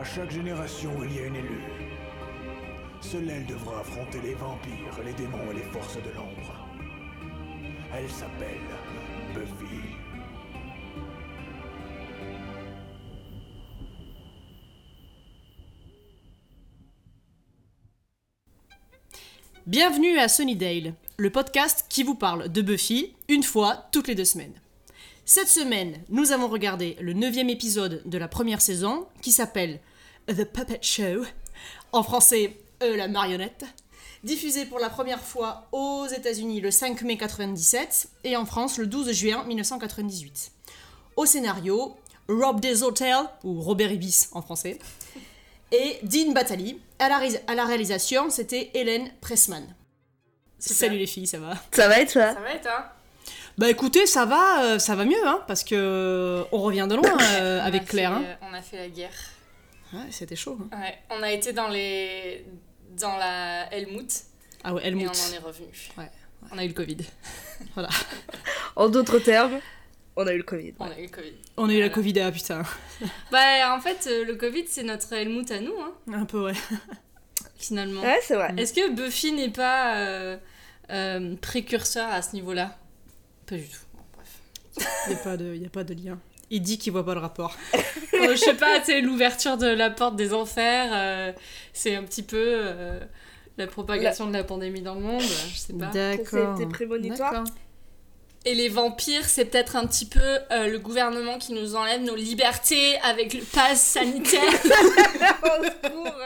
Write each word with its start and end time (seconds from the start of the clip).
À 0.00 0.04
chaque 0.04 0.30
génération, 0.30 0.90
il 1.04 1.14
y 1.14 1.18
a 1.18 1.26
une 1.26 1.36
élue. 1.36 1.60
Seule 3.02 3.28
elle 3.28 3.44
devra 3.44 3.80
affronter 3.80 4.18
les 4.22 4.32
vampires, 4.32 4.98
les 5.04 5.12
démons 5.12 5.50
et 5.50 5.56
les 5.56 5.72
forces 5.74 5.96
de 5.96 6.10
l'ombre. 6.16 6.66
Elle 7.94 8.08
s'appelle 8.08 8.62
Buffy. 9.34 9.76
Bienvenue 19.66 20.18
à 20.18 20.28
Sunnydale, 20.28 20.94
le 21.18 21.28
podcast 21.28 21.84
qui 21.90 22.04
vous 22.04 22.14
parle 22.14 22.48
de 22.50 22.62
Buffy 22.62 23.12
une 23.28 23.42
fois 23.42 23.90
toutes 23.92 24.08
les 24.08 24.14
deux 24.14 24.24
semaines. 24.24 24.58
Cette 25.26 25.48
semaine, 25.48 26.02
nous 26.08 26.32
avons 26.32 26.48
regardé 26.48 26.96
le 27.02 27.12
neuvième 27.12 27.50
épisode 27.50 28.02
de 28.06 28.16
la 28.16 28.28
première 28.28 28.62
saison 28.62 29.06
qui 29.20 29.30
s'appelle 29.30 29.78
The 30.28 30.44
Puppet 30.44 30.78
Show, 30.82 31.24
en 31.92 32.02
français 32.02 32.56
euh, 32.82 32.96
La 32.96 33.08
marionnette, 33.08 33.64
diffusé 34.22 34.64
pour 34.66 34.78
la 34.78 34.88
première 34.90 35.20
fois 35.20 35.66
aux 35.72 36.06
États-Unis 36.06 36.60
le 36.60 36.70
5 36.70 37.02
mai 37.02 37.16
97 37.16 38.08
et 38.24 38.36
en 38.36 38.46
France 38.46 38.78
le 38.78 38.86
12 38.86 39.12
juin 39.12 39.44
1998. 39.44 40.52
Au 41.16 41.26
scénario, 41.26 41.96
Rob 42.28 42.60
Deshotel, 42.60 43.16
ou 43.44 43.60
Robert 43.60 43.90
Ibis 43.92 44.28
en 44.32 44.42
français, 44.42 44.78
et 45.72 45.98
Dean 46.02 46.32
Batali. 46.32 46.80
À 46.98 47.08
la, 47.08 47.18
ré- 47.18 47.40
à 47.46 47.54
la 47.54 47.64
réalisation, 47.64 48.30
c'était 48.30 48.70
Hélène 48.74 49.10
Pressman. 49.20 49.64
Salut 50.58 50.98
les 50.98 51.06
filles, 51.06 51.26
ça 51.26 51.38
va? 51.38 51.54
Ça 51.72 51.88
va 51.88 52.00
et 52.00 52.06
toi? 52.06 52.34
Ça 52.34 52.40
va 52.40 52.50
être, 52.52 52.66
hein 52.68 52.84
Bah 53.58 53.70
écoutez, 53.70 54.06
ça 54.06 54.26
va, 54.26 54.62
euh, 54.64 54.78
ça 54.78 54.94
va 54.94 55.04
mieux, 55.06 55.26
hein, 55.26 55.42
parce 55.46 55.64
que 55.64 55.74
euh, 55.74 56.44
on 56.52 56.60
revient 56.60 56.86
de 56.88 56.94
loin 56.96 57.16
euh, 57.40 57.60
avec 57.62 57.86
Claire. 57.86 58.18
fait, 58.20 58.26
Hein. 58.26 58.36
on 58.50 58.54
a 58.54 58.60
fait 58.62 58.76
la 58.76 58.88
guerre. 58.88 59.12
Ouais, 59.92 60.06
c'était 60.10 60.36
chaud. 60.36 60.58
Hein. 60.72 60.78
Ouais, 60.80 60.98
on 61.10 61.22
a 61.22 61.32
été 61.32 61.52
dans 61.52 61.68
les 61.68 62.44
dans 62.98 63.16
la 63.16 63.72
Helmut 63.74 64.10
Ah 64.64 64.74
ouais, 64.74 64.82
et 64.82 64.84
on 64.84 64.88
Helmut. 64.88 65.08
en 65.08 65.34
est 65.34 65.38
revenu. 65.38 65.66
On 66.52 66.58
a 66.58 66.64
eu 66.64 66.68
le 66.68 66.74
Covid. 66.74 66.96
voilà. 67.74 67.88
En 68.76 68.88
d'autres 68.88 69.18
termes, 69.18 69.60
on 70.16 70.26
a 70.26 70.32
eu 70.32 70.38
le 70.38 70.42
Covid. 70.42 70.74
On 70.78 70.86
a 70.90 70.98
eu 70.98 71.02
le 71.02 71.08
Covid. 71.08 71.32
On 71.56 71.68
a 71.68 71.72
eu 71.74 71.80
la. 71.80 71.88
Covid, 71.88 72.20
ah 72.20 72.32
putain. 72.32 72.62
Bah 73.32 73.74
en 73.76 73.80
fait, 73.80 74.06
euh, 74.10 74.24
le 74.24 74.34
Covid 74.36 74.64
c'est 74.68 74.82
notre 74.82 75.12
Helmut 75.12 75.50
à 75.50 75.60
nous, 75.60 75.74
hein, 75.80 75.94
Un 76.12 76.24
peu, 76.24 76.44
ouais. 76.44 76.54
finalement. 77.56 78.02
Ouais, 78.02 78.20
c'est 78.22 78.34
vrai. 78.34 78.54
Est-ce 78.56 78.72
que 78.72 78.90
Buffy 78.94 79.32
n'est 79.32 79.50
pas 79.50 79.96
euh, 79.96 80.36
euh, 80.90 81.36
précurseur 81.36 82.08
à 82.10 82.22
ce 82.22 82.34
niveau-là? 82.34 82.76
Pas 83.46 83.56
du 83.56 83.68
tout. 83.68 83.78
Bon, 83.94 84.02
bref. 84.14 84.38
Il 85.08 85.14
n'y 85.14 85.20
a, 85.20 85.22
pas 85.24 85.36
de- 85.36 85.54
y 85.56 85.66
a 85.66 85.70
pas 85.70 85.84
de 85.84 85.94
lien. 85.94 86.18
Il 86.50 86.62
dit 86.62 86.78
qu'il 86.78 86.92
voit 86.92 87.04
pas 87.04 87.14
le 87.14 87.20
rapport. 87.20 87.56
Euh, 88.12 88.32
je 88.32 88.40
sais 88.40 88.54
pas, 88.54 88.80
tu 88.80 88.86
sais, 88.86 89.00
l'ouverture 89.00 89.56
de 89.56 89.66
la 89.66 89.88
porte 89.88 90.14
des 90.14 90.34
enfers, 90.34 90.90
euh, 90.92 91.32
c'est 91.72 91.94
un 91.94 92.02
petit 92.02 92.22
peu 92.22 92.36
euh, 92.38 93.00
la 93.56 93.66
propagation 93.66 94.26
de 94.26 94.34
la 94.34 94.44
pandémie 94.44 94.82
dans 94.82 94.94
le 94.94 95.00
monde, 95.00 95.22
je 95.22 95.58
sais 95.58 95.72
pas. 95.72 95.86
D'accord. 95.86 96.58
C'était 96.58 96.68
prémonitoire. 96.68 97.44
Et 98.44 98.54
les 98.54 98.70
vampires, 98.70 99.28
c'est 99.28 99.44
peut-être 99.44 99.76
un 99.76 99.86
petit 99.86 100.06
peu 100.06 100.20
euh, 100.20 100.68
le 100.68 100.78
gouvernement 100.78 101.38
qui 101.38 101.52
nous 101.52 101.76
enlève 101.76 102.02
nos 102.02 102.14
libertés 102.14 102.98
avec 103.00 103.34
le 103.34 103.42
pass 103.42 103.82
sanitaire. 103.82 104.40
Au 105.42 105.64
secours. 105.64 106.16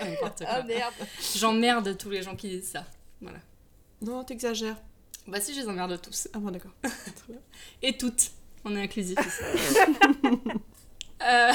N'importe 0.00 0.38
quoi. 0.38 0.46
Ah 0.48 0.62
merde. 0.62 0.94
J'emmerde 1.36 1.96
tous 1.98 2.10
les 2.10 2.22
gens 2.22 2.36
qui 2.36 2.48
disent 2.48 2.70
ça. 2.70 2.84
Voilà. 3.20 3.38
Non, 4.00 4.22
t'exagères. 4.22 4.76
Bah 5.26 5.40
si, 5.40 5.52
je 5.54 5.60
les 5.60 5.68
emmerde 5.68 6.00
tous. 6.00 6.28
Ah 6.32 6.38
bon, 6.38 6.50
d'accord. 6.50 6.72
Et 7.82 7.96
toutes. 7.96 8.30
On 8.64 8.76
est 8.76 8.82
inclusif. 8.82 9.18
Euh, 11.24 11.52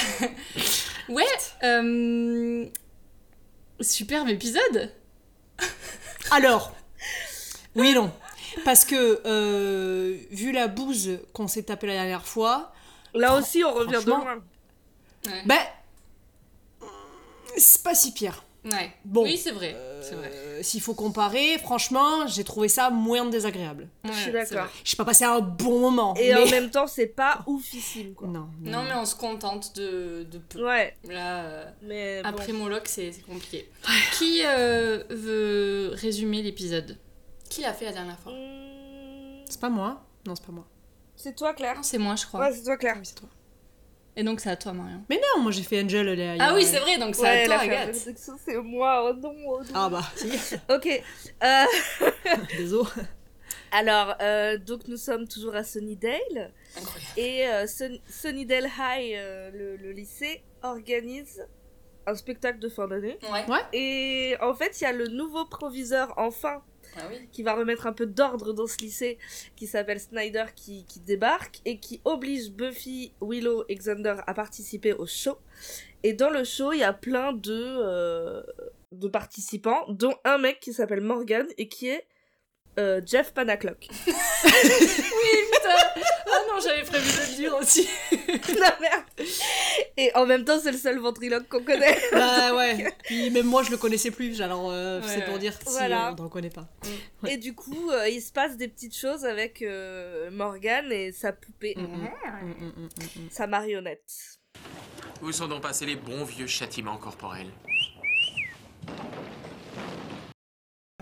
Ouais. 1.09 1.25
euh, 1.63 2.65
Superbe 3.81 4.29
épisode. 4.29 4.93
Alors, 6.31 6.73
oui 7.75 7.89
et 7.89 7.93
non. 7.93 8.09
Parce 8.63 8.85
que, 8.85 9.21
euh, 9.25 10.17
vu 10.31 10.53
la 10.53 10.69
bouse 10.69 11.19
qu'on 11.33 11.49
s'est 11.49 11.63
tapé 11.63 11.87
la 11.87 11.95
dernière 11.95 12.25
fois, 12.25 12.71
Là 13.13 13.35
aussi, 13.35 13.61
on 13.65 13.73
revient 13.73 14.01
de 14.05 14.09
loin. 14.09 14.41
Ouais. 15.25 15.43
ben. 15.45 15.59
C'est 17.57 17.83
pas 17.83 17.93
si 17.93 18.13
pire. 18.13 18.45
Ouais. 18.65 18.91
Bon. 19.05 19.23
Oui, 19.23 19.37
c'est 19.37 19.51
vrai. 19.51 19.73
Euh, 19.75 20.59
S'il 20.61 20.81
faut 20.81 20.93
comparer, 20.93 21.57
franchement, 21.59 22.27
j'ai 22.27 22.43
trouvé 22.43 22.67
ça 22.67 22.89
moins 22.89 23.25
désagréable. 23.25 23.87
Ouais, 24.03 24.11
Je 24.13 24.17
suis 24.19 24.31
d'accord. 24.31 24.63
vrai. 24.65 24.69
J'ai 24.83 24.97
pas 24.97 25.05
passé 25.05 25.23
un 25.23 25.39
bon 25.39 25.79
moment. 25.79 26.15
Et 26.15 26.33
mais... 26.33 26.41
en 26.43 26.49
même 26.49 26.69
temps, 26.69 26.87
c'est 26.87 27.07
pas 27.07 27.43
oufissime, 27.47 28.13
quoi. 28.13 28.27
Non, 28.27 28.49
Non, 28.61 28.83
mais 28.83 28.93
on 28.95 29.05
se 29.05 29.15
contente 29.15 29.75
de, 29.77 30.27
de 30.29 30.37
peu. 30.39 30.65
Ouais, 30.65 30.95
Là, 31.07 31.43
euh, 31.45 31.65
mais 31.83 32.21
bon. 32.23 32.29
après 32.29 32.51
Moloch, 32.51 32.87
c'est 32.87 33.11
c'est 33.13 33.21
compliqué. 33.25 33.69
Qui 34.17 34.41
euh, 34.45 35.03
veut 35.09 35.91
résumer 35.93 36.41
l'épisode? 36.41 36.97
Qui 37.49 37.61
l'a 37.61 37.73
fait 37.73 37.85
la 37.85 37.93
dernière 37.93 38.19
fois? 38.19 38.33
Hmm, 38.33 39.43
C'est 39.49 39.61
pas 39.61 39.69
moi? 39.69 40.03
Non, 40.25 40.35
c'est 40.35 40.45
pas 40.45 40.51
moi. 40.51 40.67
C'est 41.15 41.35
toi, 41.35 41.53
Claire 41.53 41.77
c'est 41.83 41.97
moi, 41.97 42.15
je 42.15 42.25
crois. 42.25 42.41
Ouais, 42.41 42.51
c'est 42.53 42.63
toi, 42.63 42.75
Claire. 42.77 42.95
oui, 42.97 43.05
c'est 43.05 43.15
toi. 43.15 43.29
Et 44.19 44.23
donc, 44.23 44.39
c'est 44.41 44.49
à 44.49 44.55
toi, 44.57 44.73
Marion. 44.73 45.03
Mais 45.09 45.17
non, 45.35 45.43
moi 45.43 45.51
j'ai 45.51 45.61
fait 45.63 45.81
Angel. 45.83 46.07
a- 46.19 46.33
a- 46.43 46.47
Ah 46.49 46.53
oui, 46.55 46.65
c'est 46.65 46.79
vrai, 46.79 46.97
donc 46.97 47.15
c'est 47.15 47.21
Ouais, 47.21 47.43
à 47.43 47.45
toi, 47.45 47.55
la 47.57 47.61
Agathe. 47.61 47.95
c'est 47.95 48.57
moi. 48.57 49.09
Oh 49.09 49.13
non, 49.13 49.33
oh 49.47 49.59
non. 49.61 49.69
Ah 49.73 49.89
bah, 49.89 50.01
si. 50.15 50.27
Ok. 50.69 51.03
Euh, 51.43 51.63
Désolé. 52.57 52.89
alors, 53.71 54.15
euh, 54.21 54.57
donc 54.57 54.87
nous 54.87 54.97
sommes 54.97 55.27
toujours 55.27 55.55
à 55.55 55.63
Sunnydale. 55.63 56.51
Incroyable. 56.77 57.11
Et 57.17 57.47
euh, 57.47 57.67
Sun- 57.67 57.99
Sunnydale 58.09 58.65
High, 58.77 59.13
euh, 59.15 59.51
le, 59.53 59.77
le 59.77 59.91
lycée, 59.91 60.41
organise 60.63 61.45
un 62.07 62.15
spectacle 62.15 62.57
de 62.59 62.69
fin 62.69 62.87
d'année. 62.87 63.19
Ouais. 63.31 63.59
Et 63.73 64.35
en 64.41 64.53
fait, 64.55 64.79
il 64.81 64.83
y 64.85 64.87
a 64.87 64.93
le 64.93 65.07
nouveau 65.09 65.45
proviseur, 65.45 66.13
enfin, 66.17 66.63
Ah 66.99 67.09
qui 67.31 67.43
va 67.43 67.53
remettre 67.53 67.87
un 67.87 67.93
peu 67.93 68.05
d'ordre 68.05 68.53
dans 68.53 68.67
ce 68.67 68.77
lycée, 68.79 69.17
qui 69.55 69.67
s'appelle 69.67 69.99
Snyder, 69.99 70.45
qui, 70.55 70.85
qui 70.85 70.99
débarque 70.99 71.61
et 71.65 71.79
qui 71.79 72.01
oblige 72.05 72.51
Buffy, 72.51 73.13
Willow 73.21 73.65
et 73.69 73.75
Xander 73.75 74.15
à 74.25 74.33
participer 74.33 74.93
au 74.93 75.05
show. 75.05 75.37
Et 76.03 76.13
dans 76.13 76.29
le 76.29 76.43
show, 76.43 76.73
il 76.73 76.79
y 76.79 76.83
a 76.83 76.93
plein 76.93 77.33
de, 77.33 77.53
euh, 77.53 78.43
de 78.91 79.07
participants, 79.07 79.85
dont 79.89 80.15
un 80.23 80.37
mec 80.37 80.59
qui 80.59 80.73
s'appelle 80.73 81.01
Morgan 81.01 81.47
et 81.57 81.67
qui 81.67 81.87
est 81.89 82.05
euh, 82.79 83.01
Jeff 83.05 83.33
Panaclock. 83.33 83.87
Putain 84.05 85.75
Ah 86.27 86.39
non, 86.49 86.59
j'avais 86.63 86.83
prévu 86.83 87.09
de 87.11 87.19
le 87.31 87.35
dire 87.35 87.55
aussi. 87.55 87.87
La 88.59 88.77
merde 88.79 89.03
Et 89.97 90.11
en 90.15 90.25
même 90.25 90.43
temps, 90.45 90.59
c'est 90.61 90.71
le 90.71 90.77
seul 90.77 90.99
ventriloque 90.99 91.47
qu'on 91.47 91.63
connaît. 91.63 91.97
Bah 92.11 92.53
ouais. 92.55 92.93
Puis 93.03 93.29
même 93.31 93.45
moi 93.47 93.63
je 93.63 93.71
le 93.71 93.77
connaissais 93.77 94.11
plus, 94.11 94.41
alors 94.41 94.69
euh, 94.71 95.01
Ouais, 95.01 95.07
c'est 95.07 95.25
pour 95.25 95.37
dire 95.39 95.53
si 95.53 95.59
Voilà. 95.73 96.09
euh, 96.09 96.11
on 96.11 96.15
ne 96.15 96.21
reconnaît 96.27 96.49
pas. 96.49 96.67
Ouais. 97.23 97.33
Et 97.33 97.37
du 97.37 97.53
coup, 97.55 97.89
euh, 97.91 98.07
il 98.09 98.21
se 98.21 98.31
passe 98.31 98.57
des 98.57 98.67
petites 98.67 98.95
choses 98.95 99.25
avec 99.25 99.61
euh, 99.61 100.29
Morgan 100.31 100.91
et 100.91 101.11
sa 101.11 101.33
poupée, 101.33 101.75
Mm, 101.77 101.81
mm. 101.81 101.85
Mm, 101.87 102.47
mm, 102.47 102.65
mm, 102.65 102.81
mm, 102.83 103.23
mm. 103.25 103.29
sa 103.31 103.47
marionnette. 103.47 104.11
Où 105.21 105.31
sont 105.31 105.47
donc 105.47 105.61
passés 105.61 105.85
les 105.85 105.95
bons 105.95 106.23
vieux 106.25 106.47
châtiments 106.47 106.97
corporels? 106.97 107.51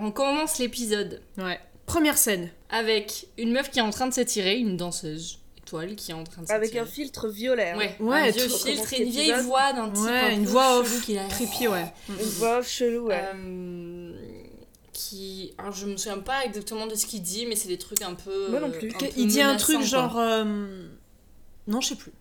On 0.02 0.12
commence 0.12 0.60
l'épisode 0.60 1.22
Ouais. 1.38 1.60
Première 1.86 2.18
scène. 2.18 2.50
avec 2.70 3.28
une 3.38 3.52
meuf 3.54 3.70
qui 3.72 3.80
est 3.80 3.82
en 3.84 3.92
train 3.92 4.08
de 4.08 4.14
s'étirer, 4.14 4.58
une 4.58 4.76
danseuse 4.76 5.40
étoile 5.58 5.96
qui 5.96 6.12
est 6.12 6.14
en 6.14 6.24
train 6.26 6.42
de 6.42 6.48
s'étirer. 6.48 6.58
Avec 6.68 6.76
un 6.76 6.86
filtre 6.86 7.30
violet. 7.30 7.72
hein. 7.72 7.78
Ouais, 7.78 7.96
Ouais, 8.02 8.18
un 8.28 8.32
vieux 8.32 8.50
filtre 8.50 8.94
et 8.94 9.04
une 9.04 9.10
vieille 9.10 9.30
épisode. 9.30 9.46
voix 9.46 9.72
d'un 9.72 9.90
type 9.90 10.04
Ouais, 10.04 10.12
un 10.20 10.30
une 10.32 10.44
peu 10.44 10.50
voix 10.50 10.68
chelou 10.84 10.96
off. 10.96 11.06
qui 11.06 11.18
a- 11.18 11.28
Creepy, 11.30 11.68
ouais. 11.70 11.94
Une 12.10 12.16
voix 12.16 12.62
chelou, 12.62 13.06
ouais. 13.08 13.24
Euh, 13.36 14.12
qui 14.92 15.54
alors 15.58 15.72
je 15.74 15.86
me 15.86 15.96
souviens 15.98 16.20
pas 16.20 16.44
exactement 16.46 16.88
de 16.88 16.96
ce 16.96 17.06
qu'il 17.06 17.22
dit 17.22 17.46
mais 17.46 17.56
c'est 17.56 17.68
des 17.68 17.78
trucs 17.78 18.02
un 18.02 18.16
peu 18.16 18.50
Moi 18.50 18.60
non 18.62 18.72
plus. 18.72 18.90
euh, 18.90 19.08
Il 19.18 19.28
dit 19.28 19.42
un 19.42 19.56
truc 19.56 19.82
genre. 19.82 20.18
euh, 20.18 20.44
Non, 21.68 21.80
je 21.82 21.90
sais 21.90 21.96
plus. 21.96 22.12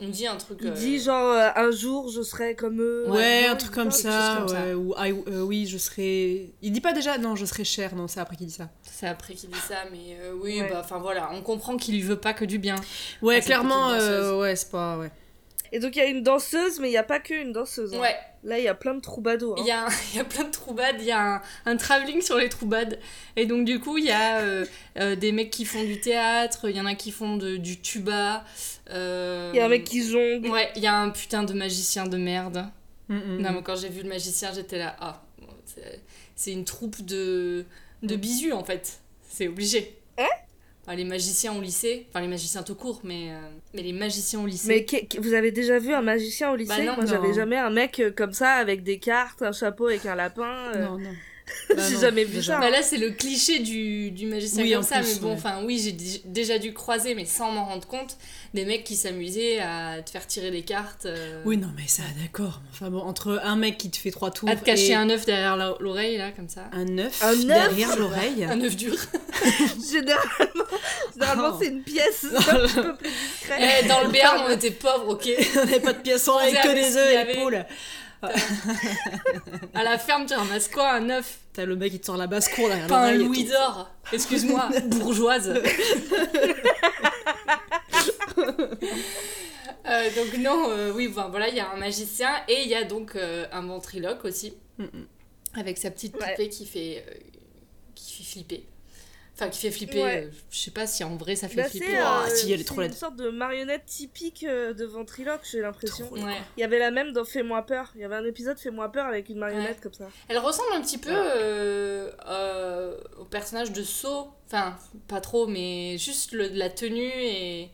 On 0.00 0.08
dit 0.08 0.26
un 0.26 0.36
truc 0.36 0.58
Il 0.62 0.68
euh, 0.68 0.70
dit 0.72 0.98
genre 0.98 1.30
euh, 1.32 1.48
un 1.56 1.70
jour 1.70 2.08
je 2.10 2.22
serai 2.22 2.54
comme 2.54 2.80
eux. 2.80 3.04
Ouais, 3.08 3.46
un 3.46 3.56
truc 3.56 3.72
comme 3.72 3.90
ça. 3.90 4.44
Ou 4.76 4.94
I- 4.98 5.12
euh, 5.28 5.40
oui, 5.42 5.66
je 5.66 5.78
serai. 5.78 6.52
Il 6.62 6.72
dit 6.72 6.80
pas 6.80 6.92
déjà. 6.92 7.18
Non, 7.18 7.36
je 7.36 7.44
serai 7.44 7.64
cher. 7.64 7.94
Non, 7.94 8.08
c'est 8.08 8.20
après 8.20 8.36
qu'il 8.36 8.46
dit 8.46 8.52
ça. 8.52 8.68
c'est 8.82 9.06
après 9.06 9.34
qu'il 9.34 9.50
dit 9.50 9.58
ça 9.68 9.76
mais 9.90 10.16
euh, 10.20 10.32
oui 10.42 10.60
Ouais. 10.60 10.68
bah 10.70 10.80
enfin 10.84 10.98
voilà 10.98 11.30
on 11.32 11.40
comprend 11.42 11.76
qu'il 11.76 11.94
lui 11.94 12.02
veut 12.02 12.16
pas 12.18 12.32
que 12.34 12.44
du 12.44 12.58
bien 12.58 12.76
Ouais, 13.22 13.36
Ah, 13.38 13.40
clairement. 13.44 13.90
euh, 13.92 14.38
ouais, 14.38 14.56
c'est 14.56 14.70
pas. 14.70 14.98
Ouais. 14.98 15.10
Et 15.72 15.78
donc 15.78 15.94
il 15.96 15.98
y 15.98 16.02
a 16.02 16.06
une 16.06 16.22
danseuse, 16.22 16.80
mais 16.80 16.88
il 16.88 16.92
n'y 16.92 16.96
a 16.96 17.02
pas 17.04 17.20
que 17.20 17.34
une 17.34 17.52
danseuse. 17.52 17.94
hein. 17.94 18.00
ouais 18.00 18.16
Là, 18.42 18.58
il 18.58 18.64
y 18.64 18.68
a 18.68 18.74
plein 18.74 18.94
de 18.94 19.00
troubadours. 19.00 19.56
hein. 19.58 19.62
il 19.62 19.68
y, 19.68 19.70
a 19.70 19.84
un- 19.86 19.90
il 20.12 20.16
y 20.16 20.20
a 20.20 20.24
plein 20.24 20.44
de 20.44 20.50
troubades 20.50 20.96
il 20.98 21.04
y 21.06 21.10
a 21.12 21.34
un, 21.36 21.42
un 21.66 21.76
travelling 21.76 22.22
sur 22.22 22.36
les 22.38 22.48
troubades 22.48 22.98
et 23.36 23.46
donc 23.46 23.64
du 23.66 23.78
coup 23.80 23.98
il 23.98 24.04
y 24.06 24.10
a 24.10 24.38
euh, 24.38 24.64
euh, 24.98 25.14
des 25.16 25.30
mecs 25.32 25.50
qui 25.50 25.64
font 25.64 25.82
du 25.84 26.00
théâtre 26.00 26.68
il 26.70 26.76
y 26.76 26.80
en 26.80 26.86
a 26.86 26.94
qui 26.94 27.10
font 27.12 27.36
de- 27.36 27.56
du 27.58 27.80
tuba 27.80 28.44
euh, 28.90 29.50
Il 29.52 29.58
y 29.58 29.60
a 29.60 29.66
un 29.66 29.68
mec 29.68 29.84
qui 29.84 30.02
jongle. 30.08 30.48
ouais 30.48 30.70
il 30.76 30.82
y 30.82 30.86
a 30.86 30.94
un 30.96 31.10
putain 31.10 31.42
de 31.42 31.52
magicien 31.52 32.06
de 32.06 32.16
merde 32.16 32.66
Mm, 33.08 33.16
mm, 33.16 33.36
Non, 33.42 33.50
mm. 33.50 33.54
mais 33.56 33.62
quand 33.64 33.74
j'ai 33.74 33.88
vu 33.88 34.02
le 34.02 34.08
magicien, 34.08 34.52
j'étais 34.54 34.78
là. 34.78 34.94
Ah, 35.00 35.20
c'est 36.36 36.52
une 36.52 36.64
troupe 36.64 37.04
de, 37.04 37.64
de 38.04 38.14
bisous 38.16 38.52
en 38.52 38.62
fait. 38.62 39.00
C'est 39.28 39.48
obligé. 39.48 39.98
Hein? 40.16 40.28
Enfin, 40.82 40.96
les 40.96 41.04
magiciens 41.04 41.54
au 41.54 41.60
lycée, 41.60 42.06
enfin 42.10 42.20
les 42.20 42.28
magiciens 42.28 42.62
tout 42.62 42.74
court, 42.74 43.00
mais, 43.04 43.30
euh, 43.30 43.38
mais 43.74 43.82
les 43.82 43.92
magiciens 43.92 44.40
au 44.40 44.46
lycée. 44.46 44.68
Mais 44.68 44.84
que- 44.84 45.04
que- 45.06 45.20
vous 45.20 45.34
avez 45.34 45.52
déjà 45.52 45.78
vu 45.78 45.92
un 45.92 46.02
magicien 46.02 46.50
au 46.50 46.56
lycée? 46.56 46.68
Bah 46.76 46.82
non. 46.84 46.96
Moi, 46.96 47.06
j'avais 47.06 47.32
jamais 47.34 47.56
un 47.56 47.70
mec 47.70 48.00
euh, 48.00 48.10
comme 48.10 48.32
ça 48.32 48.52
avec 48.52 48.82
des 48.82 48.98
cartes, 48.98 49.42
un 49.42 49.52
chapeau 49.52 49.86
avec 49.88 50.06
un 50.06 50.14
lapin. 50.14 50.72
euh, 50.74 50.84
Non, 50.86 50.98
non. 50.98 51.10
J'ai 51.68 51.74
Bah 51.76 51.90
non, 51.90 52.00
jamais 52.00 52.24
vu 52.24 52.42
ça. 52.42 52.58
Bah 52.58 52.70
là, 52.70 52.82
c'est 52.82 52.96
le 52.96 53.10
cliché 53.10 53.60
du, 53.60 54.10
du 54.10 54.26
magicien 54.26 54.62
Oui, 54.62 54.72
comme 54.72 54.82
ça, 54.82 55.00
plus, 55.00 55.14
mais 55.14 55.20
bon, 55.20 55.28
ouais. 55.28 55.34
enfin, 55.34 55.62
oui, 55.64 55.80
j'ai 55.82 56.20
déjà 56.24 56.58
dû 56.58 56.72
croiser, 56.72 57.14
mais 57.14 57.24
sans 57.24 57.50
m'en 57.52 57.64
rendre 57.66 57.86
compte, 57.86 58.16
des 58.54 58.64
mecs 58.64 58.84
qui 58.84 58.96
s'amusaient 58.96 59.60
à 59.60 60.02
te 60.02 60.10
faire 60.10 60.26
tirer 60.26 60.50
les 60.50 60.62
cartes, 60.62 61.06
euh, 61.06 61.42
Oui, 61.44 61.56
non, 61.56 61.68
mais 61.76 61.86
ça, 61.86 62.02
d'accord. 62.20 62.60
Enfin 62.72 62.90
bon, 62.90 63.00
entre 63.00 63.40
un 63.44 63.56
mec 63.56 63.78
qui 63.78 63.90
te 63.90 63.96
fait 63.96 64.10
trois 64.10 64.30
tours 64.30 64.48
à 64.48 64.56
te 64.56 64.64
cacher 64.64 64.88
et 64.90 64.94
un 64.94 65.08
œuf 65.10 65.24
derrière 65.26 65.56
l'oreille, 65.80 66.16
là, 66.18 66.30
comme 66.32 66.48
ça. 66.48 66.62
un 66.72 66.98
œuf 66.98 67.22
Un 67.22 67.32
œuf 67.32 67.44
derrière 67.46 67.96
l'oreille. 67.98 68.44
Un 68.44 68.60
œuf 68.62 68.74
dur. 68.76 68.94
Généralement, 69.90 70.64
généralement 71.14 71.50
Oh. 71.52 71.58
c'est 71.60 71.68
une 71.68 71.82
pièce 71.82 72.26
un 72.34 72.40
petit 72.66 72.74
peu 72.74 72.96
plus 72.96 73.08
discrète. 73.10 73.80
Eh, 73.82 73.88
dans 73.88 74.02
le 74.02 74.08
Béarn, 74.10 74.42
on 74.46 74.50
était 74.50 74.70
pauvres, 74.70 75.08
ok. 75.14 75.28
on 75.56 75.58
n'avait 75.64 75.80
pas 75.80 75.92
de 75.92 75.98
pièces 76.00 76.28
en 76.28 76.36
On 76.36 76.40
faisait 76.40 76.56
que 76.60 76.74
des 76.74 76.96
œufs 76.96 77.12
et 77.12 77.16
avait. 77.16 77.32
des 77.34 77.38
poules. 77.40 77.64
À 79.74 79.82
la 79.82 79.98
ferme, 79.98 80.26
tu 80.26 80.34
ramasses 80.34 80.68
quoi 80.68 80.90
Un 80.92 81.10
œuf? 81.10 81.38
T'as 81.52 81.64
le 81.64 81.74
mec 81.76 81.90
qui 81.92 81.98
te 82.00 82.06
sort 82.06 82.16
la 82.16 82.26
basse-cour 82.28 82.68
derrière 82.68 82.86
Pas 82.86 83.06
un 83.08 83.12
louis 83.14 83.44
d'or. 83.44 83.90
Excuse-moi, 84.12 84.68
bourgeoise. 84.86 85.52
Euh, 89.86 90.08
donc 90.14 90.36
non, 90.38 90.68
euh, 90.70 90.92
oui, 90.94 91.06
voilà, 91.08 91.48
il 91.48 91.54
y 91.56 91.60
a 91.60 91.70
un 91.72 91.76
magicien 91.76 92.28
et 92.48 92.62
il 92.62 92.68
y 92.68 92.74
a 92.74 92.84
donc 92.84 93.16
euh, 93.16 93.46
un 93.50 93.62
ventriloque 93.62 94.24
aussi, 94.24 94.52
Mm, 94.78 94.84
mm. 94.84 95.06
avec 95.54 95.78
sa 95.78 95.90
petite 95.90 96.14
Ouais. 96.16 96.30
poupée 96.30 96.48
qui 96.48 96.66
fait, 96.66 97.04
euh, 97.08 97.14
qui 97.94 98.12
fait 98.12 98.22
flipper. 98.24 98.66
Enfin, 99.40 99.48
qui 99.50 99.60
fait 99.60 99.70
flipper, 99.70 100.02
Ouais. 100.02 100.24
euh, 100.26 100.30
je 100.50 100.58
sais 100.58 100.70
pas 100.70 100.86
si 100.86 101.02
en 101.02 101.16
vrai 101.16 101.34
ça 101.34 101.48
fait 101.48 101.56
Bah, 101.56 101.64
flipper. 101.68 101.86
c'est 101.86 102.02
Oh, 102.02 102.24
euh, 102.26 102.28
si, 102.34 102.46
elle 102.52 102.54
est 102.54 102.58
c'est 102.58 102.64
trop 102.64 102.80
laide. 102.82 102.90
une 102.90 102.96
sorte 102.96 103.16
de 103.16 103.30
marionnette 103.30 103.86
typique 103.86 104.44
euh, 104.44 104.74
de 104.74 104.84
ventriloque, 104.84 105.40
j'ai 105.50 105.60
l'impression. 105.60 106.10
Ouais. 106.12 106.36
Il 106.56 106.60
y 106.60 106.64
avait 106.64 106.78
la 106.78 106.90
même 106.90 107.12
dans 107.12 107.24
Fais-moi 107.24 107.62
peur. 107.62 107.90
Il 107.94 108.02
y 108.02 108.04
avait 108.04 108.16
un 108.16 108.24
épisode 108.26 108.58
Fais-moi 108.58 108.92
peur 108.92 109.06
avec 109.06 109.28
une 109.30 109.38
marionnette 109.38 109.80
comme 109.80 109.94
ça. 109.94 110.08
Elle 110.28 110.38
ressemble 110.38 110.72
un 110.74 110.82
petit 110.82 110.98
peu 110.98 111.10
euh, 111.12 112.10
euh, 112.28 112.98
au 113.18 113.24
personnage 113.24 113.72
de 113.72 113.82
Saw, 113.82 114.28
enfin, 114.46 114.76
pas 115.08 115.20
trop, 115.22 115.46
mais 115.46 115.96
juste 115.98 116.32
le- 116.32 116.48
la 116.48 116.68
tenue 116.68 117.10
et 117.14 117.70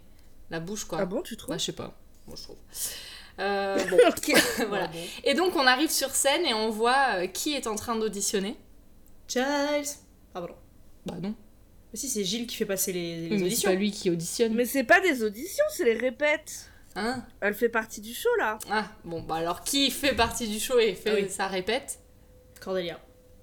la 0.51 0.61
bouche, 0.61 0.85
quoi. 0.85 0.99
Ah 1.01 1.05
bon, 1.07 1.21
tu 1.23 1.37
trouves? 1.37 1.51
Ouais, 1.53 1.59
je 1.59 1.65
sais 1.65 1.73
pas. 1.73 1.99
Moi, 2.29 2.37
je 2.39 2.43
trouve. 2.45 2.57
Euh, 3.41 3.77
bon, 3.91 3.99
Ok. 4.09 4.33
voilà. 4.69 4.89
Et 5.25 5.35
donc, 5.35 5.57
on 5.57 5.67
arrive 5.67 5.91
sur 5.91 6.11
scène 6.11 6.47
et 6.47 6.55
on 6.55 6.71
voit 6.71 7.17
euh, 7.17 7.27
qui 7.27 7.55
est 7.55 7.67
en 7.67 7.75
train 7.75 7.97
d'auditionner. 7.97 8.57
Giles 9.27 9.43
Ah, 9.45 10.41
pardon. 10.41 10.55
Bah 11.05 11.15
non. 11.23 11.35
Mais 11.93 11.99
si, 11.99 12.09
c'est 12.09 12.25
Gilles 12.25 12.47
qui 12.47 12.57
fait 12.57 12.67
passer 12.67 12.93
les, 12.93 13.17
les 13.23 13.29
mais 13.31 13.39
c'est 13.39 13.45
auditions. 13.45 13.71
pas 13.71 13.77
lui 13.77 13.91
qui 13.91 14.11
auditionne. 14.11 14.55
Mais 14.55 14.65
c'est 14.65 14.85
pas 14.85 15.01
des 15.01 15.23
auditions, 15.23 15.65
c'est 15.71 15.85
les 15.85 15.95
répètes. 15.95 16.71
Hein 16.97 17.25
Elle 17.41 17.55
fait 17.55 17.69
partie 17.69 18.01
du 18.01 18.15
show 18.15 18.29
là. 18.39 18.59
Ah, 18.71 18.87
bon, 19.05 19.21
bah 19.23 19.37
alors 19.37 19.63
qui 19.63 19.91
fait 19.91 20.15
partie 20.15 20.49
du 20.49 20.59
show 20.59 20.79
et 20.79 20.95
fait 20.95 21.11
Ah 21.11 21.15
oui. 21.15 21.29
sa 21.31 21.47
répète 21.47 21.99
Cordelia. 22.61 22.99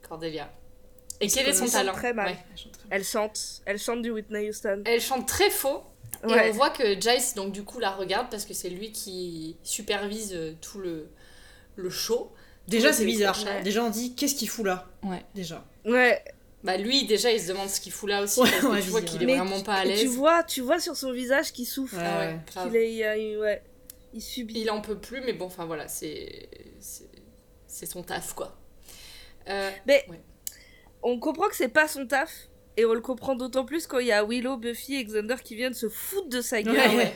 Cordelia. 0.07 0.51
Et 1.21 1.27
quel 1.27 1.47
est 1.47 1.53
son 1.53 1.67
talent 1.67 1.93
très 1.93 2.13
mal. 2.13 2.29
Ouais. 2.31 2.37
Elle 2.89 3.03
chante. 3.03 3.61
Elle 3.65 3.79
chante 3.79 4.01
du 4.01 4.09
Whitney 4.11 4.49
Houston. 4.49 4.81
Elle 4.85 4.99
chante 4.99 5.27
très 5.27 5.49
faux. 5.49 5.83
Et 6.27 6.49
on 6.49 6.51
voit 6.51 6.69
que 6.69 6.99
Giles, 6.99 7.35
donc 7.35 7.51
du 7.53 7.63
coup, 7.63 7.79
la 7.79 7.91
regarde 7.91 8.27
parce 8.29 8.45
que 8.45 8.53
c'est 8.53 8.69
lui 8.69 8.91
qui 8.91 9.57
supervise 9.63 10.33
euh, 10.33 10.53
tout 10.61 10.79
le, 10.79 11.09
le 11.75 11.89
show. 11.89 12.31
Déjà, 12.67 12.91
c'est 12.93 13.05
bizarre. 13.05 13.37
Déjà, 13.63 13.83
on 13.83 13.89
dit 13.89 14.15
qu'est-ce 14.15 14.35
qu'il 14.35 14.49
fout 14.49 14.65
là 14.65 14.87
Ouais. 15.03 15.23
Déjà. 15.35 15.65
Ouais. 15.85 16.23
Bah 16.63 16.77
lui, 16.77 17.05
déjà, 17.05 17.31
il 17.31 17.41
se 17.41 17.49
demande 17.49 17.69
ce 17.69 17.81
qu'il 17.81 17.91
fout 17.91 18.09
là 18.09 18.21
aussi. 18.23 18.39
Ouais, 18.39 18.49
parce 18.49 18.61
que 18.61 18.67
ouais, 18.67 18.81
tu 18.81 18.89
vois 18.89 19.01
qu'il 19.01 19.21
est 19.29 19.35
vraiment 19.37 19.61
pas 19.61 19.75
à 19.75 19.85
l'aise. 19.85 19.99
tu 19.99 20.07
vois, 20.07 20.43
tu 20.43 20.61
vois 20.61 20.79
sur 20.79 20.95
son 20.95 21.11
visage 21.11 21.51
qu'il 21.51 21.65
souffre. 21.67 21.97
Ouais, 21.97 22.37
Ah. 22.55 22.63
Qu'il 22.65 22.75
est, 22.77 23.59
il, 24.13 24.21
subit. 24.21 24.61
Il 24.61 24.71
en 24.71 24.79
peut 24.81 24.97
plus, 24.97 25.21
mais 25.21 25.33
bon, 25.33 25.45
enfin 25.45 25.65
voilà, 25.65 25.87
c'est 25.87 26.47
c'est 27.67 27.85
son 27.87 28.03
taf 28.03 28.33
quoi. 28.33 28.55
Euh, 29.49 29.71
Mais 29.87 30.05
Ouais. 30.09 30.21
on 31.01 31.19
comprend 31.19 31.47
que 31.49 31.55
c'est 31.55 31.67
pas 31.69 31.87
son 31.87 32.05
taf. 32.07 32.47
Et 32.75 32.85
on 32.85 32.93
le 32.93 33.01
comprend 33.01 33.35
d'autant 33.35 33.65
plus 33.65 33.85
quand 33.85 33.99
il 33.99 34.07
y 34.07 34.11
a 34.11 34.23
Willow, 34.23 34.57
Buffy 34.57 34.95
et 34.95 35.03
Xander 35.05 35.35
qui 35.43 35.55
viennent 35.55 35.75
se 35.75 35.89
foutre 35.89 36.29
de 36.29 36.41
sa 36.41 36.61
gueule. 36.63 37.07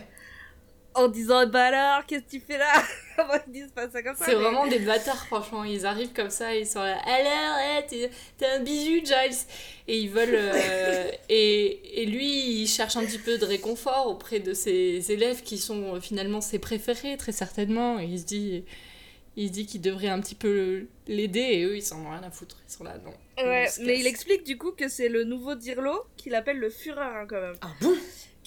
En 0.98 1.08
disant 1.08 1.46
Bah 1.48 1.66
alors, 1.66 2.06
qu'est-ce 2.06 2.24
que 2.24 2.30
tu 2.32 2.40
fais 2.40 2.58
là? 2.58 2.72
Ils 3.48 3.54
disent 3.54 3.72
pas 3.72 3.90
ça 3.90 4.04
comme 4.04 4.16
ça 4.16 4.26
C'est 4.26 4.36
mais- 4.36 4.42
vraiment 4.42 4.68
des 4.68 4.80
bâtards, 4.80 5.26
franchement. 5.28 5.64
Ils 5.64 5.86
arrivent 5.86 6.14
comme 6.14 6.30
ça, 6.30 6.56
ils 6.56 6.68
sont 6.68 6.80
là. 6.82 6.98
Alors, 7.06 7.58
ouais, 7.58 7.86
t'es 7.88 8.10
t'es 8.38 8.46
un 8.46 8.60
bisou, 8.62 9.04
Giles. 9.06 9.38
Et 9.88 9.98
ils 10.00 10.10
veulent. 10.10 10.30
euh, 10.36 11.12
et, 11.30 12.02
et 12.02 12.06
lui, 12.06 12.62
il 12.62 12.68
cherche 12.68 12.96
un 12.96 13.06
petit 13.06 13.20
peu 13.20 13.38
de 13.38 13.46
réconfort 13.46 14.08
auprès 14.08 14.40
de 14.40 14.54
ses 14.54 15.12
élèves 15.12 15.42
qui 15.44 15.58
sont 15.58 15.96
euh, 15.96 16.00
finalement 16.02 16.42
ses 16.42 16.60
préférés, 16.60 17.18
très 17.18 17.32
certainement. 17.32 18.00
Et 18.00 18.06
il 18.06 18.20
se 18.20 18.26
dit. 18.26 18.64
Il 19.40 19.52
dit 19.52 19.68
qu'il 19.68 19.82
devrait 19.82 20.08
un 20.08 20.20
petit 20.20 20.34
peu 20.34 20.88
l'aider 21.08 21.40
et 21.42 21.64
eux 21.64 21.76
ils 21.78 21.84
s'en 21.84 22.00
ont 22.04 22.10
rien 22.10 22.24
à 22.24 22.32
foutre. 22.32 22.58
Ils 22.68 22.72
sont 22.74 22.84
là, 22.84 22.96
non. 23.06 23.14
Ouais, 23.48 23.68
mais 23.82 24.00
il 24.00 24.08
explique 24.08 24.44
du 24.44 24.58
coup 24.58 24.72
que 24.72 24.88
c'est 24.88 25.10
le 25.10 25.26
nouveau 25.26 25.54
Dirlo 25.54 25.94
qu'il 26.18 26.34
appelle 26.34 26.58
le 26.58 26.72
Führer 26.72 27.00
hein, 27.04 27.28
quand 27.30 27.40
même. 27.40 27.54
Ah 27.62 27.68
bon? 27.80 27.94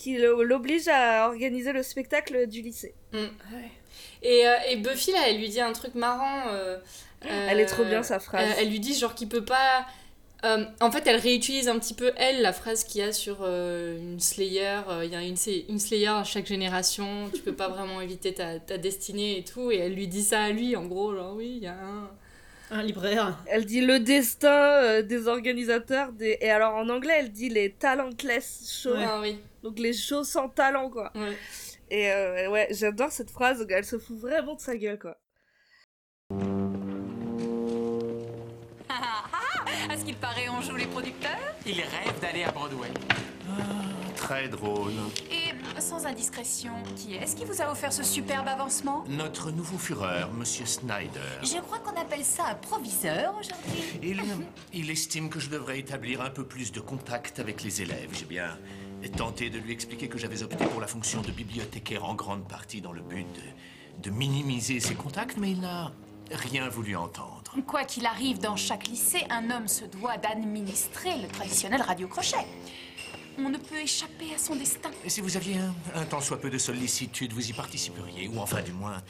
Qui 0.00 0.16
l'oblige 0.16 0.88
à 0.88 1.28
organiser 1.28 1.72
le 1.74 1.82
spectacle 1.82 2.46
du 2.46 2.62
lycée. 2.62 2.94
Et, 4.22 4.46
euh, 4.48 4.54
et 4.70 4.76
Buffy, 4.76 5.12
là, 5.12 5.28
elle 5.28 5.36
lui 5.36 5.50
dit 5.50 5.60
un 5.60 5.74
truc 5.74 5.94
marrant. 5.94 6.44
euh, 6.48 6.78
Elle 7.22 7.60
est 7.60 7.66
trop 7.66 7.84
bien 7.84 8.00
euh, 8.00 8.02
sa 8.02 8.18
phrase. 8.18 8.48
Elle, 8.56 8.64
elle 8.64 8.70
lui 8.70 8.80
dit 8.80 8.94
genre 8.94 9.14
qu'il 9.14 9.28
peut 9.28 9.44
pas. 9.44 9.84
euh, 10.44 10.64
en 10.80 10.90
fait, 10.90 11.06
elle 11.06 11.16
réutilise 11.16 11.68
un 11.68 11.78
petit 11.78 11.92
peu 11.92 12.12
elle 12.16 12.40
la 12.40 12.54
phrase 12.54 12.84
qu'il 12.84 13.02
y 13.02 13.04
a 13.04 13.12
sur 13.12 13.40
euh, 13.42 13.98
une 13.98 14.20
Slayer. 14.20 14.80
euh, 14.88 15.04
Il 15.04 15.12
y 15.12 15.16
a 15.16 15.20
une, 15.20 15.36
une 15.68 15.78
Slayer 15.78 16.06
à 16.08 16.24
chaque 16.24 16.46
génération. 16.46 17.28
Tu 17.34 17.42
peux 17.42 17.54
pas 17.54 17.68
vraiment 17.68 18.00
éviter 18.00 18.32
ta, 18.32 18.58
ta 18.58 18.78
destinée 18.78 19.36
et 19.38 19.44
tout. 19.44 19.70
Et 19.70 19.76
elle 19.80 19.92
lui 19.94 20.08
dit 20.08 20.22
ça 20.22 20.44
à 20.44 20.50
lui, 20.50 20.76
en 20.76 20.86
gros, 20.86 21.14
genre 21.14 21.34
oui, 21.36 21.56
il 21.58 21.62
y 21.64 21.66
a 21.66 21.74
un. 21.74 22.08
Un 22.72 22.82
libraire. 22.84 23.36
Elle 23.48 23.66
dit 23.66 23.80
le 23.82 23.98
destin 23.98 24.82
euh, 24.82 25.02
des 25.02 25.26
organisateurs. 25.28 26.12
Des... 26.12 26.38
Et 26.40 26.50
alors 26.50 26.74
en 26.76 26.88
anglais, 26.88 27.16
elle 27.18 27.32
dit 27.32 27.50
les 27.50 27.72
talentless 27.72 28.80
shows. 28.82 28.94
Ah 28.96 29.18
oui. 29.20 29.36
Donc 29.62 29.78
les 29.78 29.92
shows 29.92 30.24
sans 30.24 30.48
talent, 30.48 30.90
quoi. 30.90 31.12
Ouais. 31.14 31.36
Et 31.90 32.10
euh, 32.10 32.50
ouais, 32.50 32.68
j'adore 32.70 33.10
cette 33.10 33.30
phrase. 33.30 33.66
Elle 33.68 33.84
se 33.84 33.98
fout 33.98 34.18
vraiment 34.18 34.54
de 34.54 34.60
sa 34.60 34.76
gueule, 34.76 34.98
quoi. 34.98 35.16
À 39.88 39.96
ce 39.96 40.04
qu'il 40.04 40.16
paraît, 40.16 40.48
on 40.48 40.60
joue 40.60 40.76
les 40.76 40.86
producteurs. 40.86 41.38
Il 41.66 41.80
rêve 41.80 42.20
d'aller 42.20 42.44
à 42.44 42.52
Broadway. 42.52 42.88
Très 44.16 44.48
drôle. 44.48 44.92
Et 45.30 45.50
sans 45.80 46.06
indiscrétion, 46.06 46.72
qui 46.94 47.14
est-ce 47.14 47.34
qui 47.34 47.44
vous 47.44 47.62
a 47.62 47.72
offert 47.72 47.92
ce 47.92 48.02
superbe 48.02 48.46
avancement? 48.46 49.04
Notre 49.08 49.50
nouveau 49.50 49.78
Führer, 49.78 50.26
Monsieur 50.36 50.66
Snyder. 50.66 51.20
Je 51.42 51.58
crois 51.60 51.78
qu'on 51.78 51.98
appelle 52.00 52.24
ça 52.24 52.48
un 52.48 52.54
proviseur 52.54 53.34
aujourd'hui. 53.38 53.82
Il, 54.02 54.22
il 54.74 54.90
estime 54.90 55.30
que 55.30 55.40
je 55.40 55.48
devrais 55.48 55.78
établir 55.80 56.20
un 56.20 56.30
peu 56.30 56.44
plus 56.44 56.70
de 56.70 56.80
contact 56.80 57.38
avec 57.40 57.62
les 57.62 57.82
élèves. 57.82 58.10
J'ai 58.12 58.26
bien 58.26 58.58
tenté 59.08 59.50
de 59.50 59.58
lui 59.58 59.72
expliquer 59.72 60.08
que 60.08 60.18
j'avais 60.18 60.42
opté 60.42 60.66
pour 60.66 60.80
la 60.80 60.86
fonction 60.86 61.22
de 61.22 61.30
bibliothécaire 61.30 62.04
en 62.04 62.14
grande 62.14 62.46
partie 62.46 62.80
dans 62.80 62.92
le 62.92 63.00
but 63.00 63.26
de, 63.34 64.10
de 64.10 64.10
minimiser 64.10 64.78
ses 64.80 64.94
contacts, 64.94 65.36
mais 65.38 65.52
il 65.52 65.60
n'a 65.60 65.92
rien 66.30 66.68
voulu 66.68 66.96
entendre. 66.96 67.54
Quoi 67.66 67.84
qu'il 67.84 68.06
arrive 68.06 68.38
dans 68.38 68.56
chaque 68.56 68.86
lycée, 68.86 69.24
un 69.30 69.50
homme 69.50 69.66
se 69.66 69.84
doit 69.84 70.16
d'administrer 70.18 71.18
le 71.20 71.28
traditionnel 71.28 71.82
radio-crochet. 71.82 72.46
On 73.38 73.48
ne 73.48 73.58
peut 73.58 73.80
échapper 73.80 74.34
à 74.34 74.38
son 74.38 74.54
destin. 74.54 74.90
Et 75.04 75.08
si 75.08 75.20
vous 75.20 75.36
aviez 75.36 75.56
un, 75.58 75.74
un 75.94 76.04
tant 76.04 76.20
soit 76.20 76.40
peu 76.40 76.50
de 76.50 76.58
sollicitude, 76.58 77.32
vous 77.32 77.48
y 77.48 77.52
participeriez, 77.52 78.28
ou 78.28 78.38
enfin 78.38 78.62
du 78.62 78.72
moins, 78.72 79.02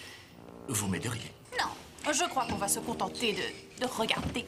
vous 0.68 0.88
m'aideriez. 0.88 1.32
Non, 1.58 2.12
je 2.12 2.24
crois 2.28 2.46
qu'on 2.46 2.56
va 2.56 2.68
se 2.68 2.78
contenter 2.78 3.32
de, 3.32 3.84
de 3.84 3.90
regarder 3.90 4.46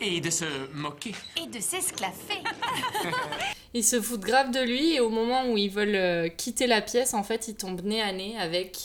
Et 0.00 0.20
de 0.20 0.30
se 0.30 0.44
moquer. 0.74 1.12
et 1.42 1.46
de 1.46 1.60
s'esclaffer. 1.60 2.42
Ils 3.74 3.84
se 3.84 4.00
foutent 4.00 4.20
grave 4.22 4.50
de 4.50 4.60
lui 4.60 4.94
et 4.94 5.00
au 5.00 5.10
moment 5.10 5.46
où 5.50 5.58
ils 5.58 5.68
veulent 5.70 5.94
euh, 5.94 6.28
quitter 6.28 6.66
la 6.66 6.80
pièce, 6.80 7.12
en 7.14 7.22
fait, 7.22 7.48
ils 7.48 7.54
tombent 7.54 7.82
nez 7.84 8.00
à 8.00 8.12
nez 8.12 8.34
avec. 8.38 8.78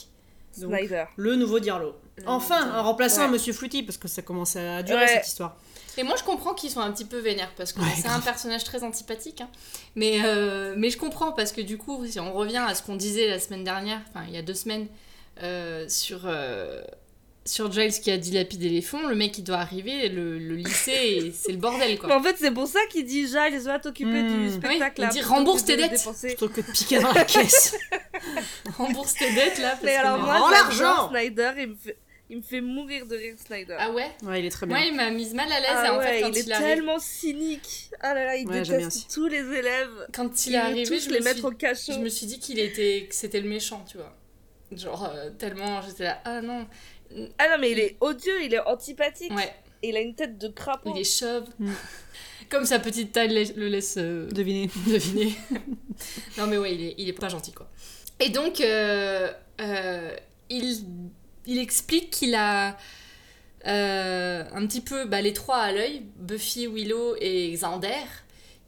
Donc, 0.58 0.72
Snyder. 0.76 1.06
le 1.16 1.36
nouveau 1.36 1.60
Dirlo. 1.60 1.96
Enfin, 2.28 2.70
un 2.72 2.82
remplaçant 2.82 3.22
Ouais. 3.22 3.28
à 3.28 3.30
Monsieur 3.30 3.54
Fluty, 3.54 3.82
parce 3.84 3.98
que 3.98 4.08
ça 4.08 4.22
commence 4.22 4.56
à 4.58 4.84
durer 4.84 5.00
Ouais. 5.02 5.08
cette 5.08 5.28
histoire. 5.28 5.56
Et 5.98 6.04
moi, 6.04 6.16
je 6.18 6.24
comprends 6.24 6.54
qu'ils 6.54 6.70
sont 6.70 6.82
un 6.82 6.92
petit 6.92 7.06
peu 7.06 7.18
vénères 7.18 7.52
parce 7.56 7.72
que 7.72 7.80
Ouais, 7.80 7.88
c'est 7.96 8.08
un 8.10 8.20
personnage 8.20 8.64
très 8.66 8.84
antipathique. 8.84 9.42
hein. 9.42 9.50
Mais, 9.96 10.20
euh, 10.26 10.74
mais 10.78 10.90
je 10.90 10.98
comprends 10.98 11.32
parce 11.32 11.52
que 11.54 11.62
du 11.62 11.78
coup, 11.78 12.06
si 12.06 12.20
on 12.20 12.34
revient 12.34 12.58
à 12.68 12.76
ce 12.76 12.84
qu'on 12.84 12.96
disait 12.96 13.30
la 13.30 13.40
semaine 13.40 13.64
dernière, 13.64 14.02
enfin 14.10 14.26
il 14.28 14.34
y 14.34 14.38
a 14.38 14.42
deux 14.42 14.54
semaines, 14.54 14.88
euh, 15.42 15.88
sur, 15.88 16.22
euh, 16.26 16.84
sur 17.46 17.72
Giles 17.72 17.92
qui 18.00 18.10
a 18.12 18.18
dilapidé 18.18 18.70
les 18.70 18.82
fonds, 18.82 19.06
le 19.08 19.16
mec 19.16 19.38
il 19.38 19.44
doit 19.44 19.58
arriver, 19.58 20.08
le, 20.10 20.40
le 20.40 20.56
lycée, 20.56 21.32
c'est 21.36 21.52
le 21.52 21.58
bordel 21.58 21.90
Mais 21.92 21.98
quoi. 21.98 22.16
en 22.18 22.24
fait, 22.24 22.36
c'est 22.40 22.52
pour 22.52 22.68
ça 22.68 22.80
qu'il 22.90 23.06
dit 23.06 23.28
Giles 23.28 23.60
va 23.64 23.80
t'occuper 23.80 24.22
Hmm. 24.24 24.44
du 24.48 24.50
spectacle. 24.54 25.02
Oui, 25.02 25.08
il 25.10 25.14
dit, 25.14 25.20
que 25.22 25.26
rembourse 25.28 25.64
de 25.64 25.68
tes 25.68 25.78
dettes. 25.78 26.08
Plutôt 26.22 26.50
que 26.50 26.62
de 26.62 26.72
piquer 26.72 27.00
dans 27.00 27.12
la 27.12 27.26
caisse. 27.26 27.76
Rembourse 28.78 29.14
tes 29.16 29.34
dettes 29.34 29.60
là. 29.60 29.72
Parce 29.72 29.84
Mais 29.84 29.96
que 29.96 30.00
alors 30.00 30.18
mais- 30.20 30.24
moi, 30.40 30.52
l'argent. 30.52 31.10
Snyder, 31.10 31.52
il 31.60 31.68
me 31.70 31.76
fait, 31.76 31.98
Il 32.30 32.38
me 32.38 32.42
fait 32.42 32.62
mourir 32.62 33.06
de 33.06 33.16
rire, 33.18 33.36
Snyder. 33.46 33.76
Ah 33.78 33.92
ouais? 33.92 34.10
Ouais, 34.24 34.40
il 34.40 34.46
est 34.46 34.50
très 34.50 34.66
bien. 34.66 34.78
Moi, 34.78 34.86
il 34.88 34.96
m'a 34.96 35.10
mise 35.12 35.34
mal 35.34 35.52
à 35.52 35.60
l'aise 35.60 35.70
Ah 35.74 35.94
en 35.94 35.98
ouais, 36.00 36.06
fait 36.08 36.22
quand 36.22 36.30
il 36.30 36.38
il, 36.46 36.50
est 36.50 36.54
arrive. 36.54 36.68
tellement 36.68 36.98
cynique. 37.00 37.90
Ah 38.00 38.14
là 38.14 38.24
là, 38.26 38.36
il 38.38 38.48
Ouais, 38.48 38.62
déteste 38.62 39.14
tous 39.14 39.28
les 39.28 39.40
élèves. 39.42 40.08
Quand 40.14 40.46
il, 40.46 40.50
Il 40.52 40.56
est 40.56 40.58
arrivé, 40.58 40.84
tous 40.86 41.04
je 41.06 41.10
les 41.10 41.20
me, 41.20 41.24
mettre 41.26 41.38
suis... 41.40 41.46
au 41.46 41.52
cachot. 41.52 41.92
je 41.94 42.00
me 42.00 42.10
suis 42.10 42.26
dit 42.26 42.40
qu'il 42.40 42.60
était, 42.60 43.06
que 43.10 43.14
c'était 43.14 43.42
le 43.42 43.50
méchant, 43.50 43.84
tu 43.88 43.98
vois. 43.98 44.16
Genre 44.72 45.12
euh, 45.14 45.30
tellement, 45.38 45.82
j'étais 45.84 46.06
là, 46.06 46.22
ah 46.26 46.42
non, 46.42 46.66
Ah 47.38 47.50
non, 47.50 47.58
mais 47.60 47.72
il 47.72 47.80
est 47.80 47.98
odieux, 48.02 48.44
il 48.44 48.54
est 48.54 48.60
antipathique. 48.68 49.34
ouais, 49.36 49.54
Et 49.82 49.90
il 49.90 49.96
a 49.98 50.00
une 50.02 50.16
tête 50.16 50.38
de 50.38 50.48
crapaud. 50.48 50.92
il 50.96 51.02
est 51.02 51.04
chauve. 51.20 51.46
Mm. 51.60 51.72
Comme 52.50 52.66
sa 52.66 52.80
petite 52.80 53.12
taille 53.12 53.52
le 53.56 53.68
laisse 53.68 53.96
euh, 53.98 54.30
Devinez. 54.32 54.70
deviner. 54.88 55.34
non 56.38 56.48
mais 56.48 56.58
ouais, 56.58 56.74
il 56.76 56.82
est, 56.84 56.96
il 56.98 57.10
est 57.10 57.14
pas 57.14 57.30
gentil 57.30 57.52
quoi. 57.52 57.68
Et 58.20 58.30
donc, 58.30 58.62
euh, 58.62 59.32
euh, 59.60 60.16
il, 60.50 60.78
il 61.48 61.58
explique 61.60 62.12
qu'il 62.12 62.36
a 62.36 62.78
euh, 63.66 64.44
un 64.54 64.68
petit 64.68 64.82
peu 64.82 65.06
bah, 65.06 65.22
les 65.22 65.34
trois 65.34 65.58
à 65.58 65.72
l'œil, 65.72 66.04
Buffy, 66.18 66.68
Willow 66.68 67.16
et 67.20 67.52
Xander. 67.54 67.90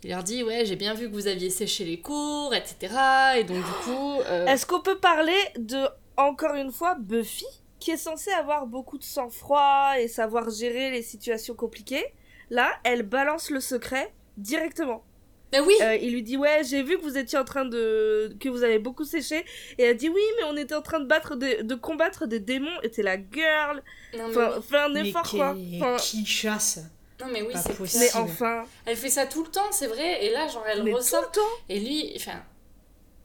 Il 0.03 0.09
leur 0.11 0.23
dit, 0.23 0.43
ouais, 0.43 0.65
j'ai 0.65 0.75
bien 0.75 0.93
vu 0.93 1.07
que 1.09 1.13
vous 1.13 1.27
aviez 1.27 1.49
séché 1.49 1.83
les 1.83 1.99
cours, 1.99 2.53
etc. 2.53 2.93
Et 3.37 3.43
donc 3.43 3.57
du 3.57 3.71
coup... 3.83 4.19
euh, 4.21 4.45
Est-ce 4.45 4.65
qu'on 4.65 4.81
peut 4.81 4.97
parler 4.99 5.37
de, 5.57 5.77
encore 6.17 6.55
une 6.55 6.71
fois, 6.71 6.95
Buffy, 6.99 7.45
qui 7.85 7.91
est 7.91 7.97
censée 7.97 8.31
avoir 8.31 8.65
beaucoup 8.65 8.97
de 8.97 9.03
sang-froid 9.03 9.93
et 9.99 10.07
savoir 10.07 10.49
gérer 10.49 10.89
les 10.91 11.01
situations 11.03 11.53
compliquées 11.53 12.05
Là, 12.49 12.71
elle 12.83 13.03
balance 13.03 13.49
le 13.51 13.59
secret 13.59 14.11
directement. 14.37 15.03
bah 15.51 15.59
oui 15.65 15.75
Euh, 15.81 15.95
il 15.95 16.11
lui 16.13 16.23
dit 16.23 16.35
ouais 16.37 16.61
j'ai 16.63 16.81
vu 16.83 16.97
que 16.97 17.03
vous 17.03 17.17
étiez 17.17 17.37
en 17.37 17.43
train 17.45 17.65
de 17.65 18.35
que 18.39 18.49
vous 18.49 18.63
avez 18.63 18.79
beaucoup 18.79 19.03
séché 19.05 19.45
et 19.77 19.83
elle 19.83 19.97
dit 19.97 20.09
oui 20.09 20.21
mais 20.37 20.43
on 20.45 20.57
était 20.57 20.75
en 20.75 20.81
train 20.81 20.99
de 20.99 21.05
battre 21.05 21.35
des- 21.35 21.61
de 21.63 21.75
combattre 21.75 22.25
des 22.25 22.39
démons 22.39 22.77
et 22.83 22.89
t'es 22.89 23.03
la 23.03 23.17
girl 23.17 23.83
non, 24.17 24.27
mais, 24.29 24.35
enfin 24.35 24.53
oui. 24.57 24.63
fais 24.69 24.77
un 24.77 24.95
effort 24.95 25.29
quoi 25.29 25.55
Enfin, 25.75 25.95
Qui 25.97 26.25
chasse? 26.25 26.79
Non 27.21 27.27
mais 27.31 27.41
oui, 27.43 27.53
c'est 27.63 27.77
possible. 27.77 28.03
mais 28.03 28.19
enfin 28.19 28.65
Elle 28.85 28.97
fait 28.97 29.09
ça 29.09 29.25
tout 29.27 29.43
le 29.43 29.49
temps, 29.49 29.71
c'est 29.71 29.87
vrai. 29.87 30.25
Et 30.25 30.31
là, 30.31 30.47
genre, 30.49 30.65
elle 30.67 30.83
mais 30.83 30.91
tout 30.91 30.97
ressort. 30.97 31.21
le 31.21 31.27
temps 31.39 31.53
Et 31.69 31.79
lui, 31.79 32.11
enfin. 32.17 32.39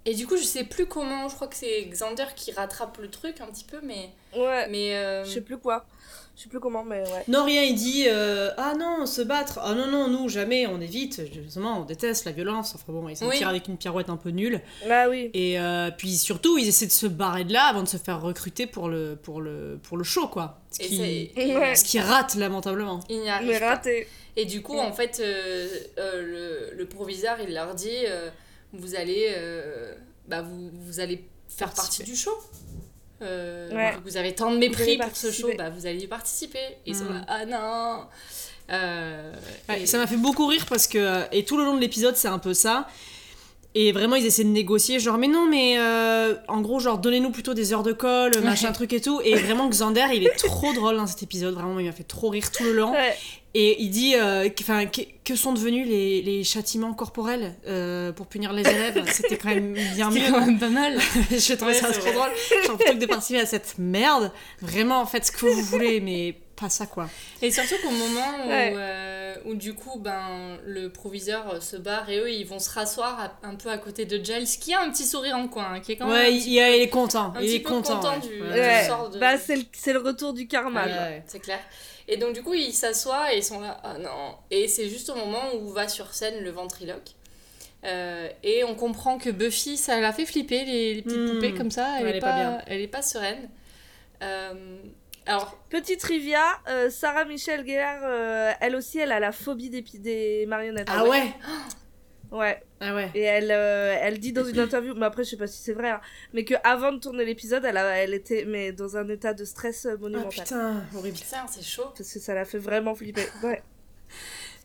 Et 0.05 0.15
du 0.15 0.27
coup, 0.29 0.37
je 0.37 0.45
sais 0.45 0.63
plus 0.65 0.87
comment. 0.87 1.29
Je 1.29 1.35
crois 1.35 1.49
que 1.49 1.57
c'est 1.57 1.83
Xander 1.87 2.27
qui 2.37 2.53
rattrape 2.53 2.97
le 2.99 3.11
truc 3.11 3.41
un 3.41 3.47
petit 3.49 3.65
peu, 3.65 3.81
mais. 3.83 4.11
Ouais 4.37 4.69
Mais. 4.69 4.97
euh, 4.97 5.25
je 5.25 5.31
sais 5.31 5.41
plus 5.41 5.59
quoi 5.59 5.85
je 6.37 6.45
sais 6.45 6.49
plus 6.49 6.61
comment 6.61 6.85
mais 6.85 7.01
ouais 7.03 7.25
Non, 7.29 7.45
rien, 7.45 7.65
il 7.65 7.75
dit 7.75 8.05
euh, 8.07 8.51
Ah 8.57 8.73
non, 8.79 9.05
se 9.05 9.21
battre. 9.21 9.59
Ah 9.63 9.75
non, 9.75 9.89
non, 9.89 10.09
nous, 10.09 10.31
jamais, 10.31 10.67
on 10.67 10.81
évite. 10.81 11.21
Justement, 11.35 11.81
on 11.81 11.85
déteste 11.85 12.25
la 12.25 12.33
violence. 12.33 12.75
Enfin 12.75 12.93
bon, 12.95 13.07
il 13.11 13.17
s'en 13.17 13.29
Oui. 13.29 13.45
avec 13.45 13.69
une 13.69 13.77
pirouette 13.77 14.09
un 14.09 14.17
peu 14.17 14.31
nulle. 14.31 14.63
ah 14.89 15.11
oui 15.11 15.31
Et 15.35 15.61
euh, 15.61 15.91
puis 15.95 16.17
surtout, 16.17 16.57
ils 16.57 16.67
essaient 16.67 16.87
de 16.87 16.93
se 16.93 17.07
barrer 17.07 17.45
de 17.45 17.53
là 17.53 17.65
avant 17.65 17.83
de 17.83 17.89
se 17.89 17.99
faire 17.99 18.23
recruter 18.23 18.67
pour 18.67 18.89
le, 18.89 19.19
pour 19.23 19.43
le, 19.43 19.79
pour 19.83 19.99
le 19.99 20.05
show, 20.05 20.29
quoi. 20.29 20.61
Ce 20.71 20.79
qui, 20.79 21.31
Ouais. 21.37 21.75
ce 21.75 21.85
qui 21.85 22.01
rate 22.01 22.35
lamentablement. 22.37 23.01
Il 23.11 23.21
n'y 23.21 23.29
arrive 23.29 23.59
raté 23.61 24.09
Et 24.37 24.47
du 24.47 24.63
coup, 24.63 24.77
Ouais. 24.77 24.81
en 24.81 24.93
fait, 24.95 25.21
euh, 25.21 25.69
euh, 25.99 26.71
le, 26.73 26.79
le 26.79 26.87
proviseur, 26.87 27.37
il 27.47 27.53
leur 27.53 27.75
dit 27.75 27.91
euh, 28.07 28.31
vous 28.73 28.95
allez, 28.95 29.27
euh, 29.37 29.95
bah, 30.27 30.41
vous, 30.41 30.71
vous 30.73 31.01
allez 31.01 31.17
faire 31.49 31.69
Participer. 31.71 32.05
partie 32.05 32.11
du 32.13 32.17
show. 32.17 32.31
Euh, 33.23 33.71
Ouais. 33.75 33.95
Vous 34.05 34.17
avez 34.17 34.35
tant 34.35 34.51
de 34.51 34.57
mépris 34.59 34.97
pour 34.99 35.17
ce 35.17 35.31
show, 35.31 35.51
bah, 35.59 35.71
vous 35.71 35.87
allez 35.87 36.01
y 36.05 36.07
participer. 36.07 36.59
Et 36.59 36.91
ils 36.91 36.97
sont 36.97 37.05
Mm. 37.05 37.15
là 37.15 37.25
ah 37.29 37.47
non 37.47 38.05
Euh, 38.73 39.33
Ouais, 39.69 39.83
et- 39.83 39.87
Ça 39.87 39.99
m'a 39.99 40.07
fait 40.07 40.17
beaucoup 40.17 40.47
rire 40.47 40.65
parce 40.69 40.87
que. 40.87 41.25
Et 41.33 41.45
tout 41.45 41.57
le 41.57 41.65
long 41.65 41.75
de 41.75 41.81
l'épisode, 41.81 42.17
c'est 42.17 42.29
un 42.29 42.39
peu 42.39 42.55
ça. 42.55 42.89
Et 43.77 43.93
vraiment, 43.93 44.17
ils 44.17 44.27
essaient 44.27 44.43
de 44.43 44.49
négocier, 44.49 44.99
genre, 44.99 45.17
mais 45.17 45.29
non, 45.29 45.47
mais 45.49 45.77
euh, 45.79 46.35
en 46.49 46.61
gros, 46.61 46.81
genre, 46.81 46.99
donnez-nous 46.99 47.31
plutôt 47.31 47.55
des 47.55 47.73
heures 47.73 47.85
de 47.85 47.93
colle, 47.93 48.33
machin 48.43 48.73
truc 48.73 48.93
et 48.93 49.01
tout. 49.01 49.21
Et 49.25 49.37
vraiment, 49.37 49.69
Xander, 49.69 50.07
il 50.13 50.27
est 50.27 50.35
trop 50.37 50.73
drôle 50.73 50.97
dans 50.97 51.07
cet 51.07 51.23
épisode. 51.23 51.55
Vraiment, 51.55 51.79
il 51.79 51.87
m'a 51.87 51.93
fait 51.93 52.03
trop 52.03 52.31
rire 52.31 52.51
tout 52.51 52.65
le 52.65 52.73
long. 52.73 52.91
ouais 52.91 53.17
Et 53.55 53.81
il 53.81 53.91
dit, 53.91 54.15
euh, 54.17 54.49
que- 54.49 54.63
enfin, 54.65 54.87
que, 54.87 55.03
que 55.25 55.37
sont 55.37 55.53
devenus 55.53 55.87
les, 55.87 56.21
les 56.21 56.43
châtiments 56.43 56.95
corporels 56.95 57.55
euh, 57.69 58.11
pour 58.11 58.27
punir 58.27 58.53
les 58.53 58.63
élèves 58.69 59.05
C'était 59.07 59.37
quand 59.37 59.51
même 59.51 59.75
bien 59.95 60.11
mieux. 60.11 60.23
quand 60.33 60.45
même 60.47 60.59
pas 60.59 60.69
mal. 60.69 60.99
Je 61.31 61.55
trouvais 61.55 61.73
Ouais, 61.73 61.79
ça 61.79 61.93
trop 61.93 62.11
drôle. 62.13 62.31
Genre, 62.67 62.77
plutôt 62.77 62.95
que 62.95 62.99
de 62.99 63.07
participer 63.07 63.39
à 63.41 63.47
cette 63.47 63.77
merde, 63.79 64.33
vraiment, 64.61 65.07
faites 65.07 65.27
ce 65.27 65.33
que 65.33 65.47
vous 65.47 65.63
voulez, 65.63 66.01
mais 66.01 66.35
pas 66.61 66.69
ça, 66.69 66.87
quoi. 66.87 67.09
Et 67.43 67.51
surtout 67.51 67.77
qu'au 67.83 67.91
moment 67.91 68.45
où, 68.45 68.49
Ouais. 68.49 68.73
euh, 68.77 69.35
où 69.47 69.55
du 69.55 69.75
coup 69.75 69.99
ben, 69.99 70.59
le 70.67 70.89
proviseur 70.91 71.55
euh, 71.55 71.61
se 71.61 71.77
barre 71.77 72.09
et 72.11 72.19
eux 72.19 72.31
ils 72.31 72.45
vont 72.47 72.59
se 72.59 72.69
rasseoir 72.71 73.19
à- 73.19 73.47
un 73.49 73.55
peu 73.55 73.71
à 73.71 73.79
côté 73.79 74.05
de 74.05 74.23
Giles 74.23 74.47
qui 74.61 74.75
a 74.75 74.81
un 74.83 74.91
petit 74.91 75.07
sourire 75.07 75.37
en 75.37 75.49
coin, 75.49 75.73
hein, 75.75 75.81
qui 75.81 75.93
est 75.93 75.97
quand 75.97 76.07
même 76.07 76.15
Ouais, 76.15 76.35
il, 76.35 76.59
est- 76.59 76.79
il 76.79 76.83
est 76.83 76.89
content. 76.89 77.33
un 77.35 77.41
il 77.41 77.47
petit 77.47 77.57
est 77.57 77.61
peu 77.61 77.71
content. 77.71 77.97
content 77.97 78.15
ouais. 78.21 78.29
du- 78.29 78.43
Ouais. 78.43 78.49
Ouais. 78.51 78.61
ouais 78.61 78.85
sort 78.87 79.09
de- 79.11 79.19
bah 79.19 79.39
c'est 79.39 79.57
le, 79.57 79.63
c'est 79.73 79.93
le 79.93 80.01
retour 80.01 80.33
du 80.35 80.47
karma 80.47 80.85
Ouais, 80.85 80.91
là. 80.91 81.03
ouais. 81.09 81.23
C'est 81.27 81.41
clair. 81.41 81.61
Et 82.09 82.17
donc 82.17 82.35
du 82.35 82.43
coup 82.43 82.55
ils 82.55 82.73
s'assoient 82.75 83.33
et 83.33 83.39
ils 83.39 83.45
sont 83.45 83.61
là, 83.61 83.81
ah 83.85 83.97
non. 83.99 84.35
Et 84.51 84.69
c'est 84.69 84.89
juste 84.89 85.09
au 85.11 85.15
moment 85.15 85.55
où 85.61 85.69
va 85.71 85.89
sur 85.89 86.13
scène 86.13 86.43
le 86.43 86.51
ventriloque. 86.51 87.11
Euh, 87.87 88.29
et 88.43 88.63
on 88.65 88.75
comprend 88.75 89.17
que 89.17 89.31
Buffy, 89.31 89.79
ça 89.79 89.99
l'a 90.01 90.13
fait 90.13 90.27
flipper, 90.27 90.65
les, 90.67 90.95
les 90.97 91.03
petites 91.03 91.19
Hmm. 91.19 91.31
poupées 91.35 91.55
comme 91.55 91.71
ça. 91.71 91.97
Elle, 91.99 92.05
Ouais, 92.05 92.09
est 92.09 92.11
elle 92.11 92.17
est 92.17 92.21
pas, 92.21 92.33
pas 92.33 92.37
bien. 92.37 92.63
elle 92.67 92.81
est 92.83 92.89
pas 92.89 93.01
sereine. 93.01 93.49
Euh, 94.23 94.53
alors, 95.27 95.57
Petite 95.69 96.01
trivia, 96.01 96.43
euh, 96.69 96.91
Sarah 96.91 97.25
Michelle 97.25 97.67
Gellar, 97.67 98.01
euh, 98.03 98.53
elle 98.61 98.75
aussi, 98.75 98.99
elle 98.99 99.13
a 99.13 99.21
la 99.21 99.33
phobie 99.33 99.71
des, 99.71 100.45
marionnettes. 100.49 100.89
Ah 100.91 101.05
ouais 101.05 101.33
Ouais. 102.33 102.63
Ah 102.81 102.95
ouais. 102.95 103.11
Et 103.15 103.23
elle, 103.23 103.51
euh, 103.51 103.97
elle 104.01 104.19
dit 104.21 104.33
dans 104.33 104.45
une 104.45 104.61
interview, 104.61 104.95
mais 104.95 105.07
après 105.07 105.25
je 105.25 105.31
sais 105.31 105.37
pas 105.37 105.49
si 105.49 105.59
c'est 105.63 105.73
vrai, 105.73 105.91
hein, 105.91 106.01
mais 106.33 106.45
que 106.45 106.55
avant 106.63 106.93
de 106.93 106.99
tourner 106.99 107.25
l'épisode, 107.25 107.65
elle, 107.65 107.77
a- 107.77 107.97
elle 107.99 108.15
était 108.15 108.45
mais 108.47 108.71
dans 108.71 108.97
un 108.97 109.09
état 109.09 109.35
de 109.35 109.45
stress 109.45 109.87
Ah 109.91 109.97
monumental. 109.97 110.31
putain, 110.45 110.83
horrible. 110.97 111.17
putain, 111.19 111.45
c'est 111.49 111.65
chaud. 111.65 111.93
Parce 111.97 112.13
que 112.13 112.21
ça 112.21 112.35
l'a 112.35 112.45
fait 112.45 112.59
vraiment 112.59 112.95
flipper. 112.95 113.27
Ouais. 113.43 113.63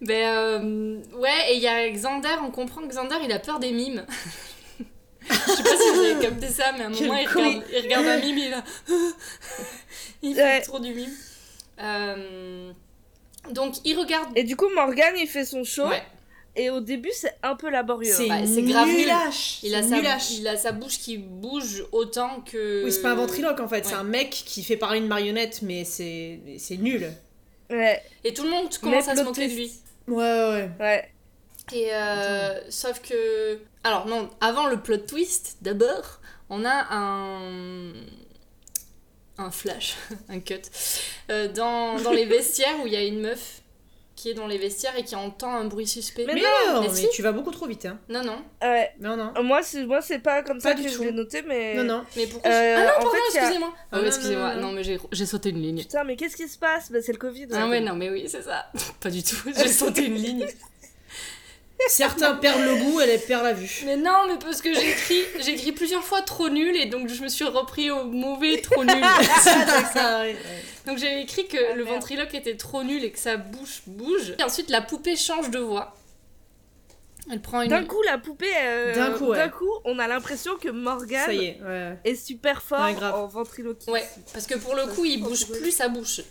Ben 0.02 0.36
euh, 0.38 0.98
ouais, 1.18 1.52
et 1.52 1.56
il 1.56 1.62
y 1.62 1.68
a 1.68 1.90
Xander, 1.90 2.36
on 2.44 2.52
comprend 2.52 2.82
que 2.82 2.88
Xander 2.90 3.16
il 3.24 3.32
a 3.32 3.40
peur 3.40 3.60
des 3.60 3.72
mimes. 3.72 4.06
Je 5.30 5.52
sais 5.52 5.64
pas 5.64 5.70
si 5.78 5.90
vous 5.94 6.00
avez 6.00 6.22
capté 6.22 6.48
ça, 6.48 6.72
mais 6.78 6.84
à 6.84 6.88
un 6.88 6.92
Quel 6.92 7.08
moment 7.08 7.20
il 7.20 7.28
regarde, 7.28 7.64
il 7.74 7.82
regarde 7.82 8.06
un 8.06 8.18
mime, 8.20 8.38
il 8.38 8.44
est 8.46 8.50
là. 8.50 8.64
il 10.22 10.36
fait 10.36 10.42
Ouais. 10.44 10.62
trop 10.62 10.80
du 10.80 10.94
mime. 10.94 11.12
Euh, 11.82 12.72
donc 13.52 13.76
il 13.84 13.98
regarde. 13.98 14.30
Et 14.36 14.44
du 14.44 14.56
coup, 14.56 14.70
Morgan, 14.74 15.14
il 15.18 15.28
fait 15.28 15.46
son 15.46 15.64
show, 15.64 15.88
Ouais, 15.88 16.02
et 16.56 16.70
au 16.70 16.80
début, 16.80 17.12
c'est 17.14 17.36
un 17.44 17.56
peu 17.56 17.70
laborieux. 17.70 18.14
C'est 18.16 18.30
Ouais, 18.30 18.46
c'est 18.48 18.62
grave 18.64 18.88
nul. 18.88 19.00
il, 19.64 19.76
a 19.76 19.84
sa, 19.84 19.96
nulache. 19.98 20.32
il 20.32 20.48
a 20.48 20.56
sa 20.58 20.72
bouche 20.72 21.00
qui 21.00 21.18
bouge 21.18 21.86
autant 21.92 22.42
que. 22.42 22.84
Oui, 22.86 22.92
c'est 22.92 23.02
pas 23.02 23.12
un 23.12 23.16
ventriloque 23.16 23.60
en 23.60 23.68
fait, 23.68 23.86
c'est 23.86 23.94
un 23.96 24.04
mec 24.04 24.30
qui 24.30 24.64
fait 24.64 24.78
parler 24.78 25.00
une 25.00 25.08
marionnette, 25.08 25.62
mais 25.64 25.84
c'est 25.84 26.40
c'est 26.58 26.78
nul. 26.78 27.12
Ouais, 27.70 28.02
Et 28.24 28.34
tout 28.34 28.44
le 28.44 28.52
monde 28.52 28.70
commence 28.78 29.08
à 29.08 29.16
se 29.16 29.24
moquer 29.24 29.48
de 29.48 29.54
lui. 29.54 29.72
Ouais, 30.08 30.24
ouais. 30.24 30.70
ouais. 30.80 31.12
Et 31.74 31.94
euh, 31.94 32.60
sauf 32.70 33.02
que. 33.02 33.60
Alors, 33.84 34.06
non, 34.08 34.30
avant 34.42 34.68
le 34.68 34.78
plot 34.80 34.98
twist, 34.98 35.58
d'abord, 35.62 36.20
on 36.50 36.64
a 36.66 36.88
un. 36.92 37.94
Un 39.38 39.52
flash, 39.52 39.96
un 40.30 40.40
cut, 40.40 40.62
euh, 41.30 41.50
dans, 41.50 42.00
dans 42.00 42.12
les 42.14 42.24
vestiaires 42.38 42.76
où 42.82 42.88
il 42.88 42.94
y 42.94 42.96
a 42.96 43.04
une 43.04 43.20
meuf 43.20 43.62
qui 44.16 44.30
est 44.30 44.34
dans 44.34 44.48
les 44.48 44.58
vestiaires 44.58 44.98
et 44.98 45.04
qui 45.04 45.14
entend 45.18 45.54
un 45.54 45.66
bruit 45.66 45.86
suspect. 45.88 46.24
Mais 46.26 46.36
Mais 46.36 46.42
non, 46.42 46.76
non, 46.76 46.82
mais 46.84 46.88
mais, 46.88 46.94
si. 46.94 47.10
tu 47.12 47.22
vas 47.22 47.34
beaucoup 47.34 47.52
trop 47.52 47.66
vite, 47.68 47.86
hein. 47.86 48.00
Non, 48.08 48.24
non, 48.24 48.38
Ouais. 48.62 48.94
Non, 49.02 49.18
non. 49.18 49.34
Moi, 49.44 49.62
c'est 49.62 49.84
moi, 49.86 50.02
c'est 50.02 50.20
pas 50.20 50.42
comme 50.42 50.62
Pas 50.62 50.70
ça 50.70 50.74
du 50.76 50.84
que 50.84 50.90
je 50.90 51.04
l'ai 51.04 51.12
noté, 51.12 51.42
mais. 51.42 51.76
Non, 51.76 51.84
non. 51.84 52.06
mais 52.16 52.26
pourquoi 52.28 52.50
Euh, 52.50 52.76
Ah 52.78 52.84
non, 52.86 52.92
pardon, 52.94 53.10
y 53.12 53.38
a- 53.38 53.42
excusez-moi 53.42 53.74
Ah 53.76 53.96
oui, 53.98 54.00
non, 54.04 54.08
excusez-moi, 54.08 54.56
non, 54.56 54.62
non. 54.62 54.68
non, 54.68 54.74
mais 54.74 54.84
j'ai- 54.86 55.00
j'ai 55.12 55.26
sauté 55.26 55.50
une 55.50 55.62
ligne. 55.62 55.80
Putain, 55.82 56.06
mais 56.06 56.16
qu'est-ce 56.16 56.38
qui 56.38 56.48
se 56.48 56.58
passe? 56.58 56.90
Bah, 56.94 57.00
c'est 57.02 57.12
le 57.12 57.18
Covid. 57.18 57.48
Ah 57.52 57.68
ouais, 57.68 57.82
non, 57.82 57.94
mais 57.96 58.10
oui, 58.10 58.24
c'est 58.30 58.44
ça. 58.44 58.68
Pas 59.02 59.10
du 59.10 59.22
tout, 59.22 59.36
j'ai 59.54 59.68
sauté 59.68 60.06
une 60.06 60.16
ligne. 60.16 60.48
Certains 61.88 62.36
perdent 62.36 62.62
le 62.64 62.76
goût, 62.78 63.00
elle 63.00 63.20
perd 63.22 63.44
la 63.44 63.54
vue. 63.54 63.84
Mais 63.86 63.96
non, 63.98 64.26
mais 64.28 64.38
parce 64.40 64.62
que 64.62 64.74
j'ai 64.74 65.52
écrit 65.54 65.72
plusieurs 65.72 66.04
fois 66.04 66.22
trop 66.22 66.50
nul 66.50 66.76
et 66.76 66.86
donc 66.88 67.10
je 67.10 67.22
me 67.22 67.28
suis 67.28 67.46
repris 67.46 67.92
au 67.92 68.06
mauvais 68.06 68.60
trop 68.62 68.84
nul. 68.84 68.96
Donc 70.86 70.98
j'ai 71.00 71.20
écrit 71.22 71.48
que 71.48 71.58
Ah, 71.72 71.76
le 71.76 71.84
ventriloque 71.84 72.34
était 72.36 72.56
trop 72.58 72.84
nul 72.84 73.04
et 73.04 73.12
que 73.12 73.18
sa 73.20 73.38
bouche 73.38 73.82
bouge. 73.88 74.36
Et 74.40 74.44
ensuite 74.44 74.70
la 74.70 74.82
poupée 74.82 75.16
change 75.16 75.50
de 75.50 75.58
voix. 75.60 75.96
Elle 77.32 77.42
prend 77.42 77.62
une. 77.64 77.70
D'un 77.70 77.84
coup, 77.86 78.02
la 78.04 78.20
poupée. 78.20 78.46
euh, 78.64 78.94
D'un 78.94 79.12
coup, 79.14 79.26
ouais. 79.30 79.38
d'un 79.38 79.50
coup, 79.50 79.70
on 79.84 79.98
a 79.98 80.08
l'impression 80.08 80.58
que 80.58 80.70
Morgan 80.70 81.32
est, 81.32 81.60
ouais. 81.60 81.98
est 82.04 82.14
super 82.16 82.62
fort 82.62 82.82
en 82.82 83.26
ventriloquisme. 83.26 83.92
Ouais, 83.92 84.08
parce 84.32 84.46
que 84.46 84.56
pour 84.56 84.76
le 84.76 84.86
coup 84.86 85.06
il 85.06 85.24
bouge 85.24 85.48
plus 85.48 85.72
sa 85.72 85.88
bouche. 85.88 86.22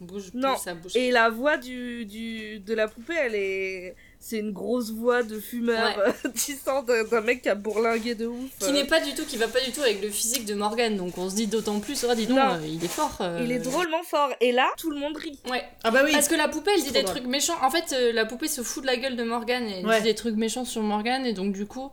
Bouge 0.00 0.30
Non, 0.34 0.56
sa 0.56 0.74
bouche. 0.74 0.94
Et 0.94 1.10
la 1.10 1.30
voix 1.30 1.56
du, 1.56 2.04
du, 2.06 2.58
de 2.60 2.74
la 2.74 2.86
poupée, 2.88 3.14
elle 3.18 3.34
est. 3.34 3.94
C'est 4.18 4.38
une 4.38 4.52
grosse 4.52 4.90
voix 4.90 5.22
de 5.22 5.38
fumeur 5.38 5.98
euh, 6.24 6.28
disant 6.34 6.82
d'un 6.82 7.20
mec 7.20 7.42
qui 7.42 7.48
a 7.48 7.54
bourlingué 7.54 8.14
de 8.14 8.26
ouf. 8.26 8.50
Qui 8.58 8.70
euh. 8.70 8.72
n'est 8.72 8.84
pas 8.86 9.00
du 9.00 9.14
tout, 9.14 9.24
qui 9.24 9.36
va 9.36 9.46
pas 9.46 9.60
du 9.60 9.70
tout 9.72 9.82
avec 9.82 10.02
le 10.02 10.08
physique 10.10 10.44
de 10.46 10.54
Morgan. 10.54 10.96
Donc 10.96 11.16
on 11.18 11.30
se 11.30 11.36
dit 11.36 11.46
d'autant 11.46 11.78
plus, 11.80 12.04
oh, 12.08 12.14
dis 12.14 12.26
donc, 12.26 12.36
Non. 12.38 12.54
euh, 12.54 12.66
il 12.66 12.82
est 12.84 12.88
fort. 12.88 13.16
euh, 13.20 13.40
Il 13.44 13.52
est 13.52 13.58
drôlement 13.60 14.02
fort. 14.02 14.30
Et 14.40 14.52
là, 14.52 14.68
tout 14.78 14.90
le 14.90 14.98
monde 14.98 15.16
rit. 15.16 15.38
Ouais, 15.48 15.62
Ah 15.84 15.90
bah 15.90 16.00
oui. 16.04 16.12
Parce 16.12 16.28
que 16.28 16.34
la 16.34 16.48
poupée, 16.48 16.72
elle 16.74 16.82
dit 16.82 16.90
des 16.92 17.02
drôle. 17.02 17.16
trucs 17.16 17.26
méchants. 17.28 17.56
En 17.62 17.70
fait, 17.70 17.92
euh, 17.92 18.12
la 18.12 18.24
poupée 18.26 18.48
se 18.48 18.62
fout 18.62 18.82
de 18.82 18.86
la 18.88 18.96
gueule 18.96 19.16
de 19.16 19.22
Morgan 19.22 19.64
et 19.68 19.78
elle 19.80 19.86
Ouais. 19.86 19.98
dit 19.98 20.04
des 20.04 20.14
trucs 20.14 20.36
méchants 20.36 20.64
sur 20.64 20.82
Morgan. 20.82 21.24
Et 21.24 21.32
donc, 21.32 21.52
du 21.52 21.66
coup, 21.66 21.90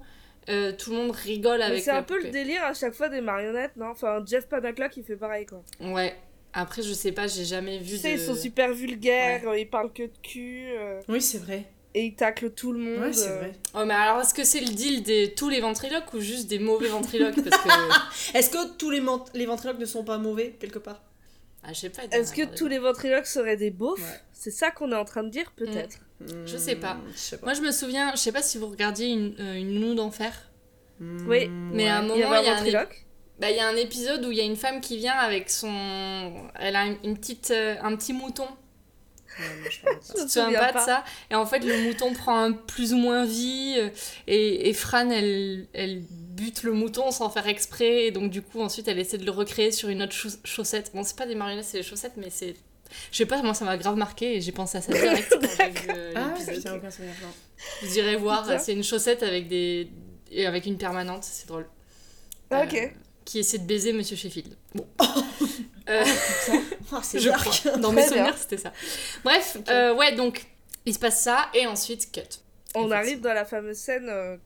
euh, 0.49 0.71
tout 0.71 0.89
le 0.91 0.97
monde 0.97 1.11
rigole 1.11 1.61
avec 1.61 1.83
c'est 1.83 1.91
un 1.91 2.01
peu 2.03 2.15
poupée. 2.15 2.27
le 2.27 2.33
délire 2.33 2.63
à 2.63 2.73
chaque 2.73 2.93
fois 2.93 3.09
des 3.09 3.21
marionnettes, 3.21 3.75
non? 3.77 3.87
Enfin, 3.91 4.23
Jeff 4.25 4.47
Panaclock, 4.47 4.97
il 4.97 5.03
fait 5.03 5.15
pareil, 5.17 5.45
quoi. 5.45 5.61
Ouais. 5.81 6.15
Après, 6.53 6.81
je 6.83 6.93
sais 6.93 7.11
pas, 7.11 7.27
j'ai 7.27 7.45
jamais 7.45 7.79
vu 7.79 7.95
Tu 7.95 7.97
sais, 7.97 8.15
de... 8.15 8.19
ils 8.19 8.25
sont 8.25 8.35
super 8.35 8.73
vulgaires, 8.73 9.41
ils 9.55 9.69
parlent 9.69 9.91
que 9.91 10.03
de 10.03 10.11
cul, 10.21 10.67
euh, 10.77 11.01
Oui, 11.09 11.19
c'est 11.21 11.39
vrai. 11.39 11.65
et 11.95 12.05
ils 12.05 12.15
taclent 12.15 12.51
tout 12.51 12.71
le 12.71 12.79
monde. 12.79 12.99
Ouais, 12.99 13.13
c'est 13.13 13.29
euh. 13.29 13.37
vrai. 13.37 13.53
Oh, 13.73 13.83
mais 13.85 13.93
alors, 13.95 14.21
est-ce 14.21 14.33
que 14.33 14.43
c'est 14.43 14.59
le 14.61 14.67
deal 14.67 15.01
de 15.03 15.27
tous 15.33 15.49
les 15.49 15.61
ventriloques 15.61 16.13
ou 16.13 16.19
juste 16.19 16.47
des 16.47 16.59
mauvais 16.59 16.89
ventriloques 16.89 17.41
Parce 17.43 17.63
que... 17.63 18.37
Est-ce 18.37 18.49
que 18.51 18.77
tous 18.77 18.91
les, 18.91 18.99
ventriloques 18.99 19.79
ne 19.79 19.85
sont 19.85 20.03
pas 20.03 20.17
mauvais, 20.19 20.55
quelque 20.59 20.79
part? 20.79 21.01
Ah, 21.63 21.73
je 21.73 21.79
sais 21.79 21.89
pas. 21.89 22.03
Est-ce 22.11 22.33
que 22.33 22.55
tous 22.55 22.67
les 22.67 22.77
ventriloques 22.77 23.25
seraient 23.25 23.57
des 23.57 23.71
beaufs? 23.71 23.99
Ouais. 23.99 24.19
C'est 24.33 24.51
ça 24.51 24.69
qu'on 24.69 24.91
est 24.91 24.95
en 24.95 25.05
train 25.05 25.23
de 25.23 25.29
dire, 25.29 25.51
peut-être. 25.55 25.97
Je 26.45 26.57
sais 26.57 26.75
pas. 26.75 26.95
Hmm, 26.95 27.11
Je 27.13 27.17
sais 27.17 27.37
pas. 27.37 27.45
Moi, 27.45 27.53
je 27.53 27.61
me 27.61 27.71
souviens, 27.71 28.11
je 28.11 28.17
sais 28.17 28.31
pas 28.31 28.41
si 28.41 28.57
vous 28.57 28.67
regardiez 28.67 29.07
une, 29.07 29.35
euh, 29.39 29.55
une 29.55 29.73
nounou 29.73 29.95
d'enfer. 29.95 30.51
Oui. 30.99 31.47
Mais 31.49 31.87
à 31.87 31.97
un 31.97 32.01
moment, 32.03 32.15
Il 32.15 32.19
y 32.19 32.23
avait 32.23 32.41
il 32.41 32.45
y 32.45 32.47
a 32.47 32.51
un 32.51 32.53
un 32.53 32.55
ventriloque. 32.57 33.02
Bah, 33.39 33.49
il 33.49 33.57
y 33.57 33.59
a 33.59 33.67
un 33.67 33.75
épisode 33.75 34.23
où 34.25 34.31
il 34.31 34.37
y 34.37 34.41
a 34.41 34.45
une 34.45 34.55
femme 34.55 34.79
qui 34.79 34.97
vient 34.97 35.15
avec 35.17 35.49
son. 35.49 35.71
Elle 36.55 36.75
a 36.75 36.85
une, 36.85 37.17
petite, 37.17 37.51
euh, 37.51 37.75
un 37.81 37.95
petit 37.95 38.13
mouton. 38.13 38.43
Ouais, 39.39 39.45
moi, 39.61 39.69
je 39.69 39.79
Tu 40.19 40.25
te 40.25 40.31
souviens 40.31 40.59
pas, 40.59 40.73
pas. 40.73 40.79
de 40.81 40.85
ça? 40.85 41.03
Et 41.31 41.35
en 41.35 41.45
fait, 41.45 41.59
le 41.59 41.81
mouton 41.83 42.13
prend 42.13 42.37
un 42.37 42.51
plus 42.51 42.93
ou 42.93 42.97
moins 42.97 43.25
vie. 43.25 43.75
euh, 43.77 43.89
Et, 44.27 44.69
et 44.69 44.73
Fran, 44.73 45.09
elle, 45.09 45.67
elle 45.73 46.03
bute 46.09 46.61
le 46.63 46.71
mouton 46.73 47.09
sans 47.11 47.29
faire 47.31 47.47
exprès. 47.47 48.05
Et 48.05 48.11
donc, 48.11 48.29
du 48.29 48.41
coup, 48.43 48.61
ensuite, 48.61 48.87
elle 48.87 48.99
essaie 48.99 49.17
de 49.17 49.25
le 49.25 49.31
recréer 49.31 49.71
sur 49.71 49.89
une 49.89 50.03
autre 50.03 50.13
chauss- 50.13 50.39
chaussette. 50.45 50.91
Bon, 50.93 51.03
c'est 51.03 51.17
pas 51.17 51.25
des 51.25 51.35
marionnettes, 51.35 51.65
c'est 51.65 51.77
des 51.79 51.83
chaussettes, 51.83 52.13
mais 52.17 52.29
c'est. 52.29 52.55
Je 53.11 53.17
sais 53.17 53.25
pas, 53.25 53.41
moi, 53.41 53.55
ça 53.55 53.65
m'a 53.65 53.75
grave 53.77 53.95
marqué 53.97 54.35
et 54.35 54.41
j'ai 54.41 54.51
pensé 54.51 54.77
à 54.77 54.81
ça 54.81 54.93
direct 54.93 55.27
quand 55.31 55.39
j'ai 55.41 55.69
vu 55.71 55.87
euh, 55.89 56.13
Ah, 56.15 56.27
l'épisode. 56.37 56.55
putain, 56.55 56.75
aucun 56.75 56.91
souvenir. 56.91 57.15
non. 57.23 57.29
Vous 57.81 57.97
irez 57.97 58.15
voir, 58.17 58.59
c'est 58.59 58.73
une 58.73 58.83
chaussette 58.83 59.23
avec 59.23 59.47
des. 59.47 59.89
et 60.31 60.45
avec 60.45 60.67
une 60.67 60.77
permanente, 60.77 61.23
c'est 61.23 61.47
drôle. 61.47 61.65
Ah, 62.51 62.65
ok. 62.65 62.75
Euh, 62.75 62.87
qui 63.25 63.39
essaie 63.39 63.57
de 63.57 63.65
baiser 63.65 63.93
Monsieur 63.93 64.15
Sheffield. 64.15 64.55
Bon. 64.75 64.85
Euh, 65.89 66.03
Ah, 66.91 66.99
c'est 67.03 67.19
je 67.19 67.29
dark. 67.29 67.43
crois. 67.45 67.77
Dans 67.77 67.91
mes 67.91 68.03
souvenirs, 68.07 68.37
c'était 68.37 68.57
ça. 68.57 68.71
Bref, 69.23 69.57
euh, 69.69 69.93
ouais, 69.95 70.15
donc, 70.15 70.45
il 70.85 70.93
se 70.93 70.99
passe 70.99 71.21
ça, 71.21 71.49
et 71.53 71.65
ensuite, 71.67 72.11
cut. 72.11 72.21
On 72.75 72.89
arrive 72.91 73.19
dans 73.21 73.33
la 73.33 73.45
fameuse 73.45 73.77
scène 73.77 74.07
euh, 74.09 74.37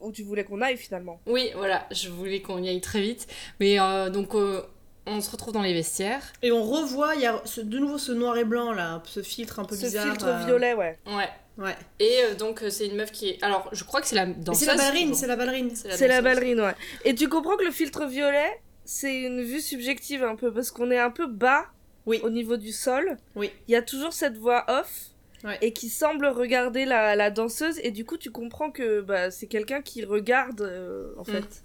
où 0.00 0.12
tu 0.12 0.22
voulais 0.22 0.44
qu'on 0.44 0.60
aille 0.60 0.76
finalement. 0.76 1.20
Oui, 1.26 1.50
voilà, 1.54 1.86
je 1.90 2.08
voulais 2.10 2.42
qu'on 2.42 2.62
y 2.62 2.68
aille 2.68 2.80
très 2.80 3.00
vite. 3.00 3.26
Mais 3.60 3.80
euh, 3.80 4.10
donc, 4.10 4.34
euh, 4.34 4.62
on 5.06 5.20
se 5.20 5.30
retrouve 5.30 5.52
dans 5.54 5.62
les 5.62 5.72
vestiaires. 5.74 6.22
Et 6.42 6.52
on 6.52 6.62
revoit, 6.62 7.14
il 7.14 7.20
y 7.22 7.26
a 7.26 7.40
ce- 7.44 7.60
de 7.60 7.78
nouveau 7.78 7.98
ce 7.98 8.12
noir 8.12 8.36
et 8.36 8.44
blanc 8.44 8.72
là, 8.72 9.02
ce 9.04 9.22
filtre 9.22 9.60
un 9.60 9.64
peu 9.64 9.76
Ce 9.76 9.82
bizarre. 9.86 10.04
filtre 10.06 10.26
euh, 10.26 10.44
violet, 10.44 10.74
ouais. 10.74 10.98
Ouais. 11.06 11.28
Ouais. 11.58 11.74
Et 12.00 12.18
euh, 12.24 12.34
donc, 12.34 12.62
euh, 12.62 12.68
c'est 12.70 12.86
une 12.86 12.96
meuf 12.96 13.10
qui 13.12 13.30
est. 13.30 13.42
Alors, 13.42 13.68
je 13.72 13.82
crois 13.84 14.00
que 14.02 14.06
c'est 14.06 14.16
la 14.16 14.26
danseuse. 14.26 14.60
c'est 14.68 14.74
la 14.74 14.76
ballerine, 14.76 15.14
c'est 15.14 15.26
la 15.26 15.36
ballerine. 15.36 15.70
C'est 15.74 16.08
la 16.08 16.20
ballerine, 16.20 16.60
ouais. 16.60 16.74
Et 17.04 17.14
tu 17.14 17.28
comprends 17.28 17.56
que 17.56 17.64
le 17.64 17.70
filtre 17.70 18.04
violet, 18.06 18.60
c'est 18.84 19.22
une 19.22 19.42
vue 19.42 19.60
subjective 19.62 20.22
un 20.22 20.36
peu, 20.36 20.52
parce 20.52 20.70
qu'on 20.70 20.90
est 20.90 20.98
un 20.98 21.10
peu 21.10 21.26
bas 21.26 21.64
Oui. 22.04 22.20
au 22.22 22.28
niveau 22.30 22.56
du 22.58 22.72
sol. 22.72 23.16
Oui. 23.36 23.50
Il 23.68 23.72
y 23.72 23.76
a 23.76 23.82
toujours 23.82 24.12
cette 24.12 24.36
voix 24.36 24.64
off. 24.68 25.06
Ouais. 25.44 25.58
Et 25.60 25.72
qui 25.72 25.90
semble 25.90 26.26
regarder 26.26 26.86
la, 26.86 27.14
la 27.14 27.30
danseuse, 27.30 27.78
et 27.82 27.90
du 27.90 28.04
coup 28.06 28.16
tu 28.16 28.30
comprends 28.30 28.70
que 28.70 29.02
bah, 29.02 29.30
c'est 29.30 29.46
quelqu'un 29.46 29.80
qui 29.82 30.02
regarde 30.04 30.62
euh, 30.62 31.12
en 31.18 31.22
Mm. 31.22 31.24
fait. 31.26 31.62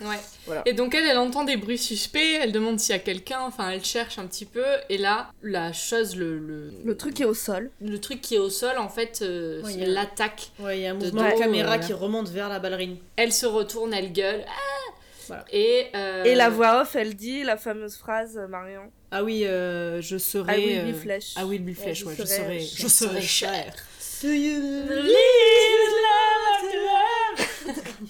Ouais. 0.00 0.18
Voilà. 0.46 0.62
Et 0.66 0.72
donc 0.72 0.94
elle, 0.94 1.04
elle 1.06 1.18
entend 1.18 1.44
des 1.44 1.56
bruits 1.56 1.78
suspects, 1.78 2.38
elle 2.40 2.52
demande 2.52 2.80
s'il 2.80 2.92
y 2.94 2.96
a 2.96 3.00
quelqu'un, 3.00 3.40
enfin 3.40 3.70
elle 3.70 3.84
cherche 3.84 4.18
un 4.18 4.26
petit 4.26 4.44
peu, 4.44 4.64
et 4.88 4.98
là, 4.98 5.30
la 5.42 5.72
chose, 5.72 6.16
le, 6.16 6.38
le, 6.38 6.72
Le 6.84 6.96
truc 6.96 7.20
est 7.20 7.24
au 7.24 7.34
sol. 7.34 7.70
le 7.80 7.98
truc 8.00 8.20
qui 8.20 8.34
est 8.34 8.38
au 8.38 8.50
sol, 8.50 8.76
en 8.78 8.88
fait, 8.88 9.20
euh, 9.22 9.62
Ouais, 9.62 9.82
a- 9.82 9.86
l'attaque. 9.86 10.50
Ouais, 10.58 10.78
il 10.78 10.82
y 10.82 10.86
a 10.86 10.90
un 10.90 10.94
De 10.94 11.04
mouvement 11.06 11.24
de 11.26 11.30
dos, 11.30 11.38
caméra 11.38 11.78
qui 11.78 11.92
remonte 11.92 12.28
vers 12.28 12.48
la 12.48 12.58
ballerine. 12.58 12.96
Elle 13.16 13.32
se 13.32 13.46
retourne, 13.46 13.94
elle 13.94 14.12
gueule. 14.12 14.44
Ah 14.48 14.92
Voilà. 15.28 15.44
Et, 15.52 15.86
euh, 15.94 16.24
Et 16.24 16.34
la 16.34 16.50
voix 16.50 16.82
off, 16.82 16.96
elle 16.96 17.14
dit 17.14 17.44
la 17.44 17.56
fameuse 17.56 17.96
phrase, 17.96 18.36
euh, 18.36 18.46
Marion. 18.48 18.90
Ah 19.12 19.22
oui, 19.22 19.46
euh, 19.46 20.02
je 20.02 20.18
serai. 20.18 20.60
I 20.60 20.66
will 20.84 20.92
be 20.92 20.96
flesh. 20.96 21.34
I 21.38 21.44
will 21.44 21.62
be 21.62 21.68
Ouais, 21.68 21.74
flesh, 21.74 21.98
je 22.00 22.04
ouais, 22.06 22.14
je 22.18 22.24
serai 22.24 22.36
serai. 22.36 22.60
cher. 22.60 22.78
Je 22.78 22.88
serai 22.88 23.20
cher. 23.22 23.74
Do 24.22 24.28
you 24.30 24.60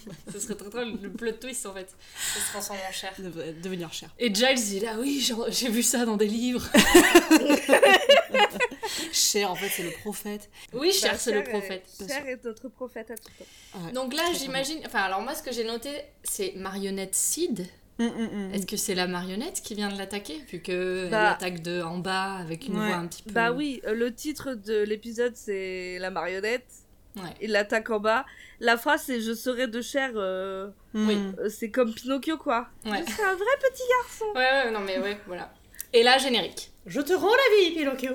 Ce 0.33 0.39
serait 0.39 0.55
très 0.55 0.69
drôle, 0.69 0.97
le 1.01 1.11
plot 1.11 1.31
twist 1.33 1.65
en 1.65 1.73
fait. 1.73 1.87
Ça 2.33 2.39
se 2.39 2.51
transforme 2.51 2.79
en 2.87 2.91
chair. 2.91 3.13
devenir 3.63 3.91
cher. 3.93 4.09
Et 4.19 4.33
Giles, 4.33 4.59
il 4.73 4.77
est 4.77 4.85
là, 4.85 4.95
oui, 4.99 5.27
j'ai- 5.49 5.69
vu 5.69 5.81
ça 5.83 6.05
dans 6.05 6.17
des 6.17 6.27
livres. 6.27 6.67
Cher, 9.11 9.49
en 9.51 9.55
fait, 9.55 9.69
c'est 9.69 9.83
le 9.83 9.91
prophète. 9.91 10.49
Oui, 10.73 10.91
cher, 10.91 11.11
Bah, 11.13 11.17
c'est 11.17 11.31
le 11.31 11.39
est- 11.39 11.43
prophète. 11.49 11.85
Cher 12.07 12.27
est 12.27 12.43
notre 12.43 12.67
prophète 12.69 13.11
à 13.11 13.15
tout 13.15 13.29
temps. 13.39 13.91
Donc 13.93 14.13
là, 14.13 14.23
j'imagine. 14.37 14.79
Enfin, 14.85 14.99
alors 15.01 15.21
moi, 15.21 15.33
ce 15.35 15.41
que 15.43 15.51
j'ai 15.51 15.63
noté, 15.63 15.89
c'est 16.23 16.53
marionnette 16.55 17.15
Sid. 17.15 17.65
Hum, 17.97 18.07
hum, 18.07 18.29
hum. 18.33 18.53
Est-ce 18.53 18.65
que 18.65 18.75
c'est 18.75 18.93
la 18.95 19.07
marionnette 19.07 19.61
qui 19.63 19.73
vient 19.73 19.89
de 19.89 19.97
l'attaquer 19.97 20.41
Vu 20.51 20.61
que 20.61 21.07
Bah. 21.09 21.17
elle 21.19 21.33
attaque 21.33 21.61
de 21.61 21.81
en 21.81 21.97
bas 21.99 22.33
avec 22.35 22.67
une 22.67 22.77
Ouais. 22.77 22.87
voix 22.87 22.97
un 22.97 23.07
petit 23.07 23.23
peu. 23.23 23.31
Bah 23.31 23.51
oui, 23.53 23.81
euh, 23.87 23.93
le 23.93 24.13
titre 24.13 24.53
de 24.53 24.81
l'épisode 24.83 25.33
c'est 25.35 25.97
la 25.99 26.11
marionnette. 26.11 26.65
Ouais. 27.17 27.33
Il 27.41 27.51
l'attaque 27.51 27.89
en 27.89 27.99
bas. 27.99 28.25
La 28.59 28.77
phrase 28.77 29.03
c'est 29.05 29.21
je 29.21 29.33
serai 29.33 29.67
de 29.67 29.81
chair. 29.81 30.11
euh, 30.15 30.69
Oui. 30.93 31.15
Hum. 31.15 31.35
euh, 31.39 31.49
c'est 31.49 31.71
comme 31.71 31.93
Pinocchio 31.93 32.37
quoi. 32.37 32.67
Ouais. 32.85 33.03
Je 33.05 33.11
serai 33.11 33.23
un 33.23 33.35
vrai 33.35 33.45
petit 33.61 33.83
garçon. 34.01 34.25
Ouais, 34.35 34.65
ouais, 34.65 34.71
non, 34.71 34.79
mais 34.81 34.99
ouais, 34.99 35.17
voilà. 35.27 35.51
Et 35.93 36.03
là, 36.03 36.17
générique. 36.17 36.71
Je 36.85 36.99
te 37.01 37.13
rends 37.13 37.27
la 37.35 37.57
vie, 37.57 37.71
Pinocchio. 37.75 38.13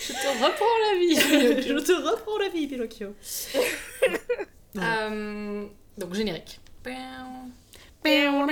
Je 0.00 0.12
te 0.12 0.44
reprends 0.44 0.78
la 0.84 0.98
vie. 0.98 1.16
Je 1.16 1.78
te 1.78 1.92
reprends 1.92 2.38
la 2.38 2.48
vie, 2.48 2.66
Pinocchio. 2.66 3.14
Euh, 4.78 5.64
donc, 5.96 6.12
générique. 6.12 6.60
Mais 6.84 8.26
on 8.28 8.46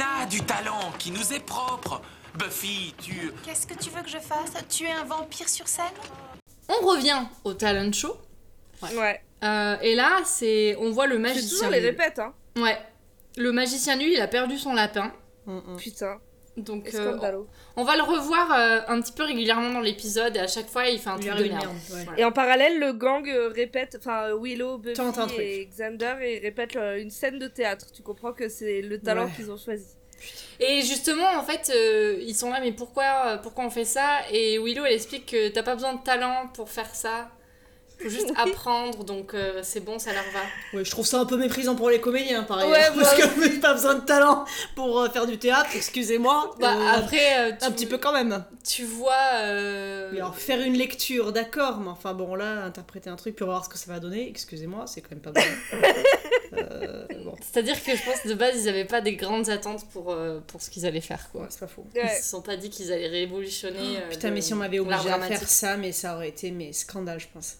a 0.00 0.26
du 0.26 0.40
talent 0.42 0.92
qui 0.96 1.10
nous 1.10 1.32
est 1.32 1.44
propre. 1.44 2.00
Buffy, 2.38 2.94
tu... 3.02 3.32
Qu'est-ce 3.44 3.66
que 3.66 3.74
tu 3.74 3.90
veux 3.90 4.02
que 4.02 4.08
je 4.08 4.18
fasse? 4.18 4.52
Tuer 4.68 4.90
un 4.90 5.04
vampire 5.04 5.48
sur 5.48 5.66
scène? 5.68 5.84
On 6.68 6.86
revient 6.86 7.22
au 7.44 7.54
talent 7.54 7.92
show. 7.92 8.16
Ouais. 8.82 9.20
Euh, 9.44 9.76
et 9.80 9.94
là, 9.94 10.20
c'est 10.24 10.76
on 10.78 10.90
voit 10.90 11.06
le 11.06 11.14
C'est 11.16 11.20
magicien. 11.20 11.48
toujours 11.50 11.70
les 11.70 11.80
répètes 11.80 12.18
hein. 12.18 12.34
Ouais. 12.56 12.76
Le 13.36 13.52
magicien 13.52 13.96
nul, 13.96 14.10
il 14.12 14.20
a 14.20 14.28
perdu 14.28 14.58
son 14.58 14.74
lapin. 14.74 15.12
Hum. 15.46 15.76
Putain. 15.78 16.18
Donc, 16.56 16.86
euh, 16.94 17.12
Scandalo. 17.12 17.46
on 17.76 17.84
va 17.84 17.96
le 17.96 18.02
revoir 18.02 18.50
euh, 18.52 18.80
un 18.88 19.00
petit 19.02 19.12
peu 19.12 19.24
régulièrement 19.24 19.70
dans 19.74 19.80
l'épisode 19.82 20.34
et 20.36 20.38
à 20.40 20.46
chaque 20.48 20.68
fois, 20.70 20.86
il 20.88 20.98
fait 20.98 21.10
un 21.10 21.18
Il 21.18 21.26
truc 21.26 21.40
lui 21.40 21.48
de 21.50 21.54
merde. 21.54 21.66
ouais. 21.66 22.04
Voilà. 22.04 22.18
Et 22.18 22.24
en 22.24 22.32
parallèle, 22.32 22.80
le 22.80 22.94
gang 22.94 23.28
euh, 23.28 23.48
répète, 23.54 23.96
enfin 24.00 24.30
Willow, 24.40 24.78
Buffy 24.78 25.00
et 25.38 25.66
Xander, 25.66 26.14
et 26.22 26.38
répètent 26.38 26.76
euh, 26.76 26.98
une 26.98 27.10
scène 27.10 27.38
de 27.38 27.46
théâtre. 27.46 27.86
Tu 27.94 28.02
comprends 28.02 28.32
que 28.32 28.48
c'est 28.48 28.80
le 28.80 28.98
talent 28.98 29.26
Ouais. 29.26 29.32
qu'ils 29.36 29.50
ont 29.50 29.58
choisi. 29.58 29.84
Et 30.60 30.82
justement, 30.82 31.28
en 31.36 31.42
fait, 31.42 31.70
euh, 31.74 32.18
ils 32.22 32.34
sont 32.34 32.50
là, 32.50 32.60
mais 32.60 32.72
pourquoi, 32.72 33.38
pourquoi 33.42 33.64
on 33.64 33.70
fait 33.70 33.84
ça? 33.84 34.20
Et 34.32 34.58
Willow, 34.58 34.84
elle 34.86 34.94
explique 34.94 35.26
que 35.26 35.48
t'as 35.48 35.62
pas 35.62 35.74
besoin 35.74 35.94
de 35.94 36.02
talent 36.02 36.48
pour 36.54 36.70
faire 36.70 36.94
ça. 36.94 37.30
Faut 37.98 38.08
juste 38.10 38.30
apprendre, 38.36 39.04
donc 39.04 39.32
euh, 39.34 39.60
c'est 39.62 39.80
bon, 39.80 39.98
ça 39.98 40.12
leur 40.12 40.22
va. 40.32 40.76
Ouais, 40.78 40.84
je 40.84 40.90
trouve 40.90 41.06
ça 41.06 41.18
un 41.20 41.24
peu 41.26 41.36
méprisant 41.36 41.74
pour 41.74 41.88
les 41.90 42.00
comédiens, 42.00 42.42
par 42.42 42.58
ailleurs. 42.58 42.70
Ouais, 42.72 43.02
parce 43.02 43.16
moi 43.18 43.26
que 43.26 43.60
pas 43.60 43.72
besoin 43.74 43.94
de 43.94 44.00
talent 44.04 44.44
pour 44.74 45.00
euh, 45.00 45.08
faire 45.08 45.26
du 45.26 45.38
théâtre, 45.38 45.70
excusez-moi. 45.74 46.54
Bah, 46.60 46.74
Euh, 46.76 46.98
après, 46.98 47.38
euh, 47.38 47.52
tu, 47.58 47.64
un 47.64 47.70
petit 47.70 47.86
peu 47.86 47.96
quand 47.98 48.12
même. 48.12 48.44
tu 48.66 48.84
vois. 48.84 49.12
euh, 49.40 50.10
Oui, 50.12 50.18
alors 50.18 50.36
faire 50.36 50.60
une 50.60 50.74
lecture, 50.74 51.32
d'accord, 51.32 51.78
mais 51.78 51.88
enfin 51.88 52.12
bon, 52.14 52.34
là, 52.34 52.64
interpréter 52.64 53.08
un 53.10 53.16
truc 53.16 53.34
pour 53.36 53.46
voir 53.46 53.64
ce 53.64 53.70
que 53.70 53.78
ça 53.78 53.90
va 53.92 53.98
donner, 53.98 54.28
excusez-moi, 54.28 54.84
c'est 54.86 55.00
quand 55.00 55.10
même 55.12 55.20
pas 55.20 55.32
bon. 55.32 55.40
Euh, 56.52 57.06
bon, 57.24 57.34
C'est-à-dire 57.40 57.82
que 57.82 57.94
je 57.96 58.02
pense 58.04 58.20
que 58.20 58.28
de 58.28 58.34
base, 58.34 58.54
ils 58.62 58.68
avaient 58.68 58.84
pas 58.84 59.00
des 59.00 59.16
grandes 59.16 59.48
attentes 59.50 59.84
pour, 59.88 60.12
euh, 60.12 60.38
pour 60.46 60.62
ce 60.62 60.70
qu'ils 60.70 60.86
allaient 60.86 61.00
faire, 61.00 61.28
quoi. 61.32 61.42
ouais, 61.42 61.46
c'est 61.50 61.58
pas 61.60 61.66
faux. 61.66 61.84
Ils 61.94 62.08
se 62.22 62.30
sont 62.30 62.40
pas 62.40 62.56
dit 62.56 62.70
qu'ils 62.70 62.92
allaient 62.92 63.08
révolutionner. 63.08 63.98
euh, 63.98 64.08
Putain, 64.10 64.30
mais 64.30 64.40
si 64.40 64.54
on 64.54 64.56
m'avait 64.56 64.78
obligé 64.78 65.10
à 65.10 65.20
faire 65.20 65.42
ça, 65.48 65.76
mais 65.76 65.90
ça 65.92 66.14
aurait 66.14 66.28
été 66.28 66.52
mais 66.52 66.72
scandale, 66.72 67.18
je 67.20 67.26
pense. 67.34 67.56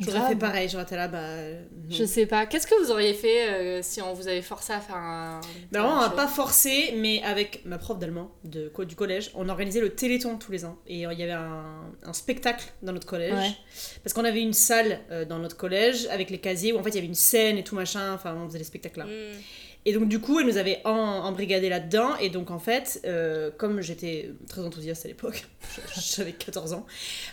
J'aurais 0.00 0.28
fait 0.28 0.36
pareil, 0.36 0.68
j'aurais 0.68 0.82
été 0.82 0.96
là, 0.96 1.06
bah. 1.06 1.20
non. 1.20 1.90
Je 1.90 2.04
sais 2.04 2.26
pas. 2.26 2.46
Qu'est-ce 2.46 2.66
que 2.66 2.74
vous 2.82 2.90
auriez 2.90 3.14
fait 3.14 3.48
euh, 3.48 3.80
si 3.80 4.02
on 4.02 4.12
vous 4.12 4.26
avait 4.26 4.42
forcé 4.42 4.72
à 4.72 4.80
faire 4.80 4.96
un. 4.96 5.40
Bah, 5.70 5.82
vraiment, 5.82 6.00
on 6.00 6.10
show 6.10 6.16
pas 6.16 6.26
forcé, 6.26 6.94
mais 6.96 7.22
avec 7.22 7.64
ma 7.64 7.78
prof 7.78 7.98
d'allemand 7.98 8.32
de, 8.42 8.72
du 8.84 8.96
collège, 8.96 9.30
on 9.34 9.48
organisait 9.48 9.80
le 9.80 9.90
Téléthon 9.90 10.36
tous 10.36 10.50
les 10.50 10.64
ans. 10.64 10.78
Et 10.88 11.06
euh, 11.06 11.12
il 11.12 11.20
y 11.20 11.22
avait 11.22 11.32
un, 11.32 11.92
un 12.02 12.12
spectacle 12.12 12.72
dans 12.82 12.92
notre 12.92 13.06
collège. 13.06 13.34
Ouais. 13.34 13.56
Parce 14.02 14.12
qu'on 14.12 14.24
avait 14.24 14.42
une 14.42 14.52
salle 14.52 14.98
euh, 15.12 15.24
dans 15.24 15.38
notre 15.38 15.56
collège 15.56 16.06
avec 16.10 16.30
les 16.30 16.38
casiers 16.38 16.72
où 16.72 16.78
en 16.78 16.82
fait 16.82 16.90
il 16.90 16.96
y 16.96 16.98
avait 16.98 17.06
une 17.06 17.14
scène 17.14 17.56
et 17.56 17.62
tout 17.62 17.76
machin, 17.76 18.14
enfin 18.14 18.34
on 18.34 18.48
faisait 18.48 18.58
des 18.58 18.64
spectacles 18.64 19.00
là. 19.00 19.06
Mm. 19.06 19.38
Et 19.86 19.92
donc 19.92 20.08
du 20.08 20.18
coup 20.18 20.40
elle 20.40 20.46
nous 20.46 20.56
avait 20.56 20.80
en, 20.84 20.90
embrigadé 20.90 21.68
là-dedans. 21.68 22.16
Et 22.16 22.30
donc 22.30 22.50
en 22.50 22.58
fait, 22.58 23.00
euh, 23.04 23.50
comme 23.56 23.80
j'étais 23.82 24.30
très 24.48 24.62
enthousiaste 24.62 25.04
à 25.04 25.08
l'époque, 25.08 25.46
j'avais 26.16 26.32
14 26.32 26.72
ans, 26.72 26.86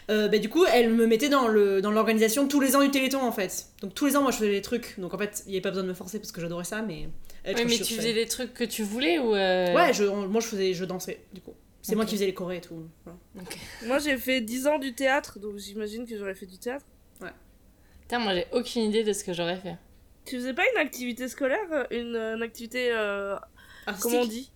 euh, 0.10 0.28
bah, 0.28 0.38
du 0.38 0.50
coup 0.50 0.66
elle 0.66 0.90
me 0.94 1.08
mettait 1.08 1.30
dans 1.30 1.48
le 1.48 1.82
dans 1.82 1.92
l'organisation 1.92 2.48
tous 2.48 2.60
les 2.60 2.76
ans 2.76 2.82
du 2.84 2.92
Téléthon 2.92 3.22
en 3.22 3.32
fait. 3.32 3.68
Donc 3.82 3.94
tous 3.94 4.06
les 4.06 4.18
ans 4.18 4.22
moi 4.22 4.32
je 4.32 4.38
faisais 4.38 4.52
des 4.52 4.62
trucs. 4.62 5.00
Donc 5.00 5.14
en 5.14 5.18
fait 5.18 5.44
il 5.46 5.52
n'y 5.52 5.56
avait 5.56 5.62
pas 5.62 5.70
besoin 5.70 5.84
de 5.84 5.90
me 5.90 5.94
forcer 5.94 6.20
parce 6.20 6.32
que 6.34 6.42
j'adorais 6.42 6.66
ça, 6.66 6.82
mais... 6.82 7.08
Ouais, 7.46 7.66
mais 7.66 7.78
tu 7.78 7.96
faisais 7.96 8.14
des 8.14 8.26
trucs 8.28 8.54
que 8.54 8.64
tu 8.66 8.84
voulais 8.84 9.18
ou. 9.18 9.34
euh, 9.34 9.74
Ouais, 9.74 9.94
je, 9.94 10.04
on- 10.04 10.28
moi 10.28 10.42
je 10.42 10.48
faisais, 10.48 10.74
je 10.74 10.86
dansais 10.86 11.22
du 11.34 11.42
coup. 11.42 11.54
C'est 11.82 11.96
moi 11.96 12.06
qui 12.06 12.16
faisais 12.16 12.28
les 12.28 12.34
chorés 12.36 12.58
et 12.58 12.62
tout. 12.62 12.84
voilà. 13.06 13.18
Moi 13.88 13.98
j'ai 14.00 14.18
fait 14.18 14.42
10 14.42 14.68
ans 14.68 14.78
du 14.78 14.94
théâtre, 14.94 15.40
donc 15.40 15.58
j'imagine 15.58 16.06
que 16.06 16.16
j'aurais 16.18 16.36
fait 16.36 16.46
du 16.46 16.58
théâtre. 16.60 16.86
Putain, 18.02 18.20
moi 18.20 18.36
j'ai 18.36 18.46
aucune 18.52 18.82
idée 18.84 19.04
de 19.06 19.14
ce 19.14 19.24
que 19.24 19.32
j'aurais 19.34 19.56
fait. 19.58 19.76
Tu 20.26 20.38
faisais 20.38 20.54
pas 20.54 20.64
une 20.74 20.80
activité 20.80 21.28
scolaire 21.28 21.60
euh, 21.72 21.86
Une, 21.92 22.16
euh, 22.16 22.36
une 22.36 22.44
activité. 22.44 22.92
euh, 22.92 23.36
comment 24.02 24.20
on 24.20 24.26
dit? 24.26 24.52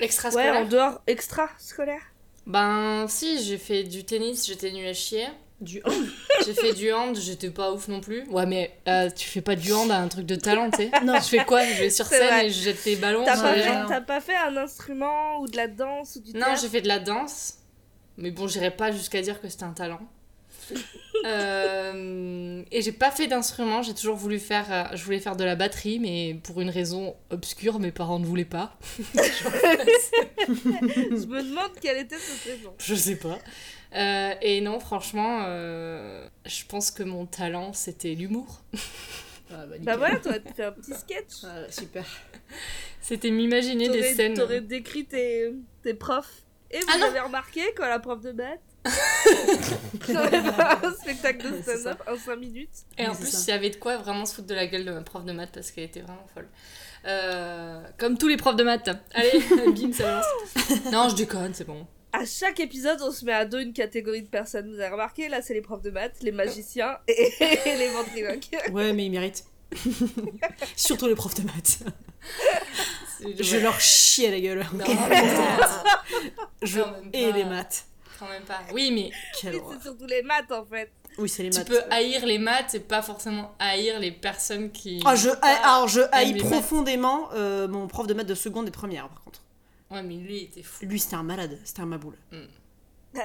Ouais, 0.00 0.04
Extrascolaire 0.06 0.56
en 0.56 0.64
dehors 0.64 1.02
extra 1.06 1.48
scolaire. 1.58 2.02
Ben 2.46 3.06
si, 3.08 3.42
j'ai 3.42 3.58
fait 3.58 3.84
du 3.84 4.04
tennis, 4.04 4.46
j'étais 4.46 4.70
nulle 4.72 4.86
à 4.88 4.92
chier. 4.92 5.26
Du 5.60 5.80
hand? 5.84 5.92
J'ai 6.44 6.52
fait 6.52 6.72
du 6.74 6.92
hand, 6.92 7.16
j'étais 7.16 7.48
pas 7.48 7.70
ouf 7.72 7.86
non 7.86 8.00
plus. 8.00 8.24
Ouais, 8.28 8.44
mais 8.44 8.76
euh, 8.88 9.08
tu 9.08 9.26
fais 9.28 9.40
pas 9.40 9.54
du 9.54 9.72
hand 9.72 9.88
à 9.90 9.98
un 9.98 10.08
truc 10.08 10.26
de 10.26 10.34
talent, 10.34 10.68
tu 10.70 10.78
sais. 10.78 10.90
Non. 11.04 11.14
Je 11.14 11.28
fais 11.28 11.44
quoi? 11.44 11.64
Je 11.64 11.78
vais 11.84 11.90
sur 11.90 12.04
scène 12.08 12.26
vrai. 12.26 12.46
et 12.46 12.50
je 12.50 12.60
jette 12.60 12.84
des 12.84 12.96
ballons 12.96 13.24
T'as 13.24 13.40
pas, 13.40 13.54
fait- 13.54 14.04
pas 14.04 14.20
fait 14.20 14.34
un 14.36 14.56
instrument 14.56 15.38
ou 15.40 15.46
de 15.46 15.56
la 15.56 15.68
danse 15.68 16.16
ou 16.16 16.20
du 16.20 16.32
Non, 16.36 16.56
j'ai 16.60 16.68
fait 16.68 16.80
de 16.82 16.88
la 16.88 16.98
danse. 16.98 17.54
Mais 18.18 18.32
bon, 18.32 18.48
j'irai 18.48 18.72
pas 18.72 18.90
jusqu'à 18.90 19.22
dire 19.22 19.40
que 19.40 19.48
c'était 19.48 19.62
un 19.64 19.72
talent. 19.72 20.00
Euh, 21.26 22.62
et 22.70 22.82
j'ai 22.82 22.92
pas 22.92 23.10
fait 23.10 23.26
d'instrument, 23.28 23.80
j'ai 23.80 23.94
toujours 23.94 24.16
voulu 24.16 24.38
faire. 24.38 24.66
euh, 24.70 24.94
je 24.94 25.02
voulais 25.04 25.20
faire 25.20 25.36
de 25.36 25.44
la 25.44 25.56
batterie, 25.56 25.98
mais 25.98 26.38
pour 26.42 26.60
une 26.60 26.68
raison 26.68 27.16
obscure, 27.30 27.78
mes 27.78 27.92
parents 27.92 28.18
ne 28.18 28.26
voulaient 28.26 28.44
pas. 28.44 28.76
Je 30.48 31.26
me 31.26 31.42
demande 31.42 31.70
quelle 31.80 31.98
était 31.98 32.18
cette 32.18 32.52
raison. 32.52 32.74
Je 32.78 32.94
sais 32.94 33.16
pas. 33.16 33.38
Euh, 33.94 34.34
et 34.42 34.60
non, 34.60 34.80
franchement, 34.80 35.44
euh, 35.46 36.26
je 36.44 36.64
pense 36.66 36.90
que 36.90 37.02
mon 37.02 37.24
talent, 37.26 37.72
c'était 37.72 38.14
l'humour. 38.14 38.62
Ah, 39.50 39.66
bah, 39.66 39.76
Bah 39.80 39.96
voilà, 39.98 40.18
t'aurais 40.18 40.42
fait 40.56 40.64
un 40.64 40.72
petit 40.72 40.94
sketch. 40.94 41.44
Ah, 41.44 41.70
super. 41.70 42.04
C'était 43.02 43.30
m'imaginer 43.30 43.88
des 43.90 44.02
scènes. 44.14 44.34
t'aurais 44.34 44.62
décrit 44.62 45.04
tes, 45.04 45.52
tes 45.82 45.92
profs. 45.94 46.42
Et 46.70 46.80
vous 46.80 46.86
Ah 46.88 47.04
avez 47.06 47.20
remarqué 47.20 47.60
quand 47.76 47.86
la 47.86 47.98
prof 47.98 48.20
de 48.22 48.32
maths 48.32 48.58
T'aurais 50.06 50.30
fait 50.30 50.86
un 50.86 50.92
spectacle 50.92 51.52
de 51.52 51.62
stand-up 51.62 52.02
en 52.06 52.16
5 52.16 52.36
minutes. 52.36 52.70
Et 52.98 53.06
en 53.06 53.14
plus, 53.14 53.46
il 53.46 53.50
y 53.50 53.52
avait 53.52 53.70
de 53.70 53.76
quoi 53.76 53.96
vraiment 53.96 54.26
se 54.26 54.34
foutre 54.34 54.48
de 54.48 54.54
la 54.54 54.66
gueule 54.66 54.84
de 54.84 54.92
ma 54.92 55.00
prof 55.00 55.24
de 55.24 55.32
maths 55.32 55.52
parce 55.52 55.70
qu'elle 55.70 55.84
était 55.84 56.00
vraiment 56.00 56.26
folle. 56.34 56.48
Euh, 57.06 57.82
comme 57.98 58.18
tous 58.18 58.28
les 58.28 58.36
profs 58.36 58.56
de 58.56 58.64
maths. 58.64 58.88
Allez, 59.12 59.40
bim, 59.72 59.92
ça 59.92 60.04
balance. 60.04 60.92
Non, 60.92 61.08
je 61.08 61.16
déconne, 61.16 61.54
c'est 61.54 61.66
bon. 61.66 61.86
À 62.12 62.24
chaque 62.24 62.60
épisode, 62.60 62.98
on 63.02 63.10
se 63.10 63.24
met 63.24 63.32
à 63.32 63.44
dos 63.44 63.58
une 63.58 63.72
catégorie 63.72 64.22
de 64.22 64.28
personnes. 64.28 64.72
Vous 64.72 64.80
avez 64.80 64.90
remarqué 64.92 65.28
Là, 65.28 65.42
c'est 65.42 65.54
les 65.54 65.62
profs 65.62 65.82
de 65.82 65.90
maths, 65.90 66.16
les 66.22 66.32
magiciens 66.32 66.98
et, 67.08 67.32
les 67.66 67.88
ventriloques. 67.88 68.50
Ouais, 68.72 68.92
mais 68.92 69.06
ils 69.06 69.10
méritent. 69.10 69.44
Surtout 70.76 71.08
les 71.08 71.14
profs 71.14 71.34
de 71.34 71.42
maths. 71.42 71.80
Je 73.40 73.56
leur 73.56 73.80
chie 73.80 74.26
à 74.26 74.30
la 74.30 74.40
gueule. 74.40 74.64
Non, 74.74 74.84
Je 76.62 76.78
même 76.78 77.10
et 77.12 77.30
pas. 77.30 77.36
les 77.36 77.44
maths. 77.44 77.86
Quand 78.18 78.28
même 78.28 78.42
pas. 78.44 78.60
Oui, 78.72 78.90
mais 78.92 79.10
Quelle 79.40 79.54
Oui, 79.54 79.60
horreur. 79.60 79.76
c'est 79.78 79.88
surtout 79.88 80.06
les 80.06 80.22
maths 80.22 80.50
en 80.52 80.64
fait. 80.64 80.90
Oui, 81.18 81.28
c'est 81.28 81.42
les 81.44 81.50
tu 81.50 81.58
maths. 81.58 81.68
peux 81.68 81.80
haïr 81.90 82.26
les 82.26 82.38
maths 82.38 82.74
et 82.74 82.80
pas 82.80 83.02
forcément 83.02 83.54
haïr 83.58 83.98
les 84.00 84.10
personnes 84.12 84.70
qui. 84.72 85.00
Ah, 85.04 85.14
je, 85.14 85.28
haïs- 85.30 85.60
alors, 85.62 85.88
je 85.88 86.00
haïs 86.12 86.36
profondément 86.42 87.28
euh, 87.34 87.68
mon 87.68 87.86
prof 87.86 88.06
de 88.06 88.14
maths 88.14 88.26
de 88.26 88.34
seconde 88.34 88.66
et 88.66 88.70
de 88.70 88.74
première, 88.74 89.08
par 89.08 89.22
contre. 89.22 89.40
Ouais, 89.90 90.02
mais 90.02 90.14
lui, 90.16 90.38
il 90.38 90.42
était 90.44 90.62
fou. 90.62 90.84
Lui, 90.86 90.98
c'était 90.98 91.14
un 91.16 91.22
malade, 91.22 91.58
c'était 91.64 91.82
un 91.82 91.86
maboule. 91.86 92.16
Mm. 92.32 92.36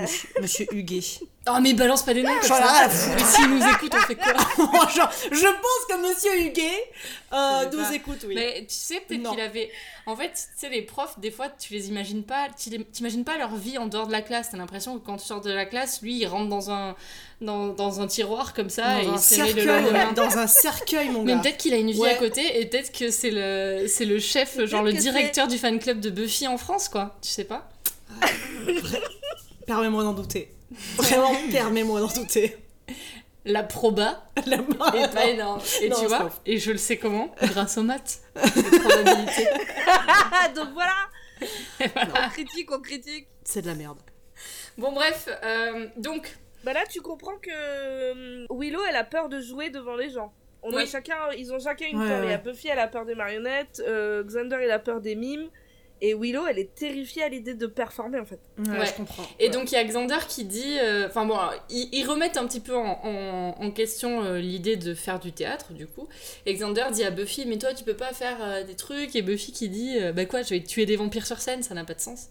Monsieur, 0.01 0.29
Monsieur 0.41 0.65
Huguet. 0.71 1.01
Oh, 1.49 1.57
mais 1.61 1.73
balance 1.73 2.03
pas 2.03 2.13
des 2.13 2.21
noms 2.21 2.33
comme 2.39 2.43
ça. 2.47 2.87
Mais 3.15 3.23
s'il 3.23 3.49
nous 3.49 3.61
écoute, 3.65 3.91
on 3.95 3.99
fait 4.01 4.15
quoi 4.15 4.33
Genre, 4.95 5.09
je 5.31 5.45
pense 5.47 5.85
que 5.89 6.07
Monsieur 6.07 6.41
Huguet 6.41 6.91
euh, 7.33 7.65
nous 7.71 7.79
pas. 7.81 7.93
écoute, 7.95 8.19
oui. 8.27 8.35
Mais 8.35 8.59
tu 8.67 8.75
sais, 8.75 9.01
peut-être 9.07 9.31
qu'il 9.31 9.39
avait. 9.41 9.71
En 10.05 10.15
fait, 10.15 10.29
tu 10.31 10.39
sais, 10.57 10.69
les 10.69 10.81
profs, 10.83 11.19
des 11.19 11.31
fois, 11.31 11.47
tu 11.49 11.73
les 11.73 11.87
imagines 11.89 12.23
pas. 12.23 12.47
Tu 12.61 12.69
les- 12.69 12.83
t'imagines 12.83 13.23
pas 13.23 13.37
leur 13.37 13.55
vie 13.55 13.77
en 13.77 13.87
dehors 13.87 14.05
de 14.07 14.11
la 14.11 14.21
classe. 14.21 14.49
T'as 14.51 14.57
l'impression 14.57 14.99
que 14.99 15.05
quand 15.05 15.17
tu 15.17 15.25
sors 15.25 15.41
de 15.41 15.51
la 15.51 15.65
classe, 15.65 16.01
lui, 16.01 16.17
il 16.19 16.25
rentre 16.27 16.49
dans 16.49 16.69
un, 16.71 16.95
dans, 17.41 17.69
dans 17.69 18.01
un 18.01 18.07
tiroir 18.07 18.53
comme 18.53 18.69
ça 18.69 19.01
et 19.01 19.05
dans, 19.05 19.13
un 19.13 19.15
il 19.15 19.15
le 19.15 19.19
cercueil, 19.21 19.65
lendemain. 19.65 20.11
dans 20.13 20.37
un 20.37 20.47
cercueil, 20.47 21.09
mon 21.09 21.23
Mais 21.23 21.33
gars. 21.33 21.39
peut-être 21.39 21.57
qu'il 21.57 21.73
a 21.73 21.77
une 21.77 21.91
vie 21.91 21.99
Ouais. 21.99 22.11
à 22.11 22.15
côté 22.15 22.59
et 22.61 22.65
peut-être 22.67 22.91
que 22.91 23.09
c'est 23.09 23.31
le, 23.31 23.85
c'est 23.87 24.05
le 24.05 24.19
chef, 24.19 24.63
genre 24.65 24.83
le 24.83 24.93
directeur 24.93 25.47
du 25.47 25.57
fan 25.57 25.79
club 25.79 25.99
de 25.99 26.09
Buffy 26.11 26.47
en 26.47 26.57
France, 26.57 26.89
quoi. 26.89 27.15
Tu 27.21 27.29
sais 27.29 27.43
pas 27.45 27.67
Permets-moi 29.69 30.03
d'en 30.03 30.13
douter. 30.13 30.51
Vraiment, 30.97 31.31
permets-moi 31.51 31.99
d'en 31.99 32.07
douter. 32.07 32.57
La 33.45 33.61
proba 33.61 34.23
La 34.47 34.55
est 34.57 35.13
pas 35.13 35.27
énorme. 35.27 35.61
Et 35.83 35.89
Non, 35.89 35.99
tu 35.99 36.07
vois, 36.07 36.29
et 36.43 36.57
je 36.57 36.71
le 36.71 36.79
sais 36.79 36.97
comment 36.97 37.33
Grâce 37.39 37.77
aux 37.77 37.83
maths. 37.83 38.21
Probabilités. 38.33 39.47
Donc 40.55 40.69
voilà 40.73 40.95
On 42.25 42.29
critique, 42.29 42.71
on 42.71 42.79
critique. 42.81 43.27
C'est 43.43 43.61
de 43.61 43.67
la 43.67 43.75
merde. 43.75 43.99
Bon, 44.79 44.91
bref, 44.91 45.29
euh, 45.43 45.85
donc, 45.97 46.35
Bah 46.63 46.73
là, 46.73 46.81
tu 46.89 47.01
comprends 47.01 47.37
que 47.37 47.49
euh, 47.51 48.47
Willow, 48.49 48.81
elle 48.89 48.95
a 48.95 49.03
peur 49.03 49.29
de 49.29 49.39
jouer 49.39 49.69
devant 49.69 49.95
les 49.95 50.09
gens. 50.09 50.33
On 50.63 50.73
a 50.73 50.77
Oui. 50.77 50.87
chacun, 50.87 51.15
ils 51.37 51.53
ont 51.53 51.59
chacun 51.59 51.85
une 51.87 52.01
Ouais, 52.01 52.07
peur. 52.07 52.23
Il 52.23 52.29
y 52.31 52.33
a. 52.33 52.37
Buffy, 52.39 52.69
elle 52.69 52.79
a 52.79 52.87
peur 52.87 53.05
des 53.05 53.13
marionnettes. 53.15 53.83
euh, 53.87 54.23
Xander, 54.23 54.57
il 54.63 54.71
a 54.71 54.79
peur 54.79 54.99
des 54.99 55.15
mimes. 55.15 55.47
Et 56.01 56.13
Willow, 56.13 56.47
elle 56.47 56.59
est 56.59 56.73
terrifiée 56.75 57.23
à 57.23 57.29
l'idée 57.29 57.53
de 57.55 57.67
performer 57.67 58.19
en 58.19 58.25
fait. 58.25 58.39
Ouais, 58.57 58.79
Ouais. 58.79 58.85
je 58.85 58.93
comprends. 58.93 59.23
Et 59.37 59.49
donc 59.49 59.71
il 59.71 59.75
y 59.75 59.77
a 59.77 59.83
Xander 59.83 60.19
qui 60.29 60.45
dit, 60.45 60.77
euh, 60.79 61.07
enfin 61.07 61.25
bon, 61.25 61.35
alors, 61.35 61.53
ils, 61.69 61.89
ils 61.91 62.05
remettent 62.07 62.37
un 62.37 62.47
petit 62.47 62.61
peu 62.61 62.75
en, 62.75 62.99
en- 63.03 63.55
en 63.59 63.71
question 63.71 64.23
euh, 64.23 64.39
l'idée 64.39 64.77
de 64.77 64.93
faire 64.93 65.19
du 65.19 65.33
théâtre 65.33 65.73
du 65.73 65.87
coup. 65.87 66.07
Et 66.45 66.53
Xander 66.53 66.85
dit 66.93 67.03
à 67.03 67.11
Buffy, 67.11 67.45
mais 67.45 67.57
toi 67.57 67.73
tu 67.73 67.83
peux 67.83 67.95
pas 67.97 68.13
faire 68.13 68.37
euh, 68.41 68.63
des 68.63 68.75
trucs. 68.75 69.13
Et 69.17 69.21
Buffy 69.21 69.51
qui 69.51 69.67
dit, 69.67 69.97
euh, 69.99 70.13
bah 70.13 70.25
quoi, 70.25 70.41
je 70.41 70.51
vais 70.51 70.63
tuer 70.63 70.85
des 70.85 70.95
vampires 70.95 71.25
sur 71.27 71.39
scène, 71.41 71.63
ça 71.63 71.73
n'a 71.73 71.83
pas 71.83 71.95
de 71.95 72.01
sens. 72.01 72.27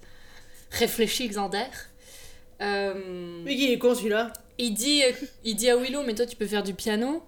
Réfléchis 0.70 1.28
Xander. 1.28 1.64
Euh, 2.60 3.42
Mais 3.44 3.54
qui 3.54 3.72
est 3.72 3.78
con 3.78 3.94
celui-là 3.94 4.32
il 4.60 4.74
dit, 4.74 5.02
il 5.44 5.54
dit 5.54 5.70
à 5.70 5.76
Willow, 5.76 6.02
mais 6.02 6.14
toi 6.16 6.26
tu 6.26 6.34
peux 6.36 6.46
faire 6.46 6.64
du 6.64 6.74
piano. 6.74 7.22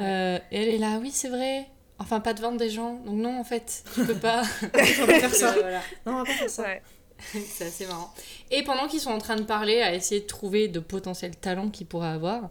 Euh, 0.00 0.38
et 0.50 0.56
elle 0.62 0.68
est 0.68 0.78
là, 0.78 0.98
oui 1.00 1.10
c'est 1.12 1.28
vrai. 1.28 1.66
Enfin 1.98 2.20
pas 2.20 2.34
devant 2.34 2.52
des 2.52 2.68
gens. 2.70 2.94
Donc 3.06 3.16
non 3.16 3.38
en 3.38 3.44
fait, 3.44 3.84
tu 3.94 4.04
peux 4.04 4.14
pas. 4.14 4.42
Pas 4.72 4.84
faire 4.84 5.34
ça. 5.34 5.52
Voilà. 5.52 5.80
Non, 6.04 6.12
on 6.12 6.18
va 6.18 6.24
pas 6.24 6.32
faire 6.32 6.50
ça. 6.50 6.62
Ouais. 6.64 6.82
C'est 7.48 7.64
assez 7.66 7.86
marrant. 7.86 8.12
Et 8.50 8.62
pendant 8.62 8.86
qu'ils 8.88 9.00
sont 9.00 9.10
en 9.10 9.18
train 9.18 9.36
de 9.36 9.42
parler, 9.44 9.80
à 9.80 9.94
essayer 9.94 10.20
de 10.20 10.26
trouver 10.26 10.68
de 10.68 10.80
potentiels 10.80 11.34
talents 11.36 11.70
qu'ils 11.70 11.86
pourraient 11.86 12.08
avoir, 12.08 12.50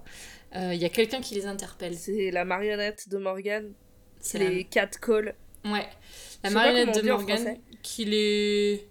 euh, 0.55 0.73
il 0.73 0.81
y 0.81 0.85
a 0.85 0.89
quelqu'un 0.89 1.21
qui 1.21 1.35
les 1.35 1.45
interpelle. 1.45 1.95
C'est 1.95 2.31
la 2.31 2.45
marionnette 2.45 3.07
de 3.09 3.17
Morgan. 3.19 3.71
C'est 4.19 4.39
les 4.39 4.63
quatre 4.63 4.99
calls. 4.99 5.35
la... 5.63 5.71
Ouais. 5.71 5.85
La 6.43 6.49
marionnette 6.49 6.95
de 6.95 7.01
dit 7.01 7.11
en 7.11 7.17
Morgan 7.17 7.37
français. 7.37 7.61
qui 7.83 8.05
les... 8.05 8.87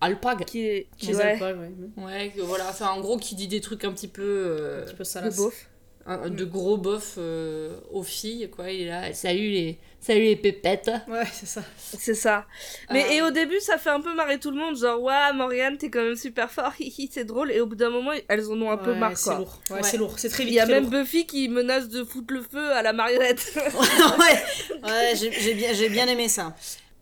Alpague. 0.00 0.44
Qui 0.46 0.60
est. 0.66 0.88
Qui, 0.96 1.08
Les 1.08 1.16
ouais, 1.16 1.22
alpagues, 1.22 1.58
ouais. 1.58 2.04
Ouais, 2.04 2.32
voilà, 2.38 2.68
enfin 2.70 2.88
en 2.90 3.00
gros 3.00 3.18
qui 3.18 3.34
dit 3.34 3.48
des 3.48 3.60
trucs 3.60 3.84
un 3.84 3.92
petit 3.92 4.08
peu... 4.08 4.22
euh, 4.22 4.82
Un 4.82 4.84
petit 4.86 4.94
peu 4.94 4.98
le 5.00 5.04
salace. 5.04 5.36
beauf. 5.36 5.68
Un- 6.08 6.30
de 6.30 6.44
gros 6.44 6.76
bofs 6.78 7.14
euh, 7.18 7.78
aux 7.90 8.02
filles, 8.02 8.48
quoi. 8.50 8.70
Il 8.70 8.82
est 8.82 8.86
là, 8.86 9.12
salut 9.12 9.50
les, 9.50 9.78
salut 10.00 10.22
les 10.22 10.36
pépettes. 10.36 10.90
Ouais, 11.06 11.24
c'est 11.32 11.46
ça. 11.46 11.62
C'est 11.78 12.14
ça. 12.14 12.46
Mais 12.90 13.04
Euh, 13.04 13.10
et 13.12 13.22
au 13.22 13.30
début, 13.30 13.60
ça 13.60 13.78
fait 13.78 13.90
un 13.90 14.00
peu 14.00 14.14
marrer 14.14 14.38
tout 14.40 14.50
le 14.50 14.56
monde. 14.56 14.76
Genre, 14.76 15.00
ouais, 15.00 15.32
Morgan, 15.34 15.76
t'es 15.76 15.90
quand 15.90 16.02
même 16.02 16.16
super 16.16 16.50
fort. 16.50 16.72
hihi, 16.80 17.10
c'est 17.12 17.24
drôle. 17.24 17.52
Et 17.52 17.60
au 17.60 17.66
bout 17.66 17.74
d'un 17.76 17.90
moment, 17.90 18.12
elles 18.28 18.46
en 18.50 18.60
ont 18.62 18.70
un 18.70 18.78
peu 18.78 18.94
marre, 18.94 19.16
c'est 19.18 19.24
quoi. 19.30 19.38
lourd. 19.38 19.60
Ouais, 19.70 19.76
Ouais. 19.76 19.82
c'est 19.82 19.96
lourd. 19.98 20.18
C'est 20.18 20.28
très 20.30 20.44
Il 20.44 20.46
vite. 20.46 20.56
y 20.56 20.60
a 20.60 20.66
même 20.66 20.84
lourd. 20.90 21.02
Buffy 21.02 21.26
qui 21.26 21.48
menace 21.48 21.88
de 21.88 22.02
foutre 22.04 22.32
le 22.32 22.42
feu 22.42 22.72
à 22.72 22.82
la 22.82 22.92
marionnette. 22.92 23.52
ouais, 23.56 24.88
ouais 24.90 25.12
j'ai 25.14 25.30
j'ai 25.30 25.54
bien, 25.54 25.72
j'ai 25.74 25.88
bien 25.90 26.06
aimé 26.08 26.28
ça. 26.28 26.54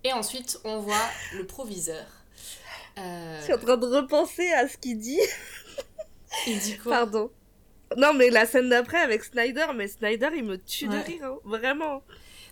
Et 0.04 0.12
ensuite, 0.12 0.58
on 0.64 0.78
voit 0.80 0.94
le 1.36 1.46
proviseur. 1.46 2.04
Euh, 2.98 3.38
Je 3.40 3.44
suis 3.44 3.52
en 3.54 3.58
train 3.58 3.76
de 3.76 3.86
repenser 3.86 4.48
à 4.52 4.66
ce 4.68 4.76
qu'il 4.78 4.98
dit. 4.98 5.20
il 6.46 6.58
dit 6.58 6.76
quoi? 6.78 6.92
Pardon. 6.92 7.30
Non, 7.96 8.12
mais 8.14 8.30
la 8.30 8.46
scène 8.46 8.68
d'après 8.68 8.98
avec 8.98 9.24
Snyder, 9.24 9.66
mais 9.74 9.88
Snyder, 9.88 10.28
il 10.36 10.44
me 10.44 10.56
tue 10.58 10.88
Ouais. 10.88 10.98
de 10.98 11.04
rire, 11.04 11.24
hein. 11.24 11.38
vraiment. 11.44 12.02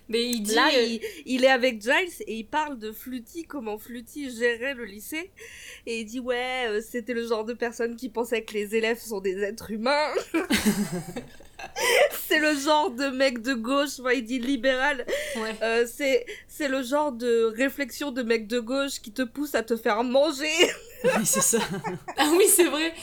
Mais 0.09 0.23
il 0.25 0.43
dit... 0.43 0.55
Là, 0.55 0.69
euh, 0.75 0.83
il, 0.83 1.01
il 1.25 1.45
est 1.45 1.49
avec 1.51 1.81
Giles 1.81 2.13
et 2.27 2.35
il 2.37 2.45
parle 2.45 2.79
de 2.79 2.93
Fluty, 2.93 3.45
comment 3.45 3.79
Fluty 3.79 4.31
gérait 4.31 4.75
le 4.75 4.85
lycée. 4.85 5.31
Et 5.87 6.01
il 6.01 6.05
dit, 6.05 6.21
ouais, 6.21 6.67
euh, 6.69 6.81
c'était 6.83 7.15
le 7.15 7.27
genre 7.27 7.45
de 7.45 7.55
personne 7.55 7.97
qui 7.97 8.11
pensait 8.11 8.43
que 8.43 8.53
les 8.53 8.75
élèves 8.77 8.99
sont 8.99 9.21
des 9.21 9.43
êtres 9.43 9.71
humains. 9.71 10.11
c'est 12.29 12.39
le 12.39 12.57
genre 12.59 12.91
de 12.91 13.09
mec 13.09 13.43
de 13.43 13.55
gauche, 13.55 14.01
enfin, 14.01 14.13
il 14.13 14.25
dit 14.25 14.39
libéral. 14.39 15.05
Ouais. 15.37 15.55
Euh, 15.63 15.87
c'est, 15.93 16.27
c'est 16.49 16.69
le 16.69 16.83
genre 16.83 17.13
de 17.13 17.53
réflexion 17.57 18.11
de 18.11 18.23
mec 18.23 18.47
de 18.47 18.61
gauche 18.61 19.01
qui 19.03 19.13
te 19.13 19.23
pousse 19.23 19.55
à 19.55 19.63
te 19.63 19.77
faire 19.77 20.03
manger. 20.05 20.51
Ouais, 21.05 21.11
c'est 21.25 21.43
ça. 21.43 21.59
Ah 22.17 22.31
oui, 22.35 22.47
c'est 22.49 22.65
vrai. 22.65 22.95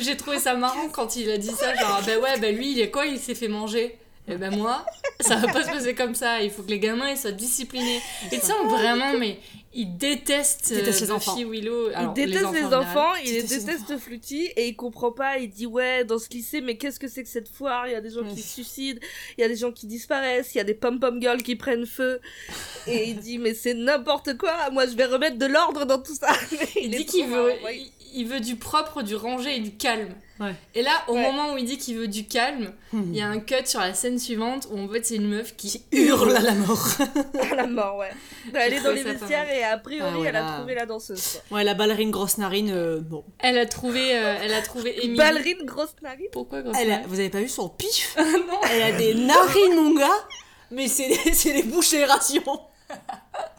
J'ai- 0.00 0.16
trouvé 0.16 0.38
ça 0.38 0.54
marrant 0.54 0.88
quand 0.88 1.14
il 1.16 1.28
a 1.30 1.36
dit 1.36 1.50
ça. 1.50 1.74
Genre, 1.74 2.00
bah 2.06 2.18
ouais, 2.18 2.40
bah 2.40 2.50
lui, 2.50 2.72
il 2.72 2.80
est 2.80 2.90
quoi 2.90 3.04
Il 3.04 3.18
s'est 3.18 3.34
fait 3.34 3.48
manger? 3.48 3.98
Et 4.26 4.36
ben 4.36 4.56
moi, 4.56 4.84
ça 5.20 5.36
va 5.36 5.46
pas 5.52 5.62
se 5.62 5.68
passer 5.68 5.94
comme 5.94 6.14
ça. 6.14 6.40
Il 6.40 6.50
faut 6.50 6.62
que 6.62 6.70
les 6.70 6.78
gamins 6.80 7.10
ils 7.10 7.18
soient 7.18 7.32
disciplinés. 7.32 8.00
Et 8.32 8.40
tu 8.40 8.46
sais, 8.46 8.52
vraiment, 8.66 9.12
mais 9.18 9.38
il 9.76 9.96
déteste, 9.98 10.68
Il 10.70 10.78
déteste 10.78 11.02
euh, 11.02 11.04
les 11.04 11.10
enfants. 11.12 11.36
Willow. 11.36 11.88
Alors, 11.94 12.14
il 12.16 12.26
déteste 12.26 12.52
les 12.54 12.64
enfants, 12.64 13.14
il 13.22 13.32
Déteste 13.32 13.68
les 13.68 13.74
déteste 13.74 14.32
et 14.56 14.68
il 14.68 14.74
comprend 14.74 15.12
pas. 15.12 15.36
Il 15.38 15.50
dit 15.50 15.66
ouais 15.66 16.04
dans 16.04 16.18
ce 16.18 16.30
lycée 16.30 16.62
mais 16.62 16.78
qu'est-ce 16.78 16.98
que 16.98 17.08
c'est 17.08 17.22
que 17.22 17.28
cette 17.28 17.48
foire? 17.48 17.86
Il 17.86 17.92
y 17.92 17.94
a 17.94 18.00
des 18.00 18.10
gens 18.10 18.24
qui 18.24 18.40
se 18.40 18.54
suicident, 18.54 19.00
il 19.36 19.42
y 19.42 19.44
a 19.44 19.48
des 19.48 19.56
gens 19.56 19.72
qui 19.72 19.86
disparaissent, 19.86 20.54
il 20.54 20.58
y 20.58 20.60
a 20.62 20.64
des 20.64 20.74
pom 20.74 20.98
pom 20.98 21.20
girls 21.20 21.42
qui 21.42 21.56
prennent 21.56 21.84
feu 21.84 22.20
et 22.86 23.10
il 23.10 23.18
dit 23.20 23.38
mais 23.38 23.52
c'est 23.52 23.74
n'importe 23.74 24.38
quoi. 24.38 24.70
Moi 24.72 24.86
je 24.86 24.96
vais 24.96 25.04
remettre 25.04 25.36
de 25.36 25.46
l'ordre 25.46 25.84
dans 25.84 26.00
tout 26.00 26.14
ça. 26.14 26.32
Il 26.76 26.90
dit 26.90 27.04
qu'il 27.04 27.26
veut, 27.26 27.30
marrant, 27.30 27.64
ouais. 27.64 27.80
il, 28.00 28.05
il 28.16 28.26
veut 28.26 28.40
du 28.40 28.56
propre, 28.56 29.02
du 29.02 29.14
rangé 29.14 29.56
et 29.56 29.60
du 29.60 29.76
calme. 29.76 30.08
Ouais. 30.40 30.54
Et 30.74 30.82
là, 30.82 30.90
au 31.08 31.14
Ouais. 31.14 31.22
moment 31.22 31.54
où 31.54 31.56
il 31.58 31.64
dit 31.64 31.78
qu'il 31.78 31.96
veut 31.96 32.08
du 32.08 32.26
calme, 32.26 32.72
il 32.92 33.14
y 33.16 33.22
a 33.22 33.26
un 33.28 33.38
cut 33.38 33.64
sur 33.64 33.80
la 33.80 33.94
scène 33.94 34.18
suivante 34.18 34.68
où 34.70 34.78
en 34.78 34.88
fait 34.88 35.06
c'est 35.06 35.14
une 35.16 35.28
meuf 35.28 35.56
qui, 35.56 35.82
Hurle 35.92 36.36
à 36.36 36.40
la 36.40 36.52
mort. 36.52 36.86
À 37.50 37.54
la 37.54 37.66
mort, 37.66 37.96
ouais. 37.98 38.10
Elle 38.52 38.74
est 38.74 38.80
dans 38.82 38.90
les 38.92 39.02
vestiaires 39.02 39.48
et 39.50 39.62
a 39.64 39.78
priori, 39.78 40.10
Ah 40.14 40.18
ouais, 40.18 40.28
elle 40.28 40.36
a 40.36 40.40
là. 40.42 40.56
trouvé 40.58 40.74
la 40.74 40.84
danseuse. 40.84 41.40
quoi. 41.48 41.58
Ouais, 41.58 41.64
la 41.64 41.72
ballerine 41.74 42.10
grosse 42.10 42.36
narine, 42.36 42.70
euh, 42.70 43.00
bon. 43.00 43.24
Elle 43.38 43.56
a 43.56 43.64
trouvé, 43.66 44.14
euh, 44.18 44.36
elle 44.42 44.52
a 44.52 44.60
trouvé 44.60 44.96
Emily. 45.04 45.16
Ballerine 45.16 45.64
grosse 45.64 45.94
narine. 46.02 46.26
Pourquoi 46.32 46.60
grosse 46.62 46.76
Elle 46.78 46.90
a- 46.90 46.96
narine 46.96 47.08
vous 47.08 47.18
avez 47.20 47.30
pas 47.30 47.40
vu 47.40 47.48
son 47.48 47.68
pif? 47.70 48.14
Non. 48.18 48.60
Elle 48.70 48.82
a 48.82 48.92
des 48.92 49.14
narines, 49.14 49.74
mon 49.74 49.94
gars 49.98 50.26
Mais 50.70 50.88
c'est 50.88 51.08
les, 51.08 51.32
c'est 51.32 51.52
les 51.54 51.62
bouchées 51.62 52.04
rations 52.04 52.42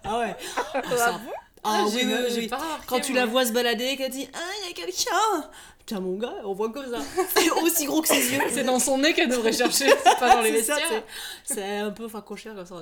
Ah 0.04 0.20
ouais 0.20 0.36
Ah 0.76 0.82
ça- 0.96 1.22
Ah 1.68 1.84
oui, 1.86 1.92
j'ai- 2.00 2.06
oui, 2.06 2.14
oui, 2.36 2.50
Quand 2.88 3.00
tu 3.00 3.14
la 3.14 3.26
vois 3.26 3.46
se 3.46 3.52
balader, 3.52 3.96
qu'elle 3.98 4.12
dit 4.12 4.28
Ah, 4.34 4.38
il 4.64 4.68
y 4.68 4.72
a 4.72 4.74
quelqu'un 4.86 5.50
Putain, 5.80 6.02
mon 6.02 6.18
gars, 6.18 6.34
on 6.44 6.54
voit 6.54 6.70
comme 6.70 6.90
ça. 6.92 7.00
C'est 7.36 7.50
aussi 7.50 7.86
gros 7.86 8.02
que 8.02 8.08
ses 8.10 8.34
yeux. 8.34 8.42
C'est 8.54 8.64
dans 8.66 8.80
son 8.80 8.98
nez 8.98 9.14
qu'elle 9.14 9.30
devrait 9.30 9.54
chercher, 9.54 9.88
c'est 9.90 10.20
pas 10.20 10.36
dans 10.36 10.42
les 10.44 10.52
vestiaires. 10.52 10.80
c'est- 11.46 11.56
C'est 11.56 11.78
un 11.78 11.92
peu 11.92 12.08
facochère 12.10 12.56
comme 12.56 12.66
ça. 12.66 12.76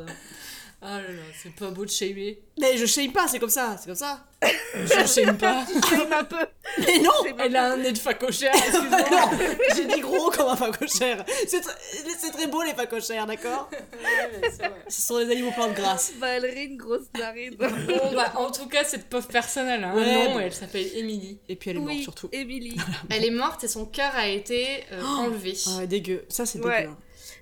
Ah 0.87 1.01
là 1.01 1.07
là, 1.07 1.21
c'est 1.41 1.51
pas 1.55 1.71
beau 1.71 1.83
de 1.83 1.89
shamer. 1.89 2.39
Mais 2.59 2.77
je 2.77 2.85
shame 2.85 3.11
pas, 3.11 3.27
c'est 3.27 3.39
comme 3.39 3.49
ça, 3.49 3.75
c'est 3.79 3.87
comme 3.87 3.95
ça. 3.95 4.23
Je 4.75 5.07
shame 5.07 5.35
pas. 5.35 5.65
Shame 5.89 6.13
un 6.13 6.23
peu. 6.23 6.45
Mais 6.85 6.99
non 6.99 7.11
Elle 7.39 7.55
a 7.55 7.71
un 7.73 7.77
nez 7.77 7.91
de 7.91 7.97
facochère, 7.97 8.53
excuse-moi. 8.53 8.99
Non, 9.11 9.37
j'ai 9.75 9.85
dit 9.85 9.99
gros 10.01 10.29
comme 10.29 10.49
un 10.49 10.55
facochère. 10.55 11.25
C'est 11.47 11.61
tr- 11.61 11.75
c'est 12.19 12.29
très 12.31 12.45
beau 12.45 12.61
les 12.61 12.73
facochères, 12.75 13.25
d'accord? 13.25 13.67
Ce 14.87 15.01
sont 15.01 15.17
les 15.17 15.31
animaux 15.31 15.51
pleins 15.51 15.69
de 15.69 15.73
grâce. 15.73 16.11
peu. 16.11 16.19
Ballerine 16.19 16.77
grosse 16.77 17.07
narine. 17.17 17.55
Bon, 17.57 18.13
bah, 18.13 18.33
en 18.37 18.51
tout 18.51 18.67
cas, 18.67 18.83
cette 18.83 19.09
pauvre 19.09 19.27
personne, 19.27 19.67
elle 19.67 19.83
a 19.83 19.89
un 19.89 19.95
Ouais, 19.95 20.13
nom 20.27 20.33
bon. 20.33 20.39
et 20.39 20.43
elle 20.43 20.53
s'appelle 20.53 20.87
Emily. 20.95 21.39
Et 21.49 21.55
puis 21.55 21.71
elle 21.71 21.77
est 21.77 21.79
morte 21.79 21.99
surtout. 22.01 22.29
Emily. 22.31 22.75
Elle 23.09 23.25
est 23.25 23.31
morte 23.31 23.63
et 23.63 23.67
son 23.67 23.85
cœur 23.85 24.11
a 24.15 24.27
été 24.27 24.83
euh, 24.91 25.01
enlevé. 25.01 25.53
Ah 25.67 25.77
ouais, 25.79 25.87
dégueu. 25.87 26.25
Ça, 26.29 26.45
c'est 26.45 26.59
dégueu. 26.59 26.71
hein. 26.89 26.97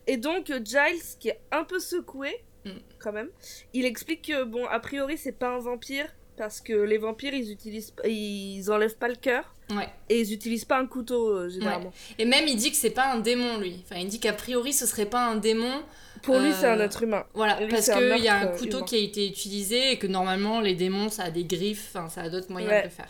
Et 0.07 0.17
donc 0.17 0.49
euh, 0.49 0.59
Giles, 0.63 1.01
qui 1.19 1.29
est 1.29 1.39
un 1.51 1.63
peu 1.63 1.79
secoué, 1.79 2.43
Mm. 2.65 2.69
quand 2.99 3.11
même, 3.11 3.29
il 3.73 3.85
explique 3.85 4.27
que 4.27 4.43
bon, 4.43 4.65
a 4.67 4.79
priori, 4.79 5.17
c'est 5.17 5.31
pas 5.37 5.49
un 5.49 5.59
vampire 5.59 6.05
parce 6.37 6.61
que 6.61 6.73
les 6.73 6.97
vampires, 6.97 7.33
ils 7.33 7.51
utilisent, 7.51 7.93
ils 8.05 8.71
enlèvent 8.71 8.97
pas 8.97 9.07
le 9.09 9.15
cœur 9.15 9.53
Ouais. 9.69 9.87
et 10.09 10.19
ils 10.19 10.33
utilisent 10.33 10.65
pas 10.65 10.77
un 10.79 10.85
couteau 10.87 11.27
euh, 11.29 11.49
généralement. 11.49 11.91
Et 12.19 12.25
même, 12.25 12.47
il 12.47 12.55
dit 12.55 12.71
que 12.71 12.77
c'est 12.77 12.89
pas 12.89 13.11
un 13.13 13.19
démon, 13.19 13.57
lui. 13.59 13.81
Enfin, 13.83 13.99
il 14.01 14.07
dit 14.07 14.19
qu'a 14.19 14.33
priori, 14.33 14.73
ce 14.73 14.85
serait 14.85 15.05
pas 15.05 15.25
un 15.25 15.35
démon. 15.35 15.83
Pour 16.23 16.39
lui, 16.39 16.49
Euh, 16.51 16.55
c'est 16.59 16.67
un 16.67 16.79
être 16.79 17.03
humain. 17.03 17.25
Voilà, 17.33 17.59
Lui, 17.59 17.67
parce 17.67 17.89
qu'il 17.89 18.23
y 18.23 18.27
a 18.29 18.35
un 18.37 18.45
euh, 18.47 18.57
couteau 18.57 18.77
humain. 18.77 18.85
qui 18.85 18.95
a 18.95 18.99
été 18.99 19.27
utilisé 19.27 19.91
et 19.91 19.97
que 19.99 20.07
normalement, 20.07 20.59
les 20.61 20.73
démons, 20.75 21.09
ça 21.09 21.23
a 21.23 21.31
des 21.31 21.43
griffes, 21.43 21.89
enfin, 21.93 22.09
ça 22.09 22.21
a 22.21 22.29
d'autres 22.29 22.49
moyens 22.51 22.71
Ouais. 22.71 22.79
de 22.79 22.85
le 22.85 22.89
faire. 22.91 23.09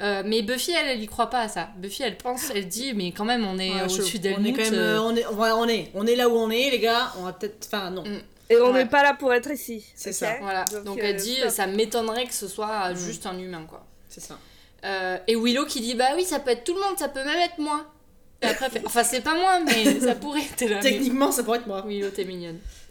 Euh, 0.00 0.22
mais 0.24 0.42
Buffy, 0.42 0.72
elle, 0.72 0.88
elle 0.88 1.02
y 1.02 1.06
croit 1.06 1.30
pas 1.30 1.40
à 1.40 1.48
ça. 1.48 1.70
Buffy, 1.76 2.02
elle 2.02 2.16
pense, 2.16 2.50
elle 2.54 2.66
dit, 2.68 2.92
mais 2.94 3.12
quand 3.12 3.24
même, 3.24 3.44
on 3.46 3.58
est 3.58 3.72
Ouais, 3.74 3.82
au-dessus 3.82 4.18
d'elle. 4.18 4.36
On 4.38 4.44
est 4.44 4.52
quand 4.52 4.62
même. 4.62 4.74
euh, 4.74 5.00
on, 5.02 5.14
est, 5.16 5.26
on 5.26 5.68
est. 5.68 5.90
On 5.94 6.06
est 6.06 6.16
là 6.16 6.28
où 6.28 6.32
on 6.32 6.50
est, 6.50 6.70
les 6.70 6.78
gars. 6.78 7.12
On 7.18 7.22
va 7.24 7.32
peut-être. 7.32 7.66
Enfin, 7.66 7.90
non. 7.90 8.02
Mm. 8.02 8.20
Et 8.52 8.60
on 8.60 8.72
n'est 8.72 8.80
Ouais. 8.80 8.86
pas 8.86 9.02
là 9.02 9.14
pour 9.14 9.32
être 9.32 9.50
ici. 9.50 9.84
C'est 9.94 10.12
ça. 10.12 10.36
Voilà, 10.40 10.64
donc, 10.84 10.98
elle 11.00 11.16
euh, 11.16 11.18
dit, 11.18 11.36
stop. 11.36 11.50
ça 11.50 11.66
m'étonnerait 11.66 12.26
que 12.26 12.34
ce 12.34 12.48
soit 12.48 12.90
Mm. 12.90 12.96
juste 12.96 13.26
un 13.26 13.38
humain, 13.38 13.64
quoi. 13.68 13.84
C'est 14.08 14.20
ça. 14.20 14.38
Euh, 14.84 15.18
et 15.26 15.36
Willow 15.36 15.64
qui 15.66 15.80
dit, 15.80 15.94
bah 15.94 16.08
oui, 16.16 16.24
ça 16.24 16.40
peut 16.40 16.50
être 16.50 16.64
tout 16.64 16.74
le 16.74 16.80
monde, 16.80 16.98
ça 16.98 17.08
peut 17.08 17.24
même 17.24 17.38
être 17.40 17.58
moi. 17.58 17.86
Et 18.42 18.46
après, 18.46 18.66
elle 18.66 18.72
fait, 18.72 18.82
enfin, 18.84 19.04
c'est 19.04 19.20
pas 19.20 19.36
moi, 19.36 19.60
mais 19.60 19.84
ça 20.00 20.14
pourrait. 20.16 20.40
Là, 20.40 20.66
mais- 20.68 20.80
Techniquement, 20.80 21.30
ça 21.30 21.44
pourrait 21.44 21.58
être 21.58 21.66
moi. 21.68 21.84
Willow, 21.86 22.10
t'es 22.10 22.24
mignonne. 22.24 22.58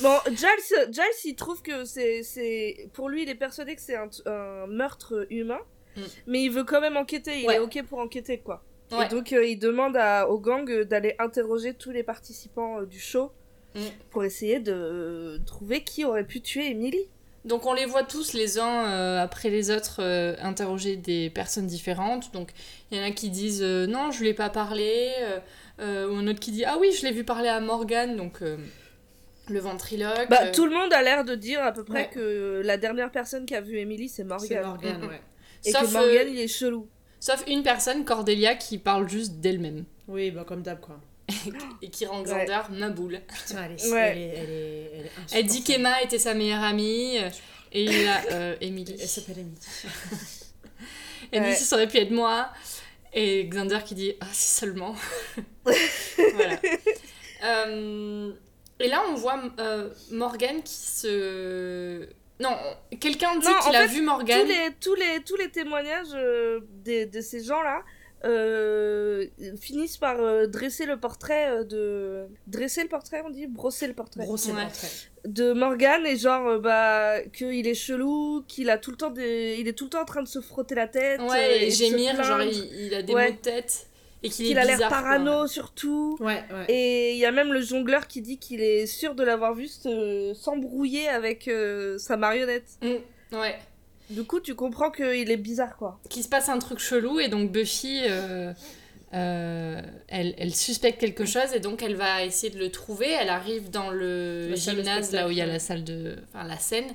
Bon, 0.00 0.16
Giles, 0.28 0.88
Giles, 0.90 1.02
il 1.24 1.34
trouve 1.36 1.60
que 1.62 1.84
c'est, 1.84 2.22
c'est, 2.22 2.88
pour 2.94 3.08
lui, 3.08 3.22
il 3.22 3.28
est 3.28 3.34
persuadé 3.34 3.76
que 3.76 3.82
c'est 3.82 3.96
un, 3.96 4.08
un 4.26 4.66
meurtre 4.66 5.26
humain, 5.30 5.60
Mm. 5.96 6.00
mais 6.28 6.42
il 6.44 6.50
veut 6.50 6.62
quand 6.64 6.80
même 6.80 6.96
enquêter. 6.96 7.40
Il 7.40 7.46
Ouais. 7.48 7.56
est 7.56 7.58
ok 7.58 7.82
pour 7.88 7.98
enquêter, 7.98 8.38
quoi. 8.38 8.62
Ouais. 8.92 9.06
Et 9.06 9.08
donc, 9.08 9.32
euh, 9.32 9.44
il 9.44 9.58
demande 9.58 9.96
à, 9.96 10.28
au 10.28 10.38
gang 10.38 10.64
d'aller 10.84 11.14
interroger 11.18 11.74
tous 11.74 11.90
les 11.90 12.02
participants 12.02 12.80
euh, 12.80 12.86
du 12.86 12.98
show 13.00 13.30
Mm. 13.74 13.80
pour 14.10 14.24
essayer 14.24 14.58
de 14.60 15.40
trouver 15.46 15.82
qui 15.84 16.04
aurait 16.04 16.26
pu 16.26 16.40
tuer 16.40 16.70
Emily. 16.70 17.00
Donc 17.44 17.64
on 17.66 17.72
les 17.72 17.86
voit 17.86 18.02
tous 18.02 18.32
les 18.34 18.58
uns 18.58 18.86
euh, 18.90 19.22
après 19.22 19.48
les 19.48 19.70
autres 19.70 20.00
euh, 20.02 20.34
interroger 20.42 20.96
des 20.96 21.30
personnes 21.30 21.66
différentes. 21.66 22.32
Donc 22.32 22.50
il 22.90 22.98
y 22.98 23.00
en 23.00 23.04
a 23.04 23.10
qui 23.12 23.30
disent 23.30 23.62
euh, 23.62 23.86
non, 23.86 24.10
je 24.10 24.20
lui 24.20 24.28
ai 24.28 24.34
pas 24.34 24.50
parlé, 24.50 25.10
ou 25.78 25.82
un 25.82 26.26
autre 26.28 26.40
qui 26.40 26.50
dit 26.52 26.64
ah 26.64 26.76
oui, 26.78 26.92
je 26.92 27.06
l'ai 27.06 27.12
vu 27.12 27.24
parler 27.24 27.48
à 27.48 27.60
Morgan, 27.60 28.16
donc 28.16 28.42
euh, 28.42 28.58
le 29.48 29.58
ventriloque. 29.60 30.28
Bah, 30.28 30.40
euh, 30.46 30.52
tout 30.52 30.66
le 30.66 30.72
monde 30.72 30.92
a 30.92 31.02
l'air 31.02 31.24
de 31.24 31.34
dire 31.34 31.62
à 31.62 31.72
peu 31.72 31.82
près 31.84 32.02
Ouais. 32.02 32.10
que 32.12 32.60
la 32.64 32.76
dernière 32.76 33.10
personne 33.10 33.46
qui 33.46 33.54
a 33.54 33.60
vu 33.62 33.78
Emily, 33.78 34.08
c'est 34.08 34.16
C'est 34.16 34.24
Morgan. 34.24 34.66
Morgane, 34.66 34.98
Mm, 35.00 35.04
mm. 35.04 35.08
ouais. 35.08 35.20
Et 35.64 35.70
sauf, 35.72 35.82
que 35.88 35.92
Morgan, 35.92 36.26
euh, 36.26 36.30
il 36.30 36.38
est 36.40 36.48
chelou. 36.48 36.86
sauf 37.20 37.42
une 37.46 37.62
personne, 37.62 38.04
Cordelia, 38.04 38.54
qui 38.56 38.76
parle 38.78 39.08
juste 39.08 39.40
d'elle-même 39.40 39.84
Oui, 40.08 40.30
bah 40.30 40.44
comme 40.46 40.62
d'hab, 40.62 40.80
quoi. 40.80 41.00
et 41.82 41.90
qui 41.90 42.06
rend 42.06 42.22
Xander 42.22 42.60
ma 42.70 42.88
boule. 42.90 43.20
Putain, 43.28 43.64
elle 43.64 43.72
est. 43.72 43.90
Ouais. 43.92 44.08
Elle 44.12 44.18
est, 44.18 44.22
elle 44.36 44.50
est, 44.50 44.90
elle 44.94 45.06
est 45.06 45.10
Elle 45.38 45.46
dit 45.46 45.62
qu'Emma 45.64 46.02
était 46.02 46.18
sa 46.18 46.34
meilleure 46.34 46.62
amie 46.62 47.16
et 47.72 47.84
il 47.84 48.08
a 48.08 48.22
euh, 48.32 48.56
Emily. 48.60 48.96
Elle 49.00 49.08
s'appelle 49.08 49.38
Emily. 49.38 49.56
Elle 51.32 51.42
dit 51.42 51.48
Ouais. 51.50 51.54
ça 51.54 51.76
aurait 51.76 51.86
pu 51.88 51.98
être 51.98 52.10
moi. 52.10 52.48
Et 53.12 53.44
Xander 53.48 53.78
qui 53.84 53.94
dit 53.94 54.14
ah 54.20 54.26
si 54.32 54.50
seulement. 54.58 54.94
voilà. 55.64 56.58
Euh, 57.44 58.32
et 58.78 58.88
là 58.88 59.02
on 59.08 59.14
voit 59.14 59.40
euh, 59.58 59.90
Morgan 60.10 60.62
qui 60.62 60.74
se. 60.74 62.06
Non, 62.40 62.56
quelqu'un 63.00 63.36
dit 63.38 63.46
qu'il 63.64 63.76
a 63.76 63.86
fait, 63.86 63.94
vu 63.94 64.02
Morgan. 64.02 64.40
tous 64.40 64.46
les, 64.48 64.70
tous 64.80 64.94
les, 64.94 65.22
tous 65.24 65.36
les 65.36 65.50
témoignages 65.50 66.08
euh, 66.14 66.60
des- 66.84 67.04
de 67.06 67.20
ces 67.20 67.44
gens-là 67.44 67.82
euh, 68.24 69.26
finissent 69.60 69.96
par 69.96 70.20
euh, 70.20 70.46
dresser 70.46 70.86
le 70.86 70.98
portrait 70.98 71.50
euh, 71.50 71.64
de... 71.64 72.26
Dresser 72.46 72.82
le 72.82 72.88
portrait, 72.88 73.22
on 73.24 73.30
dit? 73.30 73.46
Brosser 73.46 73.86
le 73.86 73.94
portrait. 73.94 74.24
Brosser 74.24 74.52
Ouais. 74.52 74.58
le 74.60 74.64
portrait. 74.66 74.88
De 75.26 75.52
Morgan 75.52 76.06
et 76.06 76.16
genre, 76.16 76.46
euh, 76.48 76.58
bah, 76.58 77.20
qu'il 77.32 77.66
est 77.66 77.74
chelou, 77.74 78.42
qu'il 78.48 78.70
a 78.70 78.78
tout 78.78 78.90
le 78.90 78.96
temps 78.96 79.10
des... 79.10 79.56
Il 79.58 79.68
est 79.68 79.72
tout 79.74 79.84
le 79.84 79.90
temps 79.90 80.02
en 80.02 80.06
train 80.06 80.22
de 80.22 80.28
se 80.28 80.40
frotter 80.40 80.74
la 80.74 80.86
tête. 80.88 81.20
euh, 81.20 81.28
Ouais, 81.28 81.64
et 81.66 81.70
gémir, 81.70 82.22
genre 82.22 82.42
il, 82.42 82.86
il 82.86 82.94
a 82.94 83.02
des 83.02 83.12
Ouais. 83.12 83.28
maux 83.30 83.36
de 83.36 83.40
tête. 83.40 83.86
Et 84.22 84.28
qu'il 84.28 84.44
est 84.44 84.48
Qu'il 84.48 84.58
a 84.58 84.64
l'air 84.66 84.76
quoi. 84.78 84.88
parano 84.88 85.46
surtout. 85.46 86.18
Ouais, 86.20 86.42
ouais. 86.52 86.66
Et 86.68 87.12
il 87.12 87.18
y 87.18 87.24
a 87.24 87.32
même 87.32 87.54
le 87.54 87.62
jongleur 87.62 88.06
qui 88.06 88.20
dit 88.20 88.36
qu'il 88.38 88.60
est 88.60 88.84
sûr 88.84 89.14
de 89.14 89.24
l'avoir 89.24 89.54
vu 89.54 89.66
se- 89.66 90.32
s'embrouiller 90.34 91.08
avec 91.08 91.48
euh, 91.48 91.96
sa 91.96 92.18
marionnette. 92.18 92.68
Mm, 92.82 93.36
ouais. 93.38 93.58
Du 94.10 94.24
coup, 94.24 94.40
tu 94.40 94.54
comprends 94.54 94.90
qu'il 94.90 95.30
est 95.30 95.36
bizarre, 95.36 95.76
quoi. 95.76 96.00
Qu'il 96.08 96.22
se 96.24 96.28
passe 96.28 96.48
un 96.48 96.58
truc 96.58 96.78
chelou 96.80 97.20
et 97.20 97.28
donc 97.28 97.50
Buffy, 97.52 98.00
euh, 98.08 98.52
euh, 99.14 99.80
elle, 100.08 100.34
elle 100.36 100.54
suspecte 100.54 101.00
quelque 101.00 101.24
chose 101.24 101.52
et 101.54 101.60
donc 101.60 101.82
elle 101.82 101.94
va 101.96 102.24
essayer 102.24 102.52
de 102.52 102.58
le 102.58 102.70
trouver. 102.70 103.08
Elle 103.10 103.28
arrive 103.28 103.70
dans 103.70 103.90
le 103.90 104.54
gymnase, 104.56 105.12
là 105.12 105.26
où 105.28 105.30
il 105.30 105.36
y 105.36 105.40
a 105.40 105.46
la 105.46 105.58
salle 105.60 105.84
de... 105.84 106.16
Enfin, 106.34 106.44
la 106.46 106.58
scène. 106.58 106.88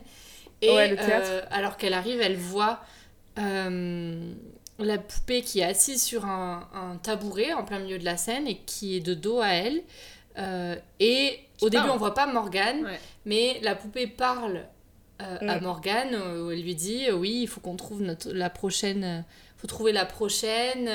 Et 0.62 0.71
Ouais, 0.71 0.89
le 0.89 0.95
théâtre. 0.97 1.28
euh, 1.30 1.41
alors 1.51 1.78
qu'elle 1.78 1.93
arrive, 1.93 2.19
elle 2.21 2.38
voit 2.38 2.82
la 3.38 4.97
poupée 4.97 5.41
qui 5.41 5.60
est 5.60 5.63
assise 5.65 6.04
sur 6.04 6.25
un, 6.25 6.67
un 6.73 6.97
tabouret 6.97 7.54
en 7.54 7.63
plein 7.63 7.80
milieu 7.80 7.97
de 7.97 8.06
la 8.06 8.17
scène 8.17 8.47
et 8.47 8.58
qui 8.65 8.97
est 8.97 9.01
de 9.01 9.13
dos 9.13 9.39
à 9.39 9.49
elle. 9.49 9.82
Et 10.99 11.39
au 11.62 11.69
début, 11.69 11.89
on 11.89 11.97
voit 11.97 12.13
pas 12.13 12.28
Morgane, 12.28 12.84
Ouais. 12.84 12.99
mais 13.25 13.60
la 13.62 13.75
poupée 13.75 14.08
parle 14.08 14.65
euh, 15.21 15.38
à 15.47 15.60
Mm. 15.60 15.63
Morgane, 15.63 16.13
euh, 16.15 16.45
où 16.45 16.51
elle 16.51 16.62
lui 16.62 16.75
dit 16.75 17.08
euh, 17.10 17.13
oui, 17.15 17.39
il 17.43 17.47
faut 17.47 17.60
qu'on 17.62 17.75
trouve 17.75 18.01
notre, 18.01 18.32
la 18.32 18.49
prochaine, 18.49 19.23
faut 19.58 19.67
trouver 19.67 19.91
la 19.91 20.06
prochaine. 20.06 20.89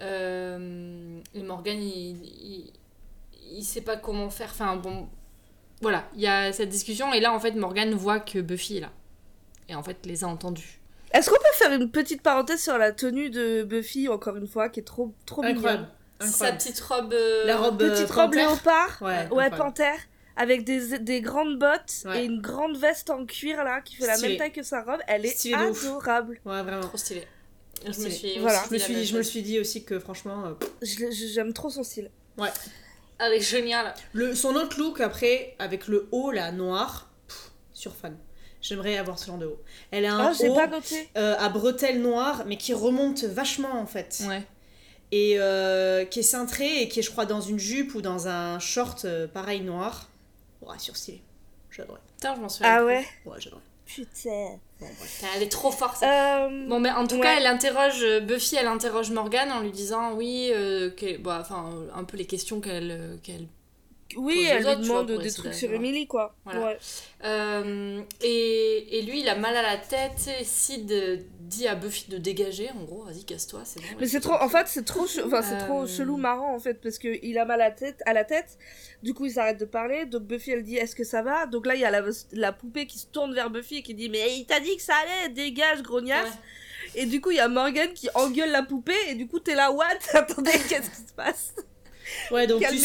et 0.00 1.42
Morgane, 1.42 1.82
il, 1.82 2.16
il, 2.24 2.72
il 3.52 3.64
sait 3.64 3.80
pas 3.80 3.96
comment 3.96 4.30
faire. 4.30 4.50
Enfin 4.50 4.76
bon, 4.76 5.08
voilà, 5.80 6.04
il 6.14 6.20
y 6.20 6.26
a 6.26 6.52
cette 6.52 6.68
discussion 6.68 7.12
et 7.12 7.20
là 7.20 7.32
en 7.32 7.40
fait 7.40 7.52
Morgane 7.52 7.94
voit 7.94 8.20
que 8.20 8.38
Buffy 8.40 8.78
est 8.78 8.80
là 8.80 8.90
et 9.68 9.74
en 9.74 9.82
fait 9.82 10.04
les 10.06 10.24
a 10.24 10.28
entendus. 10.28 10.78
Est-ce 11.12 11.30
qu'on 11.30 11.36
peut 11.36 11.54
faire 11.54 11.72
une 11.72 11.90
petite 11.90 12.20
parenthèse 12.22 12.62
sur 12.62 12.76
la 12.76 12.92
tenue 12.92 13.30
de 13.30 13.62
Buffy, 13.62 14.08
encore 14.08 14.36
une 14.36 14.46
fois, 14.46 14.68
qui 14.68 14.80
est 14.80 14.84
trop, 14.84 15.14
trop 15.24 15.42
Incroyable. 15.42 15.88
mignonne 16.20 16.32
Sa 16.34 16.52
petite 16.52 16.78
robe. 16.80 17.14
euh, 17.14 17.46
La 17.46 17.56
robe. 17.56 17.78
Petite 17.78 18.10
euh, 18.10 18.14
robe 18.14 18.30
panthère? 18.34 18.48
léopard, 18.50 18.98
Ouais, 19.00 19.28
ouais, 19.30 19.48
panthère, 19.48 19.98
avec 20.38 20.64
des, 20.64 20.98
des 21.00 21.20
grandes 21.20 21.58
bottes 21.58 22.02
Ouais. 22.06 22.22
et 22.22 22.24
une 22.24 22.40
grande 22.40 22.76
veste 22.78 23.10
en 23.10 23.26
cuir, 23.26 23.62
là, 23.64 23.80
qui 23.82 23.96
fait 23.96 24.06
la 24.06 24.16
même 24.18 24.36
taille 24.38 24.52
que 24.52 24.62
sa 24.62 24.82
robe. 24.82 25.00
Elle 25.06 25.26
est 25.26 25.30
Stylé 25.36 25.54
adorable. 25.54 26.40
Ouais, 26.46 26.62
vraiment. 26.62 26.80
Trop 26.80 26.96
stylé. 26.96 27.24
Je 27.84 28.00
me 28.00 28.08
suis 28.08 28.38
Voilà. 28.38 28.60
aussi 28.64 28.68
Je 28.70 28.74
me, 28.74 28.78
dit 28.78 28.84
suis, 28.84 29.04
je 29.04 29.16
me 29.18 29.22
suis 29.22 29.42
dit 29.42 29.58
aussi 29.60 29.84
que 29.84 29.98
franchement. 30.00 30.46
euh, 30.46 30.54
J'aime 30.82 31.52
trop 31.52 31.70
son 31.70 31.82
style. 31.84 32.10
Elle 33.20 33.32
est 33.32 33.40
géniale. 33.40 33.94
Le, 34.12 34.34
son 34.34 34.54
autre 34.54 34.78
look 34.78 35.00
après, 35.00 35.54
avec 35.58 35.88
le 35.88 36.08
haut 36.12 36.30
là, 36.30 36.52
noir, 36.52 37.10
pff, 37.26 37.50
sur 37.72 37.94
fan. 37.96 38.16
J'aimerais 38.60 38.96
avoir 38.96 39.18
ce 39.18 39.26
genre 39.26 39.38
de 39.38 39.46
haut. 39.46 39.60
Elle 39.92 40.04
a 40.06 40.14
un 40.14 40.26
Ah, 40.28 40.32
j'ai 40.38 40.48
haut 40.48 40.54
pas 40.54 40.66
noté. 40.66 41.08
euh, 41.16 41.36
à 41.38 41.48
bretelles 41.48 42.00
noires, 42.00 42.44
mais 42.46 42.56
qui 42.56 42.74
remonte 42.74 43.22
vachement 43.24 43.80
en 43.80 43.86
fait. 43.86 44.22
Ouais. 44.28 44.42
Et 45.10 45.34
euh, 45.38 46.04
qui 46.04 46.20
est 46.20 46.24
cintré 46.24 46.82
et 46.82 46.88
qui 46.88 46.98
est, 47.00 47.02
je 47.02 47.10
crois, 47.10 47.26
dans 47.26 47.40
une 47.40 47.58
jupe 47.58 47.94
ou 47.94 48.02
dans 48.02 48.28
un 48.28 48.58
short 48.58 49.04
euh, 49.04 49.26
pareil 49.28 49.60
noir. 49.62 50.10
Ouais, 50.62 50.78
surstylé. 50.78 51.22
J'adorais. 51.70 52.00
Putain, 52.16 52.34
je 52.36 52.40
m'en 52.40 52.48
souviens. 52.48 52.72
Ah 52.74 52.78
plus. 52.78 52.86
ouais 52.86 53.06
Ouais, 53.26 53.36
j'adorais. 53.40 53.62
Putain. 53.86 54.58
Elle 55.34 55.42
est 55.42 55.48
trop 55.50 55.70
forte. 55.70 56.02
Euh, 56.02 56.66
Bon, 56.68 56.78
mais 56.78 56.90
en 56.90 57.06
tout 57.06 57.16
Ouais. 57.16 57.22
cas, 57.22 57.36
elle 57.38 57.46
interroge 57.46 58.02
euh, 58.02 58.20
Buffy, 58.20 58.56
elle 58.56 58.66
interroge 58.66 59.10
Morgan 59.10 59.50
en 59.50 59.60
lui 59.60 59.70
disant 59.72 60.12
oui, 60.12 60.50
euh, 60.52 60.90
que- 60.90 61.16
bah, 61.18 61.38
enfin, 61.40 61.70
euh, 61.72 61.88
un 61.94 62.04
peu 62.04 62.16
les 62.16 62.26
questions 62.26 62.60
qu'elle 62.60 62.90
euh, 62.90 63.16
qu'elle 63.22 63.46
oui, 64.16 64.46
elle 64.48 64.58
lui 64.58 64.64
autres, 64.66 64.76
vois, 64.80 64.86
demande 65.02 65.12
pour 65.12 65.22
des 65.22 65.30
trucs 65.32 65.54
sur 65.54 65.72
Emily, 65.72 66.06
quoi. 66.06 66.34
Voilà. 66.44 66.60
Ouais. 66.66 66.78
Euh, 67.24 68.00
et, 68.22 68.98
et 68.98 69.02
lui, 69.02 69.20
il 69.20 69.28
a 69.28 69.34
mal 69.36 69.54
à 69.56 69.62
la 69.62 69.76
tête. 69.76 70.28
Et 70.40 70.44
Sid 70.44 70.90
euh, 70.90 71.18
dit 71.40 71.68
à 71.68 71.74
Buffy 71.74 72.10
de 72.10 72.16
dégager. 72.18 72.70
En 72.70 72.84
gros, 72.84 73.02
vas-y, 73.02 73.24
casse-toi, 73.24 73.62
c'est 73.64 73.80
bon. 73.80 73.86
Mais 74.00 74.06
c'est 74.06 74.20
trop, 74.20 74.34
en 74.34 74.48
fait, 74.48 74.66
c'est 74.66 74.84
trop, 74.84 75.04
enfin, 75.24 75.42
c'est 75.42 75.58
trop 75.58 75.82
Euh. 75.82 75.86
chelou, 75.86 76.16
marrant, 76.16 76.54
en 76.54 76.58
fait, 76.58 76.80
parce 76.80 76.98
que 76.98 77.18
il 77.22 77.38
a 77.38 77.44
mal 77.44 77.60
à 77.60 77.68
la 77.68 77.74
tête, 77.74 78.00
à 78.06 78.12
la 78.14 78.24
tête. 78.24 78.58
Du 79.02 79.14
coup, 79.14 79.26
il 79.26 79.32
s'arrête 79.32 79.58
de 79.60 79.64
parler. 79.66 80.06
Donc 80.06 80.22
Buffy, 80.22 80.52
elle 80.52 80.62
dit, 80.62 80.76
est-ce 80.76 80.96
que 80.96 81.04
ça 81.04 81.22
va? 81.22 81.46
Donc 81.46 81.66
là, 81.66 81.74
il 81.74 81.80
y 81.80 81.84
a 81.84 81.90
la, 81.90 82.02
la 82.32 82.52
poupée 82.52 82.86
qui 82.86 82.98
se 82.98 83.06
tourne 83.06 83.34
vers 83.34 83.50
Buffy 83.50 83.76
et 83.76 83.82
qui 83.82 83.94
dit, 83.94 84.08
mais 84.08 84.36
il 84.38 84.46
t'a 84.46 84.60
dit 84.60 84.74
que 84.76 84.82
ça 84.82 84.94
allait, 84.94 85.32
dégage, 85.34 85.82
grognasse. 85.82 86.28
Ouais. 86.30 87.02
Et 87.02 87.06
du 87.06 87.20
coup, 87.20 87.30
il 87.30 87.36
y 87.36 87.40
a 87.40 87.48
Morgan 87.48 87.92
qui 87.92 88.08
engueule 88.14 88.50
la 88.50 88.62
poupée 88.62 88.94
et 89.08 89.14
du 89.14 89.26
coup, 89.28 89.38
t'es 89.38 89.54
là, 89.54 89.70
what? 89.70 89.84
Attendez, 90.14 90.52
qu'est-ce 90.68 90.88
qui 90.90 90.96
se 91.08 91.12
passe? 91.14 91.54
Ouais, 92.30 92.46
donc 92.46 92.62
tu, 92.68 92.78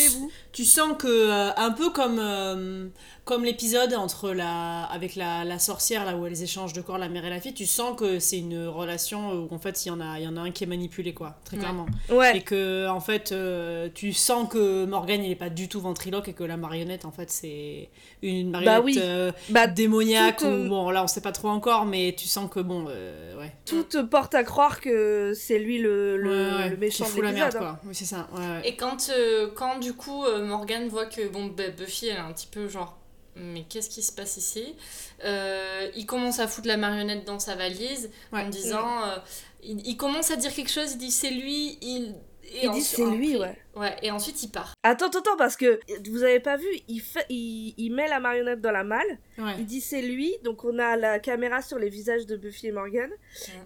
tu 0.52 0.66
sens 0.66 0.96
que 0.98 1.08
euh, 1.08 1.52
un 1.56 1.72
peu 1.72 1.90
comme 1.92 2.20
euh, 2.20 2.88
comme 3.26 3.46
l'épisode 3.46 3.94
entre 3.94 4.32
la 4.32 4.84
avec 4.84 5.16
la, 5.16 5.46
la 5.46 5.58
sorcière 5.58 6.06
là 6.06 6.18
où 6.18 6.26
elles 6.26 6.44
échangent 6.44 6.74
de 6.74 6.82
corps 6.82 6.98
la 6.98 7.08
mère 7.08 7.24
et 7.26 7.30
la 7.30 7.40
fille, 7.40 7.54
tu 7.54 7.66
sens 7.66 7.98
que 7.98 8.20
c'est 8.20 8.40
une 8.40 8.68
relation 8.68 9.32
où 9.32 9.48
en 9.54 9.60
fait 9.60 9.86
il 9.86 9.90
y 9.90 9.92
en 9.92 10.02
a 10.02 10.20
il 10.20 10.26
y 10.26 10.28
en 10.28 10.36
a 10.36 10.42
un 10.42 10.52
qui 10.52 10.66
est 10.66 10.68
manipulé 10.68 11.14
quoi, 11.14 11.36
très 11.46 11.56
Ouais. 11.56 11.62
clairement. 11.62 11.86
Ouais. 12.10 12.38
Et 12.38 12.42
que 12.42 12.88
en 12.90 13.00
fait 13.00 13.32
euh, 13.32 13.88
tu 13.94 14.12
sens 14.12 14.50
que 14.50 14.84
Morgan 14.86 15.24
il 15.24 15.32
est 15.32 15.36
pas 15.36 15.50
du 15.50 15.70
tout 15.70 15.80
ventriloque 15.80 16.28
et 16.28 16.34
que 16.34 16.44
la 16.44 16.58
marionnette 16.58 17.06
en 17.06 17.12
fait 17.12 17.32
c'est 17.32 17.90
une 18.22 18.50
marionnette 18.52 18.84
oui. 18.84 19.00
euh, 19.02 19.32
Bah, 19.50 19.68
démoniaque 19.68 20.38
toute, 20.40 20.48
euh, 20.48 20.66
ou 20.66 20.70
bon 20.70 20.90
là 20.90 21.04
on 21.04 21.08
sait 21.08 21.22
pas 21.22 21.32
trop 21.32 21.48
encore 21.50 21.86
mais 21.86 22.14
tu 22.18 22.28
sens 22.28 22.50
que 22.52 22.60
bon 22.60 22.88
euh, 22.90 23.38
ouais. 23.40 23.54
tout 23.66 23.84
te 23.84 24.02
porte 24.02 24.36
à 24.36 24.44
croire 24.44 24.82
que 24.82 25.32
c'est 25.34 25.60
lui 25.60 25.78
le, 25.80 26.18
le, 26.18 26.30
Ouais, 26.34 26.56
ouais, 26.64 26.70
le 26.72 26.78
méchant 26.78 27.06
de 27.06 27.10
fout 27.10 27.24
la 27.24 27.32
l'épisode. 27.32 27.54
merde 27.54 27.56
hein. 27.56 27.78
quoi. 27.80 27.80
Oui, 27.88 27.96
c'est 27.96 28.06
ça. 28.06 28.28
Ouais, 28.34 28.40
ouais. 28.40 28.62
Et 28.68 28.76
quand, 28.76 29.10
euh, 29.16 29.50
quand 29.56 29.80
du 29.80 29.94
coup 29.94 30.26
euh, 30.26 30.46
Morgan 30.46 30.88
voit 30.90 31.06
que 31.06 31.28
bon, 31.30 31.46
bah, 31.48 31.70
Buffy 31.78 32.08
elle 32.08 32.18
est 32.18 32.20
un 32.20 32.34
petit 32.34 32.48
peu 32.48 32.68
genre 32.68 32.98
mais 33.36 33.64
qu'est-ce 33.70 33.90
qui 33.90 34.02
se 34.02 34.12
passe 34.12 34.38
ici 34.38 34.76
Euh, 35.24 35.90
Il 35.96 36.06
commence 36.06 36.40
à 36.40 36.48
foutre 36.48 36.68
la 36.68 36.78
marionnette 36.78 37.26
dans 37.26 37.40
sa 37.40 37.56
valise 37.56 38.10
Ouais. 38.32 38.42
en 38.42 38.50
disant 38.50 39.04
euh, 39.06 39.16
il, 39.64 39.86
il 39.88 39.98
commence 39.98 40.32
à 40.32 40.36
dire 40.36 40.54
quelque 40.54 40.72
chose, 40.72 40.94
il 40.94 40.98
dit 40.98 41.12
c'est 41.12 41.30
lui, 41.32 41.78
il. 41.82 42.16
et 42.44 42.66
Il 42.66 42.72
dit 42.72 42.82
c'est 42.82 43.06
lui, 43.06 43.38
ouais. 43.38 43.58
Ouais, 43.76 43.96
et 44.04 44.12
ensuite 44.12 44.44
il 44.44 44.50
part. 44.50 44.74
Attends, 44.84 45.08
attends, 45.08 45.36
parce 45.38 45.56
que 45.58 45.80
vous 46.10 46.22
avez 46.24 46.40
pas 46.40 46.58
vu, 46.58 46.68
il, 46.88 47.00
fait, 47.00 47.26
il, 47.30 47.74
il 47.78 47.90
met 47.92 48.08
la 48.08 48.20
marionnette 48.20 48.62
dans 48.62 48.72
la 48.72 48.84
malle, 48.84 49.18
Ouais. 49.40 49.56
il 49.58 49.66
dit 49.66 49.82
c'est 49.82 50.02
lui, 50.04 50.36
donc 50.44 50.64
on 50.64 50.78
a 50.78 50.96
la 50.96 51.18
caméra 51.20 51.62
sur 51.64 51.80
les 51.80 51.90
visages 51.90 52.28
de 52.28 52.36
Buffy 52.36 52.68
et 52.68 52.72
Morgan, 52.72 53.10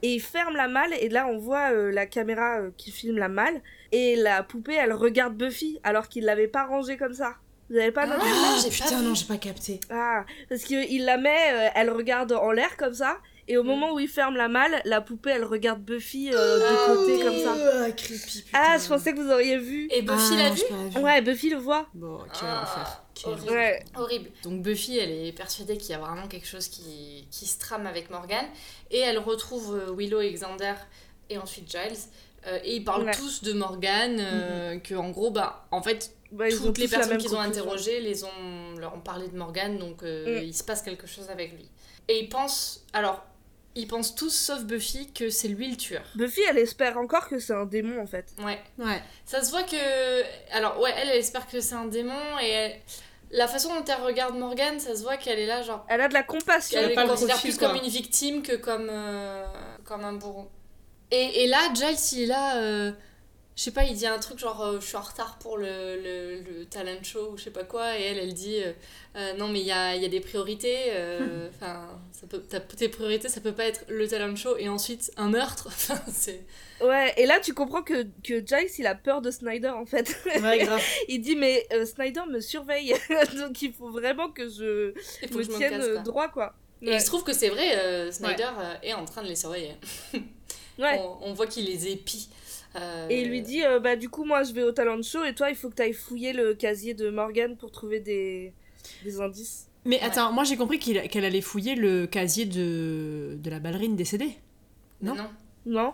et 0.03 0.13
il 0.13 0.21
ferme 0.21 0.56
la 0.56 0.67
malle, 0.69 0.93
et 0.93 1.10
là 1.10 1.27
on 1.27 1.38
voit 1.39 1.73
euh, 1.73 1.91
la 1.91 2.06
caméra 2.06 2.62
qui 2.77 2.91
filme 2.91 3.17
la 3.17 3.27
malle, 3.27 3.62
et 3.91 4.15
la 4.15 4.43
poupée 4.43 4.75
elle 4.75 4.93
regarde 4.93 5.36
Buffy, 5.36 5.80
alors 5.84 6.08
qu'il 6.08 6.23
l'avait 6.23 6.47
pas 6.47 6.65
rangée 6.65 6.95
comme 6.95 7.13
ça. 7.13 7.36
Vous 7.69 7.77
avez 7.77 7.91
pas 7.91 8.06
noté 8.06 8.21
Ah, 8.25 8.58
putain 8.69 9.01
non 9.01 9.13
j'ai 9.13 9.25
pas 9.25 9.38
capté. 9.38 9.80
Ah, 9.89 10.23
parce 10.49 10.63
qu'il 10.63 11.03
la 11.06 11.17
met, 11.17 11.51
euh, 11.53 11.69
elle 11.75 11.89
regarde 11.89 12.32
en 12.32 12.51
l'air 12.51 12.77
comme 12.77 12.93
ça, 12.93 13.17
et 13.49 13.58
au 13.58 13.63
moment 13.63 13.93
où 13.93 13.99
il 13.99 14.08
ferme 14.08 14.36
la 14.38 14.47
malle, 14.47 14.82
la 14.86 15.01
poupée 15.01 15.32
elle 15.32 15.43
regarde 15.43 15.82
Buffy 15.82 16.32
euh, 16.34 16.60
de 16.60 16.86
côté 16.95 17.23
comme 17.23 17.38
ça. 17.38 17.56
Ah, 17.86 17.91
creepy, 17.91 18.41
putain. 18.43 18.58
Ah, 18.62 18.77
je 18.77 18.88
pensais 18.88 19.13
que 19.13 19.19
vous 19.19 19.30
auriez 19.32 19.58
vu. 19.58 19.88
Et 19.91 20.01
Buffy 20.01 20.34
Ah, 20.34 20.43
l'a 20.43 20.49
vu. 20.51 20.99
Ouais, 21.01 21.21
Buffy 21.21 21.49
le 21.49 21.58
voit. 21.58 21.88
Bon, 21.93 22.19
quel 22.34 22.49
Ah, 22.49 22.63
enfer. 22.63 23.03
Quel 23.15 23.32
horrible. 23.34 23.51
Ouais. 23.51 23.84
Horrible. 23.95 24.30
Donc 24.43 24.62
Buffy, 24.62 24.97
elle 24.99 25.10
est 25.27 25.32
persuadée 25.32 25.77
qu'il 25.77 25.89
y 25.89 25.93
a 25.93 25.97
vraiment 25.99 26.27
quelque 26.27 26.47
chose 26.47 26.67
qui, 26.69 27.27
qui 27.32 27.45
se 27.47 27.58
trame 27.60 27.86
avec 27.88 28.10
Morgan. 28.10 28.45
Et 28.91 28.99
elle 28.99 29.17
retrouve 29.17 29.75
euh, 29.75 29.93
Willow 29.93 30.21
et 30.21 30.32
Xander 30.32 30.73
et 31.30 31.38
ensuite 31.38 31.69
Giles. 31.69 31.97
Euh, 32.45 32.60
et 32.63 32.75
ils 32.75 32.84
parlent 32.84 33.03
Ouais. 33.06 33.13
tous 33.13 33.41
de 33.43 33.51
Morgan, 33.53 34.17
euh, 34.19 34.77
que 34.80 34.93
en 34.95 35.10
gros, 35.10 35.32
bah, 35.32 35.67
en 35.71 35.82
fait, 35.82 36.12
Bah, 36.32 36.50
ils 36.50 36.62
ont 36.62 36.66
toutes 36.66 36.78
les 36.80 36.88
personnes 36.88 37.18
qu'ils 37.18 37.36
ont 37.36 37.40
interrogées 37.40 38.02
les 38.02 38.24
ont, 38.24 38.76
leur 38.78 38.94
ont 38.96 39.00
parlé 39.00 39.28
de 39.28 39.38
Morgan, 39.38 39.78
donc 39.78 40.04
euh, 40.04 40.42
Mm. 40.42 40.44
il 40.44 40.54
se 40.54 40.63
passe 40.63 40.82
quelque 40.82 41.08
chose 41.08 41.30
avec 41.30 41.54
lui. 41.54 41.70
Et 42.10 42.20
ils 42.20 42.30
pensent, 42.30 42.86
alors, 42.94 43.24
ils 43.76 43.88
pensent 43.88 44.16
tous, 44.16 44.34
sauf 44.34 44.63
Buffy, 44.63 45.12
que 45.13 45.30
c'est 45.30 45.48
lui 45.48 45.70
le 45.70 45.78
tueur. 45.78 46.04
Buffy, 46.16 46.42
elle 46.50 46.58
espère 46.58 46.98
encore 46.98 47.30
que 47.30 47.40
c'est 47.40 47.54
un 47.54 47.66
démon 47.66 48.02
en 48.02 48.08
fait. 48.08 48.26
Ouais. 48.40 48.60
Ouais. 48.78 49.02
Ça 49.26 49.44
se 49.44 49.52
voit 49.52 49.63
que. 49.63 50.24
Alors, 50.56 50.80
ouais, 50.80 50.92
elle, 50.98 51.10
elle 51.10 51.18
espère 51.20 51.48
que 51.48 51.60
c'est 51.62 51.76
un 51.76 51.86
démon 51.86 52.40
et 52.42 52.50
elle- 52.50 52.76
la 53.30 53.48
façon 53.48 53.74
dont 53.76 53.84
elle 53.86 54.02
regarde 54.04 54.36
Morgan, 54.38 54.80
ça 54.80 54.96
se 54.96 55.02
voit 55.04 55.18
qu'elle 55.18 55.38
est 55.40 55.46
là, 55.46 55.62
genre. 55.62 55.86
Elle 55.90 56.00
a 56.02 56.08
de 56.08 56.13
la 56.13 56.24
compassion. 56.24 56.80
Elle 56.80 56.86
a 56.86 56.90
le 56.90 56.96
pas 56.96 57.04
le 57.04 57.10
considère 57.10 57.36
profil, 57.36 57.52
plus 57.52 57.60
quoi. 57.60 57.68
comme 57.70 57.78
une 57.84 57.90
victime 57.90 58.42
que 58.42 58.56
comme, 58.56 58.88
euh, 58.90 59.46
comme 59.84 60.04
un 60.06 60.13
bourreau. 60.13 60.50
Et, 61.12 61.44
et 61.44 61.48
là, 61.48 61.60
Giles, 61.74 61.98
il 62.13 62.24
est 62.24 62.26
là. 62.28 62.58
euh, 62.58 62.92
je 63.58 63.63
sais 63.63 63.72
pas, 63.72 63.84
il 63.86 63.96
dit 63.96 64.06
un 64.06 64.20
truc 64.20 64.38
genre 64.38 64.62
euh, 64.62 64.80
je 64.80 64.86
suis 64.86 64.96
en 64.98 65.02
retard 65.02 65.38
pour 65.39 65.58
le, 65.58 65.65
le, 66.02 66.41
le 66.60 66.65
talent 66.65 67.02
show 67.04 67.32
ou 67.34 67.38
je 67.38 67.43
sais 67.46 67.50
pas 67.52 67.63
quoi. 67.63 67.98
Et 68.00 68.04
elle, 68.04 68.20
elle 68.20 68.34
dit 68.36 68.62
euh, 68.63 68.72
Euh, 69.15 69.34
non, 69.34 69.48
mais 69.48 69.60
il 69.62 69.65
y 69.65 69.72
a, 69.72 69.96
y 69.96 70.06
a 70.06 70.10
des 70.10 70.20
priorités. 70.20 70.91
euh, 70.91 71.50
Enfin, 71.56 72.00
tes 72.78 72.88
priorités, 72.89 73.30
ça 73.30 73.41
peut 73.41 73.54
pas 73.54 73.65
être 73.65 73.84
le 73.89 74.08
talent 74.08 74.36
show 74.36 74.56
et 74.58 74.70
ensuite 74.70 75.12
un 75.17 75.30
meurtre. 75.30 75.70
C'est. 76.13 76.46
Ouais, 76.82 77.12
et 77.17 77.26
là 77.26 77.39
tu 77.39 77.56
comprends 77.56 77.82
que, 77.82 78.04
que 78.24 78.46
Giles 78.46 78.70
il 78.78 78.86
a 78.86 78.93
peur 78.93 79.24
de 79.24 79.32
Snyder 79.32 79.70
en 79.70 79.88
fait. 79.88 80.15
Ouais, 80.39 80.60
grave. 80.60 80.84
il 81.08 81.20
dit 81.22 81.36
mais 81.36 81.67
Snyder 81.86 82.22
me 82.30 82.39
surveille, 82.39 82.93
donc 83.39 83.60
il 83.63 83.74
faut 83.74 83.89
vraiment 83.89 84.30
que 84.30 84.48
je 84.48 84.93
Il 85.24 85.30
faut 85.30 85.39
me 85.39 85.43
que 85.43 85.43
je 85.48 85.52
me 85.54 85.58
tienne 85.58 85.82
casse. 85.82 86.04
droit 86.04 86.28
quoi. 86.28 86.54
Et 86.84 86.93
il 86.93 87.02
se 87.02 87.08
trouve 87.08 87.24
que 87.24 87.34
c'est 87.34 87.50
vrai, 87.50 88.12
Snyder 88.12 88.50
est 88.84 88.93
en 88.93 89.06
train 89.06 89.24
de 89.24 89.28
les 89.28 89.36
surveiller. 89.36 89.74
Ouais. 90.78 91.00
On, 91.00 91.17
on 91.30 91.34
voit 91.34 91.48
qu'il 91.48 91.65
les 91.65 91.88
épie. 91.88 92.30
Euh, 92.75 93.08
Et 93.10 93.21
il 93.21 93.30
lui 93.30 93.41
dit 93.41 93.63
euh, 93.63 93.80
bah 93.80 93.95
du 93.95 94.10
coup 94.10 94.23
moi 94.25 94.43
je 94.43 94.51
vais 94.53 94.63
au 94.63 94.71
talent 94.71 95.01
show 95.01 95.23
et 95.23 95.34
toi 95.34 95.49
il 95.49 95.56
faut 95.56 95.69
que 95.69 95.75
t'ailles 95.75 95.93
fouiller 95.93 96.34
le 96.34 96.53
casier 96.53 96.93
de 96.93 97.10
Morgan 97.10 97.56
pour 97.58 97.71
trouver 97.71 97.99
des, 97.99 98.53
des 99.03 99.19
indices. 99.21 99.67
Mais 99.86 99.99
attends, 100.01 100.32
moi 100.34 100.43
j'ai 100.43 100.58
compris 100.58 100.80
qu'elle 100.80 101.25
allait 101.25 101.41
fouiller 101.41 101.75
le 101.75 102.06
casier 102.08 102.45
de, 102.45 103.38
de 103.41 103.49
la 103.49 103.60
ballerine 103.60 103.95
décédée. 103.95 104.32
non. 105.01 105.15
non. 105.15 105.30
Non 105.65 105.93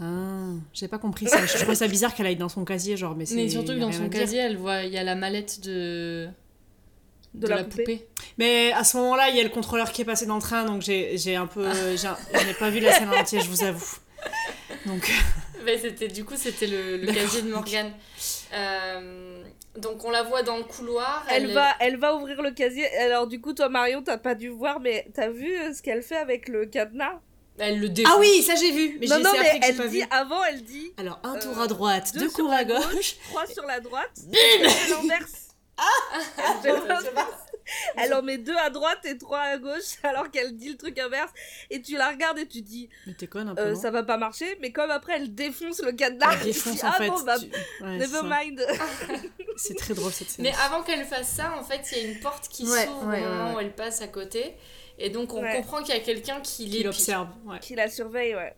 Ah, 0.00 0.52
j'ai 0.74 0.88
pas 0.88 0.98
compris 0.98 1.26
ça. 1.26 1.44
Je 1.46 1.56
trouvais 1.58 1.74
ça 1.74 1.86
bizarre 1.88 2.14
qu'elle 2.14 2.26
aille 2.26 2.36
dans 2.36 2.48
son 2.50 2.64
casier, 2.66 2.96
genre, 2.98 3.14
mais. 3.16 3.24
Mais 3.32 3.48
surtout 3.48 3.72
que 3.72 3.78
dans 3.78 3.92
son 3.92 4.08
casier, 4.10 4.40
elle 4.40 4.56
voit, 4.58 4.82
il 4.82 4.92
y 4.92 4.98
a 4.98 5.02
la 5.04 5.14
mallette 5.14 5.60
de, 5.60 6.28
De 7.34 7.46
la 7.46 7.64
poupée. 7.64 8.06
Mais 8.36 8.72
à 8.72 8.84
ce 8.84 8.96
moment-là, 8.98 9.30
il 9.30 9.36
y 9.36 9.40
a 9.40 9.42
le 9.42 9.48
contrôleur 9.48 9.90
qui 9.92 10.02
est 10.02 10.04
passé 10.04 10.26
dans 10.26 10.36
le 10.36 10.42
train, 10.42 10.64
donc 10.66 10.82
j'ai 10.82 11.16
j'ai 11.16 11.34
un 11.36 11.46
peu. 11.46 11.66
j'ai 11.96 12.06
un- 12.08 12.16
Je 12.34 12.46
n'ai 12.46 12.52
pas 12.54 12.68
vu 12.68 12.80
la 12.80 12.92
scène 12.92 13.08
en 13.08 13.18
entier, 13.20 13.40
je 13.40 13.48
vous 13.48 13.62
avoue. 13.64 13.96
Donc. 14.86 15.10
Mais 15.66 15.76
c'était 15.78 16.08
du 16.08 16.24
coup 16.24 16.34
c'était 16.36 16.66
le, 16.68 16.96
le 16.96 17.12
casier 17.12 17.42
de 17.42 17.50
Morgane. 17.50 17.92
Euh, 18.54 19.42
donc 19.76 20.04
on 20.04 20.10
la 20.10 20.22
voit 20.22 20.42
dans 20.42 20.56
le 20.56 20.62
couloir. 20.62 21.26
Elle, 21.28 21.52
va, 21.52 21.72
elle 21.80 21.96
va 21.98 22.14
ouvrir 22.16 22.40
le 22.40 22.52
casier. 22.52 22.86
Alors 22.98 23.26
du 23.26 23.40
coup 23.40 23.52
toi 23.52 23.68
Marion 23.68 24.02
t'as 24.02 24.16
pas 24.16 24.34
dû 24.34 24.48
voir 24.48 24.80
mais 24.80 25.06
t'as 25.12 25.28
vu 25.28 25.52
euh, 25.58 25.74
ce 25.74 25.82
qu'elle 25.82 26.02
fait 26.02 26.16
avec 26.16 26.48
le 26.48 26.66
cadenas? 26.66 27.20
Elle 27.58 27.80
le 27.80 27.88
défonce. 27.88 28.12
Ah 28.14 28.20
oui, 28.20 28.42
ça 28.42 28.54
j'ai 28.54 28.70
vu. 28.70 28.98
Mais 29.00 29.06
Non 29.06 29.18
non 29.18 29.30
mais 29.32 29.58
elle 29.62 29.76
pas 29.76 29.86
dit 29.88 30.00
vu. 30.00 30.06
avant 30.10 30.44
elle 30.44 30.62
dit 30.62 30.92
Alors, 30.98 31.18
un 31.24 31.38
tour 31.38 31.58
euh, 31.58 31.64
à 31.64 31.66
droite, 31.66 32.12
deux 32.14 32.20
deux 32.20 32.30
cours 32.30 32.52
à 32.52 32.64
gauche. 32.64 33.16
trois 33.30 33.46
sur 33.46 33.64
la 33.64 33.80
droite. 33.80 34.10
Bim 34.26 34.38
Elle 34.62 34.92
inverse. 34.92 35.48
Elle 36.64 36.70
inverse. 36.70 37.04
Elle 37.08 37.45
en 38.14 38.22
met 38.22 38.38
deux 38.38 38.56
à 38.56 38.70
droite 38.70 39.04
et 39.04 39.16
trois 39.18 39.40
à 39.40 39.58
gauche 39.58 39.96
alors 40.02 40.30
qu'elle 40.30 40.56
dit 40.56 40.70
le 40.70 40.76
truc 40.76 40.98
inverse 40.98 41.30
et 41.70 41.80
tu 41.82 41.96
la 41.96 42.08
regardes 42.10 42.38
et 42.38 42.46
tu 42.46 42.62
dis 42.62 42.88
Mais 43.06 43.14
t'es 43.14 43.26
conne 43.26 43.48
un 43.48 43.54
peu. 43.54 43.60
euh, 43.62 43.74
ça 43.74 43.90
va 43.90 44.02
pas 44.02 44.16
marcher 44.16 44.56
mais 44.60 44.72
comme 44.72 44.90
après 44.90 45.14
elle 45.16 45.34
défonce 45.34 45.82
le 45.82 45.92
cadenas 45.92 46.32
Elle 46.32 46.38
tu 46.40 46.44
défonce 46.46 46.74
dis, 46.76 46.84
en 46.84 46.88
ah 46.88 46.92
fait. 46.98 47.08
bon 47.08 47.22
bah 47.22 47.38
tu- 47.38 47.84
ouais, 47.84 47.96
never 47.98 48.20
mind 48.24 48.66
C'est 49.56 49.74
très 49.76 49.94
drôle 49.94 50.12
cette 50.12 50.28
scène. 50.28 50.44
Mais 50.44 50.52
avant 50.66 50.82
qu'elle 50.82 51.04
fasse 51.06 51.28
ça, 51.30 51.54
en 51.58 51.64
fait, 51.64 51.80
il 51.92 51.96
y 51.98 52.00
a 52.06 52.08
une 52.12 52.20
porte 52.20 52.46
qui 52.48 52.64
Ouais, 52.68 52.84
s'ouvre 52.84 53.06
ouais, 53.08 53.24
au 53.24 53.28
moment 53.28 53.48
ouais, 53.50 53.54
où 53.56 53.60
elle 53.60 53.72
passe 53.74 54.02
à 54.02 54.06
côté. 54.08 54.52
Et 54.98 55.08
donc 55.08 55.32
on 55.32 55.42
Ouais. 55.42 55.56
comprend 55.56 55.82
qu'il 55.82 55.94
y 55.94 55.98
a 55.98 56.00
quelqu'un 56.00 56.40
qui 56.42 56.68
Qui 56.68 56.82
l'observe. 56.82 57.28
Ouais. 57.46 57.58
qui 57.60 57.74
la 57.74 57.88
surveille 57.88 58.34
ouais 58.34 58.54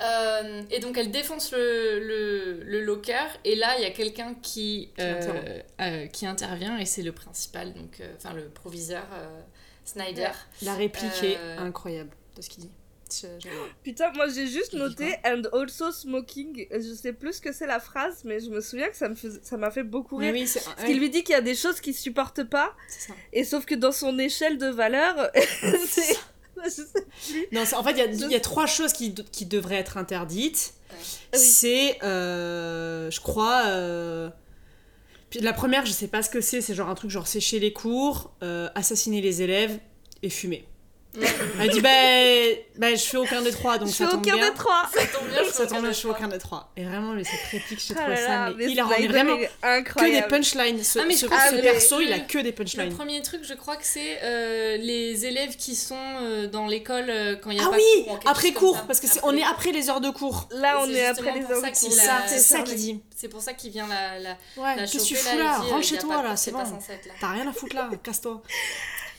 Euh, 0.00 0.62
et 0.70 0.80
donc 0.80 0.96
elle 0.98 1.10
défonce 1.10 1.52
le, 1.52 2.00
le, 2.00 2.62
le 2.64 2.80
locker. 2.80 3.26
Et 3.44 3.54
là 3.54 3.74
il 3.78 3.82
y 3.82 3.86
a 3.86 3.90
quelqu'un 3.90 4.34
qui, 4.42 4.90
euh, 4.98 5.16
interrompt. 5.18 5.64
euh, 5.80 6.06
qui 6.06 6.26
intervient. 6.26 6.78
Et 6.78 6.86
c'est 6.86 7.02
le 7.02 7.12
principal, 7.12 7.72
donc 7.74 8.00
euh, 8.00 8.12
enfin 8.16 8.32
le 8.34 8.48
proviseur 8.48 9.04
euh, 9.12 9.40
Snyder. 9.84 10.30
La 10.62 10.74
réplique 10.74 11.22
est 11.22 11.36
Euh, 11.38 11.58
incroyable 11.58 12.10
de 12.36 12.42
ce 12.42 12.48
qu'il 12.48 12.64
dit. 12.64 12.70
Je- 13.14 13.26
putain 13.84 14.10
moi 14.14 14.26
j'ai 14.34 14.46
juste 14.46 14.72
noté 14.72 15.16
and 15.26 15.42
also 15.52 15.92
smoking. 15.92 16.66
Je 16.70 16.94
sais 16.94 17.12
plus 17.12 17.34
ce 17.34 17.40
que 17.42 17.52
c'est 17.52 17.66
la 17.66 17.78
phrase 17.78 18.22
mais 18.24 18.40
je 18.40 18.48
me 18.48 18.62
souviens 18.62 18.88
que 18.88 18.96
ça 18.96 19.10
me 19.10 19.14
faisait- 19.14 19.40
ça 19.42 19.58
m'a 19.58 19.70
fait 19.70 19.82
beaucoup 19.82 20.16
rire. 20.16 20.32
oui, 20.32 20.48
parce 20.64 20.84
qu'il 20.86 20.98
lui 20.98 21.10
dit 21.10 21.22
qu'il 21.22 21.34
y 21.34 21.38
a 21.38 21.42
des 21.42 21.54
choses 21.54 21.78
qu'il 21.82 21.94
supporte 21.94 22.42
pas. 22.44 22.74
Ça. 22.88 23.12
et 23.34 23.44
sauf 23.44 23.66
que 23.66 23.74
dans 23.74 23.92
son 23.92 24.18
échelle 24.18 24.56
de 24.56 24.68
valeur 24.68 25.30
c'est 25.86 26.16
je 26.64 26.70
sais 26.70 26.84
plus 26.92 27.48
Non, 27.52 27.62
en 27.76 27.82
fait, 27.84 27.92
il 27.92 27.98
y 27.98 28.00
a- 28.34 28.36
y, 28.36 28.40
trois 28.40 28.66
choses 28.66 28.92
qui, 28.92 29.14
qui 29.14 29.46
devraient 29.46 29.76
être 29.76 29.96
interdites. 29.96 30.74
Ah 30.90 30.94
oui. 30.98 31.38
C'est, 31.38 32.02
euh, 32.04 33.10
je 33.10 33.20
crois, 33.20 33.62
euh, 33.66 34.28
puis 35.30 35.40
la 35.40 35.52
première, 35.52 35.86
je 35.86 35.92
sais 35.92 36.08
pas 36.08 36.22
ce 36.22 36.28
que 36.30 36.40
c'est, 36.40 36.60
c'est 36.60 36.74
genre 36.74 36.90
un 36.90 36.94
truc 36.94 37.10
genre 37.10 37.26
sécher 37.26 37.58
les 37.58 37.72
cours, 37.72 38.32
euh, 38.42 38.68
assassiner 38.74 39.20
les 39.20 39.40
élèves 39.42 39.78
et 40.22 40.28
fumer. 40.30 40.66
Elle 41.60 41.68
dit 41.70 41.80
bah, 41.82 41.90
bah 42.76 42.94
je 42.94 43.02
fais 43.04 43.18
aucun 43.18 43.42
des 43.42 43.50
trois 43.50 43.76
donc 43.76 43.88
Je 43.88 43.92
ça 43.92 44.06
fais 44.06 44.10
tombe 44.12 44.20
aucun 44.26 44.34
bien. 44.36 44.48
des 44.48 44.54
trois. 44.54 44.88
Ça 44.94 45.00
tombe 45.06 45.28
bien, 45.28 45.42
je 45.44 45.50
Ça 45.50 45.62
fais 45.64 45.66
tombe 45.68 45.68
bien, 45.68 45.78
aucun 45.80 45.92
je 45.92 46.00
fais 46.00 46.08
aucun 46.08 46.28
des 46.28 46.38
trois. 46.38 46.72
Et 46.76 46.84
vraiment, 46.84 47.12
mais 47.12 47.24
cette 47.24 47.40
réplique, 47.50 47.80
je 47.86 47.92
Ah 47.92 47.96
trouve 47.96 48.08
là 48.10 48.16
ça 48.16 48.48
mais 48.50 48.54
mais 48.64 48.72
hilarant. 48.72 48.90
Mais 48.90 48.96
Snyder 48.96 49.12
vraiment 49.12 49.34
est 49.36 49.38
que 49.38 49.42
des 49.42 49.68
incroyable. 49.68 50.28
punchlines. 50.28 50.82
Ce, 50.84 50.98
Ah, 50.98 51.02
mais 51.06 51.14
je 51.14 51.18
ce- 51.18 51.26
crois 51.26 51.38
ce 51.46 51.50
que 51.50 51.56
le- 51.56 51.62
perso, 51.62 52.00
il 52.00 52.12
a 52.12 52.16
le- 52.16 52.22
que 52.24 52.38
des 52.38 52.44
Le 52.44 52.52
punchlines. 52.52 52.94
premier 52.94 53.20
truc, 53.20 53.42
je 53.44 53.52
crois 53.54 53.76
que 53.76 53.84
c'est 53.84 54.20
euh, 54.22 54.76
les 54.78 55.26
élèves 55.26 55.56
qui 55.56 55.74
sont 55.76 55.96
euh, 56.22 56.46
dans 56.46 56.66
l'école 56.66 57.10
euh, 57.10 57.36
quand 57.36 57.50
il 57.50 57.58
y 57.58 57.60
a 57.60 57.64
Ah 57.66 57.70
pas 57.70 57.76
oui, 57.76 57.82
cours, 58.04 58.12
ou 58.14 58.16
quelque 58.18 58.28
après 58.30 58.52
cours, 58.52 58.76
ça. 58.76 58.84
parce 58.86 59.00
que 59.00 59.06
c'est, 59.06 59.20
on 59.22 59.36
est 59.36 59.44
après 59.44 59.72
les 59.72 59.90
heures 59.90 60.00
de 60.00 60.10
cours. 60.10 60.48
Là, 60.52 60.78
on 60.80 60.88
est 60.88 61.04
après 61.04 61.32
les 61.34 61.40
pour 61.40 61.50
ça 61.50 61.66
heures 61.66 61.72
qu'il 61.72 61.88
de 61.90 61.94
a- 61.94 61.96
ça, 62.02 62.16
cours. 62.20 62.28
c'est 62.28 62.38
ça 62.38 62.56
ça 62.56 62.62
qu'il 62.62 62.76
dit. 62.76 63.00
C'est 63.14 63.28
pour 63.28 63.42
ça 63.42 63.52
qu'il 63.52 63.70
vient 63.70 63.86
la, 63.86 64.18
la, 64.18 64.30
Ouais, 64.56 64.74
qu'est-ce 64.78 64.96
que 64.98 65.02
tu 65.04 65.14
fous 65.14 65.38
là, 65.38 65.58
Rentre 65.58 65.76
il 65.78 65.84
chez 65.84 65.98
a 65.98 66.00
toi 66.00 66.22
là, 66.22 66.36
c'est 66.36 66.52
bon. 66.52 66.62
T'as 67.20 67.28
rien 67.32 67.46
à 67.48 67.52
foutre 67.52 67.76
là, 67.76 67.90
casse-toi. 68.02 68.42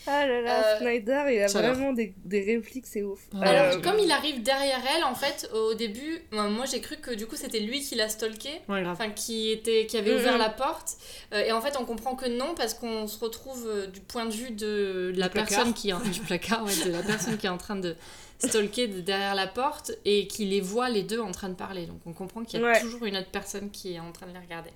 Ah 0.06 0.28
là 0.28 0.42
là, 0.42 0.76
Euh, 0.76 0.80
Snyder, 0.80 1.24
il 1.32 1.40
a 1.42 1.48
vraiment 1.48 1.94
des, 1.94 2.14
des 2.26 2.42
répliques, 2.44 2.88
c'est 2.88 3.04
ouf. 3.04 3.20
Ouais. 3.34 3.48
Alors, 3.48 3.78
Euh, 3.78 3.82
comme 3.82 4.00
il 4.00 4.12
arrive 4.12 4.44
derrière 4.44 4.82
elle, 4.96 5.04
en 5.04 5.16
fait, 5.16 5.50
au 5.54 5.74
début, 5.74 6.22
moi 6.32 6.66
j'ai 6.70 6.82
cru 6.82 6.98
que 6.98 7.12
du 7.12 7.26
coup 7.28 7.36
c'était 7.36 7.60
lui 7.60 7.82
qui 7.82 7.96
l'a 7.96 8.10
stalké. 8.10 8.50
Ouais. 8.68 8.86
Enfin, 8.86 9.10
qui, 9.12 9.52
était, 9.52 9.86
qui 9.86 9.98
avait 9.98 10.14
ouvert 10.14 10.38
la 10.38 10.50
porte. 10.50 10.98
Euh, 11.34 11.44
et 11.46 11.52
en 11.52 11.62
fait, 11.62 11.78
on 11.80 11.86
comprend 11.86 12.16
que 12.16 12.26
non, 12.28 12.54
parce 12.56 12.74
qu'on 12.74 13.08
se 13.08 13.18
retrouve 13.20 13.66
euh, 13.68 13.88
du 13.88 14.02
point 14.02 14.26
de 14.26 14.34
vue 14.34 14.52
de 14.52 15.14
la 15.16 15.28
Du 15.28 15.32
placard. 15.34 15.50
personne 15.50 15.74
qui 15.74 15.90
est 15.90 15.94
en, 15.94 16.00
du 16.18 16.20
placard, 16.22 16.64
ouais, 16.66 16.86
de 16.86 16.92
la 16.92 17.04
personne 17.04 17.38
qui 17.38 17.46
est 17.46 17.50
en 17.50 17.58
train 17.58 17.76
de 17.78 17.96
stalker 18.40 18.88
de 18.90 19.00
derrière 19.00 19.36
la 19.36 19.48
porte 19.48 19.94
et 20.04 20.28
qui 20.28 20.44
les 20.46 20.60
voit 20.60 20.90
les 20.90 21.04
deux 21.04 21.20
en 21.22 21.32
train 21.32 21.48
de 21.48 21.54
parler. 21.56 21.86
Donc 21.86 22.02
on 22.06 22.12
comprend 22.12 22.44
qu'il 22.44 22.60
y 22.60 22.64
a 22.64 22.66
Ouais. 22.66 22.82
toujours 22.82 23.06
une 23.06 23.16
autre 23.16 23.32
personne 23.32 23.72
qui 23.72 23.94
est 23.94 24.00
en 24.02 24.12
train 24.12 24.26
de 24.28 24.34
les 24.34 24.40
regarder. 24.40 24.72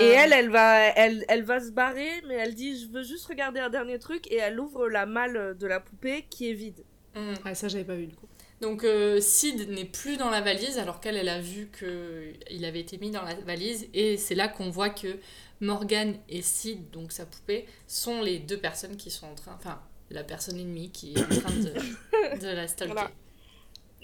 Et 0.00 0.04
Euh, 0.04 0.14
elle, 0.16 0.32
elle 0.32 0.50
va, 0.50 0.88
elle, 0.88 1.24
elle 1.28 1.42
va 1.44 1.60
se 1.60 1.70
barrer, 1.70 2.10
mais 2.26 2.34
elle 2.34 2.54
dit 2.54 2.78
je 2.80 2.88
veux 2.92 3.02
juste 3.02 3.26
regarder 3.26 3.60
un 3.60 3.70
dernier 3.70 3.98
truc 3.98 4.30
et 4.30 4.36
elle 4.36 4.60
ouvre 4.60 4.88
la 4.88 5.06
malle 5.06 5.56
de 5.58 5.66
la 5.66 5.80
poupée 5.80 6.26
qui 6.28 6.50
est 6.50 6.54
vide. 6.54 6.84
mhm. 7.14 7.34
Ouais, 7.44 7.54
ça, 7.54 7.68
j'avais 7.68 7.84
pas 7.84 7.94
vu 7.94 8.06
du 8.06 8.14
coup. 8.16 8.28
Donc 8.60 8.82
euh, 8.84 9.20
Sid 9.20 9.70
n'est 9.70 9.84
plus 9.84 10.16
dans 10.16 10.30
la 10.30 10.40
valise 10.40 10.78
alors 10.78 11.00
qu'elle 11.00 11.16
elle 11.16 11.28
a 11.28 11.40
vu 11.40 11.68
que 11.68 12.32
il 12.50 12.64
avait 12.64 12.80
été 12.80 12.98
mis 12.98 13.10
dans 13.12 13.22
la 13.22 13.34
valise 13.34 13.88
et 13.94 14.16
c'est 14.16 14.34
là 14.34 14.48
qu'on 14.48 14.68
voit 14.68 14.90
que 14.90 15.20
Morgan 15.60 16.16
et 16.28 16.42
Sid 16.42 16.90
donc 16.90 17.12
sa 17.12 17.24
poupée 17.24 17.66
sont 17.86 18.20
les 18.20 18.40
deux 18.40 18.58
personnes 18.58 18.96
qui 18.96 19.12
sont 19.12 19.26
en 19.26 19.34
train 19.36 19.54
enfin 19.56 19.80
la 20.10 20.24
personne 20.24 20.58
ennemie 20.58 20.90
qui 20.90 21.14
est 21.14 21.20
en 21.20 21.40
train 21.40 21.54
de, 21.54 22.40
de 22.40 22.48
la 22.48 22.66
stalker. 22.66 22.94
Voilà. 22.94 23.10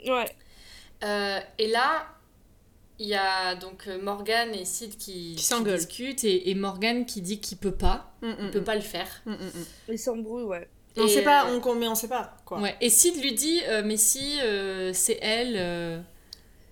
Ouais. 0.06 0.30
Euh, 1.02 1.40
et 1.58 1.66
là 1.66 2.06
il 2.98 3.08
y 3.08 3.14
a 3.14 3.54
donc 3.56 3.86
euh, 3.88 4.00
Morgan 4.00 4.54
et 4.54 4.64
Sid 4.64 4.96
qui, 4.96 5.34
Qui 5.36 5.42
s'engueulent. 5.44 5.78
discutent 5.78 6.24
et, 6.24 6.50
et 6.50 6.54
Morgan 6.54 7.04
qui 7.06 7.20
dit 7.22 7.40
qu'il 7.40 7.58
peut 7.58 7.74
pas, 7.74 8.12
Mm, 8.22 8.28
mm, 8.28 8.36
il 8.40 8.50
peut 8.50 8.60
mm. 8.60 8.64
pas 8.64 8.74
le 8.76 8.80
faire. 8.80 9.08
Mm, 9.26 9.32
mm. 9.32 9.64
Ils 9.90 9.98
s'embrouillent, 9.98 10.44
ouais. 10.44 10.68
On 10.96 11.06
Et, 11.06 11.08
sait 11.08 11.22
pas, 11.22 11.48
euh, 11.50 11.60
on, 11.64 11.74
mais 11.74 11.88
on 11.88 11.94
sait 11.96 12.06
pas 12.08 12.36
quoi. 12.44 12.60
Ouais. 12.60 12.76
Et 12.80 12.88
Sid 12.88 13.20
lui 13.20 13.32
dit 13.34 13.60
euh, 13.68 13.82
mais 13.84 13.96
si 13.96 14.38
euh, 14.42 14.92
c'est 14.92 15.18
elle 15.20 15.54
euh, 15.56 16.00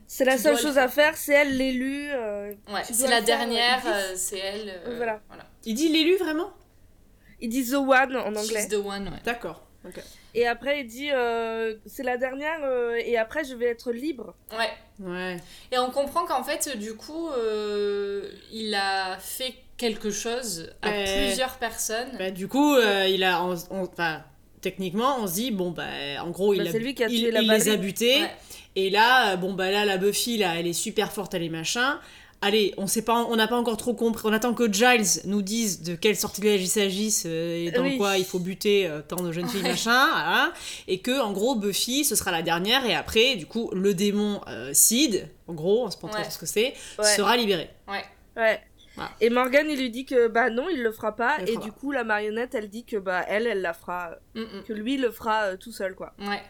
C'est 0.07 0.25
la 0.25 0.39
seule 0.39 0.57
chose 0.59 0.79
à 0.79 0.87
faire, 0.89 1.17
c'est 1.17 1.33
elle 1.35 1.57
l'élu. 1.57 2.09
euh, 2.13 2.53
ouais, 2.73 2.83
c'est 2.85 3.09
la 3.09 3.21
dernière, 3.21 3.83
euh, 3.85 4.13
c'est 4.15 4.39
elle. 4.39 4.81
euh, 4.87 4.97
Voilà. 4.97 5.21
Il 5.65 5.75
dit 5.75 5.89
l'élu 5.89 6.17
vraiment? 6.19 6.53
Il 7.41 7.49
dit 7.49 7.69
The 7.69 7.75
One 7.75 8.15
en 8.17 8.29
anglais. 8.37 8.61
She's 8.63 8.69
the 8.69 8.75
one, 8.75 9.09
ouais. 9.09 9.19
D'accord. 9.25 9.67
Et 10.35 10.47
après, 10.47 10.81
il 10.81 10.87
dit 10.87 11.11
euh, 11.13 11.75
c'est 11.87 12.03
la 12.03 12.17
dernière 12.17 12.61
euh, 12.65 12.95
et 13.05 13.17
après, 13.19 13.45
je 13.45 13.55
vais 13.55 13.67
être 13.67 13.91
libre. 13.93 14.35
Ouais. 14.53 14.71
Ouais. 15.07 15.37
Et 15.73 15.79
on 15.79 15.91
comprend 15.91 16.25
qu'en 16.25 16.43
fait, 16.45 16.77
du 16.79 16.95
coup, 16.95 17.29
euh, 17.31 18.31
il 18.53 18.75
a 18.75 19.19
fait 19.19 19.55
quelque 19.77 20.11
chose 20.11 20.71
à 20.83 20.89
Ouais. 20.91 21.27
plusieurs 21.27 21.57
personnes. 21.59 22.11
Bah, 22.19 22.31
du 22.31 22.47
coup, 22.49 22.75
euh, 22.77 23.07
il 23.09 23.25
a. 23.25 23.43
on- 23.45 23.89
techniquement, 24.61 25.17
on 25.21 25.27
se 25.27 25.35
dit, 25.35 25.51
bon, 25.51 25.73
bah, 25.73 25.83
en 26.23 26.31
gros, 26.31 26.55
il, 26.55 26.63
Bah, 26.63 26.71
a, 26.73 26.79
lui 26.79 26.95
qui 26.95 27.03
a 27.03 27.09
il, 27.09 27.21
tué 27.21 27.31
la 27.33 27.41
il 27.43 27.51
les 27.51 27.69
a 27.69 27.77
butés. 27.77 28.21
Ouais. 28.23 28.31
Et 28.77 28.91
là, 28.91 29.35
bon, 29.37 29.53
bah, 29.55 29.71
là, 29.73 29.85
la 29.85 29.97
Buffy, 29.99 30.39
là, 30.39 30.55
elle 30.57 30.67
est 30.69 30.73
super 30.73 31.13
forte, 31.13 31.35
elle 31.35 31.43
est 31.43 31.49
machin. 31.49 31.99
Allez, 32.45 32.75
on 32.77 32.87
sait 32.89 33.03
pas, 33.03 33.25
on 33.31 33.37
n'a 33.37 33.47
pas 33.47 33.57
encore 33.57 33.77
trop 33.77 33.95
compris. 33.95 34.23
On 34.27 34.33
attend 34.33 34.53
que 34.53 34.71
Giles 34.71 35.23
nous 35.27 35.43
dise 35.43 35.83
de 35.83 35.95
quel 35.95 36.17
sortilège 36.17 36.61
il 36.61 36.67
s'agisse 36.69 37.23
euh, 37.25 37.67
et 37.67 37.71
dans 37.71 37.83
Oui. 37.85 37.97
quoi 37.97 38.19
il 38.19 38.25
faut 38.25 38.41
buter 38.41 38.87
euh, 38.89 39.01
tant 39.01 39.23
de 39.23 39.31
jeunes 39.31 39.49
filles, 39.49 39.63
machin. 39.63 40.09
voilà. 40.11 40.53
Et 40.89 40.99
que, 40.99 41.21
en 41.21 41.33
gros, 41.33 41.55
Buffy, 41.55 42.05
ce 42.05 42.17
sera 42.17 42.33
la 42.33 42.43
dernière. 42.43 42.85
Et 42.85 42.95
après, 42.95 43.37
du 43.37 43.47
coup, 43.47 43.71
le 43.73 43.95
démon 43.95 44.41
euh, 44.49 44.71
Sid, 44.75 45.29
en 45.47 45.55
gros, 45.55 45.87
on 45.87 45.91
se 45.91 45.97
pas 45.97 46.09
trop 46.09 46.19
Ouais. 46.19 46.31
ce 46.31 46.39
que 46.39 46.47
c'est, 46.47 46.75
Ouais. 46.99 47.05
sera 47.05 47.37
libéré. 47.37 47.71
Ouais. 47.89 48.05
Ouais. 48.37 48.61
Voilà. 48.97 49.11
Et 49.21 49.31
Morgan, 49.31 49.67
il 49.71 49.79
lui 49.79 49.91
dit 49.91 50.05
que 50.05 50.27
bah 50.29 50.51
non, 50.51 50.69
il 50.69 50.83
le 50.83 50.93
fera 50.93 51.17
pas. 51.17 51.39
Le 51.39 51.45
et 51.49 51.53
fera 51.53 51.65
du 51.65 51.71
pas. 51.73 51.79
coup, 51.79 51.93
la 51.93 52.05
marionnette, 52.05 52.55
elle 52.55 52.69
dit 52.69 52.85
que 52.85 52.97
bah 52.97 53.25
elle, 53.29 53.47
elle 53.47 53.63
la 53.63 53.73
fera. 53.73 54.17
Mm, 54.35 54.41
mm. 54.41 54.63
Que 54.67 54.73
lui, 54.75 54.95
il 54.95 55.01
le 55.01 55.11
fera 55.11 55.45
euh, 55.45 55.57
tout 55.57 55.73
seul, 55.73 55.95
quoi. 55.95 56.13
Ouais. 56.19 56.43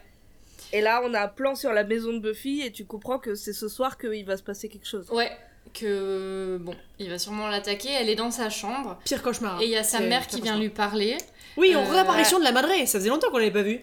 Et 0.73 0.81
là, 0.81 1.01
on 1.05 1.13
a 1.13 1.21
un 1.21 1.27
plan 1.27 1.53
sur 1.55 1.71
la 1.71 1.83
maison 1.83 2.13
de 2.13 2.19
Buffy 2.19 2.61
et 2.65 2.71
tu 2.71 2.83
comprends 2.85 3.19
que 3.19 3.35
c'est 3.35 3.53
ce 3.53 3.67
soir 3.69 3.97
qu'il 3.97 4.25
va 4.25 4.37
se 4.37 4.43
passer 4.43 4.69
quelque 4.69 4.87
chose. 4.87 5.07
Ouais. 5.11 5.31
Que, 5.73 6.57
bon, 6.61 6.75
il 6.99 7.09
va 7.09 7.17
sûrement 7.17 7.47
l'attaquer. 7.47 7.89
Elle 7.91 8.09
est 8.09 8.15
dans 8.15 8.31
sa 8.31 8.49
chambre. 8.49 8.99
Pire 9.05 9.23
cauchemar. 9.23 9.61
Et 9.61 9.65
il 9.65 9.71
y 9.71 9.75
a 9.77 9.83
sa 9.83 9.99
mère 10.01 10.27
qui 10.27 10.35
vient 10.35 10.53
cauchemar. 10.53 10.59
lui 10.59 10.69
parler. 10.69 11.17
Oui, 11.57 11.73
on 11.75 11.79
Euh, 11.85 11.91
réapparition 11.91 12.37
de 12.39 12.43
la 12.43 12.51
madré. 12.51 12.85
Ça 12.85 12.99
faisait 12.99 13.09
longtemps 13.09 13.29
qu'on 13.31 13.37
l'avait 13.39 13.51
pas 13.51 13.63
vue. 13.63 13.79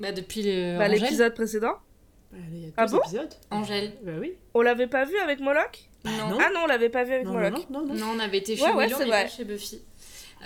Bah, 0.00 0.12
depuis 0.12 0.42
le 0.42 0.78
Bah, 0.78 0.88
l'épisode 0.88 1.34
précédent, 1.34 1.74
Bah, 2.32 2.38
Il 2.52 2.60
y 2.60 2.64
a 2.64 2.66
deux 2.68 2.72
Ah 2.76 2.86
bon 2.86 2.98
épisodes. 3.00 3.34
Angèle. 3.50 3.92
Bah 4.02 4.12
oui. 4.20 4.34
on 4.54 4.62
l'avait 4.62 4.86
pas 4.86 5.04
vu 5.04 5.16
avec 5.18 5.40
Moloch 5.40 5.88
Bah, 6.04 6.10
Non. 6.18 6.28
non. 6.30 6.38
Ah 6.40 6.50
non, 6.52 6.60
on 6.64 6.66
l'avait 6.66 6.88
pas 6.90 7.04
vu 7.04 7.14
avec 7.14 7.26
non, 7.26 7.32
Moloch. 7.32 7.52
non, 7.70 7.80
non, 7.80 7.86
non. 7.86 7.94
Non, 7.94 8.06
on 8.16 8.18
avait 8.18 8.38
été 8.38 8.56
chez 8.56 8.62
Ouais, 8.64 8.72
ouais, 8.74 8.86
vrai. 8.88 9.28
chez 9.28 9.44
Buffy. 9.44 9.80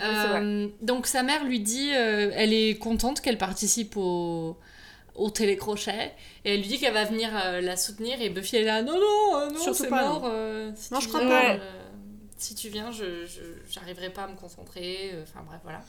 Euh, 0.03 0.67
donc 0.81 1.05
sa 1.05 1.21
mère 1.23 1.43
lui 1.43 1.59
dit, 1.59 1.91
euh, 1.93 2.31
elle 2.33 2.51
est 2.53 2.77
contente 2.79 3.21
qu'elle 3.21 3.37
participe 3.37 3.95
au, 3.95 4.57
au 5.15 5.29
télécrochet 5.29 6.11
et 6.45 6.53
elle 6.55 6.61
lui 6.61 6.67
dit 6.67 6.79
qu'elle 6.79 6.93
va 6.93 7.05
venir 7.05 7.29
euh, 7.35 7.61
la 7.61 7.77
soutenir 7.77 8.21
et 8.21 8.29
Buffy 8.29 8.55
elle 8.55 8.63
est 8.63 8.65
là 8.65 8.81
non 8.81 8.93
non 8.99 9.39
euh, 9.41 9.49
non 9.51 9.73
c'est 9.73 9.89
mort 9.89 10.21
non. 10.23 10.29
euh, 10.31 10.71
si 10.75 10.93
Non, 10.93 10.99
je 10.99 11.07
crois 11.07 11.21
pas. 11.21 11.57
si 12.37 12.55
tu 12.55 12.69
viens 12.69 12.91
je 12.91 13.25
j'arriverai 13.69 14.09
pas 14.09 14.23
à 14.23 14.27
me 14.27 14.35
concentrer 14.35 15.11
enfin 15.21 15.41
bref 15.45 15.59
voilà 15.63 15.81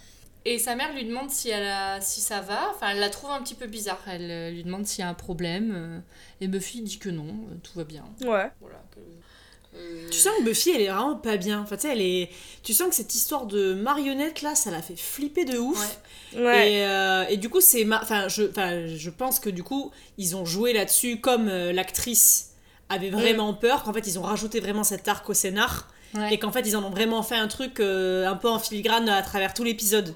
et 0.46 0.58
sa 0.58 0.76
mère 0.76 0.92
lui 0.92 1.04
demande 1.06 1.30
si 1.30 1.48
elle 1.48 1.66
a, 1.66 2.02
si 2.02 2.20
ça 2.20 2.42
va 2.42 2.70
enfin 2.74 2.90
elle 2.90 3.00
la 3.00 3.08
trouve 3.08 3.30
un 3.30 3.42
petit 3.42 3.54
peu 3.54 3.66
bizarre 3.66 4.02
elle 4.08 4.52
lui 4.54 4.62
demande 4.62 4.84
s'il 4.86 5.00
y 5.00 5.06
a 5.06 5.08
un 5.08 5.14
problème 5.14 6.02
et 6.42 6.46
Buffy 6.48 6.82
dit 6.82 6.98
que 6.98 7.08
non 7.08 7.34
tout 7.62 7.72
va 7.78 7.84
bien 7.84 8.04
Ouais. 8.20 8.50
voilà 8.60 8.82
que, 8.94 9.00
Tu 10.10 10.18
sens 10.18 10.32
que 10.38 10.44
Buffy, 10.44 10.70
elle 10.70 10.82
est 10.82 10.88
vraiment 10.88 11.16
pas 11.16 11.36
bien. 11.36 11.60
Enfin, 11.62 11.76
tu 11.76 11.82
sais, 11.82 11.92
elle 11.92 12.00
est. 12.00 12.30
Tu 12.62 12.72
sens 12.72 12.88
que 12.88 12.94
cette 12.94 13.14
histoire 13.14 13.46
de 13.46 13.74
marionnette 13.74 14.42
là, 14.42 14.54
ça 14.54 14.70
l'a 14.70 14.80
fait 14.82 14.96
flipper 14.96 15.44
de 15.44 15.58
ouf. 15.58 15.98
Ouais. 16.34 16.44
Ouais. 16.44 16.72
Et, 16.72 16.86
euh, 16.86 17.24
et 17.28 17.36
du 17.36 17.48
coup, 17.48 17.60
c'est. 17.60 17.84
ma- 17.84 18.00
Enfin, 18.02 18.28
je, 18.28 18.44
enfin, 18.48 18.86
je 18.86 19.10
pense 19.10 19.40
que 19.40 19.50
du 19.50 19.62
coup, 19.64 19.90
ils 20.18 20.36
ont 20.36 20.44
joué 20.44 20.72
là-dessus 20.72 21.20
comme 21.20 21.48
euh, 21.48 21.72
l'actrice 21.72 22.50
avait 22.88 23.10
vraiment 23.10 23.54
peur, 23.54 23.82
qu'en 23.82 23.92
fait, 23.92 24.06
ils 24.06 24.18
ont 24.18 24.22
rajouté 24.22 24.60
vraiment 24.60 24.84
cet 24.84 25.08
arc 25.08 25.28
au 25.28 25.34
scénar. 25.34 25.88
ouais. 26.14 26.34
Et 26.34 26.38
qu'en 26.38 26.52
fait, 26.52 26.60
ils 26.60 26.76
en 26.76 26.84
ont 26.84 26.90
vraiment 26.90 27.22
fait 27.22 27.36
un 27.36 27.48
truc 27.48 27.80
euh, 27.80 28.26
un 28.28 28.36
peu 28.36 28.48
en 28.48 28.58
filigrane 28.60 29.08
à 29.08 29.22
travers 29.22 29.54
tout 29.54 29.64
l'épisode. 29.64 30.14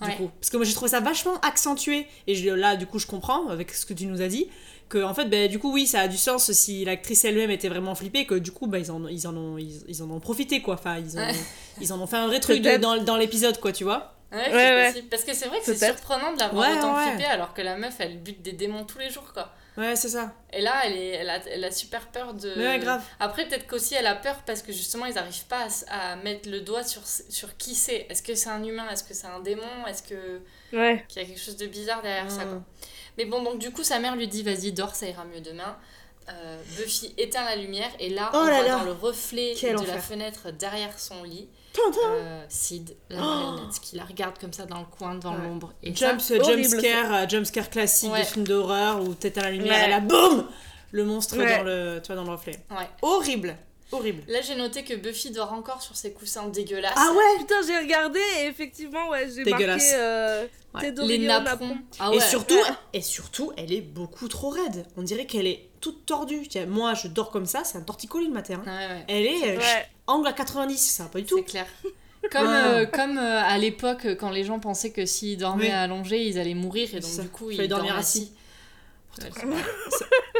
Du 0.00 0.10
coup. 0.16 0.30
Parce 0.40 0.50
que 0.50 0.56
moi, 0.56 0.66
j'ai 0.66 0.74
trouvé 0.74 0.90
ça 0.90 1.00
vachement 1.00 1.38
accentué. 1.42 2.06
Et 2.26 2.34
je- 2.34 2.50
là, 2.50 2.74
du 2.76 2.86
coup, 2.86 2.98
je 2.98 3.06
comprends 3.06 3.48
avec 3.48 3.72
ce 3.72 3.86
que 3.86 3.94
tu 3.94 4.06
nous 4.06 4.20
as 4.20 4.26
dit. 4.28 4.48
Que, 4.92 5.02
en 5.02 5.14
fait, 5.14 5.24
ben, 5.24 5.48
du 5.48 5.58
coup, 5.58 5.72
oui, 5.72 5.86
ça 5.86 6.00
a 6.00 6.08
du 6.08 6.18
sens 6.18 6.52
si 6.52 6.84
l'actrice 6.84 7.24
elle-même 7.24 7.50
était 7.50 7.68
vraiment 7.70 7.94
flippée. 7.94 8.26
Que 8.26 8.34
du 8.34 8.52
coup, 8.52 8.66
ben, 8.66 8.76
ils, 8.78 8.90
en, 8.90 9.06
ils, 9.08 9.26
en 9.26 9.34
ont, 9.36 9.56
ils, 9.56 9.82
ils 9.88 10.02
en 10.02 10.10
ont 10.10 10.20
profité, 10.20 10.60
quoi. 10.60 10.74
Enfin, 10.74 10.98
ils, 10.98 11.16
ont, 11.16 11.20
Ouais. 11.22 11.32
ils 11.80 11.92
en 11.94 12.00
ont 12.00 12.06
fait 12.06 12.16
un 12.18 12.26
vrai 12.26 12.40
truc 12.40 12.60
de- 12.60 12.76
dans, 12.76 13.02
dans 13.02 13.16
l'épisode, 13.16 13.58
quoi, 13.58 13.72
tu 13.72 13.84
vois. 13.84 14.14
Ouais, 14.32 14.52
Ouais. 14.52 15.02
Parce 15.10 15.24
que 15.24 15.34
c'est 15.34 15.46
vrai 15.46 15.58
que 15.60 15.64
c'est 15.74 15.86
surprenant 15.86 16.32
de 16.34 16.38
la 16.38 16.48
voir 16.48 16.70
Ouais, 16.70 16.78
autant 16.78 16.94
ouais. 16.96 17.08
flipper 17.10 17.26
alors 17.26 17.52
que 17.52 17.60
la 17.60 17.76
meuf 17.76 17.96
elle 17.98 18.18
bute 18.18 18.40
des 18.40 18.52
démons 18.52 18.84
tous 18.84 18.96
les 18.98 19.10
jours 19.10 19.30
quoi. 19.34 19.50
Ouais, 19.76 19.94
c'est 19.94 20.08
ça. 20.08 20.32
Et 20.54 20.62
là 20.62 20.72
elle, 20.86 20.96
est, 20.96 21.08
elle, 21.08 21.28
a, 21.28 21.36
elle 21.50 21.62
a 21.64 21.70
super 21.70 22.06
peur 22.08 22.32
de. 22.32 22.48
Ouais, 22.56 22.78
grave. 22.78 23.02
Après 23.20 23.46
peut-être 23.46 23.66
qu'aussi 23.66 23.94
elle 23.94 24.06
a 24.06 24.14
peur 24.14 24.36
parce 24.46 24.62
que 24.62 24.72
justement 24.72 25.04
ils 25.04 25.12
n'arrivent 25.16 25.44
pas 25.50 25.66
à, 25.88 26.16
mettre 26.16 26.48
le 26.48 26.60
doigt 26.62 26.82
sur, 26.82 27.02
sur 27.06 27.54
qui 27.58 27.74
c'est. 27.74 28.06
Est-ce 28.08 28.22
que 28.22 28.34
c'est 28.34 28.48
un 28.48 28.64
humain? 28.64 28.86
Est-ce 28.90 29.04
que 29.04 29.12
c'est 29.12 29.26
un 29.26 29.40
démon? 29.40 29.86
Est-ce 29.86 30.02
que 30.02 30.40
Ouais. 30.74 31.04
qu'il 31.08 31.20
y 31.20 31.24
a 31.26 31.28
quelque 31.28 31.40
chose 31.40 31.58
de 31.58 31.66
bizarre 31.66 32.00
derrière 32.00 32.30
ça 32.30 32.46
Mm. 32.46 32.48
quoi. 32.48 32.62
Mais 33.18 33.24
bon 33.26 33.42
donc 33.42 33.58
du 33.58 33.70
coup 33.70 33.82
sa 33.84 33.98
mère 33.98 34.16
lui 34.16 34.28
dit 34.28 34.42
vas-y 34.42 34.72
dors 34.72 34.94
ça 34.94 35.06
ira 35.08 35.24
mieux 35.24 35.40
demain. 35.40 35.76
Euh, 36.28 36.56
Buffy 36.76 37.12
éteint 37.18 37.44
la 37.44 37.56
lumière 37.56 37.90
et 37.98 38.08
là 38.08 38.30
Oh 38.32 38.38
on 38.42 38.46
là 38.46 38.52
voit 38.58 38.62
là. 38.68 38.78
dans 38.78 38.84
le 38.84 38.92
reflet 38.92 39.54
Quel 39.58 39.74
de 39.76 39.84
la 39.86 39.98
fenêtre 39.98 40.52
derrière 40.52 40.96
son 40.98 41.24
lit 41.24 41.48
euh, 42.06 42.44
Sid, 42.48 42.94
la 43.10 43.18
marionnette, 43.18 43.80
qui 43.80 43.96
la 43.96 44.04
regarde 44.04 44.38
comme 44.38 44.52
ça 44.52 44.64
dans 44.66 44.78
le 44.78 44.84
coin, 44.84 45.14
Ouais. 45.16 45.44
l'ombre. 45.48 45.72
Et 45.82 45.94
ça, 45.96 46.10
Jump, 46.10 46.20
jump 46.20 46.42
horrible, 46.42 46.68
scare, 46.68 47.14
euh, 47.14 47.26
jump 47.28 47.44
scare 47.46 47.70
classique 47.70 48.12
Ouais. 48.12 48.20
des 48.20 48.24
films 48.26 48.46
d'horreur 48.46 49.02
où 49.02 49.14
à 49.36 49.40
la 49.40 49.50
lumière 49.50 49.72
Ouais. 49.80 49.86
et 49.86 49.90
là, 49.90 50.00
boum 50.00 50.46
Le 50.92 51.04
monstre 51.04 51.38
Ouais. 51.38 51.56
dans, 51.58 51.62
le, 51.64 52.00
tu 52.02 52.08
vois, 52.08 52.16
dans 52.16 52.24
le 52.24 52.30
reflet. 52.36 52.62
Ouais. 52.70 52.88
Horrible. 53.00 53.56
Horrible. 53.92 54.22
Là, 54.26 54.40
j'ai 54.40 54.54
noté 54.56 54.82
que 54.84 54.94
Buffy 54.94 55.30
dort 55.30 55.52
encore 55.52 55.82
sur 55.82 55.94
ses 55.96 56.12
coussins 56.12 56.48
dégueulasses. 56.48 56.94
Ah 56.96 57.12
ouais 57.12 57.38
Putain, 57.40 57.56
j'ai 57.66 57.76
regardé 57.78 58.20
et 58.40 58.46
effectivement, 58.46 59.08
ouais, 59.10 59.28
j'ai 59.34 59.44
marqué 59.48 59.66
euh, 59.94 60.46
Ouais. 60.74 60.90
Les 61.06 61.18
napperons. 61.18 61.66
napperon. 61.68 61.76
Ah 62.00 62.08
et 62.12 62.16
ouais. 62.16 62.20
surtout, 62.22 62.54
Ouais. 62.54 62.62
et 62.94 63.02
surtout, 63.02 63.52
elle 63.58 63.72
est 63.74 63.82
beaucoup 63.82 64.26
trop 64.28 64.48
raide. 64.48 64.86
On 64.96 65.02
dirait 65.02 65.26
qu'elle 65.26 65.46
est 65.46 65.68
toute 65.82 66.06
tordue. 66.06 66.48
Tiens, 66.48 66.64
moi, 66.64 66.94
je 66.94 67.08
dors 67.08 67.30
comme 67.30 67.44
ça, 67.44 67.62
c'est 67.64 67.76
un 67.76 67.82
torticolis 67.82 68.28
le 68.28 68.32
matin. 68.32 68.62
hein. 68.66 68.70
Ouais, 68.88 68.94
ouais. 68.94 69.04
Elle 69.08 69.26
est 69.26 69.58
euh, 69.58 69.80
angle 70.06 70.28
à 70.28 70.32
90, 70.32 70.78
ça 70.78 71.02
va 71.02 71.08
pas 71.10 71.18
du 71.20 71.26
tout. 71.26 71.36
C'est 71.36 71.44
clair. 71.44 71.66
Comme, 72.30 72.46
Ouais. 72.46 72.54
euh, 72.54 72.86
comme 72.86 73.18
euh, 73.18 73.42
à 73.42 73.58
l'époque, 73.58 74.06
quand 74.18 74.30
les 74.30 74.44
gens 74.44 74.60
pensaient 74.60 74.92
que 74.92 75.04
s'ils 75.04 75.36
dormaient 75.36 75.64
Oui. 75.66 75.70
allongés, 75.72 76.24
ils 76.24 76.38
allaient 76.38 76.54
mourir, 76.54 76.88
et 76.94 77.00
donc 77.00 77.10
Ça, 77.10 77.22
du 77.22 77.28
coup, 77.28 77.50
ils 77.50 77.60
assis. 77.60 77.90
assis. 77.90 78.32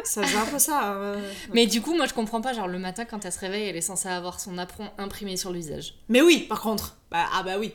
Ça 0.04 0.22
faisait 0.22 0.36
un 0.36 0.46
peu 0.46 0.58
ça. 0.58 0.80
hein. 0.94 1.16
Mais 1.52 1.66
du 1.66 1.80
coup, 1.82 1.94
moi, 1.94 2.06
je 2.06 2.14
comprends 2.14 2.40
pas. 2.40 2.52
Genre, 2.52 2.68
le 2.68 2.78
matin, 2.78 3.04
quand 3.04 3.24
elle 3.24 3.32
se 3.32 3.38
réveille, 3.38 3.68
elle 3.68 3.76
est 3.76 3.80
censée 3.82 4.08
avoir 4.08 4.40
son 4.40 4.58
apron 4.58 4.90
imprimé 4.98 5.36
sur 5.36 5.50
le 5.50 5.58
visage. 5.58 5.94
Mais 6.08 6.20
oui, 6.22 6.40
par 6.48 6.60
contre. 6.60 6.96
Bah, 7.10 7.26
ah 7.34 7.42
bah 7.42 7.58
oui. 7.58 7.72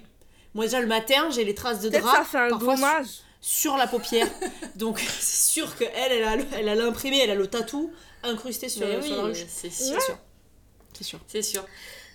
Moi 0.54 0.66
déjà 0.66 0.82
le 0.82 0.88
matin, 0.88 1.30
j'ai 1.30 1.44
les 1.44 1.54
traces 1.54 1.82
de 1.82 1.90
drap 1.90 2.16
ça 2.16 2.24
fait 2.24 2.38
un 2.40 2.48
gommage. 2.58 3.06
sur, 3.06 3.72
sur 3.72 3.78
la 3.78 3.86
paupière. 3.86 4.28
Donc 4.76 4.98
c'est 5.00 5.52
sûr 5.52 5.78
que 5.78 5.84
elle, 5.84 6.12
elle 6.14 6.24
a, 6.24 6.36
le- 6.36 6.46
elle 6.58 6.70
a 6.70 6.74
l'imprimé, 6.74 7.20
elle 7.20 7.30
a 7.30 7.36
le 7.36 7.46
tatou 7.46 7.92
incrusté 8.24 8.68
sur, 8.68 8.88
Mais 8.88 9.00
sur 9.02 9.16
la 9.18 9.24
oui, 9.26 9.30
ruche. 9.30 9.46
c'est 9.48 9.70
sûr. 9.72 10.00
C'est 10.94 11.04
sûr. 11.04 11.20
C'est 11.28 11.42
sûr. 11.44 11.64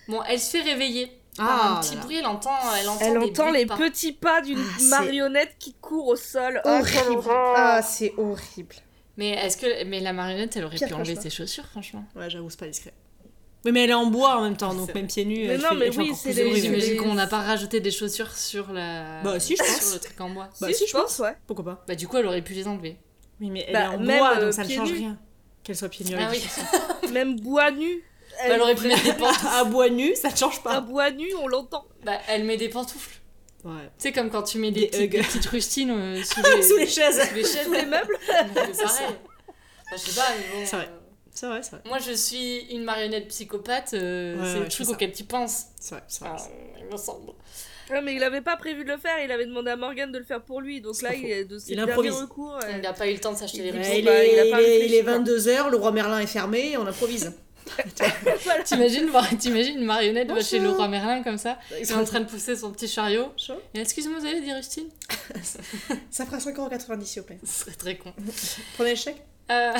Bon, 0.09 0.21
elle 0.23 0.41
se 0.41 0.49
fait 0.57 0.61
réveiller. 0.61 1.09
Ah, 1.39 1.77
un 1.77 1.81
petit 1.81 1.95
bruit, 1.95 2.17
elle 2.17 2.25
entend, 2.27 2.51
elle 2.79 2.87
entend, 2.89 2.99
Elle 3.05 3.17
entend 3.17 3.51
les 3.51 3.65
pas. 3.65 3.75
petits 3.77 4.11
pas 4.13 4.41
d'une 4.41 4.59
Ah, 4.59 4.75
c'est 4.79 4.85
marionnette 4.89 5.55
qui 5.59 5.73
court 5.73 6.07
au 6.07 6.15
sol. 6.15 6.61
Ah, 6.63 6.79
Horrible. 6.79 7.23
Ah, 7.55 7.81
c'est 7.81 8.13
horrible. 8.17 8.75
Mais 9.17 9.29
est-ce 9.31 9.57
que 9.57 9.83
mais 9.85 9.99
la 9.99 10.13
marionnette, 10.13 10.55
elle 10.57 10.65
aurait 10.65 10.75
Pire 10.75 10.87
pu 10.89 10.93
enlever 10.93 11.15
ses 11.15 11.29
chaussures, 11.29 11.65
franchement 11.65 12.03
Ouais, 12.15 12.29
j'avoue, 12.29 12.49
c'est 12.49 12.59
pas 12.59 12.67
discret. 12.67 12.93
Oui, 13.65 13.71
mais 13.71 13.85
elle 13.85 13.91
est 13.91 13.95
en 13.95 14.07
bois 14.07 14.37
en 14.37 14.41
même 14.43 14.57
temps, 14.57 14.73
donc 14.73 14.93
même 14.93 15.07
pieds 15.07 15.23
nus. 15.25 15.47
Mais 15.47 15.57
non, 15.57 15.69
mais 15.75 15.95
oui, 15.95 16.11
c'est 16.15 16.33
les- 16.33 16.41
horrible. 16.43 16.57
j'imagine- 16.59 16.97
qu'on 16.97 17.13
n'a 17.13 17.27
pas 17.27 17.39
rajouté 17.41 17.79
des 17.79 17.91
chaussures 17.91 18.31
sur 18.35 18.73
la 18.73 19.21
Bah, 19.23 19.39
si, 19.39 19.55
je 19.55 19.63
pense. 19.63 19.81
sur 19.81 19.93
le 19.93 19.99
truc 20.01 20.19
en 20.19 20.29
bois. 20.31 20.49
Bah, 20.59 20.67
si, 20.67 20.73
si, 20.79 20.87
je 20.87 20.91
pense, 20.91 21.17
ouais. 21.19 21.35
Pourquoi 21.47 21.63
pas 21.65 21.83
Bah 21.87 21.95
du 21.95 22.07
coup, 22.07 22.17
elle 22.17 22.25
aurait 22.27 22.41
pu 22.41 22.53
les 22.53 22.67
enlever. 22.67 22.97
Oui, 23.39 23.49
mais 23.49 23.63
elle 23.67 23.73
Bah, 23.73 23.83
est 23.83 23.87
en 23.87 23.99
bois, 23.99 24.37
euh, 24.37 24.41
donc 24.45 24.53
ça 24.53 24.63
ne 24.65 24.69
change 24.69 24.91
rien. 24.91 25.17
Qu'elle 25.63 25.77
soit 25.77 25.87
pieds 25.89 26.05
nus. 26.05 26.15
Ah 26.19 26.29
oui. 26.29 26.43
Même 27.13 27.39
bois 27.39 27.71
nu. 27.71 28.03
Bah, 28.37 28.53
elle 28.55 28.61
aurait 28.61 28.75
pu 28.75 28.87
mettre 28.87 29.03
des 29.03 29.13
pantoufles. 29.13 29.47
à 29.51 29.63
bois 29.63 29.89
nu, 29.89 30.15
ça 30.15 30.29
ne 30.31 30.35
change 30.35 30.61
pas. 30.63 30.81
bois 30.81 31.11
nu, 31.11 31.27
on 31.41 31.47
l'entend. 31.47 31.85
Bah, 32.03 32.17
elle 32.27 32.43
met 32.43 32.57
des 32.57 32.69
pantoufles. 32.69 33.19
Ouais. 33.63 33.89
C'est 33.97 34.11
comme 34.11 34.29
quand 34.29 34.43
tu 34.43 34.57
mets 34.57 34.71
des, 34.71 34.81
Des 34.81 34.87
petites, 34.87 35.01
hugs. 35.03 35.11
des 35.11 35.23
petites 35.23 35.45
rustines 35.45 35.91
euh, 35.91 36.21
sous, 36.23 36.41
les... 36.41 36.61
Sous 36.63 36.77
les 36.77 36.87
chaises. 36.87 37.21
sous 37.29 37.35
les 37.35 37.43
chaises. 37.45 37.63
Sous 37.65 37.71
les 37.73 37.85
meubles. 37.85 38.17
Donc, 38.55 38.65
c'est 38.73 38.83
pareil. 38.83 39.05
Enfin, 39.07 39.93
je 39.93 39.97
sais 39.97 40.19
pas, 40.19 40.27
mais 40.37 40.59
bon. 40.59 40.65
C'est 40.65 40.75
vrai. 40.75 40.89
euh, 40.91 40.99
C'est 41.31 41.47
vrai, 41.47 41.63
c'est 41.63 41.71
vrai. 41.71 41.81
Moi, 41.85 41.97
je 41.99 42.11
suis 42.11 42.59
une 42.71 42.83
marionnette 42.83 43.29
psychopathe. 43.29 43.93
euh, 43.93 44.35
Ouais, 44.35 44.45
c'est 44.45 44.53
ouais, 44.55 44.59
le 44.65 44.67
truc 44.69 44.89
auquel 44.89 45.11
tu 45.13 45.23
penses. 45.23 45.63
C'est 45.79 45.95
vrai, 45.95 46.03
c'est 46.09 46.25
vrai. 46.25 46.31
Enfin, 46.33 46.49
il 46.79 46.85
me 46.91 46.97
semble. 46.97 47.31
Ouais, 47.89 48.01
mais 48.01 48.15
il 48.15 48.23
avait 48.23 48.41
pas 48.41 48.55
prévu 48.57 48.83
de 48.85 48.89
le 48.91 48.97
faire, 48.97 49.17
il 49.23 49.29
avait 49.31 49.45
demandé 49.45 49.69
à 49.69 49.75
Morgane 49.75 50.11
de 50.11 50.17
le 50.17 50.23
faire 50.23 50.41
pour 50.41 50.61
lui. 50.61 50.79
Donc 50.81 51.01
là, 51.01 51.13
il 51.13 51.25
est 51.25 51.43
de 51.45 51.57
ses 51.59 51.71
Il 51.71 51.75
derniers 51.75 51.91
improvise. 51.91 52.13
recours. 52.13 52.57
Il 52.69 52.75
euh, 52.75 52.77
n'a 52.79 52.93
pas 52.93 53.07
eu 53.07 53.13
le 53.13 53.19
temps 53.19 53.33
de 53.33 53.37
s'acheter 53.37 53.59
les 53.61 53.69
Il 53.69 53.75
est, 53.77 53.99
il 53.99 54.05
il 54.05 54.85
il 54.85 54.93
est 54.95 55.03
quoi. 55.03 55.19
22h, 55.19 55.69
le 55.69 55.77
roi 55.77 55.91
Merlin 55.91 56.19
est 56.19 56.27
fermé 56.27 56.71
et 56.71 56.77
on 56.77 56.87
improvise. 56.87 57.33
T'imagines 58.65 59.07
voir- 59.09 59.27
t'imagines 59.37 59.77
une 59.79 59.85
marionnette 59.85 60.29
va 60.31 60.41
chez 60.41 60.59
le 60.59 60.69
roi 60.69 60.87
Merlin 60.87 61.23
comme 61.23 61.37
ça, 61.37 61.57
il 61.71 61.77
est 61.89 61.93
en 61.93 62.03
train 62.03 62.19
de 62.21 62.25
pousser 62.25 62.55
son 62.55 62.71
petit 62.71 62.87
chariot. 62.87 63.31
Et 63.73 63.79
excuse-moi, 63.79 64.19
vous 64.19 64.25
avez 64.25 64.41
dit 64.41 64.53
Rustine 64.53 64.89
Ça 66.11 66.25
fera 66.25 66.37
5,90€ 66.37 67.03
s'il 67.05 67.21
vous 67.21 67.27
plaît. 67.27 67.39
Ce 67.45 67.61
serait 67.65 67.75
très 67.75 67.97
con. 67.97 68.13
Prenez 68.75 68.91
le 68.91 68.95
chèque 68.95 69.21
Euh, 69.51 69.73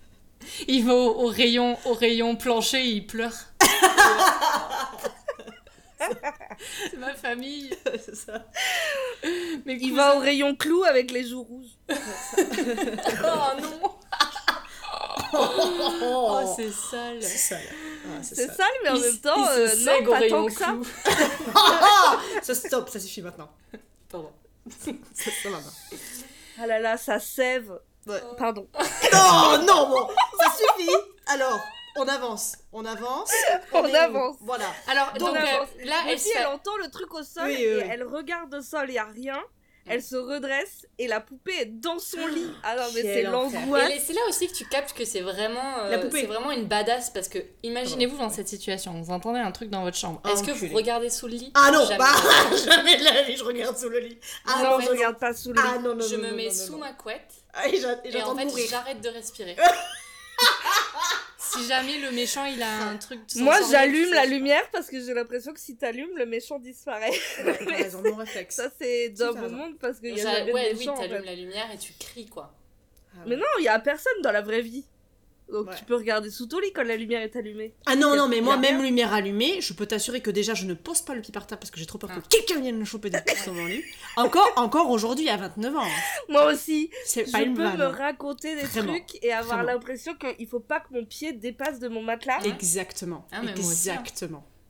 il 0.68 0.84
va 0.84 0.94
au, 0.94 1.24
au 1.24 1.26
rayon, 1.26 1.76
au 1.84 1.92
rayon 1.94 2.36
plancher, 2.36 2.82
il 2.84 3.06
pleure. 3.06 3.34
C'est 6.90 6.98
ma 6.98 7.14
famille. 7.14 7.70
C'est 8.04 8.14
ça. 8.14 8.44
Mes 9.64 9.74
Il 9.74 9.90
cousins. 9.90 9.94
va 9.96 10.16
au 10.16 10.20
rayon 10.20 10.54
clou 10.54 10.84
avec 10.84 11.10
les 11.10 11.26
joues 11.26 11.42
rouges. 11.42 11.70
Oh 11.90 11.94
non 13.60 13.90
Oh, 15.32 16.40
c'est 16.56 16.70
sale. 16.72 17.22
C'est 17.22 17.38
ça. 17.38 17.56
Ah, 18.06 18.22
c'est 18.22 18.46
sale, 18.46 18.66
mais 18.82 18.90
en 18.90 18.94
Il- 18.96 19.02
même 19.02 19.18
temps, 19.18 19.48
euh, 19.48 19.68
non, 19.80 20.10
pas 20.10 20.28
tant 20.28 20.46
que 20.46 20.52
ça. 20.52 20.74
ça 22.42 22.54
stop, 22.54 22.88
ça 22.88 23.00
suffit 23.00 23.22
maintenant. 23.22 23.50
Pardon. 24.08 24.32
Ça, 25.14 25.30
ça 25.42 25.50
va. 25.50 25.58
Ah 26.60 26.66
là 26.66 26.78
là, 26.80 26.96
ça 26.96 27.20
sève. 27.20 27.78
Ouais. 28.06 28.20
Pardon. 28.38 28.68
Non, 29.12 29.58
non, 29.64 29.88
bon, 29.88 30.08
ça 30.38 30.50
suffit. 30.50 30.90
Alors, 31.28 31.58
on 31.96 32.06
avance, 32.08 32.56
on 32.72 32.84
avance. 32.84 33.30
On 33.72 33.84
où 33.84 33.94
avance. 33.94 34.36
Voilà. 34.40 34.66
Alors, 34.88 35.10
On 35.14 35.18
donc, 35.18 35.36
avance. 35.36 35.68
euh, 35.80 35.84
là, 35.84 35.96
elle 36.08 36.18
elle 36.36 36.46
entend 36.48 36.76
le 36.78 36.90
truc 36.90 37.14
au 37.14 37.22
sol 37.22 37.44
Oui, 37.46 37.54
oui, 37.56 37.62
et 37.62 37.76
oui. 37.76 37.82
elle 37.90 38.02
regarde 38.04 38.52
au 38.54 38.60
sol, 38.62 38.86
il 38.88 38.94
y 38.94 38.98
a 38.98 39.04
rien. 39.04 39.40
Elle 39.88 40.02
se 40.02 40.16
redresse 40.16 40.86
et 40.98 41.06
la 41.06 41.20
poupée 41.20 41.54
est 41.60 41.66
dans 41.66 41.98
son 41.98 42.26
lit. 42.26 42.50
Ah 42.62 42.74
non, 42.76 42.82
mais 42.94 43.02
c'est 43.02 43.22
l'angoisse. 43.22 43.90
Et 43.90 44.00
c'est 44.00 44.12
là 44.12 44.20
aussi 44.28 44.48
que 44.48 44.52
tu 44.54 44.64
captes 44.66 44.96
que 44.96 45.04
c'est 45.04 45.20
vraiment, 45.20 45.78
euh, 45.84 45.90
La 45.90 45.98
poupée. 45.98 46.20
c'est 46.22 46.26
vraiment 46.26 46.50
une 46.50 46.66
badass 46.66 47.10
parce 47.10 47.28
que 47.28 47.38
imaginez-vous 47.62 48.16
dans 48.18 48.30
cette 48.30 48.48
situation, 48.48 49.00
vous 49.00 49.10
entendez 49.12 49.38
un 49.38 49.52
truc 49.52 49.70
dans 49.70 49.82
votre 49.82 49.96
chambre. 49.96 50.20
Ah, 50.24 50.32
Est-ce 50.32 50.42
que 50.42 50.50
vous 50.50 50.74
regardez 50.74 51.10
sous 51.10 51.26
le 51.26 51.34
lit? 51.34 51.52
Ah 51.54 51.70
non, 51.72 51.84
Jamais. 51.84 51.98
bah, 51.98 52.14
jamais 52.64 52.96
de 52.98 53.04
la 53.04 53.22
vie, 53.22 53.36
je 53.36 53.44
regarde 53.44 53.76
sous 53.78 53.88
le 53.88 53.98
lit. 54.00 54.18
Ah 54.46 54.62
non, 54.62 54.70
non, 54.78 54.80
je 54.80 54.88
regarde 54.90 55.18
pas 55.18 55.32
sous 55.34 55.50
le 55.52 55.54
lit. 55.54 55.68
Ah 55.74 55.78
non, 55.78 55.94
non, 55.94 56.06
je 56.06 56.16
non, 56.16 56.22
me 56.22 56.30
non, 56.30 56.36
mets 56.36 56.46
non, 56.46 56.52
sous 56.52 56.72
non. 56.72 56.78
ma 56.78 56.92
couette 56.92 57.32
Ah, 57.54 57.68
et 57.68 57.78
en 58.22 58.36
fait 58.36 58.66
j'arrête 58.68 59.00
de 59.00 59.08
respirer. 59.08 59.56
si 61.58 61.66
jamais 61.68 61.98
le 61.98 62.10
méchant 62.12 62.44
il 62.44 62.62
a 62.62 62.88
un 62.88 62.96
truc. 62.96 63.20
Moi, 63.36 63.56
j'allume 63.70 64.12
la 64.12 64.26
lumière 64.26 64.68
parce 64.72 64.88
que 64.88 65.00
j'ai 65.00 65.14
l'impression 65.14 65.52
que 65.52 65.60
si 65.60 65.76
t'allumes, 65.76 66.16
le 66.16 66.26
méchant 66.26 66.58
disparaît. 66.58 67.10
Ouais, 67.44 67.58
t'as 67.64 67.76
raison, 67.76 68.02
mon 68.02 68.16
réflexe. 68.16 68.56
Ça, 68.56 68.70
c'est 68.80 69.12
mon 69.18 69.32
raison. 69.32 69.56
monde 69.56 69.78
parce 69.78 69.98
qu'il 70.00 70.16
y 70.16 70.20
a 70.20 70.24
jamais 70.38 70.52
Ouais, 70.52 70.72
de 70.74 70.78
oui, 70.78 70.86
t'allumes 70.86 71.18
fait. 71.20 71.24
la 71.26 71.34
lumière 71.34 71.66
et 71.72 71.78
tu 71.78 71.92
cries 71.98 72.26
quoi. 72.26 72.52
Ah, 73.14 73.24
Mais 73.26 73.36
non, 73.36 73.44
il 73.60 73.64
y 73.64 73.68
a 73.68 73.78
personne 73.78 74.20
dans 74.22 74.32
la 74.32 74.42
vraie 74.42 74.60
vie. 74.62 74.84
Donc 75.52 75.68
Ouais. 75.68 75.74
tu 75.78 75.84
peux 75.84 75.94
regarder 75.94 76.28
sous 76.30 76.46
ton 76.46 76.58
lit 76.58 76.72
quand 76.74 76.82
la 76.82 76.96
lumière 76.96 77.22
est 77.22 77.36
allumée. 77.36 77.72
Ah 77.86 77.94
non, 77.94 78.16
non, 78.16 78.26
mais 78.26 78.40
moi, 78.40 78.56
même 78.56 78.82
lumière 78.82 79.12
allumée, 79.14 79.60
je 79.60 79.72
peux 79.74 79.86
t'assurer 79.86 80.20
que 80.20 80.30
déjà, 80.32 80.54
je 80.54 80.66
ne 80.66 80.74
pose 80.74 81.02
pas 81.02 81.14
le 81.14 81.20
pied 81.20 81.32
par 81.32 81.46
terre 81.46 81.58
parce 81.58 81.70
que 81.70 81.78
j'ai 81.78 81.86
trop 81.86 81.98
peur 81.98 82.10
Ah. 82.12 82.20
que 82.20 82.26
quelqu'un 82.28 82.60
vienne 82.60 82.76
me 82.78 82.84
choper 82.84 83.10
des 83.10 83.18
dans 83.46 83.52
mon 83.54 83.66
lit. 83.66 83.84
Encore, 84.16 84.50
encore 84.56 84.90
aujourd'hui, 84.90 85.28
à 85.28 85.36
29 85.36 85.76
ans. 85.76 85.84
hein. 85.84 85.88
Moi 86.28 86.52
aussi, 86.52 86.90
C'est 87.04 87.26
je 87.26 87.30
pas 87.32 87.38
peux 87.38 87.44
une 87.44 87.52
me 87.52 87.62
vanne. 87.62 87.80
hein. 87.80 87.88
raconter 87.90 88.56
des 88.56 88.62
Vraiment. 88.62 88.94
trucs 88.94 89.22
et 89.22 89.32
avoir 89.32 89.62
l'impression 89.62 90.14
qu'il 90.16 90.48
faut 90.48 90.58
pas 90.60 90.80
que 90.80 90.92
mon 90.92 91.04
pied 91.04 91.32
dépasse 91.32 91.78
de 91.78 91.86
mon 91.88 92.02
matelas. 92.02 92.40
Exactement. 92.44 93.24
Ah, 93.30 93.40
mais 93.44 93.54
moi 93.54 93.70
aussi, 93.70 93.88
hein. 93.90 94.02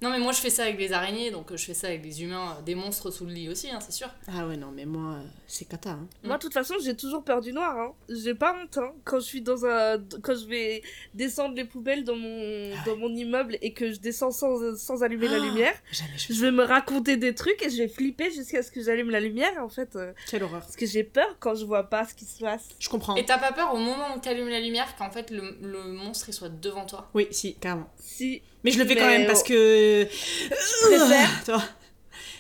Non 0.03 0.11
mais 0.11 0.19
moi 0.19 0.33
je 0.33 0.41
fais 0.41 0.51
ça 0.51 0.65
avec 0.65 0.79
les 0.79 0.93
araignées 0.93 1.31
donc 1.31 1.51
euh, 1.51 1.57
je 1.57 1.65
fais 1.65 1.73
ça 1.75 1.87
avec 1.87 2.05
les 2.05 2.23
humains, 2.23 2.57
euh, 2.59 2.63
des 2.63 2.75
monstres 2.75 3.11
sous 3.11 3.25
le 3.25 3.33
lit 3.33 3.49
aussi, 3.49 3.71
hein, 3.71 3.79
c'est 3.81 3.93
sûr. 3.93 4.09
Ah 4.29 4.47
ouais, 4.47 4.59
non, 4.59 4.71
mais 4.71 4.85
moi, 4.85 5.15
euh, 5.15 5.23
c'est 5.47 5.65
cata. 5.67 5.91
Hein. 5.93 6.07
Moi, 6.23 6.37
de 6.37 6.43
toute 6.43 6.53
façon, 6.53 6.75
j'ai 6.83 6.95
toujours 6.95 7.25
peur 7.25 7.41
du 7.41 7.53
noir. 7.55 7.79
Hein. 7.79 7.93
J'ai 8.11 8.35
pas 8.35 8.55
honte. 8.61 8.77
Hein. 8.77 8.93
Quand 9.05 9.21
je 9.21 9.25
suis 9.25 9.41
dans 9.41 9.65
un, 9.65 9.99
quand 10.23 10.35
je 10.39 10.47
vais 10.47 10.83
descendre 11.15 11.55
les 11.55 11.65
poubelles 11.65 12.05
dans 12.05 12.15
mon, 12.17 12.73
Ah 12.77 12.85
dans 12.85 12.97
mon 12.97 13.09
immeuble 13.09 13.57
et 13.63 13.73
que 13.73 13.91
je 13.91 13.99
descends 13.99 14.31
sans, 14.33 14.77
sans 14.77 15.03
allumer 15.03 15.29
la 15.29 15.37
Ah. 15.37 15.47
lumière, 15.47 15.75
Jamais 15.91 16.11
je 16.19 16.33
vais 16.45 16.51
me 16.51 16.63
raconter 16.65 17.17
des 17.17 17.35
trucs 17.35 17.63
et 17.65 17.71
je 17.71 17.79
vais 17.79 17.89
flipper 17.89 18.31
jusqu'à 18.31 18.63
ce 18.63 18.71
que 18.71 18.83
j'allume 18.83 19.11
la 19.11 19.21
lumière. 19.21 19.53
En 19.63 19.71
fait, 19.71 19.97
Quelle 20.29 20.43
horreur. 20.43 20.61
parce 20.61 20.77
que 20.77 20.85
j'ai 20.85 21.05
peur 21.05 21.37
quand 21.41 21.55
je 21.55 21.65
vois 21.65 21.85
pas 21.85 22.05
ce 22.07 22.13
qui 22.15 22.27
se 22.27 22.41
passe. 22.41 22.69
Je 22.79 22.89
comprends. 22.91 23.17
Et 23.17 23.25
t'as 23.25 23.39
pas 23.39 23.53
peur 23.53 23.73
au 23.73 23.79
moment 23.79 24.15
où 24.15 24.21
t'allumes 24.21 24.49
la 24.51 24.61
lumière 24.61 24.95
qu'en 24.97 25.11
fait 25.11 25.31
le, 25.31 25.57
le 25.63 25.85
monstre 25.85 26.29
il 26.29 26.35
soit 26.35 26.51
devant 26.51 26.85
toi? 26.85 27.09
Oui, 27.15 27.29
si, 27.31 27.55
carrément. 27.55 27.89
Si. 27.99 28.43
Mais 28.65 28.71
je 28.71 28.79
le 28.79 28.87
fais 28.87 28.97
quand 28.97 29.07
même 29.07 29.27
parce 29.27 29.43
oh. 29.43 29.49
que. 29.49 30.07
Je 30.11 30.97
préfère. 30.97 31.45
Toi. 31.47 31.63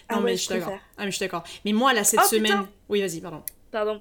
Ah 0.08 0.14
Non, 0.16 0.20
ouais, 0.20 0.24
mais 0.32 0.36
je 0.36 0.42
suis 0.42 0.54
d'accord. 0.54 0.78
Ah, 0.96 1.04
mais 1.04 1.10
je 1.10 1.16
suis 1.16 1.24
d'accord. 1.24 1.44
Mais 1.64 1.72
moi, 1.72 1.92
là, 1.92 2.04
cette 2.04 2.20
Oh, 2.22 2.28
semaine. 2.28 2.44
putain. 2.44 2.68
Oui, 2.88 3.00
vas-y, 3.00 3.20
pardon. 3.20 3.42
Pardon. 3.72 4.00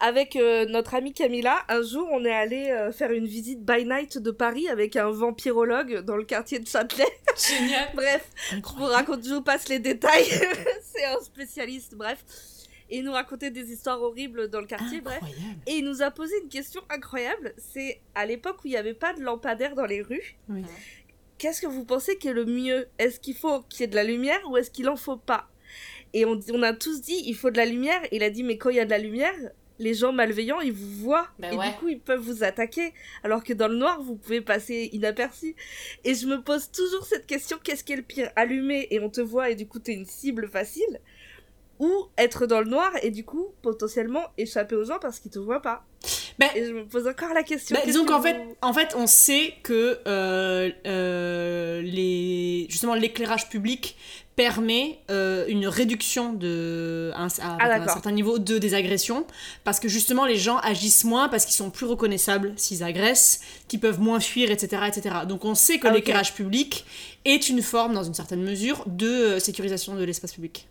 Avec 0.00 0.34
euh, 0.36 0.66
notre 0.66 0.94
amie 0.94 1.12
Camilla, 1.14 1.58
un 1.68 1.82
jour, 1.82 2.08
on 2.12 2.24
est 2.24 2.32
allé 2.34 2.70
euh, 2.70 2.90
faire 2.92 3.12
une 3.12 3.26
visite 3.26 3.64
by 3.64 3.84
night 3.84 4.18
de 4.18 4.30
Paris 4.32 4.68
avec 4.68 4.96
un 4.96 5.10
vampirologue 5.10 6.00
dans 6.00 6.16
le 6.16 6.24
quartier 6.24 6.58
de 6.58 6.66
Châtelet. 6.66 7.06
Génial 7.48 7.88
Bref, 7.94 8.28
je 8.50 8.50
vous 8.50 8.58
Incroyable. 8.58 8.92
raconte, 8.94 9.24
je 9.26 9.32
vous 9.34 9.40
passe 9.42 9.68
les 9.68 9.78
détails. 9.78 10.24
C'est 10.82 11.04
un 11.04 11.20
spécialiste, 11.20 11.94
bref. 11.94 12.22
Et 12.90 12.98
il 12.98 13.04
nous 13.04 13.12
racontait 13.12 13.50
des 13.50 13.72
histoires 13.72 14.02
horribles 14.02 14.48
dans 14.50 14.60
le 14.60 14.66
quartier, 14.66 15.00
bref. 15.00 15.16
Incroyable. 15.22 15.58
Et 15.68 15.72
il 15.76 15.84
nous 15.84 16.02
a 16.02 16.10
posé 16.10 16.34
une 16.42 16.48
question 16.48 16.82
incroyable. 16.90 17.54
C'est 17.56 18.00
à 18.14 18.26
l'époque 18.26 18.56
où 18.64 18.66
il 18.66 18.70
n'y 18.72 18.76
avait 18.76 18.92
pas 18.94 19.14
de 19.14 19.22
lampadaire 19.22 19.74
dans 19.76 19.86
les 19.86 20.02
rues. 20.02 20.36
Oui. 20.50 20.62
Qu'est-ce 21.38 21.60
que 21.60 21.66
vous 21.66 21.84
pensez 21.84 22.16
qui 22.18 22.28
est 22.28 22.32
le 22.32 22.44
mieux? 22.44 22.86
Est-ce 22.98 23.20
qu'il 23.20 23.34
faut 23.34 23.60
qu'il 23.68 23.80
y 23.80 23.84
ait 23.84 23.88
de 23.88 23.94
la 23.96 24.04
lumière 24.04 24.40
ou 24.48 24.56
est-ce 24.56 24.70
qu'il 24.70 24.88
en 24.88 24.96
faut 24.96 25.16
pas? 25.16 25.48
Et 26.12 26.24
on, 26.24 26.38
on 26.52 26.62
a 26.62 26.72
tous 26.72 27.00
dit 27.00 27.22
il 27.26 27.34
faut 27.34 27.50
de 27.50 27.56
la 27.56 27.66
lumière. 27.66 28.00
Il 28.12 28.22
a 28.22 28.30
dit 28.30 28.42
mais 28.44 28.56
quand 28.56 28.70
il 28.70 28.76
y 28.76 28.80
a 28.80 28.84
de 28.84 28.90
la 28.90 28.98
lumière, 28.98 29.34
les 29.80 29.94
gens 29.94 30.12
malveillants 30.12 30.60
ils 30.60 30.72
vous 30.72 31.02
voient 31.02 31.26
Bah 31.40 31.52
et 31.52 31.56
ouais. 31.56 31.68
du 31.68 31.74
coup 31.74 31.88
ils 31.88 31.98
peuvent 31.98 32.20
vous 32.20 32.44
attaquer. 32.44 32.92
Alors 33.24 33.42
que 33.42 33.52
dans 33.52 33.66
le 33.66 33.74
noir 33.76 34.00
vous 34.00 34.14
pouvez 34.14 34.40
passer 34.40 34.88
inaperçu. 34.92 35.56
Et 36.04 36.14
je 36.14 36.26
me 36.26 36.40
pose 36.40 36.70
toujours 36.70 37.04
cette 37.04 37.26
question 37.26 37.58
qu'est-ce 37.62 37.82
qui 37.82 37.92
est 37.94 37.96
le 37.96 38.02
pire? 38.02 38.30
Allumer 38.36 38.86
et 38.92 39.00
on 39.00 39.10
te 39.10 39.20
voit 39.20 39.50
et 39.50 39.56
du 39.56 39.66
coup 39.66 39.80
t'es 39.80 39.92
une 39.94 40.06
cible 40.06 40.48
facile 40.48 41.00
ou 41.84 42.06
être 42.16 42.46
dans 42.46 42.60
le 42.60 42.66
noir 42.66 42.90
et 43.02 43.10
du 43.10 43.24
coup 43.24 43.48
potentiellement 43.60 44.24
échapper 44.38 44.74
aux 44.74 44.84
gens 44.84 44.98
parce 44.98 45.20
qu'ils 45.20 45.30
te 45.30 45.38
voient 45.38 45.60
pas. 45.60 45.84
Ben, 46.38 46.48
Et 46.54 46.64
je 46.64 46.72
me 46.72 46.84
pose 46.86 47.06
encore 47.06 47.34
la 47.34 47.42
question. 47.42 47.76
Qu'est-ce 47.76 47.86
disons 47.86 48.04
qu'en 48.06 48.20
fait, 48.20 48.36
en 48.62 48.72
fait, 48.72 48.94
on 48.96 49.06
sait 49.06 49.54
que 49.62 49.98
euh, 50.06 50.70
euh, 50.86 51.82
les, 51.82 52.66
justement 52.68 52.94
l'éclairage 52.94 53.48
public 53.48 53.96
permet 54.34 54.98
euh, 55.10 55.44
une 55.46 55.68
réduction 55.68 56.32
de 56.32 57.12
un, 57.14 57.28
avec 57.60 57.82
un 57.82 57.84
Ah, 57.86 57.92
certain 57.92 58.10
niveau 58.10 58.40
de 58.40 58.58
des 58.58 58.74
agressions 58.74 59.24
parce 59.62 59.78
que 59.78 59.88
justement 59.88 60.24
les 60.26 60.36
gens 60.36 60.58
agissent 60.58 61.04
moins 61.04 61.28
parce 61.28 61.44
qu'ils 61.44 61.54
sont 61.54 61.70
plus 61.70 61.86
reconnaissables 61.86 62.52
s'ils 62.56 62.82
agressent, 62.82 63.40
qu'ils 63.68 63.78
peuvent 63.78 64.00
moins 64.00 64.18
fuir, 64.18 64.50
etc., 64.50 64.82
etc. 64.88 65.16
Donc 65.28 65.44
on 65.44 65.54
sait 65.54 65.78
que 65.78 65.86
Ah, 65.86 65.92
l'éclairage 65.92 66.34
public 66.34 66.84
est 67.24 67.48
une 67.48 67.62
forme, 67.62 67.94
dans 67.94 68.02
une 68.02 68.14
certaine 68.14 68.42
mesure, 68.42 68.82
de 68.86 69.38
sécurisation 69.38 69.94
de 69.94 70.02
l'espace 70.02 70.32
public. 70.32 70.66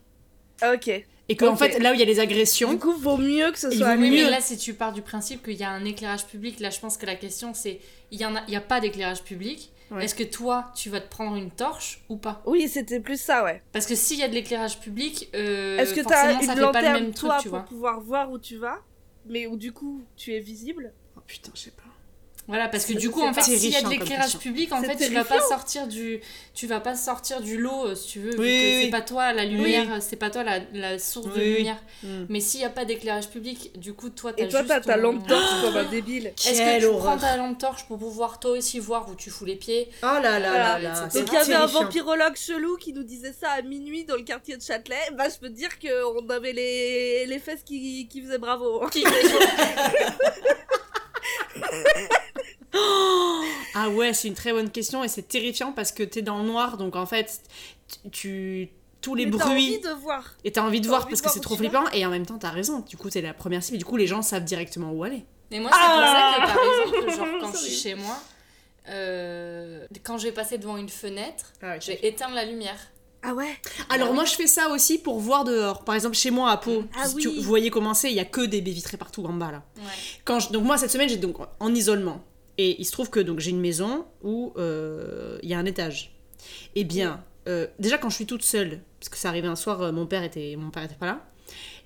Ok. 0.73 0.87
Et 1.29 1.35
que, 1.37 1.45
en 1.45 1.53
Ok. 1.53 1.59
fait, 1.59 1.79
là 1.79 1.91
où 1.91 1.93
il 1.93 1.99
y 1.99 2.03
a 2.03 2.05
les 2.05 2.19
agressions, 2.19 2.73
Du 2.73 2.79
coup, 2.79 2.93
vaut 2.93 3.17
mieux 3.17 3.51
que 3.51 3.57
ce 3.59 3.71
soit 3.71 3.95
vaut 3.95 4.01
mieux. 4.01 4.09
mais 4.25 4.29
là, 4.29 4.41
si 4.41 4.57
tu 4.57 4.73
pars 4.73 4.91
du 4.91 5.01
principe 5.01 5.43
qu'il 5.43 5.53
y 5.55 5.63
a 5.63 5.69
un 5.71 5.85
éclairage 5.85 6.25
public, 6.27 6.59
là, 6.59 6.69
je 6.69 6.79
pense 6.79 6.97
que 6.97 7.05
la 7.05 7.15
question, 7.15 7.53
c'est 7.53 7.79
il 8.11 8.17
n'y 8.17 8.23
a, 8.25 8.43
y 8.49 8.55
a 8.55 8.61
pas 8.61 8.79
d'éclairage 8.81 9.23
public. 9.23 9.71
Ouais. 9.91 10.03
Est-ce 10.05 10.15
que 10.15 10.23
toi, 10.23 10.71
tu 10.75 10.89
vas 10.89 10.99
te 11.01 11.09
prendre 11.09 11.35
une 11.37 11.51
torche 11.51 12.03
ou 12.09 12.17
pas? 12.17 12.41
Oui, 12.45 12.67
c'était 12.67 12.99
plus 12.99 13.19
ça, 13.21 13.43
ouais. 13.43 13.61
Parce 13.71 13.85
que 13.85 13.95
s'il 13.95 14.19
y 14.19 14.23
a 14.23 14.27
de 14.27 14.33
l'éclairage 14.33 14.79
public, 14.79 15.29
euh, 15.35 15.77
Est-ce 15.77 15.93
que 15.93 16.01
forcément, 16.03 16.39
t'as 16.39 16.45
ça 16.45 16.53
une 16.53 16.59
fait 16.59 16.71
pas 16.71 16.81
le 16.81 16.87
même 17.03 17.13
truc, 17.13 17.29
toi, 17.29 17.37
tu 17.41 17.49
pour 17.49 17.57
vois. 17.59 17.65
pouvoir 17.67 17.99
voir 18.01 18.31
où 18.31 18.39
tu 18.39 18.57
vas, 18.57 18.79
mais 19.25 19.47
où 19.47 19.55
du 19.55 19.71
coup, 19.71 20.01
tu 20.17 20.33
es 20.33 20.39
visible? 20.39 20.93
Oh 21.15 21.21
putain, 21.25 21.51
je 21.55 21.61
sais 21.61 21.71
pas. 21.71 21.82
Voilà, 22.47 22.67
parce 22.67 22.83
que 22.85 22.91
du 22.91 23.09
coup, 23.09 23.21
en 23.21 23.33
fait, 23.33 23.41
s'il 23.41 23.53
y 23.69 23.75
a 23.75 23.81
de 23.81 23.87
terrifiant 23.87 23.89
l'éclairage 23.89 24.37
public, 24.37 24.73
en 24.73 24.81
fait, 24.81 24.97
tu 24.97 25.13
vas 25.13 25.23
pas 25.23 25.35
terrifiant. 25.35 25.47
sortir 25.49 25.87
du, 25.87 26.19
tu 26.53 26.67
vas 26.67 26.81
pas 26.81 26.93
sortir 26.93 27.39
du 27.39 27.57
lot, 27.57 27.85
euh, 27.87 27.95
si 27.95 28.07
tu 28.09 28.19
veux, 28.19 28.31
Oui, 28.31 28.35
que 28.35 28.41
oui, 28.41 28.73
c'est 28.79 28.83
oui. 28.85 28.91
pas 28.91 29.01
toi 29.01 29.31
la 29.31 29.45
lumière, 29.45 30.01
c'est 30.01 30.17
pas 30.17 30.29
toi 30.29 30.43
la, 30.43 30.59
la 30.73 30.99
source 30.99 31.33
de 31.33 31.39
lumière. 31.41 31.81
Hmm. 32.03 32.25
Mais 32.27 32.41
s'il 32.41 32.59
y 32.59 32.65
a 32.65 32.69
pas 32.69 32.83
d'éclairage 32.83 33.29
public, 33.29 33.71
du 33.79 33.93
coup, 33.93 34.09
toi, 34.09 34.33
t'as 34.33 34.43
Et 34.43 34.49
toi, 34.49 34.61
t'as 34.67 34.81
ta 34.81 34.97
lampe 34.97 35.25
torche 35.25 35.61
comme 35.61 35.77
un 35.77 35.85
débile. 35.85 36.27
Est-ce 36.27 36.51
que 36.51 36.57
Quelle 36.57 36.81
tu 36.81 36.87
horreur. 36.87 37.15
prends 37.15 37.17
ta 37.17 37.37
lampe 37.37 37.57
torche 37.57 37.85
pour 37.87 37.97
pouvoir 37.97 38.39
toi 38.41 38.51
aussi 38.51 38.77
voir 38.79 39.07
où 39.09 39.15
tu 39.15 39.29
fous 39.29 39.45
les 39.45 39.55
pieds 39.55 39.87
Oh 40.01 40.07
là 40.21 40.37
là 40.37 40.39
Voilà. 40.39 40.79
là 40.79 40.79
là. 40.79 41.01
Donc, 41.13 41.23
il 41.27 41.33
y 41.33 41.37
avait 41.37 41.53
un 41.53 41.59
terrifiant. 41.59 41.83
vampirologue 41.83 42.35
chelou 42.35 42.75
qui 42.75 42.91
nous 42.91 43.03
disait 43.03 43.33
ça 43.39 43.51
à 43.51 43.61
minuit 43.61 44.03
dans 44.03 44.15
le 44.17 44.23
quartier 44.23 44.57
de 44.57 44.61
Châtelet. 44.61 44.95
Bah 45.17 45.29
je 45.33 45.37
peux 45.39 45.47
te 45.47 45.55
dire 45.55 45.69
qu'on 45.79 46.27
avait 46.29 46.51
les, 46.51 47.25
les 47.25 47.39
fesses 47.39 47.63
qui, 47.65 48.05
qui 48.09 48.21
faisaient 48.21 48.37
bravo. 48.37 48.83
Ah 53.75 53.89
ouais, 53.89 54.13
c'est 54.13 54.27
une 54.27 54.33
très 54.35 54.51
bonne 54.53 54.69
question 54.69 55.03
et 55.03 55.07
c'est 55.07 55.27
terrifiant 55.27 55.71
parce 55.71 55.91
que 55.91 56.03
t'es 56.03 56.21
dans 56.21 56.39
le 56.39 56.45
noir, 56.45 56.77
donc 56.77 56.95
en 56.95 57.05
fait, 57.05 57.41
tu... 58.11 58.69
tous 59.01 59.15
les 59.15 59.25
Mais 59.25 59.37
t'as 59.37 59.45
envie 59.45 59.77
bruits 59.77 59.79
de 59.79 59.89
voir. 60.01 60.33
et 60.43 60.51
t'as 60.51 60.61
envie 60.63 60.79
de 60.81 60.87
voir 60.87 61.01
envie 61.01 61.09
parce 61.09 61.21
de 61.21 61.27
que 61.27 61.33
c'est 61.33 61.39
trop 61.39 61.55
vas. 61.55 61.59
flippant 61.59 61.89
et 61.91 62.05
en 62.05 62.09
même 62.09 62.25
temps 62.25 62.37
t'as 62.37 62.51
raison. 62.51 62.79
Du 62.87 62.97
coup 62.97 63.09
t'es 63.09 63.21
la 63.21 63.33
première 63.33 63.63
cible. 63.63 63.75
Et 63.75 63.79
du 63.79 63.85
coup 63.85 63.97
les 63.97 64.07
gens 64.07 64.21
savent 64.21 64.43
directement 64.43 64.91
où 64.91 65.03
aller. 65.03 65.25
Mais 65.51 65.59
moi, 65.59 65.69
c'est 65.71 65.79
pour 65.79 65.99
ça 65.99 66.33
que, 66.35 66.45
par 66.47 67.05
exemple, 67.05 67.15
genre, 67.17 67.27
Ah 67.31 67.37
quand 67.41 67.51
je 67.53 67.57
suis 67.57 67.75
chez 67.75 67.95
moi, 67.95 68.17
euh, 68.89 69.85
quand 70.03 70.17
je 70.17 70.23
vais 70.27 70.31
passer 70.31 70.57
devant 70.57 70.77
une 70.77 70.89
fenêtre, 70.89 71.53
Ah 71.61 71.79
je 71.79 71.87
vais 71.87 71.99
éteindre 72.03 72.35
la 72.35 72.45
lumière. 72.45 72.77
Ah 73.25 73.33
ouais. 73.33 73.55
Alors 73.89 74.13
moi 74.13 74.25
je 74.25 74.33
fais 74.33 74.47
ça 74.47 74.67
aussi 74.69 74.97
pour 74.97 75.19
voir 75.19 75.45
dehors. 75.45 75.83
Par 75.85 75.95
exemple 75.95 76.15
chez 76.15 76.29
moi 76.31 76.51
à 76.51 76.57
Pau 76.57 76.83
Ah 76.99 77.07
si 77.07 77.15
tu- 77.15 77.29
vous 77.29 77.41
voyez 77.41 77.69
comment 77.69 77.93
c'est 77.93 78.09
il 78.11 78.15
y 78.15 78.19
a 78.19 78.25
que 78.25 78.41
des 78.41 78.59
baies 78.61 78.71
vitrées 78.71 78.97
partout 78.97 79.23
en 79.25 79.31
bas 79.33 79.49
là. 79.51 79.63
Ouais. 79.77 79.83
quand 80.25 80.39
je- 80.41 80.51
donc 80.51 80.65
moi 80.65 80.77
cette 80.77 80.91
semaine 80.91 81.07
j'étais 81.07 81.21
donc 81.21 81.37
en 81.59 81.73
isolement 81.73 82.21
et 82.57 82.79
il 82.79 82.85
se 82.85 82.91
trouve 82.91 83.09
que 83.09 83.19
donc 83.19 83.39
j'ai 83.39 83.51
une 83.51 83.61
maison 83.61 84.05
où 84.23 84.53
euh, 84.57 85.37
il 85.43 85.49
y 85.49 85.53
a 85.53 85.59
un 85.59 85.65
étage. 85.65 86.15
Et 86.75 86.83
bien 86.83 87.23
euh, 87.47 87.67
déjà 87.79 87.97
quand 87.97 88.09
je 88.09 88.15
suis 88.15 88.25
toute 88.25 88.43
seule 88.43 88.79
parce 88.99 89.09
que 89.09 89.17
ça 89.17 89.29
arrivait 89.29 89.47
un 89.47 89.55
soir 89.55 89.81
euh, 89.81 89.91
mon 89.91 90.05
père 90.05 90.23
était 90.23 90.55
mon 90.57 90.69
père 90.71 90.83
était 90.83 90.95
pas 90.95 91.05
là 91.07 91.25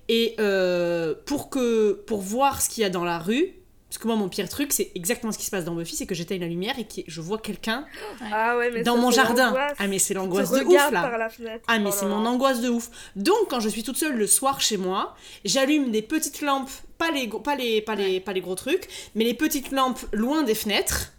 et 0.08 0.36
euh, 0.38 1.14
pour 1.26 1.50
que 1.50 1.92
pour 2.06 2.20
voir 2.20 2.62
ce 2.62 2.68
qu'il 2.68 2.82
y 2.82 2.84
a 2.84 2.90
dans 2.90 3.04
la 3.04 3.18
rue 3.18 3.54
parce 3.88 3.98
que 3.98 4.06
moi 4.06 4.16
mon 4.16 4.28
pire 4.28 4.48
truc 4.48 4.72
c'est 4.72 4.90
exactement 4.94 5.32
ce 5.32 5.38
qui 5.38 5.44
se 5.46 5.50
passe 5.50 5.64
dans 5.64 5.74
Buffy 5.74 5.96
c'est 5.96 6.06
que 6.06 6.14
j'éteins 6.14 6.38
la 6.38 6.46
lumière 6.46 6.78
et 6.78 6.84
que 6.84 7.00
je 7.06 7.20
vois 7.20 7.38
quelqu'un 7.38 7.86
Ah 8.32 8.56
ouais 8.56 8.70
mais 8.70 8.82
dans 8.82 8.94
ça, 8.96 9.00
mon 9.00 9.10
jardin. 9.10 9.54
ah 9.78 9.86
mais 9.88 9.98
c'est 9.98 10.14
l'angoisse 10.14 10.50
de 10.52 10.60
ouf 10.64 10.74
là. 10.92 11.02
par 11.02 11.18
la 11.18 11.28
fenêtre. 11.28 11.64
ah 11.66 11.78
mais 11.78 11.88
Oh 11.88 11.96
c'est 11.98 12.06
mon 12.06 12.24
angoisse 12.26 12.60
de 12.60 12.68
ouf. 12.68 12.90
Donc 13.16 13.48
quand 13.48 13.60
je 13.60 13.68
suis 13.68 13.82
toute 13.82 13.96
seule 13.96 14.16
le 14.16 14.26
soir 14.26 14.60
chez 14.60 14.76
moi, 14.76 15.16
j'allume 15.44 15.90
des 15.90 16.02
petites 16.02 16.40
lampes, 16.42 16.70
pas 16.98 17.10
les, 17.10 17.28
gros- 17.28 17.40
pas, 17.40 17.54
les, 17.54 17.80
pas, 17.80 17.94
les, 17.94 18.20
pas 18.20 18.32
les 18.32 18.40
gros 18.40 18.54
trucs, 18.54 18.88
mais 19.14 19.24
les 19.24 19.34
petites 19.34 19.70
lampes 19.70 20.00
loin 20.12 20.42
des 20.42 20.54
fenêtres. 20.54 21.12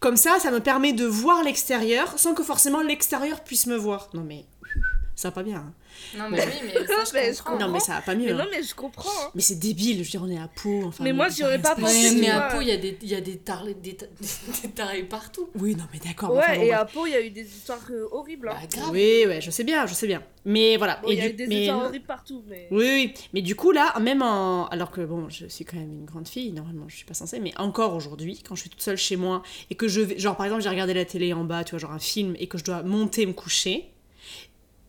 Comme 0.00 0.16
ça, 0.16 0.38
ça 0.40 0.50
me 0.50 0.60
permet 0.60 0.92
de 0.92 1.04
voir 1.06 1.42
l'extérieur 1.42 2.18
sans 2.18 2.34
que 2.34 2.42
forcément 2.42 2.82
l'extérieur 2.82 3.42
puisse 3.44 3.66
me 3.66 3.76
voir. 3.76 4.08
Non 4.14 4.22
mais 4.24 4.44
ça 5.16 5.28
va 5.28 5.32
pas 5.32 5.42
bien. 5.42 5.56
hein. 5.56 5.72
Non, 6.18 6.28
mais 6.30 6.38
oui, 6.44 6.52
mais 6.66 6.86
ça, 6.86 7.04
je 7.08 7.12
Mais 7.14 7.32
je 7.32 7.42
comprends. 7.42 7.58
Non 7.66 7.72
mais 7.72 7.80
ça 7.80 7.94
va 7.94 8.00
pas 8.02 8.14
Mais 8.14 8.26
mieux. 8.26 8.34
non 8.34 8.40
hein. 8.44 8.46
mais 8.50 8.62
je 8.62 8.74
comprends. 8.74 9.08
hein. 9.24 9.30
Mais 9.34 9.40
c'est 9.40 9.58
débile, 9.58 9.98
je 9.98 10.02
veux 10.04 10.10
dire 10.10 10.22
on 10.22 10.28
est 10.28 10.38
à 10.38 10.46
Pau. 10.48 10.82
Enfin, 10.84 11.02
Mais 11.04 11.14
moi, 11.14 11.28
il 11.30 11.34
j'y 11.34 11.40
va 11.40 11.46
aurais 11.48 11.56
rien 11.56 11.62
pas 11.62 11.74
pensé, 11.74 12.16
mais 12.20 12.28
à. 12.28 12.40
Pau, 12.42 12.60
il 12.60 12.68
y 12.68 12.70
a 12.72 12.76
des, 12.76 12.98
il 13.00 13.08
y 13.08 13.14
a 13.14 13.20
des, 13.22 13.38
tarés, 13.38 13.72
des, 13.74 13.96
ta- 13.96 14.06
des 14.62 14.68
tarés 14.68 15.02
partout. 15.04 15.48
Oui 15.58 15.74
non 15.74 15.84
mais 15.92 15.98
d'accord. 16.06 16.30
enfin, 16.36 16.38
Ouais 16.52 16.56
bon, 16.58 16.62
et 16.64 16.68
bref. 16.68 16.78
à 16.80 16.84
Pau 16.84 17.06
il 17.06 17.12
y 17.12 17.14
a 17.14 17.20
eu 17.22 17.30
des 17.30 17.42
histoires 17.46 17.80
euh, 17.90 18.06
horribles. 18.12 18.50
hein. 18.50 18.56
Bah. 18.76 18.82
Oui 18.92 19.24
ouais 19.26 19.40
je 19.40 19.50
sais 19.50 19.64
bien, 19.64 19.86
je 19.86 19.94
sais 19.94 20.06
bien. 20.06 20.22
Mais 20.44 20.76
voilà. 20.76 21.00
Bon, 21.02 21.08
et 21.08 21.14
il 21.14 21.18
y 21.18 21.22
a 21.22 21.28
eu 21.28 21.32
des 21.32 21.46
mais- 21.46 21.62
histoires 21.62 21.86
horribles 21.86 22.04
partout 22.06 22.44
mais. 22.46 22.68
Oui, 22.70 22.84
oui, 22.84 23.14
mais 23.32 23.40
du 23.40 23.56
coup 23.56 23.70
là, 23.72 23.98
même 23.98 24.20
en... 24.22 24.66
Alors 24.68 24.90
que 24.90 25.00
bon, 25.00 25.30
je 25.30 25.46
suis 25.46 25.64
quand 25.64 25.76
même 25.78 25.90
une 25.92 26.04
grande 26.04 26.28
fille, 26.28 26.52
normalement 26.52 26.84
je 26.88 26.96
suis 26.96 27.06
pas 27.06 27.14
censée, 27.14 27.40
mais 27.40 27.54
encore 27.56 27.94
aujourd'hui, 27.94 28.42
quand 28.46 28.54
je 28.54 28.60
suis 28.60 28.70
toute 28.70 28.82
seule 28.82 28.98
chez 28.98 29.16
moi 29.16 29.42
et 29.70 29.74
que 29.76 29.88
je 29.88 30.02
vais... 30.02 30.18
Genre 30.18 30.36
par 30.36 30.44
exemple 30.44 30.62
j'ai 30.62 30.68
regardé 30.68 30.92
la 30.92 31.06
télé 31.06 31.32
en 31.32 31.44
bas, 31.44 31.64
tu 31.64 31.70
vois, 31.70 31.78
genre 31.78 31.92
un 31.92 31.98
film, 31.98 32.36
et 32.38 32.46
que 32.48 32.58
je 32.58 32.64
dois 32.64 32.82
monter 32.82 33.24
me 33.26 33.32
coucher, 33.32 33.90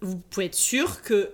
vous 0.02 0.18
pouvez 0.18 0.48
être 0.48 0.56
sûr 0.56 1.02
que 1.02 1.32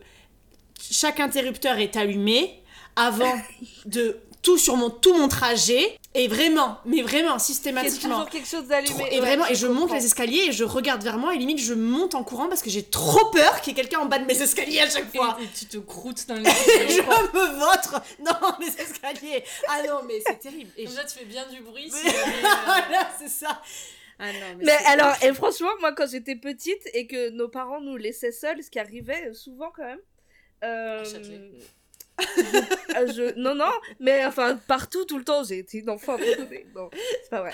chaque 0.92 1.20
interrupteur 1.20 1.78
est 1.80 1.96
allumé 1.96 2.62
avant 2.96 3.34
de... 3.86 4.18
Tout 4.42 4.58
sur 4.58 4.76
mon, 4.76 4.90
tout 4.90 5.14
mon 5.14 5.30
trajet, 5.30 5.98
et 6.14 6.28
vraiment, 6.28 6.78
mais 6.84 7.02
vraiment, 7.02 7.30
Il 7.30 7.32
y 7.32 7.36
a 7.36 7.40
systématiquement. 7.40 8.10
toujours 8.16 8.30
quelque 8.30 8.46
chose 8.50 8.66
d'allumé. 8.66 9.08
Et 9.12 9.22
vraiment, 9.22 9.46
et 9.48 9.56
je 9.56 9.68
monte 9.68 9.94
les 9.94 10.04
escaliers 10.06 10.48
et 10.50 10.52
je 10.52 10.66
regarde 10.66 11.02
vers 11.02 11.18
moi 11.18 11.34
et 11.34 11.38
limite 11.38 11.60
je 11.62 11.74
monte 11.74 12.14
en 12.14 12.26
courant 12.26 12.50
parce 12.50 12.62
que 12.62 12.70
j'ai 12.70 12.84
trop 12.84 13.30
peur 13.30 13.62
qu'il 13.62 13.72
y 13.72 13.80
ait 13.80 13.82
quelqu'un 13.82 14.00
en 14.02 14.06
bas 14.08 14.20
de 14.20 14.26
mes 14.26 14.42
escaliers 14.42 14.82
à 14.82 14.90
chaque 14.90 15.16
fois. 15.16 15.38
Et, 15.40 15.46
et 15.46 15.48
tu 15.58 15.66
te 15.68 15.78
croûtes 15.78 16.28
dans 16.28 16.36
les 16.36 16.44
je 16.44 16.94
yeux. 16.98 17.04
me 17.04 17.58
vautre 17.58 18.02
dans 18.20 18.58
les 18.60 18.68
escaliers. 18.68 19.46
Ah 19.70 19.78
non, 19.88 20.02
mais 20.06 20.22
c'est 20.28 20.40
terrible. 20.40 20.72
Et 20.76 20.88
ça, 20.88 21.06
tu 21.06 21.20
fais 21.20 21.24
bien 21.26 21.46
du 21.48 21.62
bruit. 21.62 21.90
je- 21.90 21.96
si 22.10 22.14
euh, 22.14 22.20
voilà, 22.66 23.10
c'est 23.18 23.30
ça. 23.30 23.62
Ah 24.26 24.32
non, 24.32 24.56
mais, 24.58 24.64
Mais 24.66 24.78
alors, 24.88 25.14
et 25.22 25.34
franchement, 25.34 25.72
moi, 25.82 25.92
quand 25.94 26.08
j'étais 26.10 26.38
petite 26.38 26.90
et 26.94 27.08
que 27.08 27.30
nos 27.32 27.50
parents 27.50 27.82
nous 27.82 27.98
laissaient 27.98 28.32
seuls, 28.32 28.64
ce 28.64 28.70
qui 28.70 28.80
arrivait 28.80 29.34
souvent 29.34 29.70
quand 29.76 29.84
même. 29.84 30.00
euh. 30.64 31.04
Je- 32.20 32.96
euh, 32.98 33.14
je- 33.14 33.40
non, 33.40 33.56
non, 33.56 33.72
mais 34.00 34.26
enfin, 34.26 34.56
partout, 34.68 35.06
tout 35.06 35.18
le 35.18 35.24
temps, 35.24 35.44
j'ai 35.44 35.60
été 35.60 35.80
une 35.80 35.90
enfant 35.90 36.14
abandonnée. 36.16 36.66
Non, 36.76 36.90
c'est 37.24 37.30
pas 37.30 37.42
vrai. 37.42 37.54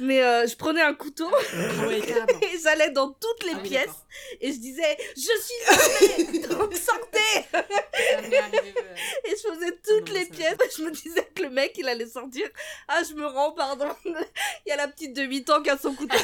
Mais 0.00 0.22
euh, 0.24 0.44
je 0.48 0.56
prenais 0.56 0.80
un 0.82 0.92
couteau 0.94 1.30
Ah 1.32 1.86
et 1.92 2.58
j'allais 2.62 2.90
dans 2.90 3.10
toutes 3.12 3.44
les 3.44 3.52
Ah 3.54 3.58
pièces 3.60 3.94
et 4.40 4.52
je 4.52 4.58
disais 4.58 4.96
Je 5.16 5.20
suis 5.20 6.18
armée 6.26 6.38
Donc 6.48 6.74
sortez 6.74 7.46
arrivé, 7.52 8.74
euh, 8.76 8.94
Et 9.24 9.30
je 9.30 9.54
faisais 9.54 9.78
toutes 9.86 10.08
non, 10.08 10.14
les 10.14 10.26
pièces. 10.26 10.56
Je 10.76 10.82
me 10.82 10.90
disais 10.90 11.24
que 11.32 11.44
le 11.44 11.50
mec, 11.50 11.74
il 11.78 11.86
allait 11.88 12.08
sortir. 12.08 12.48
Ah, 12.88 13.02
je 13.08 13.14
me 13.14 13.24
rends, 13.24 13.52
pardon. 13.52 13.86
Il 14.04 14.68
y 14.68 14.72
a 14.72 14.76
la 14.76 14.88
petite 14.88 15.14
de 15.14 15.22
8 15.22 15.48
ans 15.50 15.62
qui 15.62 15.70
a 15.70 15.78
son 15.78 15.94
couteau. 15.94 16.16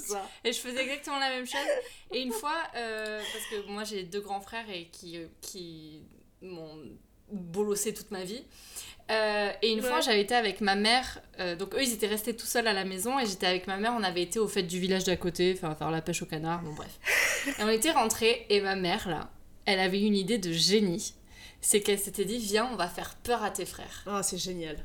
ça. 0.00 0.26
Et 0.42 0.52
je 0.54 0.58
faisais 0.60 0.82
exactement 0.82 1.18
la 1.18 1.28
même 1.28 1.46
chose. 1.46 1.60
Et 2.12 2.22
une 2.22 2.32
fois, 2.32 2.56
euh, 2.74 3.20
parce 3.32 3.44
que 3.46 3.68
moi 3.68 3.84
j'ai 3.84 4.04
deux 4.04 4.20
grands 4.20 4.40
frères 4.40 4.68
et 4.70 4.88
qui, 4.90 5.18
euh, 5.18 5.26
qui 5.42 6.02
m'ont 6.42 6.78
bolossé 7.32 7.94
toute 7.94 8.10
ma 8.10 8.24
vie. 8.24 8.42
Euh, 9.10 9.50
et 9.62 9.72
une 9.72 9.80
Ouais. 9.80 9.88
fois, 9.88 10.00
j'avais 10.00 10.20
été 10.20 10.34
avec 10.34 10.60
ma 10.60 10.76
mère. 10.76 11.20
euh, 11.40 11.56
donc 11.56 11.74
eux, 11.74 11.82
ils 11.82 11.92
étaient 11.92 12.06
restés 12.06 12.34
tout 12.36 12.46
seuls 12.46 12.66
à 12.68 12.72
la 12.72 12.84
maison 12.84 13.18
et 13.18 13.26
j'étais 13.26 13.46
avec 13.46 13.66
ma 13.66 13.76
mère. 13.76 13.92
On 13.98 14.02
avait 14.04 14.22
été 14.22 14.38
au 14.38 14.46
fait 14.46 14.62
du 14.62 14.78
village 14.78 15.04
d'à 15.04 15.16
côté, 15.16 15.52
enfin 15.56 15.74
faire 15.74 15.90
la 15.90 16.00
pêche 16.00 16.22
au 16.22 16.26
canard. 16.26 16.62
Bon 16.62 16.72
bref. 16.72 16.98
Et 17.58 17.62
on 17.64 17.68
était 17.68 17.90
rentrés 17.90 18.46
et 18.50 18.60
ma 18.60 18.76
mère 18.76 19.08
là, 19.08 19.30
elle 19.66 19.80
avait 19.80 20.00
une 20.00 20.14
idée 20.14 20.38
de 20.38 20.52
génie. 20.52 21.14
C'est 21.60 21.80
qu'elle 21.80 21.98
s'était 21.98 22.24
dit 22.24 22.38
viens, 22.38 22.68
on 22.72 22.76
va 22.76 22.86
faire 22.88 23.16
peur 23.22 23.42
à 23.42 23.50
tes 23.50 23.64
frères. 23.66 24.04
Ah, 24.06 24.22
c'est 24.22 24.38
génial. 24.38 24.76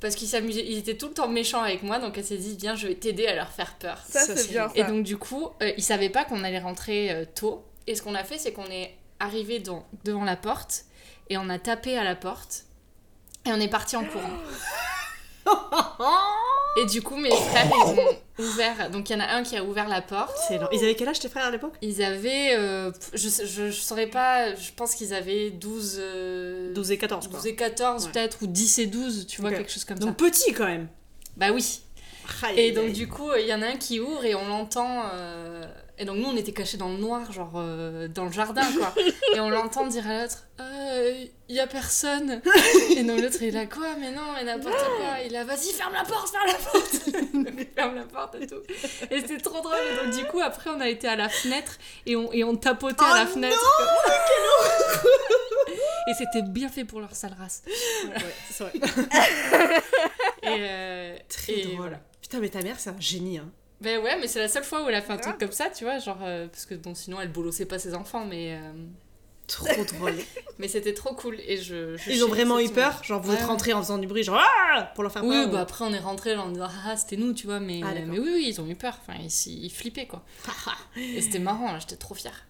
Parce 0.00 0.16
qu'ils 0.16 0.26
s'amusaient, 0.28 0.66
ils 0.66 0.78
étaient 0.78 0.96
tout 0.96 1.08
le 1.08 1.14
temps 1.14 1.28
méchants 1.28 1.62
avec 1.62 1.82
moi, 1.84 1.98
donc 2.00 2.18
elle 2.18 2.24
s'est 2.24 2.36
dit 2.38 2.56
viens, 2.58 2.74
je 2.74 2.88
vais 2.88 2.94
t'aider 2.96 3.26
à 3.26 3.34
leur 3.36 3.50
faire 3.52 3.76
peur. 3.76 4.02
Ça, 4.08 4.20
Ça, 4.26 4.34
c'est 4.36 4.48
bien. 4.50 4.66
bien. 4.68 4.74
Et 4.74 4.80
ça. 4.86 4.90
donc 4.90 5.04
du 5.04 5.16
coup, 5.16 5.48
euh, 5.62 5.70
ils 5.76 5.82
savaient 5.84 6.10
pas 6.10 6.24
qu'on 6.24 6.42
allait 6.42 6.58
rentrer 6.58 7.12
euh, 7.12 7.24
tôt. 7.32 7.64
Et 7.86 7.94
ce 7.94 8.02
qu'on 8.02 8.14
a 8.16 8.24
fait, 8.24 8.38
c'est 8.38 8.52
qu'on 8.52 8.66
est 8.66 8.94
arrivé 9.22 9.58
dans- 9.58 9.86
devant 10.04 10.24
la 10.24 10.36
porte 10.36 10.84
et 11.30 11.36
on 11.38 11.48
a 11.48 11.58
tapé 11.58 11.96
à 11.96 12.04
la 12.04 12.14
porte 12.16 12.64
et 13.46 13.52
on 13.52 13.60
est 13.60 13.68
parti 13.68 13.96
en 13.96 14.04
courant. 14.04 14.38
Et 16.80 16.86
du 16.86 17.02
coup, 17.02 17.16
mes 17.16 17.30
frères, 17.30 17.66
ils 17.70 18.00
ont 18.00 18.44
ouvert. 18.46 18.90
Donc 18.90 19.10
il 19.10 19.12
y 19.12 19.16
en 19.16 19.20
a 19.20 19.26
un 19.34 19.42
qui 19.42 19.56
a 19.58 19.62
ouvert 19.64 19.88
la 19.88 20.00
porte. 20.00 20.34
Ils 20.72 20.78
avaient 20.82 20.94
quel 20.94 21.08
âge 21.08 21.20
tes 21.20 21.28
frères 21.28 21.44
à 21.44 21.50
l'époque? 21.50 21.74
Ils 21.82 22.02
avaient, 22.02 22.54
euh, 22.56 22.90
je, 23.12 23.28
je, 23.28 23.70
je 23.70 23.72
saurais 23.72 24.06
pas, 24.06 24.54
je 24.54 24.70
pense 24.74 24.94
qu'ils 24.94 25.12
avaient 25.12 25.50
12, 25.50 25.96
euh, 26.00 26.72
12 26.72 26.92
et 26.92 26.98
14 26.98 27.28
quoi. 27.28 27.36
12 27.38 27.46
et 27.48 27.54
14 27.56 28.06
Ouais. 28.06 28.12
peut-être, 28.12 28.38
ou 28.42 28.46
10 28.46 28.78
et 28.78 28.86
12, 28.86 29.26
tu 29.26 29.42
vois, 29.42 29.50
quelque 29.50 29.70
chose 29.70 29.84
comme 29.84 29.98
Donc 29.98 30.16
petit 30.16 30.54
quand 30.54 30.64
même. 30.66 30.86
ça. 30.86 31.30
Bah 31.36 31.46
oui. 31.52 31.82
Et 32.56 32.72
donc 32.72 32.92
du 32.92 33.08
coup, 33.08 33.30
il 33.38 33.46
y 33.46 33.54
en 33.54 33.62
a 33.62 33.66
un 33.66 33.76
qui 33.76 34.00
ouvre 34.00 34.24
et 34.24 34.34
on 34.34 34.46
l'entend. 34.48 35.04
euh, 35.14 35.64
Et 35.98 36.04
donc 36.04 36.16
nous, 36.16 36.28
on 36.28 36.36
était 36.36 36.52
cachés 36.52 36.76
dans 36.76 36.88
le 36.88 36.96
noir, 36.98 37.30
genre 37.32 37.52
euh, 37.56 38.08
dans 38.08 38.24
le 38.24 38.32
jardin, 38.32 38.64
quoi. 38.78 38.92
et 39.34 39.40
on 39.40 39.50
l'entend 39.50 39.86
dire 39.86 40.06
à 40.08 40.22
l'autre, 40.22 40.44
il 41.48 41.56
y 41.56 41.60
a 41.60 41.66
personne. 41.66 42.40
et 42.96 43.02
donc 43.02 43.20
l'autre, 43.20 43.42
il 43.42 43.52
là, 43.54 43.66
quoi? 43.66 43.88
Mais 44.00 44.10
non, 44.10 44.32
mais 44.34 44.44
n'importe 44.44 44.74
quoi. 44.74 45.20
Il 45.26 45.32
là, 45.32 45.44
vas-y, 45.44 45.72
ferme 45.72 45.92
la 45.92 46.04
porte, 46.04 46.30
ferme 46.30 46.46
la 46.46 46.54
porte. 46.54 47.66
ferme 47.76 47.94
la 47.96 48.02
porte 48.04 48.34
et 48.40 48.46
tout. 48.46 48.62
Et 49.10 49.20
c'était 49.20 49.38
trop 49.38 49.60
drôle. 49.60 49.76
Et 49.92 50.04
donc 50.06 50.16
du 50.16 50.24
coup, 50.26 50.40
après, 50.40 50.70
on 50.70 50.80
a 50.80 50.88
été 50.88 51.06
à 51.08 51.16
la 51.16 51.28
fenêtre 51.28 51.72
et 52.06 52.16
on, 52.16 52.32
et 52.32 52.42
on 52.44 52.56
tapotait 52.56 53.04
à 53.04 53.14
la 53.16 53.24
Oh 53.24 53.34
fenêtre. 53.34 53.58
Et 56.10 56.14
c'était 56.14 56.42
bien 56.42 56.68
fait 56.68 56.84
pour 56.84 57.00
leur 57.00 57.14
sale 57.14 57.34
race. 57.38 57.62
Ouais, 58.06 58.14
c'est 58.50 58.64
vrai. 58.64 58.72
Et, 60.44 60.46
euh, 60.48 61.16
Très 61.28 61.52
et 61.52 61.62
drôle. 61.64 61.76
voilà. 61.76 62.00
Putain, 62.20 62.40
mais 62.40 62.48
ta 62.48 62.62
mère, 62.62 62.78
c'est 62.80 62.90
un 62.90 62.98
génie. 63.00 63.38
Hein. 63.38 63.48
Ben 63.80 64.00
ouais, 64.02 64.18
mais 64.20 64.26
c'est 64.28 64.38
la 64.40 64.48
seule 64.48 64.64
fois 64.64 64.84
où 64.84 64.88
elle 64.88 64.94
a 64.94 65.02
fait 65.02 65.12
un 65.12 65.16
truc 65.18 65.38
comme 65.38 65.52
ça, 65.52 65.68
tu 65.70 65.84
vois, 65.84 65.98
genre 65.98 66.18
euh, 66.22 66.46
parce 66.48 66.66
que 66.66 66.74
bon 66.74 66.94
sinon 66.94 67.20
elle 67.20 67.30
bolossait 67.32 67.66
pas 67.66 67.78
ses 67.80 67.94
enfants, 67.94 68.24
mais 68.24 68.54
euh, 68.54 68.72
Trop 69.48 69.66
drôle. 69.84 70.14
mais 70.58 70.68
c'était 70.68 70.94
trop 70.94 71.14
cool 71.14 71.38
et 71.46 71.56
je. 71.56 71.96
je 71.96 72.10
Ils 72.10 72.24
ont 72.24 72.28
vraiment 72.28 72.60
eu 72.60 72.68
peur. 72.70 73.02
Genre, 73.02 73.20
vous 73.20 73.30
Ouais, 73.30 73.34
êtes 73.34 73.40
ouais. 73.42 73.46
rentrés 73.46 73.72
en 73.72 73.82
faisant 73.82 73.98
du 73.98 74.06
bruit, 74.06 74.22
genre 74.22 74.40
Ah 74.40 74.92
Pour 74.94 75.02
leur 75.02 75.12
faire 75.12 75.24
Oui, 75.24 75.34
peur. 75.34 75.48
bah 75.48 75.58
ou- 75.58 75.62
après 75.62 75.84
on 75.84 75.92
est 75.92 75.98
rentrés 75.98 76.36
en 76.36 76.48
disant 76.50 76.68
ah 76.86 76.96
c'était 76.96 77.16
nous, 77.16 77.32
tu 77.32 77.46
vois, 77.46 77.58
mais, 77.58 77.80
Ah, 77.84 77.92
mais 78.06 78.18
oui, 78.20 78.30
oui, 78.34 78.44
ils 78.48 78.60
ont 78.60 78.68
eu 78.68 78.76
peur, 78.76 78.98
enfin 79.00 79.18
ils, 79.20 79.64
ils 79.64 79.70
flippaient 79.70 80.06
quoi. 80.06 80.24
et 80.96 81.20
c'était 81.20 81.40
marrant, 81.40 81.72
là, 81.72 81.78
j'étais 81.80 81.96
trop 81.96 82.14
fière. 82.14 82.46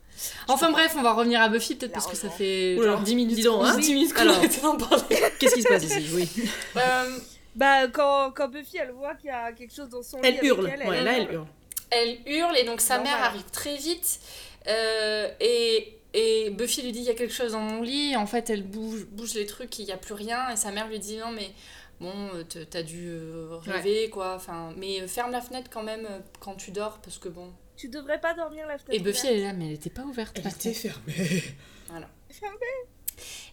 Enfin 0.49 0.71
bref, 0.71 0.95
on 0.97 1.03
va 1.03 1.13
revenir 1.13 1.41
à 1.41 1.49
Buffy 1.49 1.75
peut-être 1.77 1.93
parce 1.93 2.07
que 2.07 2.17
ça 2.17 2.31
fait 2.31 2.77
genre 2.83 3.01
10 3.01 3.15
minutes, 3.15 3.35
dis 3.37 3.43
donc, 3.43 3.63
hein. 3.65 3.79
10 3.79 3.95
minutes 3.95 4.13
qu'on 4.15 4.21
Alors. 4.23 4.35
a 4.35 4.39
arrêté 4.39 4.61
d'en 4.61 4.77
parler. 4.77 5.05
Qu'est-ce 5.39 5.55
qui 5.55 5.63
se 5.63 5.69
passe 5.69 5.85
ici? 5.85 6.07
Oui. 6.15 6.29
Euh, 6.77 7.19
Bah, 7.55 7.87
quand, 7.89 8.31
quand 8.35 8.49
Buffy, 8.49 8.79
elle 8.79 8.93
voit 8.93 9.15
qu'il 9.15 9.27
y 9.29 9.31
a 9.31 9.53
quelque 9.53 9.75
chose 9.75 9.89
dans 9.91 10.03
son 10.03 10.21
lit. 10.21 10.29
Elle 10.29 10.35
avec. 10.51 10.81
Elle, 10.81 10.89
Ouais, 10.89 11.03
là, 11.03 11.13
elle 11.19 11.33
hurle. 11.33 11.47
elle 11.91 12.19
hurle 12.27 12.57
et 12.57 12.65
donc 12.65 12.81
sa 12.81 12.97
Normal. 12.97 13.13
mère 13.15 13.25
arrive 13.25 13.45
très 13.53 13.77
vite 13.77 14.21
euh, 14.69 15.29
et, 15.41 15.99
et 16.15 16.51
Buffy 16.51 16.83
lui 16.83 16.93
dit 16.93 17.01
il 17.01 17.05
y 17.05 17.11
a 17.11 17.15
quelque 17.15 17.35
chose 17.35 17.53
dans 17.53 17.61
mon 17.61 17.83
lit 17.83 18.17
en 18.17 18.27
fait 18.27 18.49
elle 18.49 18.63
bouge, 18.63 19.05
bouge 19.07 19.35
les 19.35 19.45
trucs 19.47 19.79
il 19.81 19.85
n'y 19.87 19.93
a 19.93 19.97
plus 19.97 20.15
rien 20.15 20.49
et 20.51 20.57
sa 20.57 20.71
mère 20.71 20.87
lui 20.89 20.99
dit 21.01 21.17
non 21.17 21.31
mais 21.33 21.51
bon 22.01 22.13
euh, 22.35 22.45
t'as 22.71 22.83
dû 22.83 23.13
rêver 23.67 24.09
quoi 24.09 24.35
enfin 24.37 24.73
mais 24.77 25.07
ferme 25.09 25.33
la 25.33 25.41
fenêtre 25.41 25.69
quand 25.73 25.83
même 25.83 26.07
quand 26.41 26.55
tu 26.55 26.71
dors 26.71 26.99
parce 26.99 27.19
que 27.19 27.29
bon 27.29 27.51
Tu 27.83 27.89
devrais 27.89 28.21
pas 28.21 28.33
dormir 28.35 28.67
la 28.67 28.79
fenêtre. 28.79 28.93
et 28.93 28.99
Buffy 29.01 29.21
ouverte. 29.27 29.33
elle 29.35 29.41
est 29.41 29.45
là 29.45 29.53
mais 29.53 29.67
elle 29.67 29.73
était 29.73 29.91
pas 29.91 30.03
ouverte 30.03 30.39
la 30.45 30.51
fenêtre. 30.51 30.81
fermée. 32.31 32.57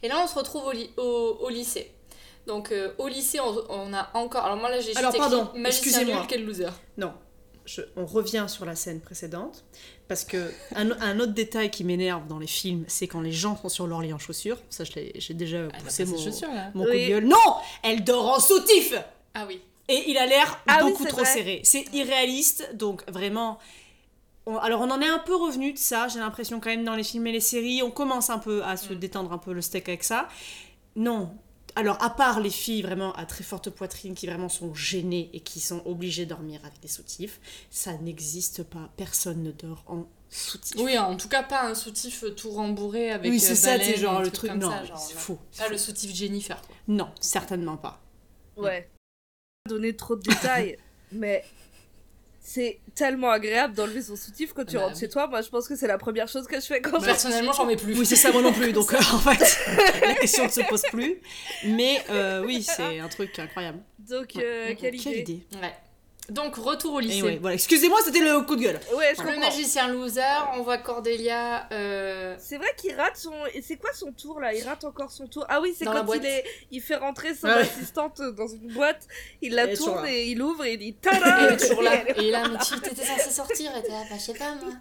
et 0.04 0.08
là 0.08 0.22
on 0.24 0.28
se 0.28 0.36
retrouve 0.36 0.66
au, 0.66 0.72
ly- 0.72 0.92
au, 0.98 1.38
au 1.42 1.50
lycée 1.50 1.92
donc 2.48 2.72
euh, 2.72 2.94
au 2.98 3.08
lycée 3.08 3.40
on, 3.40 3.56
on 3.70 3.94
a 3.94 4.10
encore 4.14 4.46
alors 4.46 4.58
moi 4.58 4.70
là 4.70 4.80
j'ai 4.80 4.88
juste 4.88 4.98
Alors, 4.98 5.14
pardon, 5.16 5.50
excusez-moi. 5.66 6.26
quel 6.28 6.46
loser 6.46 6.70
Non. 6.98 7.14
Je- 7.66 7.82
on 7.96 8.06
revient 8.08 8.46
sur 8.48 8.66
la 8.66 8.76
scène 8.76 9.00
précédente. 9.00 9.64
Parce 10.08 10.24
que 10.26 10.52
un, 10.76 10.90
un 11.02 11.20
autre 11.20 11.34
détail 11.34 11.70
qui 11.70 11.84
m'énerve 11.84 12.26
dans 12.26 12.40
les 12.40 12.48
films, 12.48 12.84
c'est 12.88 13.08
quand 13.08 13.22
les 13.22 13.32
gens 13.32 13.56
sont 13.58 13.70
sur 13.70 13.86
leur 13.86 14.02
lit 14.02 14.12
en 14.12 14.18
chaussures. 14.18 14.58
Ça, 14.72 14.84
j'ai 14.86 15.34
déjà 15.36 15.58
elle 15.60 15.66
a 15.76 15.78
poussé 15.84 16.06
mon, 16.06 16.18
chaussures 16.18 16.52
là 16.52 16.72
mon 16.74 16.86
coup 16.86 16.90
Oui. 16.90 17.04
de 17.04 17.10
gueule. 17.10 17.26
Non 17.26 17.38
Elle 17.84 18.04
dort 18.04 18.28
en 18.28 18.40
soutif 18.40 18.96
ah 19.36 19.46
oui 19.48 19.62
Et 19.88 20.06
il 20.10 20.18
a 20.18 20.26
l'air 20.26 20.60
Ah 20.66 20.82
beaucoup 20.84 21.06
trop 21.06 21.18
vrai. 21.22 21.26
serré. 21.32 21.62
C'est 21.64 21.86
irréaliste, 21.94 22.72
donc 22.74 23.08
vraiment. 23.08 23.60
On- 24.50 24.58
alors 24.58 24.82
on 24.82 24.90
en 24.92 25.02
est 25.02 25.08
un 25.08 25.20
peu 25.20 25.36
revenu 25.36 25.74
de 25.74 25.78
ça, 25.78 26.08
j'ai 26.08 26.20
l'impression 26.20 26.60
quand 26.60 26.70
même 26.70 26.84
dans 26.84 26.96
les 26.96 27.04
films 27.04 27.28
et 27.28 27.32
les 27.32 27.40
séries, 27.40 27.82
on 27.84 27.92
commence 27.92 28.30
un 28.30 28.40
peu 28.40 28.64
à 28.64 28.78
se 28.78 28.94
détendre 28.94 29.32
un 29.32 29.38
peu 29.38 29.54
le 29.54 29.62
steak 29.62 29.88
avec 29.90 30.04
ça. 30.04 30.28
Non. 30.96 31.32
Alors 31.76 32.02
à 32.04 32.10
part 32.10 32.40
les 32.40 32.50
filles 32.50 32.82
vraiment 32.82 33.14
à 33.14 33.26
très 33.26 33.44
forte 33.44 33.70
poitrine 33.70 34.16
qui 34.16 34.26
vraiment 34.26 34.50
sont 34.50 34.74
gênées 34.74 35.30
et 35.34 35.40
qui 35.40 35.60
sont 35.60 35.82
obligées 35.86 36.26
de 36.26 36.32
dormir 36.32 36.60
avec 36.64 36.80
des 36.80 36.88
soutifs, 36.88 37.40
ça 37.70 37.94
n'existe 37.98 38.64
pas. 38.64 38.90
Personne 38.98 39.44
ne 39.44 39.52
dort 39.52 39.84
en 39.88 40.06
soutif. 40.30 40.76
Oui, 40.82 40.98
en 40.98 41.16
tout 41.16 41.30
cas 41.30 41.44
pas 41.44 41.64
un 41.68 41.76
soutif 41.76 42.24
tout 42.36 42.50
rembourré 42.52 43.12
avec. 43.12 43.32
Oui, 43.32 43.40
c'est 43.40 43.52
euh, 43.52 43.56
ça, 43.56 43.72
baleine 43.78 43.94
c'est 43.94 44.00
genre 44.00 44.22
le 44.22 44.32
truc. 44.32 44.52
Non, 44.54 44.72
ça, 44.72 44.84
c'est 44.98 45.14
faux. 45.16 45.38
c'est 45.52 45.64
Pas 45.64 45.70
le 45.70 45.78
soutif 45.78 46.14
Jennifer. 46.14 46.60
Quoi. 46.62 46.76
Non, 46.88 47.10
certainement 47.22 47.78
pas. 47.78 48.02
Ouais. 48.58 48.90
Donner 49.68 49.96
trop 49.96 50.16
de 50.16 50.24
détails, 50.24 50.78
mais 51.12 51.46
c'est 52.50 52.80
tellement 52.96 53.30
agréable 53.30 53.76
d'enlever 53.76 54.02
son 54.02 54.16
soutif 54.16 54.54
quand 54.54 54.66
tu 54.66 54.76
Bah 54.76 54.82
rentres 54.82 54.96
oui. 54.96 55.02
chez 55.02 55.10
toi. 55.10 55.28
Moi, 55.28 55.42
je 55.44 55.50
pense 55.50 55.68
que 55.68 55.76
c'est 55.76 55.86
la 55.86 56.00
première 56.00 56.28
chose 56.28 56.48
que 56.48 56.56
je 56.60 56.66
fais 56.66 56.82
quand 56.82 57.00
je 57.00 57.06
Personnellement, 57.06 57.54
j'en 57.54 57.68
mets 57.68 57.76
plus. 57.76 57.98
Oui, 57.98 58.08
c'est 58.08 58.16
ça, 58.16 58.32
moi 58.32 58.42
non 58.42 58.52
plus. 58.52 58.74
Donc, 58.74 58.92
euh, 58.92 58.98
en 58.98 59.20
fait, 59.20 60.02
la 60.02 60.16
question 60.16 60.46
ne 60.46 60.50
se 60.50 60.62
pose 60.62 60.82
plus. 60.92 61.22
Mais 61.64 62.02
euh, 62.10 62.44
oui, 62.44 62.64
c'est 62.64 63.00
un 63.00 63.08
truc 63.08 63.38
incroyable. 63.38 63.80
Donc, 64.00 64.36
euh, 64.38 64.74
quelle, 64.80 64.96
idée. 64.96 65.46
Ouais. 65.62 65.76
Donc, 66.30 66.56
retour 66.56 66.94
au 66.94 67.00
lycée. 67.00 67.18
Et 67.20 67.24
ouais, 67.24 67.38
voilà. 67.42 67.56
Excusez-moi, 67.56 68.00
c'était 68.04 68.20
le 68.20 68.42
coup 68.42 68.56
de 68.56 68.62
gueule. 68.62 68.80
Ouais, 68.96 69.14
je 69.18 69.22
Le 69.24 69.28
comprends. 69.28 69.40
magicien 69.42 69.88
loser, 69.88 70.22
on 70.58 70.62
voit 70.64 70.78
Cordelia. 70.78 71.68
euh, 71.72 72.36
C'est 72.40 72.58
vrai 72.58 72.74
qu'il 72.78 72.94
rate 72.96 73.18
son. 73.18 73.34
Et 73.54 73.62
c'est 73.62 73.78
quoi 73.78 73.92
son 73.94 74.12
tour 74.12 74.40
là? 74.40 74.54
Il 74.54 74.64
rate 74.64 74.84
encore 74.84 75.12
son 75.12 75.28
tour. 75.28 75.46
Ah 75.50 75.60
oui, 75.62 75.74
c'est 75.78 75.86
quand 75.86 76.06
il 76.14 76.26
est, 76.26 76.44
il 76.72 76.82
fait 76.82 76.96
rentrer 76.96 77.34
son 77.36 77.48
Ouais. 77.48 77.54
assistante 77.62 78.22
dans 78.22 78.48
une 78.48 78.72
boîte. 78.74 79.08
Il 79.42 79.56
la 79.56 79.68
tourne 79.76 80.04
là. 80.04 80.12
et 80.12 80.28
il 80.28 80.42
ouvre 80.42 80.66
et 80.66 80.74
il 80.74 80.78
dit 80.80 80.94
Tada 80.96 81.52
est 81.52 81.58
toujours 81.58 81.82
là. 81.82 81.96
Et 82.10 82.14
il 82.20 82.26
est 82.28 82.32
là, 82.32 82.44
mais 82.48 82.58
tu 82.60 82.80
t'étais 82.80 83.04
censé 83.06 83.30
sortir. 83.32 83.72
Et 83.78 83.82
t'es 83.82 83.90
là, 83.90 84.04
bah, 84.10 84.16
je 84.18 84.22
sais 84.22 84.34
pas 84.34 84.56
moi. 84.56 84.74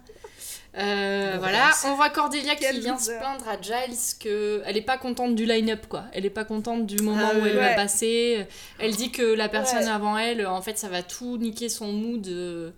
Euh, 0.77 1.35
voilà, 1.39 1.71
on 1.87 1.95
voit 1.95 2.09
Cordelia 2.11 2.55
qui 2.55 2.79
vient 2.79 2.97
se 2.99 3.11
plaindre 3.17 3.47
à 3.49 3.59
Giles 3.59 3.97
que 4.19 4.61
elle 4.65 4.77
est 4.77 4.81
pas 4.83 4.97
contente 4.97 5.33
du 5.35 5.45
line-up 5.45 5.87
quoi. 5.89 6.03
Elle 6.13 6.25
est 6.27 6.29
pas 6.29 6.45
contente 6.45 6.85
du 6.85 7.01
moment 7.01 7.29
Ah 7.33 7.35
où 7.37 7.45
elle 7.45 7.57
ouais. 7.57 7.69
va 7.69 7.73
passer. 7.73 8.45
Elle 8.77 8.95
dit 8.95 9.11
que 9.11 9.23
la 9.23 9.49
personne 9.49 9.79
Ouais. 9.85 9.89
avant 9.89 10.17
elle, 10.17 10.45
en 10.45 10.61
fait, 10.61 10.77
ça 10.77 10.87
va 10.87 11.01
tout 11.01 11.37
niquer 11.37 11.69
son 11.69 11.91
mood. 11.91 12.27
euh, 12.27 12.69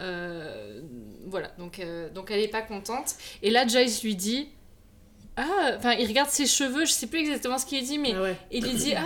euh, 0.00 0.80
voilà, 1.26 1.48
donc, 1.58 1.80
donc 2.14 2.30
elle 2.30 2.40
est 2.40 2.48
pas 2.48 2.62
contente. 2.62 3.14
Et 3.42 3.50
là, 3.50 3.66
Giles 3.66 3.90
lui 4.04 4.14
dit. 4.16 4.48
Ah, 5.36 5.72
enfin, 5.78 5.92
il 5.92 6.06
regarde 6.06 6.28
ses 6.28 6.44
cheveux, 6.46 6.84
je 6.84 6.90
sais 6.92 7.06
plus 7.06 7.20
exactement 7.20 7.56
ce 7.56 7.64
qu'il 7.64 7.82
dit, 7.84 7.96
mais 7.98 8.12
Ah 8.14 8.20
ouais. 8.22 8.36
il 8.50 8.62
lui 8.64 8.74
dit 8.74 8.92
Ah, 8.94 9.02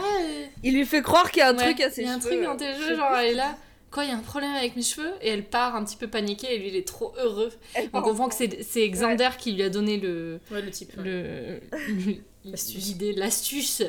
Il 0.64 0.74
lui 0.74 0.84
fait 0.86 1.02
croire 1.02 1.30
qu'il 1.30 1.40
y 1.40 1.42
a 1.42 1.50
un 1.50 1.54
truc 1.54 1.80
à 1.80 1.90
ses 1.90 2.02
Il 2.02 2.08
y 2.08 2.10
a 2.10 2.14
un 2.14 2.18
cheveux. 2.18 2.30
truc 2.30 2.42
dans 2.44 2.56
tes 2.56 2.72
Je 2.74 2.78
cheveux, 2.80 2.96
genre 2.96 3.14
elle 3.16 3.30
est 3.30 3.34
là. 3.34 3.56
Quoi, 3.94 4.04
il 4.04 4.10
y 4.10 4.12
a 4.12 4.16
un 4.16 4.22
problème 4.22 4.50
avec 4.56 4.74
mes 4.74 4.82
cheveux 4.82 5.12
Et 5.22 5.28
elle 5.30 5.44
part 5.44 5.76
un 5.76 5.84
petit 5.84 5.94
peu 5.96 6.08
paniquée 6.08 6.52
et 6.52 6.58
lui 6.58 6.66
il 6.68 6.74
est 6.76 6.86
trop 6.86 7.14
heureux. 7.16 7.52
Elle 7.74 7.88
On 7.92 8.02
comprend 8.02 8.24
en- 8.24 8.28
que 8.28 8.34
c'est 8.34 8.60
c'est 8.64 8.88
Xander 8.88 9.30
qui 9.38 9.52
lui 9.52 9.62
a 9.62 9.68
donné 9.70 9.98
le 9.98 10.40
Ouais, 10.50 10.60
le 10.62 10.70
type. 10.70 10.92
l'idée, 12.44 13.12
l'astuce. 13.12 13.82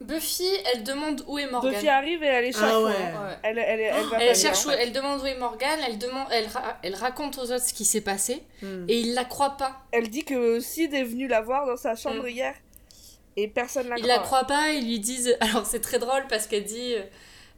Buffy, 0.00 0.48
elle 0.72 0.82
demande 0.82 1.22
où 1.28 1.38
est 1.38 1.50
Morgan. 1.50 1.72
Buffy 1.72 1.88
arrive 1.88 2.22
et 2.22 2.26
elle 2.26 2.44
est 2.46 2.52
chaque 2.52 2.62
Ah 2.64 2.80
ouais. 2.82 2.90
Ouais. 2.90 3.38
Elle, 3.42 3.58
elle, 3.58 3.80
elle, 4.20 4.36
cherche 4.36 4.66
où, 4.66 4.70
elle 4.70 4.92
demande 4.92 5.22
où 5.22 5.26
est 5.26 5.38
Morgan, 5.38 5.78
elle 5.86 5.98
demande, 5.98 6.26
elle, 6.30 6.46
ra- 6.48 6.78
elle 6.82 6.94
raconte 6.94 7.38
aux 7.38 7.42
autres 7.52 7.64
ce 7.64 7.72
qui 7.72 7.84
s'est 7.84 8.00
passé 8.02 8.42
Hmm. 8.62 8.84
et 8.88 9.00
il 9.00 9.14
la 9.14 9.24
croit 9.24 9.56
pas. 9.56 9.82
Elle 9.92 10.08
dit 10.10 10.24
que 10.24 10.58
Sid 10.60 10.92
est 10.92 11.04
venu 11.04 11.26
la 11.28 11.40
voir 11.40 11.66
dans 11.66 11.76
sa 11.76 11.94
chambre 11.96 12.24
Mm. 12.24 12.28
hier 12.28 12.54
et 13.36 13.48
personne 13.48 13.88
la 13.88 13.96
Ils 13.96 14.02
croit. 14.02 14.14
la 14.16 14.22
croient 14.22 14.44
pas, 14.46 14.72
ils 14.72 14.84
lui 14.86 15.00
disent. 15.00 15.36
Alors 15.40 15.64
c'est 15.64 15.80
très 15.80 15.98
drôle 15.98 16.24
parce 16.28 16.46
qu'elle 16.48 16.64
dit. 16.64 16.94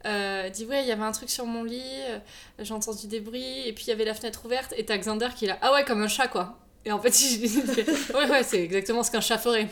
Euh, 0.05 0.42
elle 0.44 0.53
dit 0.53 0.66
ouais 0.66 0.82
il 0.82 0.88
y 0.88 0.92
avait 0.92 1.03
un 1.03 1.12
truc 1.12 1.30
sur 1.30 1.47
mon 1.47 1.64
lit 1.64 1.82
euh, 2.11 2.18
j'ai 2.61 2.74
entendu 2.74 3.07
des 3.07 3.20
bruits 3.20 3.66
et 3.66 3.72
puis 3.72 3.84
il 3.86 3.88
y 3.88 3.92
avait 3.92 4.05
la 4.05 4.14
fenêtre 4.14 4.44
ouverte 4.44 4.72
et 4.76 4.84
t'as 4.84 4.97
Xander 4.99 5.28
qui 5.34 5.47
est 5.47 5.49
là 5.49 5.59
ah 5.62 5.72
ouais 5.72 5.84
comme 5.84 6.03
un 6.03 6.09
chat 6.09 6.28
quoi 6.28 6.59
et 6.84 6.92
en 6.92 7.01
fait 7.01 7.20
il 7.20 7.42
il 7.44 7.49
fait, 7.62 8.14
ouais 8.14 8.30
ouais 8.30 8.42
c'est 8.44 8.62
exactement 8.62 9.03
ce 9.03 9.11
qu'un 9.11 9.20
chat 9.20 9.38
ferait 9.38 9.66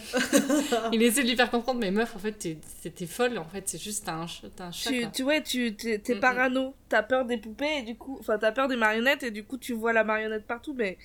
il 0.93 1.01
essaie 1.03 1.23
de 1.23 1.29
lui 1.29 1.37
faire 1.37 1.51
comprendre 1.51 1.79
mais 1.79 1.93
meuf 1.93 2.17
en 2.17 2.19
fait 2.19 2.33
t'es- 2.33 3.07
folle 3.07 3.39
en 3.39 3.45
fait 3.45 3.63
c'est 3.69 3.81
juste 3.81 4.07
t'as 4.07 4.13
un, 4.15 4.23
un 4.25 4.73
chat 4.73 4.91
Tu, 4.91 5.01
quoi. 5.03 5.11
tu 5.15 5.23
ouais, 5.23 5.43
tu 5.43 5.77
t'es 5.77 5.99
Mm, 6.09 6.17
mm. 6.17 6.21
parano, 6.21 6.75
t'as 6.89 7.03
peur 7.05 7.25
des 7.27 7.37
poupées 7.37 7.79
et 7.79 7.83
du 7.83 7.95
coup, 7.97 8.17
enfin 8.19 8.39
t'as 8.39 8.51
peur 8.51 8.67
des 8.67 8.77
marionnettes 8.77 9.23
et 9.23 9.31
du 9.31 9.45
coup 9.45 9.59
tu 9.59 9.73
vois 9.75 9.93
la 9.93 10.03
marionnette 10.05 10.47
partout, 10.47 10.75
mais 10.77 10.99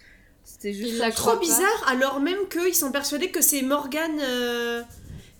c'était 0.44 0.74
juste. 0.74 0.94
Il 0.94 0.98
la 0.98 1.12
Trop 1.12 1.38
bizarre, 1.38 1.86
alors 1.88 2.20
même 2.20 2.48
qu'ils 2.52 2.74
sont 2.74 2.92
persuadés 2.92 3.30
que 3.30 3.42
c'est 3.42 3.62
Morgan. 3.62 4.12
euh, 4.20 4.82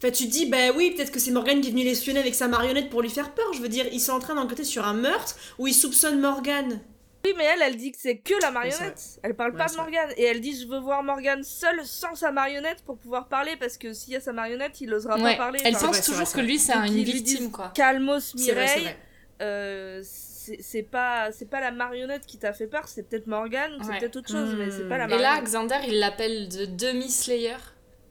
Enfin, 0.02 0.12
tu 0.12 0.26
te 0.28 0.32
dis, 0.32 0.46
bah 0.46 0.72
oui, 0.76 0.92
peut-être 0.92 1.12
que 1.12 1.20
c'est 1.20 1.32
Morgan 1.32 1.60
qui 1.62 1.68
est 1.68 1.72
venu 1.72 1.84
l'espionner 1.84 2.20
avec 2.22 2.34
sa 2.34 2.48
marionnette 2.48 2.90
pour 2.90 3.02
lui 3.02 3.10
faire 3.10 3.34
peur. 3.34 3.52
Je 3.54 3.62
veux 3.62 3.68
dire, 3.70 3.86
ils 3.92 4.00
sont 4.00 4.14
en 4.14 4.20
train 4.20 4.34
d'enquêter 4.36 4.64
sur 4.64 4.86
un 4.88 4.94
meurtre 4.94 5.36
où 5.58 5.68
ils 5.68 5.74
soupçonnent 5.74 6.20
Morgan. 6.22 6.80
Oui, 7.26 7.34
mais 7.38 7.44
elle, 7.44 7.62
elle 7.62 7.76
dit 7.76 7.92
que 7.92 7.98
c'est 8.00 8.16
que 8.18 8.34
la 8.42 8.48
Oui, 8.48 8.54
marionnette. 8.54 9.20
Elle 9.24 9.36
parle 9.36 9.52
Ouais, 9.52 9.58
pas 9.58 9.68
de 9.68 9.76
Morgan 9.76 10.10
et 10.16 10.24
elle 10.24 10.40
dit 10.40 10.58
je 10.58 10.66
veux 10.66 10.80
voir 10.80 11.04
Morgan 11.04 11.44
seule 11.44 11.82
sans 11.84 12.16
sa 12.16 12.32
marionnette 12.32 12.82
pour 12.86 12.98
pouvoir 12.98 13.28
parler 13.28 13.58
parce 13.60 13.78
que 13.78 13.92
s'il 13.92 14.14
y 14.14 14.16
a 14.16 14.22
sa 14.22 14.32
marionnette, 14.32 14.80
il 14.80 14.94
osera 14.94 15.18
Ouais, 15.18 15.32
pas 15.34 15.36
parler. 15.36 15.60
elle 15.66 15.76
Enfin, 15.76 15.88
pense 15.88 15.98
vrai, 15.98 16.06
toujours 16.06 16.26
vrai, 16.26 16.42
que 16.42 16.46
lui 16.48 16.58
c'est 16.58 16.72
une 16.74 17.04
victime 17.04 17.52
quoi 17.52 17.74
Calmos 17.76 18.22
c'est 18.22 18.38
Mireille, 18.38 18.96
euh, 19.42 20.02
c'est 20.02 20.62
c'est 20.62 20.84
pas 20.84 21.32
c'est 21.34 21.50
pas 21.50 21.60
la 21.60 21.72
marionnette 21.72 22.26
qui 22.26 22.38
t'a 22.38 22.54
fait 22.54 22.68
peur, 22.68 22.88
c'est 22.88 23.04
peut-être 23.04 23.28
Morgan 23.28 23.70
ou 23.78 23.84
c'est 23.84 24.00
peut-être 24.00 24.16
autre 24.16 24.30
chose, 24.32 24.56
mais 24.58 24.72
c'est 24.72 24.88
pas 24.88 24.98
la 24.98 25.06
et 25.06 25.10
là 25.10 25.18
marionnette. 25.18 25.44
Xander 25.44 25.76
il 25.90 26.00
l'appelle 26.00 26.48
de 26.48 26.66
demi-slayer 26.66 27.58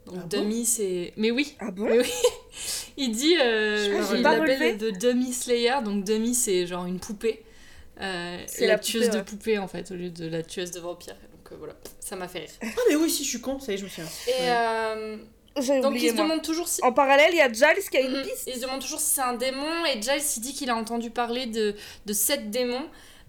donc 0.08 0.18
Ah 0.22 0.26
bon 0.26 0.42
demi 0.42 0.64
c'est 0.66 1.12
mais 1.16 1.30
oui 1.30 1.54
Ah 1.60 1.70
bon 1.70 1.84
Mais 1.84 1.98
oui. 2.00 2.10
Il 2.96 3.12
dit, 3.12 3.36
euh, 3.36 3.84
Je 3.84 3.90
crois 3.92 4.02
que 4.04 4.10
j'ai 4.10 4.16
il 4.16 4.22
pas 4.22 4.36
l'appelle 4.38 4.76
de 4.78 4.90
Demi 4.90 5.32
Slayer, 5.32 5.76
donc 5.84 6.04
Demi 6.04 6.34
c'est 6.34 6.66
genre 6.66 6.86
une 6.86 6.98
poupée. 6.98 7.44
Euh, 8.00 8.42
C'est 8.46 8.66
la, 8.66 8.72
la 8.74 8.78
tueuse 8.78 9.06
poupée, 9.06 9.18
de 9.18 9.22
poupée 9.22 9.58
en 9.58 9.68
fait, 9.68 9.90
au 9.90 9.94
lieu 9.94 10.10
de 10.10 10.26
la 10.26 10.42
tueuse 10.42 10.70
de 10.72 10.80
vampire. 10.80 11.14
Donc 11.14 11.52
euh, 11.52 11.56
voilà, 11.58 11.74
ça 12.00 12.16
m'a 12.16 12.26
fait 12.28 12.40
rire. 12.40 12.50
Ah, 12.62 12.66
mais 12.88 12.96
oui, 12.96 13.08
si 13.10 13.22
je 13.24 13.28
suis 13.28 13.40
con, 13.40 13.60
ça 13.60 13.70
y 13.72 13.74
est, 13.76 13.78
je 13.78 13.84
me 13.84 13.88
souviens. 13.88 14.10
Et 14.26 14.30
Ouais. 14.32 14.48
euh, 14.48 15.16
donc 15.82 15.94
il 16.00 16.10
se 16.10 16.14
demande 16.16 16.42
toujours 16.42 16.66
si. 16.68 16.80
En 16.82 16.92
parallèle, 16.92 17.30
il 17.32 17.36
y 17.38 17.40
a 17.40 17.52
Giles 17.52 17.88
qui 17.90 17.96
a 17.96 18.00
une 18.00 18.16
Mhm. 18.16 18.22
piste. 18.22 18.44
Il 18.48 18.54
se 18.54 18.60
demande 18.60 18.80
toujours 18.80 19.00
si 19.00 19.14
c'est 19.14 19.20
un 19.20 19.34
démon 19.34 19.84
et 19.86 20.00
Giles 20.02 20.22
il 20.36 20.40
dit 20.40 20.54
qu'il 20.54 20.70
a 20.70 20.76
entendu 20.76 21.10
parler 21.10 21.46
de, 21.46 21.74
de 22.06 22.12
sept 22.12 22.50
démons. 22.50 22.86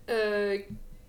Euh, 0.09 0.57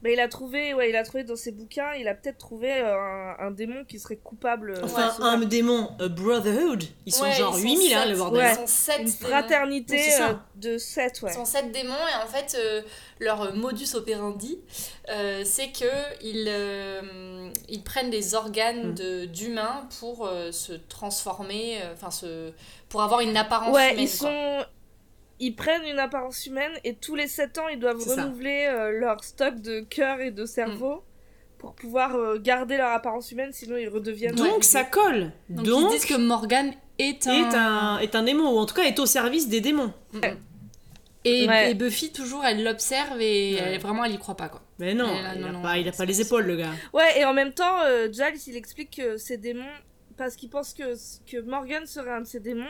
Mais 0.02 0.14
il 0.14 0.20
a 0.20 0.28
trouvé, 0.28 0.72
ouais, 0.72 0.88
il 0.90 0.96
a 0.96 1.02
trouvé 1.04 1.24
dans 1.24 1.36
ses 1.36 1.52
bouquins, 1.52 1.92
il 1.92 2.08
a 2.08 2.14
peut-être 2.14 2.38
trouvé 2.38 2.72
euh, 2.72 2.96
un, 2.96 3.36
un 3.38 3.50
démon 3.50 3.84
qui 3.84 3.98
serait 3.98 4.16
coupable. 4.16 4.70
euh, 4.70 4.80
Enfin, 4.84 5.08
de 5.08 5.12
ce 5.12 5.22
un 5.22 5.38
démon, 5.40 5.90
a 6.00 6.08
Brotherhood. 6.08 6.84
Ils 7.04 7.12
sont 7.14 7.24
ouais, 7.24 7.32
genre 7.32 7.54
ils 7.58 7.60
sont 7.62 7.68
8000, 7.68 7.94
hein, 7.94 8.00
sept. 8.02 8.10
le 8.10 8.16
bordel. 8.16 8.40
Ouais. 8.42 8.52
Ils 8.52 8.56
sont 8.56 8.66
sept 8.66 8.98
une 9.00 9.04
démons. 9.04 9.16
fraternité 9.28 10.00
euh, 10.22 10.32
de 10.56 10.78
7, 10.78 11.22
ouais. 11.22 11.30
Ils 11.30 11.34
sont 11.34 11.44
sept 11.44 11.70
démons 11.72 11.92
et 11.92 12.24
en 12.24 12.26
fait 12.26 12.56
euh, 12.58 12.80
leur 13.18 13.42
euh, 13.42 13.52
modus 13.52 13.94
operandi 13.94 14.58
euh, 15.10 15.42
c'est 15.44 15.68
que 15.68 15.84
ils, 16.22 16.46
euh, 16.48 17.50
ils 17.68 17.82
prennent 17.82 18.10
des 18.10 18.34
organes 18.34 18.90
Mm. 18.90 18.94
de 18.94 19.24
d'humains 19.26 19.86
pour 19.98 20.26
euh, 20.26 20.50
se 20.52 20.72
transformer, 20.72 21.78
euh, 21.82 21.92
enfin 21.94 22.10
se 22.10 22.52
pour 22.88 23.02
avoir 23.02 23.20
une 23.20 23.36
apparence 23.36 23.74
Ouais, 23.74 23.92
humaine. 23.94 24.08
ils 24.12 24.18
quoi. 24.18 24.66
Ils 25.40 25.56
prennent 25.56 25.84
une 25.84 25.98
apparence 25.98 26.46
humaine 26.46 26.72
et 26.84 26.94
tous 26.94 27.14
les 27.16 27.26
7 27.26 27.58
ans, 27.58 27.68
ils 27.68 27.78
doivent 27.78 27.98
renouveler 28.06 28.66
euh, 28.70 29.00
leur 29.00 29.24
stock 29.24 29.60
de 29.60 29.80
cœur 29.80 30.20
et 30.20 30.30
de 30.30 30.44
cerveau 30.46 31.02
pour 31.58 31.74
pouvoir 31.74 32.14
euh, 32.16 32.38
garder 32.38 32.76
leur 32.76 32.90
apparence 32.90 33.32
humaine, 33.32 33.50
sinon 33.52 33.76
ils 33.76 33.88
redeviennent. 33.88 34.34
Donc 34.34 34.64
ça 34.64 34.84
colle. 34.84 35.32
Donc, 35.48 35.66
Donc, 35.66 35.90
ils 35.92 35.94
disent 35.96 36.06
que 36.06 36.14
Morgan 36.16 36.72
est 36.98 37.26
un... 37.26 37.32
est 37.50 37.54
un 37.54 37.98
est 37.98 38.14
un 38.14 38.22
démon 38.22 38.50
ou 38.54 38.58
en 38.58 38.66
tout 38.66 38.74
cas 38.74 38.82
est 38.84 38.98
au 38.98 39.06
service 39.06 39.48
des 39.48 39.60
démons. 39.60 39.92
Et, 41.24 41.46
Ouais. 41.46 41.70
et 41.70 41.74
Buffy, 41.74 42.12
toujours, 42.12 42.44
elle 42.46 42.64
l'observe 42.64 43.20
et 43.20 43.54
Ouais. 43.54 43.60
elle, 43.74 43.80
vraiment, 43.80 44.04
elle 44.04 44.12
y 44.14 44.18
croit 44.18 44.36
pas, 44.38 44.48
quoi. 44.48 44.62
Mais 44.78 44.94
non, 44.94 45.06
là, 45.06 45.34
il, 45.34 45.40
non, 45.42 45.48
a 45.48 45.52
non, 45.52 45.60
pas, 45.62 45.76
il 45.76 45.86
a 45.86 45.92
c'est 45.92 45.98
pas 45.98 46.06
les 46.06 46.18
épaules 46.22 46.46
le 46.46 46.56
gars. 46.56 46.70
Ouais, 46.94 47.20
et 47.20 47.26
en 47.26 47.34
même 47.34 47.52
temps, 47.52 47.80
euh, 47.84 48.10
Giles, 48.10 48.40
il 48.46 48.56
explique 48.56 48.96
que 48.96 49.18
ces 49.18 49.36
démons, 49.36 49.68
parce 50.16 50.34
qu'il 50.34 50.48
pense 50.48 50.72
que, 50.72 50.94
que 51.30 51.42
Morgan 51.42 51.84
serait 51.84 52.12
un 52.12 52.22
de 52.22 52.26
ces 52.26 52.40
démons, 52.40 52.64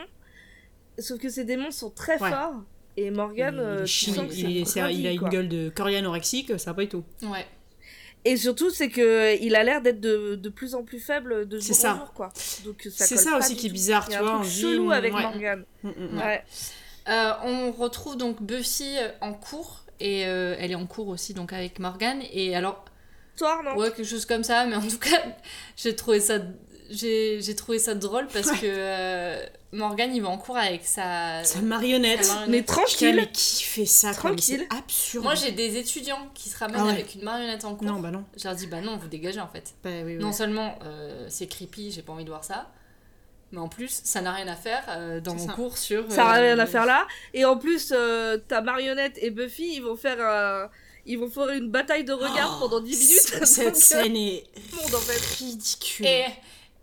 sauf 0.99 1.19
que 1.19 1.29
ces 1.29 1.43
démons 1.43 1.71
sont 1.71 1.89
très 1.89 2.21
Ouais. 2.21 2.29
forts, 2.29 2.61
et 2.97 3.09
Morgan, 3.11 3.55
il, 3.55 3.59
euh, 3.59 3.83
tu 3.85 4.11
sens 4.11 4.25
il, 4.37 5.07
a 5.07 5.11
une 5.11 5.29
gueule 5.29 5.47
de 5.49 5.71
anorexique, 5.97 6.59
ça 6.59 6.71
va 6.71 6.75
pas 6.75 6.81
du 6.81 6.89
tout. 6.89 7.03
Ouais. 7.23 7.45
Et 8.23 8.37
surtout, 8.37 8.69
c'est 8.69 8.89
que 8.89 9.41
il 9.41 9.55
a 9.55 9.63
l'air 9.63 9.81
d'être 9.81 9.99
de, 9.99 10.35
de 10.35 10.49
plus 10.49 10.75
en 10.75 10.83
plus 10.83 10.99
faible 10.99 11.47
de 11.47 11.59
jour 11.59 11.75
ça. 11.75 11.93
en 11.95 11.97
jour, 11.97 12.13
quoi. 12.13 12.29
Donc 12.65 12.87
ça 12.91 13.05
C'est 13.05 13.17
ça 13.17 13.37
aussi 13.37 13.55
qui 13.55 13.67
est 13.67 13.71
bizarre, 13.71 14.07
tu 14.07 14.17
vois, 14.17 14.33
Un 14.35 14.41
dit, 14.41 14.49
chelou 14.61 14.91
avec 14.91 15.13
ouais. 15.13 15.21
Morgan. 15.21 15.65
Mm, 15.83 15.89
mm, 15.89 15.93
mm. 16.11 16.17
Ouais. 16.19 16.43
Euh, 17.09 17.31
on 17.43 17.71
retrouve 17.71 18.15
donc 18.15 18.43
Buffy 18.43 18.97
euh, 18.97 19.09
en 19.21 19.33
cours 19.33 19.85
et 19.99 20.27
euh, 20.27 20.55
elle 20.59 20.71
est 20.71 20.75
en 20.75 20.85
cours 20.85 21.07
aussi 21.07 21.33
donc 21.33 21.51
avec 21.51 21.79
Morgan 21.79 22.21
et 22.31 22.55
alors 22.55 22.85
Toi, 23.35 23.59
non 23.65 23.75
ouais 23.75 23.89
quelque 23.89 24.03
chose 24.05 24.25
comme 24.25 24.43
ça 24.43 24.67
mais 24.67 24.75
en 24.75 24.87
tout 24.87 24.99
cas 24.99 25.19
j'ai 25.77 25.95
trouvé 25.95 26.19
ça 26.19 26.37
j'ai 26.91 27.41
j'ai 27.41 27.55
trouvé 27.55 27.79
ça 27.79 27.95
drôle 27.95 28.27
parce 28.27 28.47
Ouais. 28.47 28.57
que 28.59 28.65
euh, 28.67 29.45
Morgan 29.71 30.13
il 30.13 30.21
va 30.21 30.29
en 30.29 30.37
cours 30.37 30.57
avec 30.57 30.85
sa, 30.85 31.43
Sa 31.43 31.61
marionnette. 31.61 32.23
sa 32.25 32.33
marionnette. 32.35 32.49
Mais 32.59 32.63
tranquille. 32.65 33.15
mais 33.15 33.31
qui 33.31 33.63
fait 33.63 33.85
ça 33.85 34.13
Tranquille. 34.13 34.65
C'est 34.69 34.77
absurde. 34.77 35.23
moi 35.23 35.35
j'ai 35.35 35.51
des 35.51 35.77
étudiants 35.77 36.29
qui 36.33 36.49
se 36.49 36.57
ramènent 36.57 36.77
Ah 36.81 36.85
ouais. 36.85 36.91
avec 36.93 37.15
une 37.15 37.23
marionnette 37.23 37.63
en 37.65 37.75
cours 37.75 37.87
Non, 37.87 37.99
bah 37.99 38.11
non. 38.11 38.25
je 38.37 38.43
leur 38.43 38.55
dis 38.55 38.67
bah 38.67 38.81
non 38.81 38.97
vous 38.97 39.07
dégagez 39.07 39.39
en 39.39 39.47
fait 39.47 39.73
Bah 39.83 39.89
oui, 40.03 40.15
oui. 40.15 40.23
non 40.23 40.31
seulement 40.33 40.77
euh, 40.83 41.25
c'est 41.29 41.47
creepy 41.47 41.91
j'ai 41.91 42.01
pas 42.01 42.13
envie 42.13 42.25
de 42.25 42.29
voir 42.29 42.43
ça 42.43 42.69
mais 43.53 43.59
en 43.59 43.67
plus 43.67 44.01
ça 44.03 44.21
n'a 44.21 44.31
rien 44.33 44.47
à 44.47 44.55
faire 44.55 44.83
euh, 44.89 45.19
dans 45.19 45.35
mon 45.35 45.47
ça. 45.47 45.53
cours 45.53 45.77
sur 45.77 46.09
Ça 46.11 46.23
n'a 46.25 46.37
euh, 46.37 46.41
rien 46.41 46.59
à 46.59 46.65
faire 46.65 46.85
là. 46.85 47.05
Et 47.33 47.43
en 47.43 47.57
plus, 47.57 47.91
euh, 47.93 48.37
ta 48.37 48.61
marionnette 48.61 49.17
et 49.21 49.29
Buffy, 49.29 49.73
ils 49.75 49.81
vont 49.81 49.97
faire, 49.97 50.15
euh, 50.21 50.67
ils 51.05 51.19
vont 51.19 51.29
faire 51.29 51.49
une 51.49 51.69
bataille 51.69 52.05
de 52.05 52.13
regards 52.13 52.59
pendant 52.59 52.79
10 52.79 52.97
minutes. 52.97 53.45
Cette 53.45 53.75
euh, 53.75 53.77
scène 53.77 54.15
est 54.15 54.45
monde, 54.71 54.95
en 54.95 54.99
fait. 54.99 55.19
ridicule. 55.43 56.05
et 56.05 56.23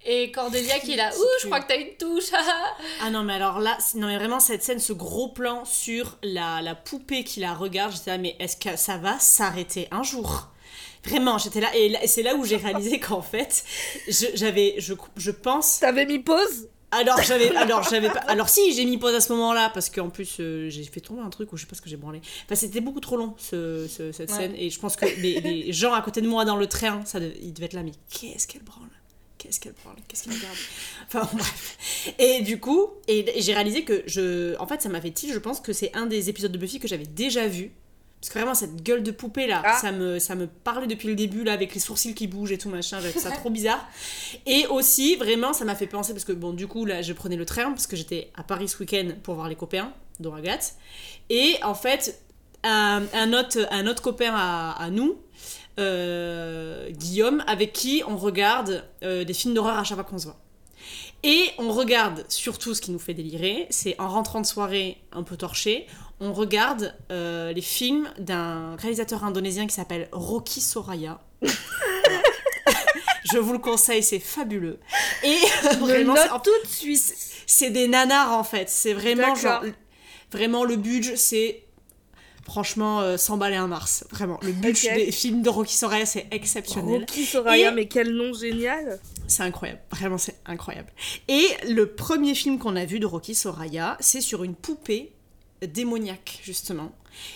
et 0.05 0.31
Cordelia 0.33 0.79
qui 0.81 0.93
est 0.93 0.97
là 0.97 1.11
ouh 1.17 1.25
je 1.43 1.47
crois 1.47 1.61
que 1.61 1.69
t'as 1.69 1.79
une 1.81 1.97
touche. 1.99 2.31
Ah 3.03 3.11
non, 3.11 3.23
mais 3.23 3.35
alors 3.35 3.59
là, 3.61 3.77
non 3.95 4.07
mais 4.09 4.17
vraiment 4.19 4.41
cette 4.41 4.63
scène, 4.63 4.79
ce 4.79 4.93
gros 4.93 5.29
plan 5.29 5.65
sur 5.65 6.19
la, 6.23 6.63
la 6.63 6.75
poupée 6.75 7.25
qui 7.25 7.41
la 7.41 7.55
regarde, 7.55 7.93
j'étais 7.93 8.11
là, 8.11 8.19
mais 8.19 8.37
est-ce 8.39 8.57
que 8.57 8.77
ça 8.77 8.97
va 8.97 9.19
s'arrêter 9.19 9.89
un 9.91 10.03
jour? 10.03 10.49
Vraiment, 11.05 11.39
j'étais 11.39 11.61
là, 11.61 11.75
et 11.77 11.89
là- 11.91 12.03
et 12.03 12.07
c'est 12.09 12.23
là 12.23 12.35
où 12.35 12.45
j'ai 12.45 12.57
réalisé 12.57 12.99
qu'en 13.01 13.23
fait, 13.23 13.65
je- 14.09 14.27
j'avais, 14.35 14.75
je, 14.79 14.95
je 15.17 15.31
pense, 15.31 15.79
T'avais 15.81 16.07
mis 16.07 16.19
pause? 16.19 16.69
Alors 16.91 17.21
j'avais, 17.23 17.55
alors 17.57 17.83
j'avais 17.83 18.09
pas, 18.09 18.21
alors 18.21 18.49
si 18.49 18.73
j'ai 18.75 18.85
mis 18.87 18.97
pause 18.97 19.15
à 19.15 19.21
ce 19.21 19.31
moment-là 19.35 19.71
parce 19.75 19.91
qu'en 19.91 20.09
plus 20.09 20.37
euh, 20.41 20.71
j'ai 20.71 20.85
fait 20.85 21.01
tomber 21.01 21.21
un 21.21 21.29
truc 21.29 21.53
ou 21.53 21.57
je 21.59 21.63
sais 21.63 21.69
pas 21.69 21.77
ce 21.77 21.83
que 21.83 21.89
j'ai 21.91 21.99
branlé. 21.99 22.21
Enfin 22.47 22.55
c'était 22.55 22.81
beaucoup 22.81 23.01
trop 23.01 23.17
long 23.19 23.35
ce, 23.37 23.87
ce- 23.89 24.11
cette 24.11 24.31
Ouais. 24.31 24.37
scène 24.37 24.55
et 24.57 24.71
je 24.71 24.81
pense 24.81 24.97
que 24.97 25.05
les, 25.05 25.39
les 25.43 25.73
gens 25.75 25.93
à 25.93 26.01
côté 26.01 26.23
de 26.23 26.27
moi 26.29 26.47
dans 26.47 26.57
le 26.57 26.67
train, 26.67 27.05
ça, 27.05 27.19
ils 27.43 27.53
devaient 27.53 27.67
être 27.67 27.75
là, 27.75 27.83
mais 27.83 27.93
qu'est-ce 28.11 28.49
qu'elle 28.49 28.63
branle? 28.65 28.88
Qu'est-ce 29.39 29.61
qu'elle 29.61 29.75
branle 29.85 29.97
Qu'est-ce 30.09 30.25
qu'elle 30.25 30.35
regarde 30.35 30.57
Enfin 31.07 31.29
bref. 31.37 32.15
Et 32.19 32.43
du 32.43 32.59
coup, 32.61 32.89
et, 33.07 33.39
et 33.39 33.43
j'ai 33.43 33.55
réalisé 33.55 33.85
que 33.85 34.03
je, 34.07 34.57
en 34.59 34.67
fait 34.67 34.83
ça 34.83 34.89
m'a 34.89 35.01
fait 35.01 35.13
tilt. 35.13 35.33
Je 35.33 35.39
pense 35.39 35.61
que 35.61 35.73
c'est 35.73 35.95
un 35.97 36.07
des 36.07 36.29
épisodes 36.29 36.53
de 36.53 36.59
Buffy 36.59 36.81
que 36.81 36.89
j'avais 36.89 37.07
déjà 37.07 37.47
vu. 37.47 37.71
Parce 38.21 38.31
que 38.33 38.39
vraiment, 38.41 38.55
cette 38.55 38.83
gueule 38.83 39.05
de 39.05 39.13
poupée 39.13 39.47
là, 39.47 39.63
Ah. 39.65 39.79
ça, 39.81 39.93
me, 39.93 40.19
ça 40.19 40.35
me 40.35 40.49
parlait 40.49 40.89
depuis 40.89 41.07
le 41.07 41.15
début 41.15 41.45
là, 41.45 41.53
avec 41.53 41.73
les 41.73 41.79
sourcils 41.79 42.17
qui 42.17 42.27
bougent 42.27 42.51
et 42.51 42.59
tout 42.59 42.69
machin, 42.69 42.99
j'avais 43.01 43.17
ça 43.17 43.31
trop 43.31 43.49
bizarre. 43.49 43.89
Et 44.45 44.67
aussi, 44.67 45.15
vraiment, 45.15 45.53
ça 45.53 45.65
m'a 45.65 45.77
fait 45.77 45.87
penser, 45.87 46.15
parce 46.15 46.25
que 46.25 46.33
bon, 46.33 46.53
du 46.53 46.67
coup, 46.67 46.85
là, 46.85 47.01
je 47.01 47.13
prenais 47.13 47.37
le 47.37 47.47
train, 47.47 47.71
parce 47.71 47.87
que 47.87 47.95
j'étais 47.95 48.33
à 48.35 48.43
Paris 48.43 48.67
ce 48.69 48.79
week-end 48.81 49.11
pour 49.23 49.37
voir 49.37 49.49
les 49.49 49.55
copains, 49.55 49.93
dont 50.19 50.35
Agathe. 50.35 50.75
Et 51.31 51.55
en 51.63 51.77
fait, 51.77 52.21
un, 52.65 53.05
un 53.15 53.33
autre, 53.35 53.65
un 53.71 53.87
autre 53.87 54.03
copain 54.03 54.33
à, 54.35 54.73
à 54.73 54.91
nous, 54.91 55.17
euh, 55.79 56.91
Guillaume, 56.91 57.43
avec 57.47 57.73
qui 57.73 58.03
on 58.07 58.17
regarde 58.17 58.85
euh, 59.03 59.25
des 59.25 59.35
films 59.35 59.55
d'horreur 59.55 59.79
à 59.79 59.85
chaque 59.85 59.97
fois 59.97 60.05
qu'on 60.05 60.19
se 60.19 60.27
voit. 60.27 60.39
Et 61.25 61.47
on 61.59 61.73
regarde 61.73 62.25
surtout 62.29 62.75
ce 62.75 62.81
qui 62.81 62.91
nous 62.93 62.99
fait 62.99 63.15
délirer, 63.15 63.67
c'est 63.71 63.99
en 64.01 64.09
rentrant 64.09 64.41
de 64.41 64.47
soirée 64.47 64.99
un 65.13 65.23
peu 65.25 65.37
torché, 65.37 65.87
on 66.21 66.33
regarde 66.33 66.95
euh, 67.11 67.53
les 67.53 67.61
films 67.61 68.09
d'un 68.19 68.77
réalisateur 68.77 69.25
indonésien 69.25 69.67
qui 69.67 69.75
s'appelle 69.75 70.09
Rocky 70.13 70.61
Soraya. 70.61 71.21
Je 73.33 73.39
vous 73.39 73.53
le 73.53 73.59
conseille, 73.59 74.03
c'est 74.03 74.21
fabuleux. 74.21 74.79
Et 75.23 75.37
vraiment, 75.81 76.15
en- 76.33 76.41
tout 76.41 76.51
de 76.65 76.69
suite. 76.69 77.15
c'est 77.47 77.71
des 77.71 77.87
nanars 77.89 78.33
en 78.33 78.45
fait. 78.45 78.69
C'est 78.71 78.95
vraiment 78.95 79.35
genre. 79.35 79.63
Vraiment, 80.33 80.65
le 80.65 80.77
budget, 80.77 81.17
c'est. 81.17 81.65
Franchement, 82.49 83.01
euh, 83.03 83.17
100 83.17 83.37
balles 83.37 83.53
et 83.53 83.57
un 83.57 83.67
Mars. 83.69 84.05
Vraiment. 84.11 84.41
Le 84.43 84.51
Ok. 84.69 84.83
des 84.97 85.13
films 85.13 85.43
de 85.43 85.49
Rocky 85.51 85.77
Soraya, 85.77 86.07
c'est 86.07 86.27
exceptionnel. 86.31 87.01
Rocky 87.01 87.25
Soraya, 87.25 87.71
Et- 87.71 87.75
mais 87.75 87.87
quel 87.87 88.11
nom 88.11 88.33
génial 88.33 88.99
C'est 89.27 89.43
incroyable. 89.43 89.81
Vraiment, 89.91 90.17
c'est 90.19 90.37
incroyable. 90.47 90.89
Et 91.29 91.47
le 91.69 91.87
premier 91.87 92.35
film 92.35 92.59
qu'on 92.59 92.75
a 92.75 92.85
vu 92.87 92.99
de 93.01 93.07
Rocky 93.07 93.35
Soraya, 93.35 93.97
c'est 94.01 94.23
sur 94.23 94.43
une 94.45 94.55
poupée 94.55 95.13
démoniaque, 95.67 96.41
justement. 96.43 96.93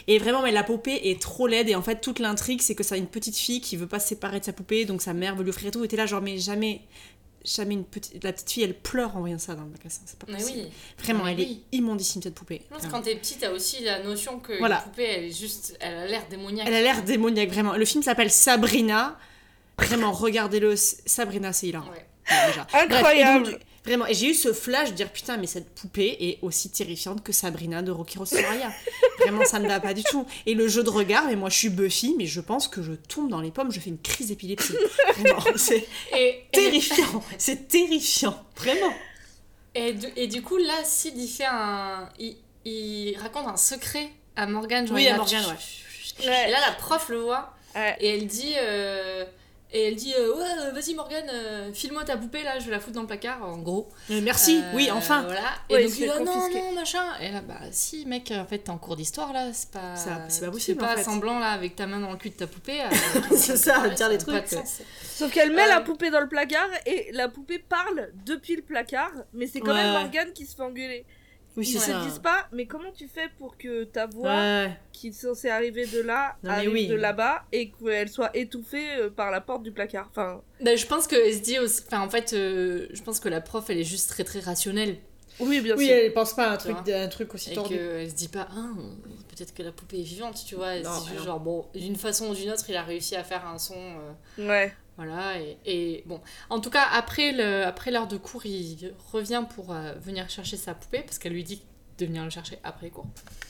Et 0.07 0.19
vraiment, 0.19 0.43
mais 0.43 0.53
la 0.53 0.63
poupée 0.63 1.11
est 1.11 1.21
trop 1.21 1.47
laide. 1.49 1.69
Et 1.69 1.75
en 1.75 1.83
fait, 1.83 2.01
toute 2.01 2.19
l'intrigue, 2.21 2.63
c'est 2.63 2.77
que 2.77 2.85
ça 2.85 2.95
a 2.95 2.99
une 2.99 3.09
petite 3.09 3.37
fille 3.37 3.61
qui 3.61 3.77
veut 3.77 3.89
pas 3.89 3.99
se 3.99 4.09
séparer 4.09 4.39
de 4.41 4.45
sa 4.45 4.53
poupée. 4.53 4.85
Donc 4.85 5.03
sa 5.03 5.13
mère 5.13 5.35
veut 5.35 5.43
lui 5.43 5.51
offrir 5.51 5.69
et 5.69 5.71
tout. 5.73 5.83
Et 5.85 5.89
t'es 5.89 5.97
là, 5.97 6.07
genre, 6.07 6.23
mais 6.23 6.39
jamais. 6.39 6.83
Jamais 7.45 7.75
une 7.75 7.85
petite. 7.85 8.23
La 8.23 8.33
petite 8.33 8.51
fille, 8.51 8.63
elle 8.63 8.75
pleure 8.79 9.17
en 9.17 9.21
voyant 9.21 9.39
ça 9.39 9.55
dans 9.55 9.63
le 9.65 9.71
magasin. 9.71 10.01
C'est 10.07 10.19
pas 10.19 10.27
mais 10.31 10.39
possible. 10.39 10.61
oui 10.65 10.73
Vraiment, 11.03 11.25
Mais 11.25 11.33
elle 11.33 11.39
oui. 11.39 11.65
est 11.73 11.77
immondissime, 11.77 12.23
cette 12.23 12.35
poupée. 12.35 12.63
Je 12.65 12.69
pense 12.69 12.77
que 12.79 12.83
Vraiment. 12.89 12.99
quand 12.99 13.03
t'es 13.11 13.17
petite, 13.17 13.41
t'as 13.41 13.51
aussi 13.51 13.83
la 13.83 14.03
notion 14.03 14.39
que 14.39 14.57
Voilà. 14.59 14.77
la 14.77 14.81
poupée, 14.83 15.05
elle 15.05 15.25
est 15.25 15.33
juste, 15.39 15.77
elle 15.81 15.95
a 15.95 16.07
l'air 16.07 16.23
démoniaque. 16.31 16.67
Elle 16.69 16.75
a 16.75 16.81
l'air 16.83 17.03
démoniaque, 17.03 17.51
vraiment. 17.51 17.75
Le 17.75 17.85
film 17.85 18.03
s'appelle 18.03 18.31
Sabrina. 18.31 19.19
Vraiment, 19.79 20.13
regardez-le. 20.13 20.77
Sabrina, 20.77 21.53
c'est 21.53 21.67
hilarant. 21.69 21.91
Ouais. 21.91 22.07
Ouais, 22.31 22.47
déjà. 22.49 22.67
Incroyable. 22.75 23.43
Bref, 23.45 23.49
et 23.49 23.53
donc, 23.57 23.61
vraiment, 23.85 24.07
et 24.07 24.15
j'ai 24.15 24.29
eu 24.31 24.35
ce 24.35 24.53
flash 24.53 24.91
de 24.91 24.95
dire 24.95 25.11
putain, 25.11 25.37
mais 25.39 25.49
cette 25.49 25.69
poupée 25.75 26.17
est 26.21 26.39
aussi 26.43 26.71
terrifiante 26.71 27.25
que 27.25 27.33
Sabrina 27.33 27.83
de 27.83 27.91
Rocky 27.91 28.19
Soraya. 28.25 28.71
vraiment, 29.21 29.45
ça 29.45 29.59
ne 29.59 29.69
va 29.69 29.81
pas 29.81 29.95
du 29.95 30.03
tout. 30.05 30.27
Et 30.47 30.55
le 30.55 30.69
jeu 30.69 30.83
de 30.83 30.91
regard, 30.91 31.29
et 31.31 31.37
moi 31.37 31.49
je 31.51 31.57
suis 31.59 31.69
Buffy, 31.69 32.15
mais 32.19 32.27
je 32.27 32.41
pense 32.41 32.69
que 32.69 32.83
je 32.83 32.93
tombe 32.93 33.31
dans 33.31 33.41
les 33.41 33.51
pommes, 33.51 33.71
je 33.73 33.81
fais 33.81 33.91
une 33.91 34.01
crise 34.01 34.29
d'épilepsie. 34.29 34.75
Vraiment, 35.19 35.45
c'est 35.57 35.87
terrifiant. 36.53 37.23
C'est 37.39 37.69
terrifiant. 37.69 38.43
Vraiment. 38.57 38.93
et, 39.75 39.93
du- 39.93 40.13
et 40.17 40.27
du 40.27 40.43
coup, 40.43 40.57
là, 40.59 40.85
Sid, 40.85 41.15
il 41.17 41.29
fait 41.29 41.45
un. 41.47 42.09
Il, 42.19 42.37
il 42.65 43.17
raconte 43.19 43.49
un 43.49 43.57
secret 43.57 44.11
à 44.37 44.47
Morgane. 44.47 44.87
genre, 44.87 44.97
Oui, 44.97 45.09
à 45.09 45.17
Morgane, 45.17 45.45
ouais. 45.47 46.27
Ouais. 46.27 46.49
Et 46.49 46.51
là, 46.51 46.59
la 46.67 46.73
prof 46.73 47.09
le 47.09 47.19
voit 47.21 47.55
Ouais. 47.75 47.97
et 48.01 48.09
elle 48.17 48.27
dit. 48.27 48.53
euh, 48.59 49.25
Et 49.75 49.89
elle 49.89 49.97
dit 49.97 50.13
euh, 50.19 50.35
Ouais, 50.37 50.45
euh, 50.61 50.71
vas-y 50.73 50.95
Morgane, 50.95 51.31
euh, 51.33 51.73
file-moi 51.73 52.05
ta 52.05 52.17
poupée 52.19 52.43
là, 52.43 52.59
je 52.59 52.67
vais 52.67 52.73
la 52.73 52.79
foutre 52.81 52.95
dans 52.97 53.01
le 53.03 53.07
placard, 53.07 53.43
en 53.43 53.57
gros. 53.59 53.89
Euh, 54.11 54.21
merci, 54.23 54.59
Euh, 54.63 54.73
oui, 54.75 54.91
enfin. 54.91 55.23
Voilà. 55.23 55.41
Et 55.71 55.75
Ouais, 55.75 55.83
donc 55.85 55.93
il 55.93 55.97
dit 55.97 56.09
Ah, 56.15 56.19
non, 56.21 56.49
non, 56.49 56.73
machin. 56.75 57.05
Et 57.23 57.31
là, 57.31 57.41
bah 57.41 57.59
si, 57.71 58.05
mec, 58.05 58.31
en 58.37 58.45
fait, 58.45 58.59
t'es 58.59 58.71
en 58.71 58.77
cours 58.79 58.97
d'histoire 58.97 59.33
là, 59.33 59.51
c'est 59.53 59.71
pas. 59.71 59.97
Ça- 59.97 60.27
c'est 60.29 60.41
pas 60.41 60.47
tu 60.49 60.53
possible, 60.53 60.81
fais 60.81 60.87
pas 60.87 60.93
en 60.93 60.97
fait. 60.99 61.05
semblant 61.05 61.39
là 61.39 61.53
avec 61.53 61.75
ta 61.75 61.87
main 61.87 62.01
dans 62.01 62.11
le 62.11 62.19
cul 62.19 62.31
de 62.31 62.35
ta 62.35 62.47
poupée. 62.47 62.83
euh, 62.83 62.87
C'est 63.37 63.57
ça, 63.57 63.81
ouais, 63.81 63.95
dire 63.95 64.09
pas 64.09 64.17
trucs. 64.19 64.43
de 64.45 64.49
sens. 64.49 64.83
Sauf 65.03 65.33
qu'elle 65.33 65.53
met 65.53 65.63
Euh, 65.63 65.69
la 65.69 65.81
poupée 65.81 66.11
dans 66.11 66.21
le 66.21 66.29
placard 66.29 66.69
et 66.85 67.11
la 67.13 67.29
poupée 67.29 67.59
parle 67.59 68.11
depuis 68.27 68.57
le 68.57 68.63
placard, 68.63 69.13
mais 69.33 69.47
c'est 69.47 69.61
quand 69.61 69.69
Ouais, 69.69 69.83
même 69.83 69.95
ouais. 69.95 70.01
Morgane 70.03 70.33
qui 70.35 70.45
se 70.45 70.55
fait 70.55 70.63
engueuler. 70.63 71.07
Oui, 71.57 71.67
Ils 71.69 71.79
ça. 71.79 72.01
disent 72.05 72.19
pas, 72.19 72.47
mais 72.53 72.65
comment 72.67 72.91
tu 72.93 73.09
fais 73.09 73.29
pour 73.39 73.59
que 73.59 73.85
ta 73.85 74.07
voix, 74.07 74.35
Ouais. 74.37 74.77
qui 74.93 75.09
est 75.09 75.13
censée 75.13 75.51
arriver 75.51 75.85
de 75.87 76.01
là, 76.01 76.37
Non, 76.43 76.51
arrive 76.51 76.73
oui. 76.73 76.87
de 76.87 76.95
là-bas 76.95 77.45
et 77.53 77.71
qu'elle 77.73 78.09
soit 78.09 78.35
étouffée 78.35 78.97
euh, 78.97 79.11
par 79.11 79.31
la 79.31 79.41
porte 79.43 79.63
du 79.63 79.71
placard 79.71 80.09
Enfin, 80.11 80.41
Bah, 80.63 80.77
je 80.77 80.87
pense 80.87 81.07
se 81.35 81.43
dit 81.43 81.59
aussi. 81.59 81.83
Enfin, 81.87 82.01
en 82.01 82.09
fait, 82.09 82.33
euh, 82.33 82.87
je 82.93 83.03
pense 83.03 83.21
que 83.21 83.29
la 83.29 83.41
prof, 83.43 83.69
elle 83.69 83.79
est 83.79 83.85
juste 83.85 84.09
très 84.09 84.25
très 84.25 84.41
rationnelle. 84.41 84.97
oui, 85.41 85.61
bien 85.61 85.77
Oui, 85.77 85.87
sûr. 85.87 85.95
elle 85.95 86.13
pense 86.15 86.35
pas 86.35 86.49
à 86.49 86.53
un 86.53 86.57
truc- 86.57 86.89
un 86.89 87.09
truc 87.09 87.35
aussi 87.35 87.51
Et 87.51 87.55
qu'elle 87.69 88.09
se 88.11 88.15
dit 88.15 88.29
pas, 88.29 88.49
ah, 88.51 88.71
peut-être 89.29 89.53
que 89.55 89.63
la 89.63 89.73
poupée 89.73 90.01
est 90.01 90.05
vivante, 90.05 90.43
tu 90.47 90.55
vois. 90.55 90.75
Elle 90.77 90.85
Non, 90.85 91.01
se 91.01 91.11
dit 91.11 91.17
genre, 91.25 91.41
bon, 91.41 91.67
d'une 91.75 91.97
façon 91.97 92.29
ou 92.31 92.35
d'une 92.35 92.51
autre, 92.51 92.65
il 92.69 92.77
a 92.77 92.83
réussi 92.83 93.15
à 93.17 93.25
faire 93.25 93.47
un 93.47 93.59
son. 93.59 93.75
euh, 94.39 94.49
Ouais. 94.49 94.75
Voilà, 95.05 95.39
et, 95.41 95.59
et 95.65 96.03
bon. 96.07 96.21
En 96.51 96.61
tout 96.61 96.71
cas, 96.71 96.85
après 96.93 97.33
le- 97.33 97.65
après 97.65 97.91
l'heure 97.91 98.07
de 98.07 98.17
cours, 98.17 98.47
il 98.47 98.95
revient 99.13 99.45
pour 99.55 99.73
euh, 99.73 99.95
venir 100.01 100.29
chercher 100.31 100.57
sa 100.57 100.75
poupée, 100.75 101.01
parce 101.01 101.19
qu'elle 101.19 101.33
lui 101.33 101.45
dit 101.45 101.63
de 101.99 102.07
venir 102.07 102.25
le 102.25 102.31
chercher 102.31 102.59
après 102.65 102.87
les 102.87 102.91
cours. 102.91 103.07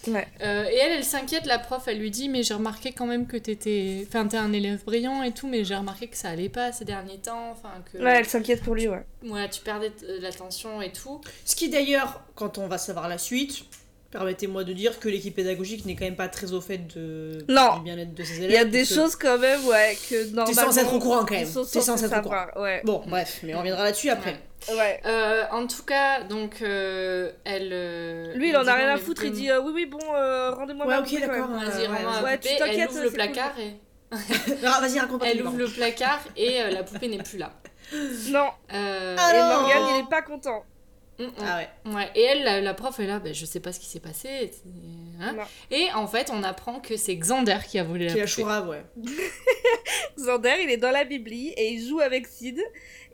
Ouais. 0.08 0.26
Euh, 0.42 0.64
et 0.64 0.76
elle, 0.76 0.92
elle 0.92 1.04
s'inquiète, 1.04 1.46
la 1.46 1.58
prof, 1.58 1.84
elle 1.86 1.98
lui 1.98 2.10
dit, 2.10 2.28
mais 2.28 2.42
j'ai 2.42 2.54
remarqué 2.54 2.92
quand 2.92 3.06
même 3.06 3.26
que 3.26 3.36
t'étais... 3.36 4.04
Enfin, 4.08 4.26
t'es 4.26 4.36
un 4.36 4.52
élève 4.52 4.84
brillant 4.84 5.22
et 5.22 5.32
tout, 5.32 5.46
mais 5.46 5.64
j'ai 5.64 5.76
remarqué 5.76 6.08
que 6.08 6.16
ça 6.16 6.28
allait 6.30 6.48
pas 6.48 6.72
ces 6.72 6.84
derniers 6.84 7.18
temps, 7.18 7.50
enfin, 7.52 7.70
que... 7.90 7.98
Ouais, 7.98 8.16
elle 8.18 8.26
s'inquiète 8.26 8.62
pour 8.62 8.74
lui, 8.74 8.88
ouais. 8.88 9.06
Voilà, 9.22 9.48
tu 9.48 9.62
perdais 9.62 9.90
t- 9.90 10.18
l'attention 10.20 10.82
et 10.82 10.90
tout. 10.92 11.20
Ce 11.44 11.54
qui 11.54 11.68
d'ailleurs, 11.70 12.22
quand 12.34 12.58
on 12.58 12.66
va 12.66 12.78
savoir 12.78 13.08
la 13.08 13.16
suite, 13.16 13.64
Permettez-moi 14.12 14.62
de 14.64 14.74
dire 14.74 15.00
que 15.00 15.08
l'équipe 15.08 15.34
pédagogique 15.34 15.86
n'est 15.86 15.96
quand 15.96 16.04
même 16.04 16.16
pas 16.16 16.28
très 16.28 16.52
au 16.52 16.60
fait 16.60 16.76
de... 16.94 17.38
Non. 17.48 17.76
du 17.78 17.84
bien-être 17.84 18.12
de 18.14 18.22
ses 18.22 18.36
élèves. 18.38 18.50
Il 18.50 18.54
y 18.54 18.58
a 18.58 18.64
des 18.66 18.84
choses 18.84 19.16
quand 19.16 19.38
même, 19.38 19.64
ouais, 19.66 19.96
que 20.10 20.26
normalement. 20.34 20.62
censé 20.62 20.80
être 20.80 20.92
au 20.94 20.98
courant, 20.98 21.24
quand 21.24 21.34
même. 21.34 21.46
T'es 21.48 21.80
censé 21.80 22.04
être 22.04 22.18
au 22.18 22.22
courant. 22.22 22.46
Ouais. 22.56 22.82
Bon, 22.84 23.02
bref, 23.06 23.40
mais 23.42 23.54
on 23.54 23.58
reviendra 23.60 23.84
là-dessus 23.84 24.10
après. 24.10 24.38
ouais. 24.68 25.00
Euh, 25.06 25.44
en 25.50 25.66
tout 25.66 25.82
cas, 25.84 26.24
donc, 26.24 26.60
euh, 26.60 27.32
elle. 27.44 27.70
euh, 27.72 28.34
Lui, 28.34 28.50
il 28.50 28.56
en 28.58 28.66
a 28.66 28.74
rien 28.74 28.88
à 28.90 28.98
foutre, 28.98 29.24
il 29.24 29.32
dit 29.32 29.50
euh, 29.50 29.62
oui, 29.62 29.72
oui, 29.74 29.86
bon, 29.86 29.98
euh, 30.14 30.50
rendez-moi 30.50 30.86
Ouais, 30.86 30.94
ma 30.96 31.00
ok, 31.00 31.18
d'accord. 31.18 31.48
Vas-y, 31.48 31.86
rends-moi 31.86 32.22
ouais. 32.22 32.38
tu 32.38 32.48
Elle 32.48 32.88
ouvre 32.88 32.98
le 33.00 33.08
cool. 33.08 33.12
placard 33.14 33.52
et. 33.58 33.72
Vas-y, 34.60 34.98
raconte 35.00 35.22
Elle 35.24 35.42
ouvre 35.42 35.56
le 35.56 35.68
placard 35.68 36.20
et 36.36 36.58
la 36.70 36.82
poupée 36.82 37.08
n'est 37.08 37.22
plus 37.22 37.38
là. 37.38 37.50
Non, 38.28 38.48
Ah 38.68 39.32
et. 39.34 39.38
Morgane, 39.38 39.96
il 39.96 40.00
est 40.04 40.10
pas 40.10 40.20
content. 40.20 40.64
Mm, 41.22 41.26
mm. 41.28 41.32
Ah 41.46 41.56
ouais. 41.58 41.92
Ouais, 41.94 42.10
et 42.14 42.22
elle, 42.22 42.44
la, 42.44 42.60
la 42.60 42.74
prof 42.74 42.98
est 43.00 43.06
là, 43.06 43.18
ben, 43.18 43.32
je 43.34 43.44
sais 43.44 43.60
pas 43.60 43.72
ce 43.72 43.80
qui 43.80 43.86
s'est 43.86 44.00
passé. 44.00 44.50
hein. 45.20 45.36
Et 45.70 45.86
en 45.94 46.06
fait, 46.06 46.30
on 46.32 46.42
apprend 46.42 46.80
que 46.80 46.96
c'est 46.96 47.16
Xander 47.16 47.58
qui 47.68 47.78
a 47.78 47.84
volé 47.84 48.06
la 48.06 48.12
Qui 48.12 48.18
poupée. 48.20 48.26
chourave, 48.30 48.68
ouais. 48.68 48.82
Xander, 50.18 50.54
il 50.62 50.70
est 50.70 50.76
dans 50.76 50.90
la 50.90 51.04
Bibli 51.04 51.48
et 51.56 51.72
il 51.72 51.86
joue 51.88 52.00
avec 52.00 52.26
Sid. 52.26 52.60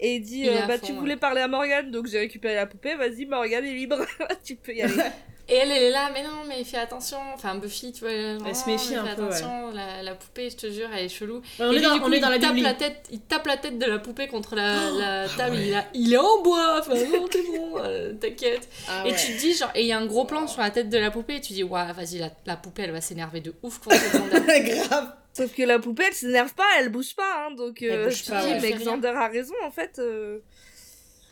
Et 0.00 0.16
il 0.16 0.20
dit 0.20 0.40
Il 0.40 0.48
euh, 0.50 0.62
à 0.62 0.66
Bah, 0.66 0.78
fond, 0.78 0.86
tu 0.86 0.92
ouais. 0.92 0.98
voulais 0.98 1.16
parler 1.16 1.40
à 1.40 1.48
Morgane, 1.48 1.90
donc 1.90 2.06
j'ai 2.06 2.18
récupéré 2.18 2.54
la 2.54 2.66
poupée. 2.66 2.94
Vas-y, 2.94 3.26
Morgane 3.26 3.64
est 3.64 3.74
libre. 3.74 3.98
tu 4.44 4.56
peux 4.56 4.72
y 4.74 4.82
aller. 4.82 4.94
Et 5.50 5.54
elle, 5.54 5.70
elle 5.72 5.82
est 5.84 5.90
là, 5.90 6.10
mais 6.12 6.22
non, 6.22 6.44
mais 6.46 6.62
fais 6.62 6.76
attention. 6.76 7.16
Enfin, 7.34 7.54
Buffy, 7.54 7.92
tu 7.92 8.00
vois, 8.00 8.10
elle, 8.12 8.38
Elle 8.46 8.54
se 8.54 8.68
méfie 8.68 8.94
un 8.94 9.02
peu, 9.02 9.22
ouais. 9.22 9.28
attention, 9.28 9.70
la, 9.72 10.02
la 10.02 10.14
poupée, 10.14 10.50
je 10.50 10.56
te 10.56 10.70
jure, 10.70 10.88
elle 10.94 11.06
est 11.06 11.08
chelou. 11.08 11.36
Ouais, 11.36 11.42
on, 11.60 11.72
et 11.72 11.76
est 11.76 11.78
lui, 11.78 11.84
dans, 11.86 11.94
du 11.94 12.00
coup, 12.00 12.06
on 12.06 12.12
est 12.12 12.16
il 12.18 12.20
dans 12.20 12.28
la 12.28 12.38
tape 12.38 12.56
la 12.56 12.74
tête, 12.74 13.06
il 13.10 13.20
tape 13.20 13.46
la 13.46 13.56
tête 13.56 13.78
de 13.78 13.86
la 13.86 13.98
poupée 13.98 14.26
contre 14.28 14.54
la, 14.54 14.90
la 14.98 15.28
table. 15.28 15.56
Il, 15.56 15.68
est 15.68 15.70
là, 15.70 15.84
il 15.94 16.12
est 16.12 16.18
en 16.18 16.42
bois. 16.42 16.80
Enfin, 16.80 16.94
non, 16.94 17.26
t'es 17.30 17.42
bon, 17.42 17.78
euh, 17.78 18.12
t'inquiète. 18.12 18.68
Ah 18.88 19.04
Et 19.06 19.14
tu 19.14 19.32
te 19.34 19.40
dis, 19.40 19.54
genre, 19.54 19.70
et 19.74 19.80
il 19.82 19.86
y 19.86 19.92
a 19.92 19.98
un 19.98 20.04
gros 20.06 20.26
plan 20.26 20.46
sur 20.46 20.60
la 20.60 20.70
tête 20.70 20.90
de 20.90 20.98
la 20.98 21.10
poupée, 21.10 21.36
et 21.36 21.40
tu 21.40 21.54
dis, 21.54 21.64
ouais, 21.64 21.92
vas-y, 21.92 22.18
la, 22.18 22.30
la 22.44 22.56
poupée, 22.56 22.82
elle 22.82 22.92
va 22.92 23.00
s'énerver 23.00 23.40
de 23.40 23.54
ouf 23.62 23.78
contre 23.78 23.96
Xander. 23.96 24.60
Grave. 24.88 25.14
Sauf 25.32 25.54
que 25.54 25.62
la 25.62 25.78
poupée, 25.78 26.04
elle 26.08 26.14
s'énerve 26.14 26.52
pas, 26.52 26.64
elle 26.78 26.90
bouge 26.90 27.14
pas. 27.14 27.46
Hein, 27.46 27.52
donc, 27.54 27.80
Elle 27.80 27.90
euh, 27.92 28.04
bouge 28.06 28.22
tu 28.24 28.30
pas, 28.30 28.42
te 28.42 28.46
dis, 28.48 28.52
ouais. 28.52 28.58
mais 28.60 28.70
Elle. 28.72 28.78
Xander 28.80 29.08
a 29.08 29.28
raison, 29.28 29.54
en 29.64 29.70
fait. 29.70 29.98
euh, 29.98 30.40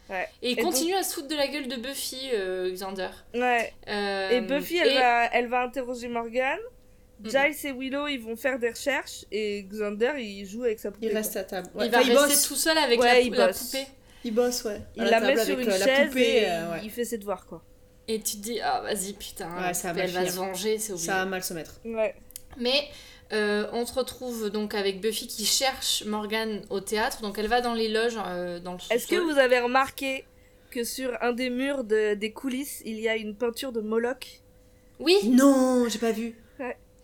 Ouais. 0.09 0.29
Et 0.43 0.53
il 0.53 0.57
continue 0.63 0.95
à 0.95 1.03
se 1.03 1.15
foutre 1.15 1.29
de 1.29 1.35
la 1.35 1.49
gueule 1.49 1.67
de 1.69 1.77
Buffy, 1.77 2.31
euh, 2.33 2.71
Xander. 2.73 3.09
ouais. 3.35 3.73
Euh, 3.89 4.31
Et 4.31 4.41
Buffy, 4.41 4.77
elle, 4.79 4.89
et- 4.89 4.95
va, 4.95 5.25
elle 5.33 5.49
va 5.49 5.63
interroger 5.63 6.09
Morgane. 6.09 6.61
Mhm. 7.21 7.31
Giles 7.31 7.67
et 7.69 7.73
Willow, 7.73 8.07
ils 8.09 8.21
vont 8.21 8.37
faire 8.37 8.59
des 8.59 8.71
recherches. 8.71 9.25
Et 9.33 9.65
Xander, 9.65 10.13
il 10.19 10.47
joue 10.47 10.65
avec 10.65 10.79
sa 10.79 10.91
poupée. 10.91 11.07
Il 11.07 11.11
quoi. 11.13 11.21
reste 11.21 11.37
à 11.37 11.45
table. 11.45 11.69
Il 11.75 11.79
Ouais. 11.81 11.89
va 11.89 11.99
Enfin, 12.01 12.09
rester 12.13 12.27
bosse. 12.35 12.43
tout 12.49 12.57
seul 12.57 12.77
avec 12.79 13.01
Ouais, 13.01 13.07
la, 13.07 13.21
il 13.21 13.33
la 13.33 13.47
bosse. 13.49 13.65
poupée. 13.65 13.87
Il 14.25 14.35
bosse, 14.35 14.65
ouais. 14.65 14.81
Il 14.97 15.03
À 15.03 15.11
la, 15.11 15.21
met 15.21 15.45
sur 15.45 15.59
une 15.59 15.69
euh, 15.69 15.79
la 15.79 15.85
chaise 15.87 16.09
poupée, 16.09 16.37
et 16.43 16.47
euh, 16.51 16.71
ouais. 16.73 16.81
il 16.85 16.91
fait 16.91 17.05
ses 17.05 17.19
devoirs, 17.19 17.47
quoi. 17.47 17.63
Et 18.09 18.21
tu 18.21 18.37
te 18.37 18.43
dis, 18.43 18.61
ah 18.61 18.83
vas-y, 18.83 19.13
putain, 19.15 19.49
Ouais, 19.57 19.63
la 19.63 19.75
ça 19.75 19.89
va 19.89 19.95
poupée, 19.95 20.05
elle 20.05 20.25
va 20.25 20.31
se 20.31 20.37
venger, 20.37 20.79
c'est 20.79 20.93
obligé. 20.93 21.07
Ça 21.09 21.15
va 21.17 21.25
mal 21.25 21.43
se 21.43 21.55
mettre. 21.55 21.81
Ouais. 21.85 22.15
Mais 22.59 22.85
euh, 23.33 23.67
on 23.73 23.85
se 23.87 23.93
retrouve 23.95 24.51
donc 24.51 24.75
avec 24.75 25.01
Buffy 25.01 25.27
qui 25.27 25.45
cherche 25.45 26.05
Morgane 26.07 26.63
au 26.71 26.81
théâtre. 26.81 27.23
Donc 27.23 27.39
elle 27.39 27.49
va 27.49 27.61
dans 27.61 27.75
les 27.75 27.89
loges, 27.89 28.17
euh, 28.27 28.61
dans 28.61 28.73
le 28.75 28.79
sous-sol. 28.79 28.97
Est-ce 28.97 29.07
que 29.07 29.17
vous 29.17 29.39
avez 29.39 29.59
remarqué 29.61 30.25
que 30.71 30.85
sur 30.85 31.17
un 31.23 31.33
des 31.33 31.51
murs 31.51 31.85
de- 31.85 32.15
des 32.15 32.33
coulisses, 32.33 32.83
il 32.85 33.01
y 33.01 33.09
a 33.09 33.17
une 33.17 33.35
peinture 33.37 33.73
de 33.73 33.81
Moloch? 33.81 34.41
Oui, 34.99 35.17
Non, 35.25 35.89
j'ai 35.89 35.99
pas 35.99 36.13
vu. 36.13 36.35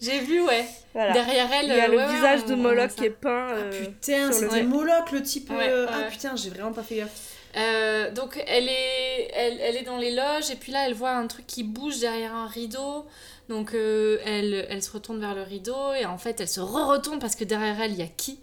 j'ai 0.00 0.18
vu, 0.20 0.40
ouais. 0.42 0.64
Voilà. 0.94 1.12
Derrière 1.12 1.48
elle, 1.52 1.66
Il 1.66 1.76
y 1.76 1.80
a 1.80 1.84
euh, 1.84 1.88
le 1.88 1.96
ouais, 1.96 2.06
ouais, 2.06 2.14
visage 2.14 2.44
de 2.46 2.54
Moloch 2.54 2.94
qui 2.94 3.04
est 3.04 3.10
peint. 3.10 3.48
Ah 3.50 3.54
euh, 3.56 3.70
putain, 3.84 4.32
sur 4.32 4.42
le- 4.42 4.50
c'était. 4.50 4.62
Moloch 4.64 5.12
le 5.12 5.22
type. 5.22 5.50
Euh. 5.52 5.86
Ah 5.90 6.02
putain, 6.10 6.34
j'ai 6.36 6.50
vraiment 6.50 6.72
pas 6.72 6.82
fait 6.82 6.96
gaffe. 6.96 7.28
Euh, 7.54 8.10
donc 8.12 8.42
elle 8.46 8.66
est, 8.68 9.30
elle, 9.34 9.60
elle 9.60 9.76
est 9.76 9.82
dans 9.82 9.98
les 9.98 10.10
loges 10.14 10.50
et 10.50 10.54
puis 10.56 10.72
là 10.72 10.86
elle 10.86 10.94
voit 10.94 11.10
un 11.10 11.26
truc 11.26 11.46
qui 11.46 11.62
bouge 11.64 11.98
derrière 12.00 12.34
un 12.34 12.46
rideau. 12.46 13.04
Donc 13.48 13.74
euh, 13.74 14.18
elle, 14.24 14.66
elle 14.70 14.82
se 14.82 14.90
retourne 14.90 15.20
vers 15.20 15.34
le 15.34 15.42
rideau 15.42 15.92
et 15.94 16.04
en 16.06 16.16
fait 16.18 16.40
elle 16.40 16.48
se 16.48 16.60
re-retourne 16.60 17.18
parce 17.18 17.34
que 17.36 17.44
derrière 17.44 17.80
elle 17.80 17.92
il 17.92 17.98
y 17.98 18.02
a 18.02 18.06
qui? 18.06 18.40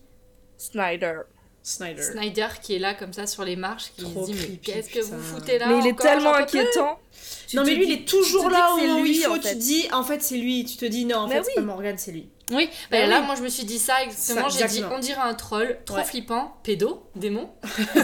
Snyder. 0.57 1.21
Snyder. 1.63 2.01
Snyder 2.03 2.47
qui 2.61 2.75
est 2.75 2.79
là 2.79 2.93
comme 2.93 3.13
ça 3.13 3.25
sur 3.27 3.43
les 3.45 3.55
marches 3.55 3.91
qui 3.95 4.03
Trop 4.03 4.25
se 4.25 4.31
dit 4.31 4.37
mais 4.49 4.57
qu'est-ce 4.57 4.89
que 4.89 4.99
vous 4.99 5.21
foutez 5.21 5.57
là 5.59 5.67
Mais 5.67 5.79
il 5.79 5.87
est 5.87 5.97
tellement 5.99 6.33
inquiétant. 6.35 6.99
Tu 7.47 7.55
non 7.55 7.63
mais 7.63 7.75
lui 7.75 7.85
dis- 7.87 7.93
il 7.93 7.99
est 8.01 8.07
toujours 8.07 8.49
là 8.49 8.75
c'est 8.77 8.89
où 8.89 8.97
il 8.97 9.03
lui, 9.05 9.15
faut, 9.19 9.31
en 9.33 9.35
tu 9.35 9.41
te 9.41 9.53
dis 9.55 9.87
en 9.91 10.03
fait 10.03 10.21
c'est 10.21 10.37
lui, 10.37 10.65
tu 10.65 10.77
te 10.77 10.85
dis 10.85 11.05
non 11.05 11.17
en 11.17 11.27
Mais 11.27 11.35
fait 11.35 11.43
c'est 11.43 11.49
oui. 11.49 11.55
pas 11.55 11.61
Morgan, 11.61 11.97
c'est 11.97 12.11
lui. 12.11 12.29
Oui, 12.51 12.67
bah 12.91 12.99
Bah 13.01 13.05
là 13.07 13.19
oui. 13.21 13.25
moi 13.27 13.35
je 13.35 13.41
me 13.43 13.49
suis 13.49 13.63
dit 13.65 13.79
ça 13.79 14.03
exactement. 14.03 14.49
J'ai 14.49 14.65
dit 14.67 14.83
on 14.91 14.99
dirait 14.99 15.21
un 15.21 15.33
troll, 15.33 15.77
trop 15.85 15.97
Ouais. 15.97 16.03
flippant, 16.03 16.55
pédo, 16.63 17.03
démon. 17.15 17.49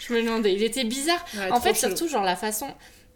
je 0.00 0.12
me 0.12 0.22
demandais, 0.22 0.54
il 0.54 0.62
était 0.62 0.84
bizarre. 0.84 1.24
Ouais, 1.36 1.50
en 1.50 1.60
fait, 1.60 1.74
chelou. 1.74 1.96
surtout 1.96 2.08
genre 2.12 2.24
la 2.24 2.36
façon. 2.36 2.68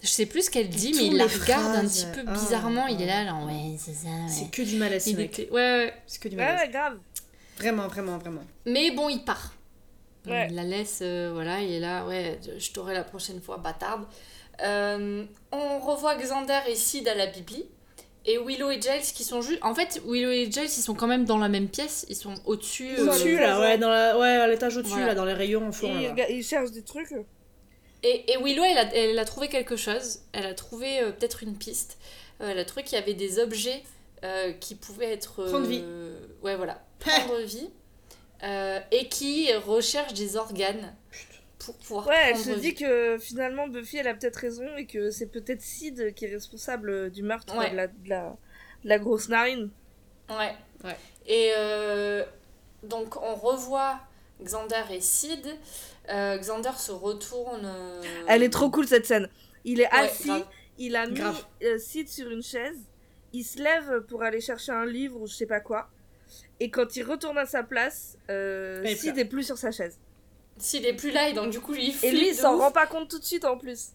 Je 0.02 0.08
sais 0.08 0.26
plus 0.26 0.46
ce 0.46 0.50
qu'elle 0.50 0.68
dit, 0.68 0.92
mais 0.96 1.06
il 1.06 1.16
la 1.16 1.26
regarde 1.26 1.76
un 1.76 1.86
petit 1.86 2.06
peu 2.12 2.22
Ah, 2.26 2.32
bizarrement. 2.32 2.86
il 2.88 3.00
est 3.00 3.08
ah. 3.10 3.22
là, 3.24 3.30
genre, 3.30 3.46
ouais, 3.46 3.76
c'est 3.78 3.92
ça. 3.94 4.08
C'est 4.28 4.42
Ouais. 4.44 4.48
que 4.50 4.62
du 4.62 4.76
malaise 4.76 5.04
ce 5.04 5.10
mec. 5.16 5.48
ouais, 5.50 5.54
ouais. 5.54 5.94
C'est 6.06 6.20
que 6.20 6.28
du 6.28 6.36
Ouais, 6.36 6.44
malaise. 6.44 6.60
ouais, 6.66 6.68
grave. 6.72 6.98
Vraiment, 7.56 7.86
vraiment, 7.86 8.18
vraiment. 8.18 8.42
Mais 8.66 8.90
bon, 8.90 9.08
il 9.08 9.22
part. 9.24 9.54
Ouais. 10.26 10.48
Il 10.50 10.56
la 10.56 10.64
laisse, 10.64 10.98
euh, 11.02 11.30
voilà, 11.32 11.60
il 11.60 11.72
est 11.72 11.80
là, 11.80 12.04
ouais, 12.06 12.38
je 12.58 12.70
t'aurai 12.72 12.94
la 12.94 13.04
prochaine 13.04 13.40
fois, 13.40 13.58
bâtarde. 13.58 14.04
Euh, 14.62 15.24
on 15.52 15.78
revoit 15.80 16.16
Xander 16.16 16.60
et 16.68 16.74
Sid 16.74 17.06
à 17.08 17.14
la 17.14 17.26
Bibli. 17.26 17.64
Et 18.24 18.38
Willow 18.38 18.70
et 18.70 18.80
Giles 18.80 19.02
qui 19.14 19.24
sont 19.24 19.40
juste. 19.42 19.58
En 19.62 19.74
fait, 19.74 20.00
Willow 20.06 20.30
et 20.30 20.44
Giles, 20.50 20.64
ils 20.64 20.68
sont 20.68 20.94
quand 20.94 21.08
même 21.08 21.24
dans 21.24 21.38
la 21.38 21.48
même 21.48 21.68
pièce. 21.68 22.06
Ils 22.08 22.14
sont 22.14 22.34
au-dessus. 22.44 22.90
euh, 22.96 23.06
Au-dessus 23.08 23.32
le- 23.36 23.40
là, 23.40 23.58
ouais, 23.60 23.78
dans 23.78 23.88
la... 23.90 24.16
ouais, 24.16 24.28
à 24.28 24.46
l'étage 24.46 24.76
au-dessus 24.76 24.92
Voilà. 24.94 25.06
là, 25.08 25.14
dans 25.16 25.24
les 25.24 25.32
rayons 25.32 25.68
au 25.68 25.72
fond 25.72 25.88
Il, 25.92 26.02
là. 26.02 26.10
rega- 26.10 26.28
il 26.30 26.44
cherche 26.44 26.70
des 26.70 26.82
trucs. 26.82 27.08
Et, 28.02 28.32
et 28.32 28.36
Willow, 28.42 28.64
elle 28.64 28.78
a, 28.78 28.94
elle 28.94 29.18
a 29.18 29.24
trouvé 29.24 29.48
quelque 29.48 29.76
chose. 29.76 30.20
Elle 30.32 30.46
a 30.46 30.54
trouvé 30.54 31.00
euh, 31.00 31.12
peut-être 31.12 31.42
une 31.42 31.56
piste. 31.56 31.98
Euh, 32.40 32.48
elle 32.50 32.58
a 32.58 32.64
trouvé 32.64 32.82
qu'il 32.82 32.98
y 32.98 33.00
avait 33.02 33.14
des 33.14 33.38
objets 33.38 33.82
euh, 34.24 34.52
qui 34.52 34.74
pouvaient 34.74 35.12
être. 35.12 35.40
euh, 35.42 35.48
Prendre 35.50 35.66
vie. 35.66 35.84
Ouais, 36.42 36.56
voilà. 36.56 36.82
Prendre 36.98 37.38
vie. 37.40 37.70
Euh, 38.42 38.80
et 38.90 39.08
qui 39.08 39.52
recherchent 39.54 40.14
des 40.14 40.34
organes 40.36 40.92
pour 41.60 41.76
pouvoir 41.76 42.08
Ouais, 42.08 42.30
elle 42.30 42.36
se 42.36 42.50
vie. 42.50 42.60
dit 42.60 42.74
que 42.74 43.16
finalement 43.20 43.68
Buffy 43.68 43.98
elle 43.98 44.08
a 44.08 44.14
peut-être 44.14 44.34
raison 44.34 44.66
et 44.76 44.84
que 44.86 45.12
c'est 45.12 45.26
peut-être 45.26 45.60
Sid 45.62 46.12
qui 46.14 46.24
est 46.24 46.32
responsable 46.32 47.12
du 47.12 47.22
meurtre 47.22 47.56
Ouais. 47.56 47.70
de, 47.70 47.76
la, 47.76 47.86
de, 47.86 48.08
la, 48.08 48.36
de 48.82 48.88
la 48.88 48.98
grosse 48.98 49.28
narine. 49.28 49.70
Ouais. 50.28 50.56
Ouais. 50.82 50.96
Et 51.28 51.52
euh, 51.56 52.24
donc 52.82 53.14
on 53.22 53.36
revoit 53.36 54.00
Xander 54.42 54.82
et 54.90 55.00
Sid. 55.00 55.46
Euh, 56.10 56.36
Xander 56.38 56.72
se 56.78 56.92
retourne. 56.92 57.64
euh, 57.64 58.02
Elle 58.28 58.42
est 58.42 58.50
trop 58.52 58.70
cool 58.70 58.86
cette 58.88 59.06
scène. 59.06 59.28
Il 59.64 59.80
est 59.80 59.84
Ouais, 59.92 59.98
assis, 60.00 60.26
grave. 60.28 60.46
il 60.78 60.96
a 60.96 61.06
mis 61.06 61.14
Grave. 61.14 61.44
euh, 61.62 61.78
Sid 61.78 62.08
sur 62.08 62.28
une 62.30 62.42
chaise, 62.42 62.78
il 63.32 63.44
se 63.44 63.58
lève 63.62 64.00
pour 64.08 64.22
aller 64.22 64.40
chercher 64.40 64.72
un 64.72 64.84
livre 64.84 65.20
ou 65.20 65.26
je 65.26 65.34
sais 65.34 65.46
pas 65.46 65.60
quoi. 65.60 65.88
Et 66.60 66.70
quand 66.70 66.96
il 66.96 67.04
retourne 67.04 67.38
à 67.38 67.46
sa 67.46 67.62
place, 67.62 68.16
euh, 68.30 68.84
Sid 68.86 69.12
pleure. 69.12 69.18
est 69.18 69.28
plus 69.28 69.44
sur 69.44 69.58
sa 69.58 69.70
chaise. 69.70 69.98
Sid 70.58 70.84
est 70.84 70.94
plus 70.94 71.10
là 71.12 71.28
et 71.28 71.32
donc 71.32 71.50
du 71.50 71.60
coup 71.60 71.72
lui 71.72 71.86
il 71.86 71.90
Et 71.90 71.92
flippe 71.92 72.12
lui 72.12 72.28
il 72.28 72.36
de 72.36 72.40
s'en 72.40 72.54
ouf. 72.56 72.60
rend 72.62 72.72
pas 72.72 72.86
compte 72.86 73.08
tout 73.08 73.18
de 73.18 73.24
suite 73.24 73.44
en 73.44 73.56
plus. 73.56 73.90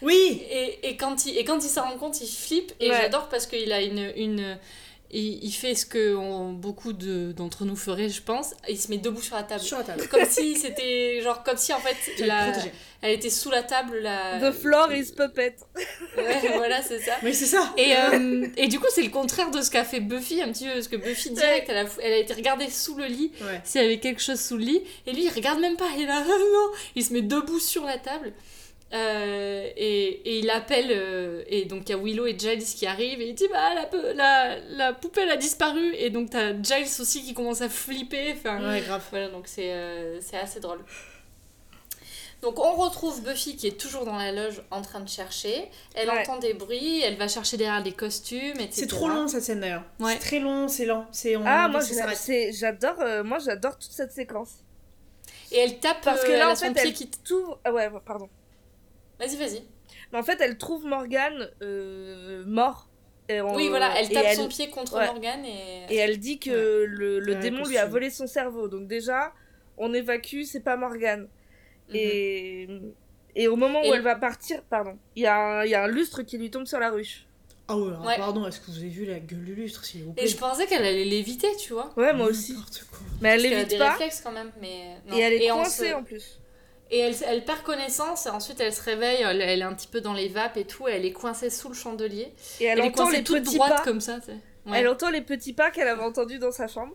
Oui 0.00 0.42
Et, 0.50 0.88
et 0.88 0.96
quand 0.96 1.26
il 1.26 1.36
et 1.36 1.44
quand 1.44 1.58
il 1.64 1.68
s'en 1.68 1.82
rend 1.82 1.98
compte, 1.98 2.20
il 2.20 2.26
flippe 2.28 2.72
et 2.80 2.88
Ouais. 2.90 2.96
j'adore 3.02 3.28
parce 3.28 3.46
qu'il 3.46 3.72
a 3.72 3.82
une 3.82 4.12
une 4.16 4.58
il, 5.10 5.42
il 5.44 5.52
fait 5.52 5.74
ce 5.74 5.86
que 5.86 6.14
on- 6.14 6.52
beaucoup 6.52 6.92
de- 6.92 7.32
d'entre 7.32 7.64
nous 7.64 7.76
feraient, 7.76 8.08
je 8.08 8.22
pense. 8.22 8.54
Il 8.68 8.78
se 8.78 8.88
met 8.90 8.98
debout 8.98 9.22
sur 9.22 9.36
la 9.36 9.42
table. 9.42 9.60
Sur 9.62 9.78
la 9.78 9.84
table. 9.84 10.06
Comme 10.08 10.24
si 10.26 10.56
c'était 10.62 11.20
genre 11.22 11.42
comme 11.42 11.56
si 11.56 11.72
en 11.72 11.78
fait 11.80 11.96
la- 12.26 12.52
elle 13.00 13.12
était 13.12 13.30
sous 13.30 13.50
la 13.50 13.62
table 13.62 13.98
la 14.00 14.38
The 14.40 14.52
floor 14.52 14.92
is 14.92 15.12
puppet. 15.16 15.56
Ouais, 16.16 16.40
voilà, 16.56 16.82
c'est 16.82 16.98
ça. 16.98 17.12
Oui, 17.22 17.32
c'est 17.32 17.46
ça 17.46 17.72
Et, 17.76 17.94
euh, 17.96 18.46
et 18.56 18.66
du 18.68 18.80
coup, 18.80 18.86
c'est 18.90 19.02
le 19.02 19.10
contraire 19.10 19.50
de 19.50 19.62
ce 19.62 19.70
qu'a 19.70 19.84
fait 19.84 20.00
Buffy 20.00 20.42
un 20.42 20.50
petit 20.52 20.64
peu. 20.64 20.72
Parce 20.72 20.88
que 20.88 20.96
Buffy, 20.96 21.30
direct, 21.30 21.68
elle 21.70 21.86
a, 21.86 21.88
elle 22.02 22.12
a 22.12 22.16
été 22.18 22.34
regardée 22.34 22.68
sous 22.68 22.96
le 22.96 23.06
lit, 23.06 23.30
Ouais. 23.40 23.60
s'il 23.64 23.80
y 23.80 23.84
avait 23.84 23.98
quelque 24.00 24.20
chose 24.20 24.40
sous 24.40 24.56
le 24.56 24.64
lit. 24.64 24.82
Et 25.06 25.12
lui, 25.12 25.24
il 25.24 25.30
regarde 25.30 25.60
même 25.60 25.76
pas. 25.76 25.86
Il 25.96 26.02
est 26.02 26.06
là, 26.06 26.22
non 26.28 26.68
Il 26.96 27.04
se 27.04 27.12
met 27.12 27.22
debout 27.22 27.60
sur 27.60 27.84
la 27.84 27.98
table. 27.98 28.32
Euh, 28.94 29.68
et, 29.76 30.04
et 30.30 30.38
il 30.38 30.48
appelle. 30.50 30.86
euh, 30.90 31.42
et 31.46 31.66
donc, 31.66 31.82
il 31.88 31.92
y 31.92 31.94
a 31.94 31.98
Willow 31.98 32.26
et 32.26 32.38
Giles 32.38 32.64
qui 32.64 32.86
arrivent. 32.86 33.20
Et 33.20 33.28
il 33.28 33.34
dit 33.34 33.48
Bah, 33.52 33.74
la, 33.74 34.12
la, 34.14 34.58
la 34.76 34.92
poupée, 34.94 35.22
elle 35.22 35.30
a 35.30 35.36
disparu. 35.36 35.94
Et 35.96 36.08
donc, 36.10 36.30
t'as 36.30 36.52
Giles 36.62 36.88
aussi 37.00 37.22
qui 37.22 37.34
commence 37.34 37.60
à 37.60 37.68
flipper. 37.68 38.32
Enfin, 38.36 38.66
Ouais, 38.66 38.80
grave. 38.80 39.02
voilà, 39.10 39.28
donc 39.28 39.46
c'est 39.46 39.72
euh, 39.72 40.18
c'est 40.22 40.38
assez 40.38 40.60
drôle. 40.60 40.80
Donc 42.40 42.60
on 42.60 42.72
retrouve 42.76 43.20
Buffy 43.24 43.56
qui 43.56 43.66
est 43.66 43.80
toujours 43.80 44.04
dans 44.04 44.14
la 44.16 44.30
loge 44.30 44.62
en 44.70 44.80
train 44.80 45.00
de 45.00 45.08
chercher. 45.08 45.68
Elle 45.96 46.08
Ouais. 46.08 46.20
entend 46.20 46.38
des 46.38 46.54
bruits, 46.54 47.00
elle 47.02 47.16
va 47.16 47.26
chercher 47.26 47.56
derrière 47.56 47.82
des 47.82 47.90
costumes, 47.90 48.60
etc. 48.60 48.68
C'est 48.70 48.86
trop 48.86 49.08
long 49.08 49.26
cette 49.26 49.42
scène 49.42 49.58
d'ailleurs. 49.58 49.82
Ouais. 49.98 50.12
C'est 50.12 50.18
très 50.20 50.38
long, 50.38 50.68
c'est 50.68 50.84
lent. 50.86 51.04
C'est 51.10 51.34
on 51.34 51.42
Ah 51.44 51.66
moi 51.66 51.80
j'adore 51.80 53.00
euh, 53.00 53.24
moi 53.24 53.38
j'adore 53.44 53.76
toute 53.76 53.90
cette 53.90 54.12
séquence. 54.12 54.50
Et 55.50 55.58
elle 55.58 55.80
tape 55.80 56.00
Parce 56.04 56.22
que 56.22 56.30
elle 56.30 56.38
là 56.38 56.52
en 56.52 56.54
fait 56.54 56.72
elle 56.76 56.92
qui... 56.92 57.10
tout 57.10 57.54
ah 57.64 57.72
ouais 57.72 57.90
pardon. 58.06 58.28
Vas-y, 59.18 59.36
vas-y. 59.36 59.62
Mais 60.12 60.18
en 60.18 60.22
fait 60.22 60.40
elle 60.40 60.56
trouve 60.58 60.84
Morgane 60.86 61.50
euh, 61.62 62.44
mort. 62.46 62.88
Et 63.28 63.40
on- 63.42 63.54
Oui, 63.54 63.68
voilà, 63.68 63.92
elle 63.98 64.10
et 64.10 64.14
tape 64.14 64.32
son 64.34 64.48
pied 64.48 64.70
contre 64.70 64.96
ouais. 64.96 65.06
Morgane 65.06 65.44
et... 65.44 65.84
Et 65.90 65.96
elle 65.96 66.18
dit 66.18 66.38
que 66.38 66.84
le, 66.88 67.18
le 67.20 67.34
Ouais, 67.34 67.38
démon 67.40 67.64
lui 67.66 67.76
a 67.76 67.84
volé 67.86 68.08
son 68.08 68.26
cerveau. 68.26 68.68
Donc 68.68 68.86
déjà, 68.88 69.34
on 69.76 69.92
évacue, 69.92 70.42
c'est 70.44 70.60
pas 70.60 70.76
Morgane. 70.78 71.28
Mhm. 71.90 71.94
Et, 71.94 72.68
Et 73.34 73.46
au 73.48 73.56
moment 73.56 73.80
où 73.82 73.84
Et- 73.84 73.90
elle 73.94 74.00
va 74.02 74.16
partir, 74.16 74.62
pardon, 74.62 74.96
il 75.14 75.22
y, 75.24 75.26
a 75.26 75.36
un- 75.36 75.64
il 75.64 75.70
y 75.70 75.74
a 75.74 75.84
un 75.84 75.88
lustre 75.88 76.22
qui 76.22 76.38
lui 76.38 76.50
tombe 76.50 76.66
sur 76.66 76.78
la 76.80 76.90
ruche. 76.90 77.26
Ah 77.70 77.76
ouais, 77.76 77.88
alors, 77.88 78.06
Ouais. 78.06 78.16
pardon, 78.16 78.46
est-ce 78.46 78.60
que 78.60 78.70
vous 78.70 78.78
avez 78.78 78.88
vu 78.88 79.04
la 79.04 79.20
gueule 79.20 79.44
du 79.44 79.54
lustre, 79.54 79.84
s'il 79.84 80.04
vous 80.04 80.14
plaît 80.14 80.24
Et 80.24 80.26
je 80.26 80.36
pensais 80.38 80.66
qu'elle 80.66 80.82
allait 80.84 81.04
l'éviter, 81.04 81.48
tu 81.56 81.74
vois. 81.74 81.92
Ouais, 81.98 82.14
moi 82.14 82.26
aussi. 82.28 82.54
Quoi. 82.54 82.98
Mais 83.20 83.28
elle 83.28 83.42
l'évite 83.42 83.68
des 83.68 83.76
pas. 83.78 83.90
réflexes 83.90 84.22
quand 84.22 84.32
même, 84.32 84.50
mais. 84.58 84.96
non. 85.06 85.14
Et 85.16 85.20
elle 85.20 85.34
est 85.34 85.50
on 85.52 85.56
coincée 85.56 85.90
se- 85.90 85.94
en 85.94 86.02
plus. 86.02 86.37
Et 86.90 86.98
elle, 87.00 87.14
elle 87.26 87.44
perd 87.44 87.62
connaissance, 87.62 88.26
et 88.26 88.30
ensuite 88.30 88.60
elle 88.60 88.72
se 88.72 88.82
réveille, 88.82 89.18
elle, 89.22 89.42
elle 89.42 89.60
est 89.60 89.64
un 89.64 89.74
petit 89.74 89.88
peu 89.88 90.00
dans 90.00 90.14
les 90.14 90.28
vapes 90.28 90.56
et 90.56 90.64
tout, 90.64 90.88
et 90.88 90.92
elle 90.92 91.04
est 91.04 91.12
coincée 91.12 91.50
sous 91.50 91.68
le 91.68 91.74
chandelier. 91.74 92.32
Et 92.60 92.64
elle, 92.64 92.78
Elle, 92.78 92.84
est 92.86 92.88
entend 92.88 93.04
coincée 93.04 93.18
les 93.18 93.24
toute 93.24 93.42
petits 93.44 93.56
droite 93.56 93.76
pas. 93.76 93.82
comme 93.84 94.00
ça. 94.00 94.18
Ouais. 94.66 94.78
Elle 94.80 94.88
entend 94.88 95.10
les 95.10 95.20
petits 95.22 95.52
pas 95.52 95.70
qu'elle 95.70 95.88
avait 95.88 96.02
entendus 96.02 96.38
dans 96.38 96.50
sa 96.52 96.66
chambre. 96.66 96.94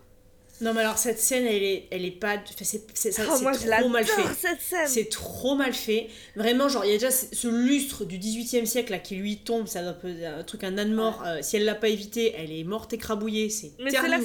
Non, 0.61 0.73
mais 0.73 0.81
alors 0.81 0.97
cette 0.99 1.19
scène, 1.19 1.45
elle 1.45 1.63
est, 1.63 1.87
elle 1.91 2.05
est 2.05 2.11
pas. 2.11 2.37
C'est 2.61 2.63
c'est- 2.63 2.81
Oh, 3.27 3.33
c'est 3.35 3.41
moi, 3.41 3.51
je 3.53 3.67
trop 3.67 3.89
mal 3.89 4.05
l'adore 4.05 4.29
fait. 4.29 4.47
cette 4.47 4.61
scène. 4.61 4.87
C'est 4.87 5.09
trop 5.09 5.55
mal 5.55 5.73
fait. 5.73 6.07
Vraiment, 6.35 6.69
genre, 6.69 6.85
il 6.85 6.91
y 6.91 6.93
a 6.93 6.97
déjà 6.97 7.09
ce 7.11 7.47
lustre 7.47 8.05
du 8.05 8.17
18e 8.19 8.65
siècle 8.65 8.91
là 8.91 8.99
qui 8.99 9.15
lui 9.15 9.37
tombe, 9.39 9.67
ça 9.67 9.79
un, 9.79 10.39
un 10.39 10.43
truc, 10.43 10.63
un 10.63 10.77
âne 10.77 10.93
mort. 10.93 11.23
Euh, 11.25 11.39
si 11.41 11.57
elle 11.57 11.65
l'a 11.65 11.75
pas 11.75 11.89
évité, 11.89 12.33
elle 12.37 12.51
est 12.51 12.63
morte 12.63 12.93
écrabouillée, 12.93 13.49
c'est 13.49 13.71
Mais 13.79 13.89
c'est 13.91 14.07
la 14.07 14.17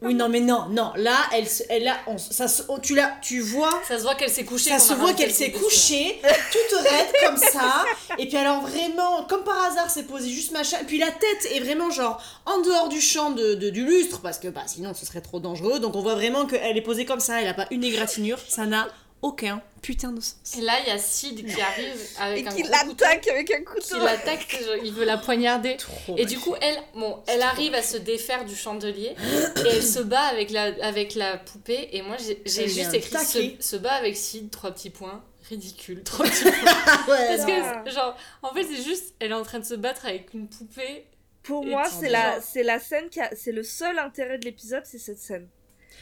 Oui, 0.00 0.14
non, 0.14 0.28
mais 0.30 0.40
non, 0.40 0.66
non. 0.70 0.92
Là, 0.96 1.16
elle, 1.34 1.46
se- 1.48 1.62
elle 1.68 1.86
a, 1.88 1.96
on- 2.06 2.16
ça, 2.16 2.46
oh, 2.68 2.78
tu 2.80 2.94
la, 2.94 3.12
tu 3.20 3.40
vois, 3.40 3.82
Ça 3.86 3.98
se 3.98 4.02
voit 4.02 4.14
qu'elle 4.14 4.30
s'est 4.30 4.44
couchée. 4.44 4.70
ça 4.70 4.78
se 4.78 4.94
voit 4.94 5.12
qu'elle 5.12 5.28
le 5.28 5.34
s'est 5.34 5.50
couchée, 5.52 6.20
toute 6.52 6.78
raide 6.80 7.12
comme 7.26 7.36
ça. 7.36 7.84
Et 8.18 8.26
puis 8.26 8.36
alors 8.38 8.62
vraiment, 8.62 9.24
comme 9.24 9.44
par 9.44 9.62
hasard, 9.64 9.90
c'est 9.90 10.04
posé 10.04 10.30
juste 10.30 10.52
machin. 10.52 10.78
Et 10.80 10.84
puis 10.84 10.98
la 10.98 11.10
tête 11.10 11.48
est 11.54 11.60
vraiment 11.60 11.90
genre 11.90 12.22
en 12.46 12.60
dehors 12.62 12.88
du 12.88 13.00
champ 13.00 13.30
de, 13.32 13.54
de- 13.54 13.70
du 13.70 13.84
lustre 13.84 14.20
parce 14.22 14.38
que 14.38 14.48
bah 14.48 14.62
sinon 14.66 14.94
ce 14.94 15.04
serait 15.04 15.20
trop 15.20 15.38
dangereux. 15.40 15.78
Donc 15.80 15.96
on 15.96 16.00
voit 16.02 16.14
vraiment 16.14 16.46
qu'elle 16.46 16.76
est 16.76 16.82
posée 16.82 17.04
comme 17.04 17.20
ça. 17.20 17.42
Elle 17.42 17.48
a 17.48 17.54
pas 17.54 17.66
une 17.70 17.84
égratignure. 17.84 18.38
Ça 18.48 18.64
n'a 18.64 18.88
aucun 19.24 19.62
putain 19.80 20.12
de 20.12 20.20
sens. 20.20 20.36
Et 20.58 20.60
là, 20.60 20.74
il 20.84 20.88
y 20.88 20.90
a 20.90 20.98
Sid 20.98 21.46
qui 21.46 21.60
arrive 21.60 22.00
avec 22.20 22.44
Et 22.44 22.48
un 22.48 22.52
qui 22.52 22.62
l'attaque 22.62 23.26
avec 23.28 23.50
un 23.50 23.64
couteau. 23.64 23.96
qui 23.96 24.04
l'attaque, 24.04 24.58
il 24.84 24.92
veut 24.92 25.04
la 25.06 25.16
poignarder. 25.16 25.76
Trop. 25.78 26.14
Et 26.18 26.26
du 26.26 26.38
coup, 26.38 26.54
elle, 26.60 26.76
bon, 26.94 27.22
elle 27.26 27.40
arrive 27.40 27.74
à 27.74 27.82
se 27.82 27.96
défaire 27.96 28.44
du 28.44 28.54
chandelier 28.54 29.16
et 29.56 29.68
elle 29.68 29.82
se 29.82 30.00
bat 30.00 30.20
avec 30.20 30.50
la, 30.50 30.64
avec 30.82 31.14
la 31.14 31.38
poupée. 31.38 31.88
Et 31.92 32.02
moi, 32.02 32.16
j'ai 32.18 32.68
juste 32.68 32.92
écrit 32.92 33.16
se, 33.24 33.56
se 33.60 33.76
bat 33.76 33.92
avec 33.94 34.14
Sid, 34.16 34.50
trois 34.50 34.72
petits 34.72 34.90
points. 34.90 35.24
Ridicule, 35.48 36.02
trois 36.04 36.26
petits 36.26 36.44
points. 36.44 37.14
Ouais, 37.14 37.36
Parce 37.36 37.44
que, 37.46 37.90
genre, 37.90 38.16
en 38.42 38.52
fait, 38.52 38.64
c'est 38.64 38.82
juste, 38.82 39.14
elle 39.20 39.30
est 39.30 39.34
en 39.34 39.42
train 39.42 39.58
de 39.58 39.64
se 39.64 39.74
battre 39.74 40.04
avec 40.04 40.34
une 40.34 40.48
poupée. 40.48 41.06
Pour 41.42 41.64
moi, 41.64 41.84
c'est 41.88 42.10
la, 42.10 42.40
c'est 42.42 42.62
la 42.62 42.78
scène 42.78 43.08
qui 43.10 43.20
a, 43.20 43.30
c'est 43.34 43.52
le 43.52 43.62
seul 43.62 43.98
intérêt 43.98 44.38
de 44.38 44.44
l'épisode, 44.44 44.82
c'est 44.84 44.98
cette 44.98 45.18
scène. 45.18 45.48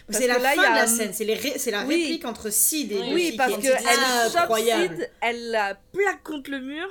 Parce 0.06 0.18
c'est 0.18 0.26
la 0.26 0.38
là, 0.38 0.48
fin 0.50 0.54
il 0.54 0.62
y 0.62 0.66
a 0.66 0.70
de 0.70 0.74
la 0.76 0.86
scène. 0.86 1.12
C'est 1.12 1.24
les 1.24 1.34
ré- 1.34 1.54
c'est 1.58 1.70
la 1.70 1.84
Oui. 1.84 2.02
réplique 2.02 2.24
entre 2.24 2.50
Sid 2.50 2.92
et 2.92 2.96
Oui, 2.96 3.00
Buffy 3.02 3.14
Oui, 3.14 3.30
qui 3.32 3.36
parce 3.36 3.52
est 3.52 3.56
que 3.56 3.66
elle 3.68 4.30
chope 4.30 4.40
incroyable. 4.42 4.94
Sid, 4.96 5.10
elle 5.20 5.50
la 5.50 5.74
plaque 5.92 6.22
contre 6.22 6.50
le 6.50 6.60
mur. 6.60 6.88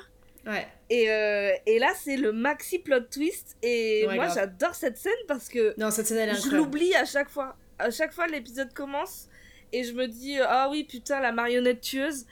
Ouais. 0.48 0.68
Et, 0.90 1.10
euh, 1.12 1.52
et 1.68 1.78
là, 1.80 1.94
c'est 2.04 2.18
le 2.18 2.32
maxi 2.32 2.80
plot 2.80 3.02
twist. 3.12 3.56
Et 3.62 4.06
Ouais, 4.08 4.16
moi, 4.16 4.26
grave. 4.26 4.36
j'adore 4.38 4.76
cette 4.76 4.98
scène 4.98 5.12
parce 5.28 5.48
que 5.50 5.74
Non, 5.78 5.92
cette 5.92 6.08
scène 6.08 6.18
elle 6.18 6.30
est 6.36 6.42
je 6.42 6.50
l'oublie 6.56 6.96
à 6.96 7.06
chaque 7.06 7.30
fois. 7.30 7.56
À 7.80 7.92
chaque 7.92 8.12
fois, 8.14 8.28
l'épisode 8.28 8.74
commence 8.74 9.28
et 9.74 9.84
je 9.84 9.94
me 9.94 10.08
dis 10.08 10.38
ah 10.40 10.68
oui 10.72 10.84
putain 10.84 11.20
la 11.22 11.32
marionnette 11.32 11.82
tueuse. 11.82 12.26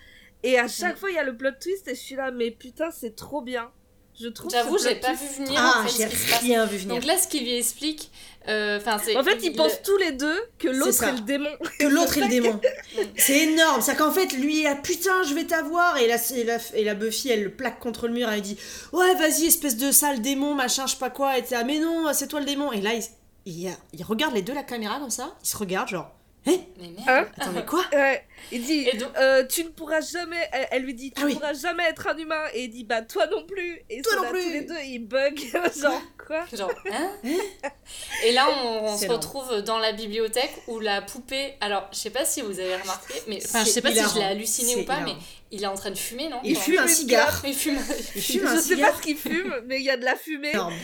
Et 0.44 0.58
à 0.58 0.68
chaque 0.68 0.96
Mm. 0.96 1.00
fois, 1.00 1.10
il 1.12 1.16
y 1.16 1.20
a 1.20 1.24
le 1.24 1.36
plot 1.38 1.52
twist 1.60 1.88
et 1.88 1.96
je 1.96 2.00
suis 2.00 2.16
là 2.16 2.32
mais 2.32 2.50
putain 2.52 2.90
c'est 2.92 3.16
trop 3.16 3.42
bien. 3.42 3.72
Je 4.20 4.28
trouve. 4.28 4.52
J'avoue, 4.52 4.78
j'ai 4.78 4.96
pas 4.96 5.14
vu 5.14 5.26
venir 5.46 5.58
Ah, 5.64 5.82
en 5.84 5.88
fait, 5.88 6.10
j'ai 6.10 6.36
rien 6.48 6.66
vu 6.66 6.76
venir. 6.78 6.96
Donc 6.96 7.06
là, 7.06 7.18
ce 7.18 7.26
qu'il 7.28 7.44
lui 7.44 7.56
explique, 7.58 8.12
euh. 8.50 8.80
En 8.86 9.24
fait, 9.24 9.38
ils 9.44 9.52
il- 9.52 9.56
pensent 9.56 9.82
tous 9.84 9.98
les 9.98 10.12
deux 10.12 10.38
que 10.58 10.68
l'autre 10.68 11.04
est 11.04 11.12
le 11.14 11.20
démon. 11.22 11.50
que 11.80 11.86
l'autre 11.88 12.18
est 12.18 12.22
le 12.22 12.28
démon. 12.30 12.60
C'est 13.16 13.40
énorme. 13.44 13.82
C'est 13.82 13.96
qu'en 13.96 14.12
fait, 14.12 14.34
lui, 14.34 14.62
il 14.62 14.68
a 14.68 14.76
putain, 14.76 15.24
je 15.24 15.34
vais 15.34 15.46
t'avoir. 15.46 15.98
Et 15.98 16.08
la, 16.08 16.16
et, 16.36 16.44
la, 16.44 16.58
et 16.74 16.84
la 16.84 16.94
Buffy, 16.96 17.30
elle 17.30 17.44
le 17.44 17.52
plaque 17.52 17.80
contre 17.80 18.08
le 18.08 18.14
mur. 18.14 18.30
Elle 18.30 18.42
dit 18.42 18.58
Ouais, 18.92 19.14
vas-y, 19.16 19.46
espèce 19.46 19.78
de 19.78 19.92
sale 19.92 20.22
démon, 20.22 20.56
machin, 20.56 20.86
je 20.88 20.94
sais 20.94 21.00
pas 21.00 21.10
quoi. 21.10 21.38
Et 21.38 21.44
t'es 21.44 21.56
là, 21.56 21.64
mais 21.64 21.80
non, 21.80 22.06
c'est 22.14 22.28
toi 22.28 22.40
le 22.40 22.46
démon. 22.46 22.72
Et 22.72 22.82
là, 22.82 22.92
il, 22.94 23.04
il, 23.46 23.72
il 23.94 24.04
regarde 24.04 24.34
les 24.34 24.42
deux 24.42 24.54
la 24.54 24.64
caméra 24.64 25.00
comme 25.00 25.10
ça. 25.10 25.36
Il 25.44 25.48
se 25.48 25.58
regarde, 25.58 25.88
genre 25.90 26.12
Hein 26.48 26.56
Mais 26.80 26.88
merde. 26.88 27.04
Hein 27.08 27.28
Attends, 27.38 27.52
mais 27.52 27.66
quoi 27.66 27.84
Ouais, 27.92 28.26
il 28.52 28.64
dit 28.64 28.86
donc- 28.98 29.16
euh, 29.18 29.46
tu 29.46 29.64
ne 29.66 29.70
pourras 29.70 30.00
jamais 30.02 30.38
elle, 30.54 30.68
elle 30.72 30.84
lui 30.84 30.94
dit 30.94 31.12
tu 31.12 31.22
Ah 31.22 31.26
oui. 31.26 31.34
pourras 31.34 31.54
jamais 31.54 31.84
être 31.84 32.08
un 32.08 32.18
humain 32.18 32.44
et 32.54 32.64
il 32.64 32.70
dit 32.70 32.86
bah 32.86 33.02
toi 33.02 33.28
non 33.28 33.46
plus 33.46 33.82
et 33.90 34.02
Toi 34.02 34.16
non 34.16 34.22
là 34.24 34.30
plus. 34.30 34.44
tous 34.44 34.50
les 34.54 34.62
deux 34.62 34.80
ils 34.86 35.00
bug 35.00 35.38
genre 35.82 36.02
quoi 36.26 36.46
Genre, 36.56 36.72
hein 36.92 37.12
Et 38.24 38.32
là, 38.32 38.48
on, 38.64 38.96
se 38.98 39.08
retrouve 39.08 39.62
dans 39.64 39.80
la 39.80 39.92
bibliothèque 39.94 40.54
où 40.68 40.80
la 40.80 41.02
poupée. 41.02 41.56
Alors, 41.60 41.88
je 41.92 41.98
sais 41.98 42.12
pas 42.12 42.24
si 42.24 42.42
vous 42.42 42.60
avez 42.60 42.76
remarqué, 42.76 43.16
mais 43.28 43.40
enfin, 43.44 43.64
je 43.66 43.70
sais 43.70 43.82
pas 43.82 43.92
si 43.92 43.98
je 43.98 44.20
l'ai 44.20 44.26
halluciné 44.26 44.76
ou 44.76 44.86
pas, 44.86 44.98
hilarant. 45.00 45.14
mais 45.16 45.16
il 45.52 45.64
est 45.64 45.68
en 45.68 45.74
train 45.76 45.90
de 45.90 45.98
fumer, 45.98 46.30
non 46.30 46.40
Il 46.44 46.56
fume 46.56 46.78
un 46.78 46.88
cigare. 46.88 47.42
Il 47.46 47.56
fume. 47.56 47.80
Il 48.16 48.22
fume 48.22 48.48
je 48.48 48.60
sais 48.60 48.78
pas 48.78 48.94
ce 48.94 49.02
qu'il 49.02 49.18
fume 49.18 49.56
mais 49.66 49.78
il 49.80 49.84
y 49.86 49.90
a 49.90 49.98
de 49.98 50.06
la 50.06 50.16
fumée 50.16 50.52
énorme. 50.52 50.76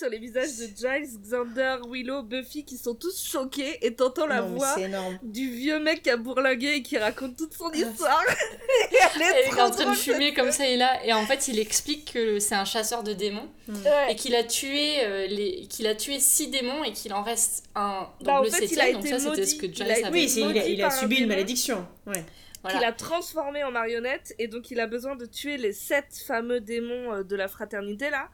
Sur 0.00 0.08
les 0.08 0.18
visages 0.18 0.56
de 0.56 0.66
Giles, 0.76 1.20
Xander, 1.22 1.76
Willow, 1.88 2.22
Buffy 2.22 2.64
qui 2.64 2.76
sont 2.78 2.94
tous 2.94 3.22
choqués 3.24 3.78
et 3.86 3.94
t'entends 3.94 4.26
la 4.26 4.40
Non, 4.40 4.56
voix 4.56 4.74
du 5.22 5.50
vieux 5.50 5.78
mec 5.78 6.02
qui 6.02 6.10
a 6.10 6.16
bourlingué 6.16 6.74
et 6.76 6.82
qui 6.82 6.96
raconte 6.98 7.36
toute 7.36 7.52
son 7.54 7.70
Ah, 7.72 7.76
histoire 7.76 8.24
et 8.28 8.96
elle 9.16 9.22
est 9.22 9.24
Elle 9.24 9.46
est 9.46 9.50
trop 9.50 9.60
en 9.60 9.70
train 9.70 9.90
de 9.90 9.96
fumer 9.96 10.32
comme 10.34 10.50
ça 10.52 10.66
et 10.66 10.76
là 10.76 11.04
et 11.04 11.12
en 11.12 11.24
fait 11.26 11.48
il 11.48 11.58
explique 11.58 12.12
que 12.14 12.38
c'est 12.38 12.54
un 12.54 12.64
chasseur 12.64 13.02
de 13.02 13.12
démons 13.12 13.48
Ouais. 13.68 14.12
et 14.12 14.16
qu'il 14.16 14.34
a 14.34 14.42
tué 14.42 15.04
euh, 15.04 15.26
les 15.28 15.66
qu'il 15.68 15.86
a 15.86 15.94
tué 15.94 16.18
six 16.18 16.48
démons 16.48 16.82
et 16.82 16.92
qu'il 16.92 17.12
en 17.12 17.22
reste 17.22 17.64
un 17.76 18.08
donc 18.18 18.26
Bah, 18.26 18.40
en 18.40 18.42
le 18.42 18.50
fait, 18.50 18.64
il 18.64 18.68
septième 18.70 18.88
a 18.88 18.92
donc 18.94 19.06
été 19.06 19.18
ça 19.18 19.30
c'était 19.30 19.46
ce 19.46 19.54
que. 19.54 19.66
Giles 19.66 19.76
Il 19.86 19.90
a- 20.04 20.06
avait 20.08 20.10
Oui, 20.10 20.32
il, 20.36 20.58
a, 20.58 20.66
il 20.66 20.82
un 20.82 20.90
subi 20.90 21.16
une 21.18 21.28
malédiction. 21.28 21.86
Ouais. 22.06 22.24
Voilà. 22.62 22.76
qu'il 22.78 22.86
a 22.86 22.92
transformé 22.92 23.62
en 23.64 23.70
marionnette 23.70 24.34
et 24.38 24.48
donc 24.48 24.70
il 24.70 24.80
a 24.80 24.86
besoin 24.86 25.14
de 25.16 25.24
tuer 25.24 25.56
les 25.56 25.72
sept 25.72 26.22
fameux 26.26 26.60
démons 26.60 27.12
euh, 27.12 27.22
de 27.22 27.36
la 27.36 27.46
fraternité 27.48 28.10
là. 28.10 28.28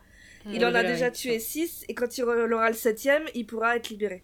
Il 0.52 0.58
Ouais, 0.60 0.64
en 0.64 0.74
a 0.74 0.82
déjà 0.84 1.10
tué 1.10 1.38
six 1.40 1.84
et 1.88 1.94
quand 1.94 2.16
il 2.18 2.24
aura 2.24 2.68
le 2.70 2.76
septième, 2.76 3.24
il 3.34 3.46
pourra 3.46 3.76
être 3.76 3.88
libéré. 3.88 4.22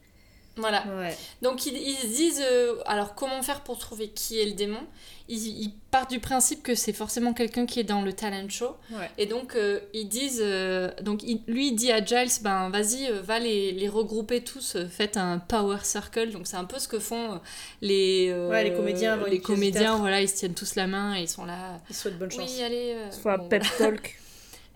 voilà 0.57 0.85
Ouais. 0.99 1.17
donc 1.41 1.65
ils, 1.67 1.77
ils 1.77 1.97
se 1.97 2.07
disent 2.07 2.43
euh, 2.49 2.77
alors 2.85 3.15
comment 3.15 3.41
faire 3.43 3.63
pour 3.63 3.79
trouver 3.79 4.09
qui 4.09 4.39
est 4.39 4.45
le 4.45 4.53
démon? 4.53 4.81
Ils, 5.29 5.47
ils 5.63 5.73
partent 5.91 6.11
du 6.11 6.19
principe 6.21 6.63
que 6.63 6.75
c'est 6.75 6.93
forcément 6.93 7.33
quelqu'un 7.33 7.65
qui 7.65 7.81
est 7.81 7.85
dans 7.85 8.03
le 8.03 8.13
talent 8.13 8.49
show 8.51 8.77
Ouais. 8.91 9.09
Et 9.19 9.25
donc, 9.27 9.55
euh, 9.55 9.81
ils 9.95 10.09
disent. 10.09 10.43
euh, 10.45 10.91
donc, 11.01 11.23
il- 11.23 11.41
lui, 11.47 11.69
il 11.69 11.75
dit 11.75 11.91
à 11.93 12.05
Giles 12.05 12.43
ben, 12.43 12.69
vas-y, 12.71 13.07
euh, 13.09 13.23
va 13.23 13.39
les, 13.39 13.73
les 13.73 13.89
regrouper 13.89 14.43
tous, 14.43 14.77
euh, 14.77 14.87
faites 14.89 15.17
un 15.17 15.39
power 15.39 15.79
circle. 15.85 16.33
Donc, 16.33 16.47
c'est 16.49 16.57
un 16.57 16.65
peu 16.67 16.79
ce 16.79 16.89
que 16.89 16.99
font 16.99 17.41
les. 17.81 18.29
euh, 18.31 18.51
Ouais, 18.51 18.65
les 18.65 18.73
comédiens 18.75 19.17
Les 19.29 19.41
comédiens, 19.41 19.97
voilà, 19.97 20.21
ils 20.21 20.29
se 20.29 20.35
tiennent 20.35 20.55
tous 20.55 20.75
la 20.75 20.87
main 20.89 21.15
et 21.17 21.23
ils 21.23 21.29
sont 21.29 21.45
là. 21.47 21.81
Il 21.89 21.95
souhaite 21.97 22.19
bonne 22.19 22.31
chance. 22.31 22.51
Oui, 22.55 22.63
allez. 22.63 22.93
euh, 22.97 23.11
Soit 23.11 23.39
bon, 23.39 23.49
pep 23.49 23.63
talk. 23.79 24.19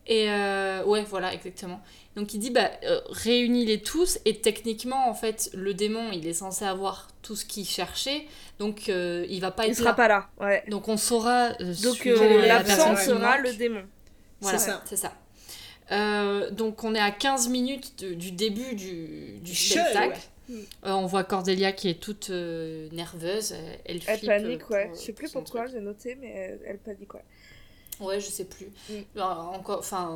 et 0.07 0.31
euh, 0.31 0.85
ouais, 0.85 1.03
voilà, 1.05 1.33
exactement. 1.35 1.81
Donc 2.17 2.33
il 2.33 2.39
dit, 2.39 2.51
bah, 2.51 2.71
euh, 2.85 3.01
réunis-les 3.11 3.83
tous, 3.83 4.19
et 4.25 4.41
techniquement, 4.41 5.09
en 5.09 5.15
fait, 5.15 5.51
le 5.53 5.75
démon, 5.75 6.11
il 6.13 6.27
est 6.27 6.33
censé 6.33 6.65
avoir 6.65 7.09
tout 7.23 7.37
ce 7.37 7.45
qu'il 7.45 7.67
cherchait, 7.67 8.25
donc 8.59 8.89
euh, 8.89 9.27
il 9.29 9.41
va 9.41 9.51
pas 9.51 9.67
il 9.67 9.71
être 9.73 9.77
sera 9.79 9.91
là. 9.91 9.95
pas 9.95 10.09
là. 10.09 10.29
Ouais. 10.41 10.65
Donc 10.69 10.89
on 10.89 10.97
saura. 10.97 11.51
euh, 11.61 11.75
Donc 11.83 11.95
suivant 11.97 12.23
euh, 12.25 12.41
la 12.41 12.47
l'absent 12.47 12.97
sera 12.97 13.37
manque. 13.37 13.47
le 13.47 13.53
démon. 13.55 13.83
Voilà, 14.41 14.59
C'est 14.59 14.71
ça. 14.71 14.83
c'est 14.87 14.97
ça. 14.97 15.13
Euh, 15.93 16.51
donc 16.51 16.83
on 16.85 16.95
est 16.95 17.01
à 17.01 17.11
15 17.11 17.49
minutes 17.49 18.03
de- 18.03 18.15
du 18.15 18.33
début 18.33 18.75
du, 18.75 19.39
du 19.41 19.55
Show, 19.55 19.79
spectacle. 19.81 20.19
ouais. 20.49 20.55
Euh, 20.85 20.93
on 20.93 21.07
voit 21.07 21.25
Cordelia 21.25 21.73
qui 21.73 21.89
est 21.89 22.01
toute 22.01 22.31
euh, 22.31 22.89
nerveuse, 22.93 23.53
elle 23.85 24.01
Elle 24.07 24.19
flippe. 24.19 24.27
panique, 24.31 24.71
ouais. 24.71 24.91
Je 24.95 24.99
sais 25.01 25.13
plus 25.13 25.31
pourquoi, 25.33 25.67
j'ai 25.67 25.81
noté, 25.81 26.17
mais 26.21 26.31
elle, 26.31 26.61
elle 26.67 26.79
panique, 26.79 27.13
ouais. 27.15 27.25
Ouais, 28.01 28.21
je 28.21 28.27
sais 28.27 28.45
plus. 28.45 28.67
Mm. 28.91 29.21
Encore, 29.21 29.79
enfin, 29.79 30.11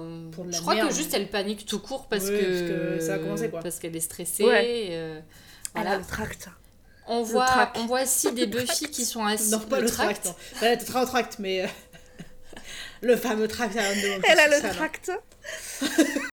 je 0.51 0.61
crois 0.61 0.74
merde. 0.74 0.89
que 0.89 0.94
juste 0.94 1.15
elle 1.15 1.28
panique 1.31 1.65
tout 1.66 1.78
court 1.81 2.07
parce 2.09 2.24
Oui, 2.24 2.31
que 2.39 2.44
parce 2.44 2.70
que 3.01 3.01
ça 3.07 3.15
a 3.15 3.19
commencé, 3.19 3.48
quoi. 3.51 3.61
Parce 3.61 3.78
qu'elle 3.78 3.97
est 3.97 4.01
stressée. 4.01 4.44
Ouais. 4.44 4.89
euh, 4.90 5.20
Elle 5.74 5.86
a 5.86 5.97
le 5.98 6.05
tract. 6.05 6.48
On 7.07 7.23
voit, 7.23 7.47
tract. 7.47 7.77
on 7.78 7.86
voit 7.86 8.02
aussi 8.02 8.31
des 8.35 8.47
Buffy 8.47 8.90
qui 8.90 9.05
sont 9.05 9.24
assis. 9.24 9.51
Non, 9.51 9.61
pas 9.61 9.81
le, 9.81 9.89
tract. 9.90 10.32
Elle 10.61 10.69
a 10.69 10.74
le 10.77 10.81
tra- 10.82 11.07
tract, 11.07 11.39
mais. 11.39 11.62
euh, 11.65 11.66
le 13.01 13.16
fameux 13.16 13.48
tract 13.48 13.77
à 13.77 13.82
Elle 13.93 14.39
a 14.39 14.47
le 14.48 14.61
ça, 14.61 14.69
tract. 14.70 15.11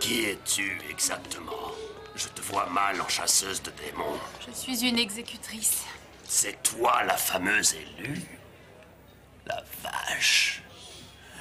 Qui 0.00 0.24
es-tu 0.26 0.78
exactement? 0.90 1.72
Je 2.14 2.28
te 2.28 2.40
vois 2.42 2.66
mal 2.70 3.00
en 3.00 3.08
chasseuse 3.08 3.62
de 3.62 3.70
démons. 3.84 4.18
Je 4.46 4.52
suis 4.54 4.86
une 4.88 4.98
exécutrice. 4.98 5.82
C'est 6.26 6.62
toi 6.62 7.02
la 7.04 7.16
fameuse 7.16 7.74
élue? 7.74 8.20
La 9.46 9.62
vache. 9.82 10.62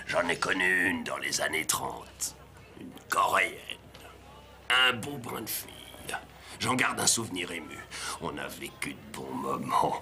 J'en 0.08 0.28
ai 0.28 0.38
connu 0.38 0.90
une 0.90 1.04
dans 1.04 1.18
les 1.18 1.42
années 1.42 1.66
30. 1.66 2.36
Une 2.80 2.90
coréenne. 3.10 3.54
Un 4.90 4.94
beau 4.94 5.18
brin 5.18 5.42
de 5.42 5.50
fille. 5.50 5.70
J'en 6.60 6.76
garde 6.76 7.00
un 7.00 7.08
souvenir 7.08 7.52
ému. 7.52 7.78
On 8.22 8.38
a 8.38 8.48
vécu 8.48 8.94
de 8.94 9.18
bons 9.18 9.34
moments. 9.34 10.02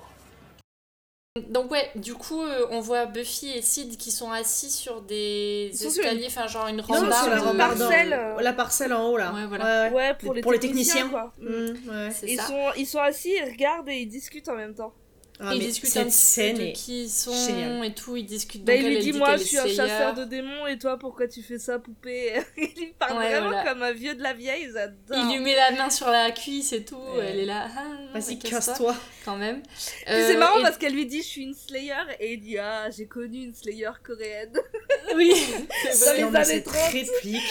Donc 1.50 1.72
ouais, 1.72 1.90
du 1.96 2.14
coup, 2.14 2.42
euh, 2.44 2.68
on 2.72 2.82
voit 2.82 3.06
Buffy 3.06 3.50
et 3.52 3.62
Sid 3.62 3.96
qui 3.98 4.12
sont 4.12 4.32
assis 4.32 4.70
sur 4.70 5.02
des 5.02 5.72
Ils 5.74 5.86
escaliers, 5.88 6.28
enfin 6.28 6.48
genre 6.48 6.68
une 6.68 6.78
Non, 6.78 6.84
rambarde. 6.84 7.24
sur 7.24 7.30
la 7.34 7.42
rambarde, 7.42 7.80
parcelle, 7.80 8.14
euh. 8.14 8.42
La 8.42 8.52
parcelle 8.54 8.92
en 8.94 9.08
haut, 9.08 9.18
là. 9.18 9.32
Ouais, 9.34 9.46
voilà. 9.48 9.90
Ouais, 9.92 10.14
pour 10.16 10.34
les 10.34 10.42
Pour 10.42 10.52
les 10.52 10.60
techniciens, 10.60 11.08
quoi. 11.08 11.32
Mmh, 11.40 11.48
ouais. 11.90 12.12
C'est 12.12 12.28
Ils 12.28 12.38
ça. 12.38 12.48
sont, 12.48 12.72
ils 12.76 12.86
sont 12.86 13.00
assis, 13.00 13.32
ils 13.34 13.50
regardent 13.50 13.88
et 13.88 14.00
ils 14.00 14.08
discutent 14.10 14.50
en 14.50 14.56
même 14.56 14.76
temps. 14.76 14.94
Ah, 15.44 15.54
ils 15.56 15.60
discutent 15.60 15.98
un 15.98 16.06
petit 16.06 16.54
peu 16.54 16.60
de 16.66 16.72
qui 16.74 17.04
ils 17.06 17.10
sont 17.10 17.34
géniale. 17.48 17.84
et 17.86 17.94
tout, 17.94 18.16
ils 18.16 18.26
discutent. 18.26 18.64
Bah, 18.64 18.74
donc 18.74 18.82
il 18.84 18.88
lui 18.90 19.00
dit 19.00 19.12
dit 19.12 19.18
Moi, 19.18 19.38
je 19.38 19.44
suis 19.44 19.58
un 19.58 19.68
chasseur 19.68 20.14
de 20.14 20.24
démons, 20.26 20.68
et 20.68 20.78
toi, 20.78 21.00
pourquoi 21.00 21.28
tu 21.28 21.42
fais 21.42 21.58
ça, 21.58 21.80
poupée 21.80 22.34
Il 22.58 22.68
lui 22.78 22.94
parle 23.00 23.18
Ouais, 23.18 23.30
vraiment 23.32 23.48
voilà. 23.48 23.64
comme 23.72 23.82
un 23.84 23.92
vieux 23.92 24.14
de 24.16 24.22
la 24.22 24.34
vieille, 24.34 24.70
j'adore. 24.74 24.96
Il 25.32 25.36
lui 25.38 25.44
met 25.44 25.56
la 25.56 25.72
main 25.72 25.90
sur 25.90 26.08
la 26.10 26.30
cuisse 26.32 26.74
et 26.74 26.84
tout, 26.86 26.96
Ouais. 27.16 27.26
elle 27.30 27.40
est 27.40 27.46
là. 27.46 27.68
Ah, 27.76 27.84
non, 27.84 28.20
Vas-y, 28.20 28.36
mais 28.36 28.50
casse-toi, 28.50 28.96
quand 29.26 29.36
même. 29.38 29.62
Puis 29.64 29.72
c'est 30.06 30.36
Euh, 30.36 30.38
marrant 30.40 30.60
et- 30.60 30.64
parce 30.64 30.78
qu'elle 30.78 30.94
lui 30.94 31.06
dit 31.08 31.22
Je 31.22 31.28
suis 31.28 31.44
une 31.44 31.54
Slayer, 31.56 31.94
et 32.20 32.34
il 32.34 32.40
dit 32.42 32.58
Ah, 32.60 32.90
j'ai 32.96 33.08
connu 33.08 33.46
une 33.46 33.54
Slayer 33.56 33.90
coréenne 34.06 34.54
Oui, 35.16 35.32
Dans 36.06 36.14
les 36.16 36.22
Non, 36.24 36.36
années 36.36 36.46
cette 36.46 36.66
30. 36.66 36.92
réplique. 36.92 37.42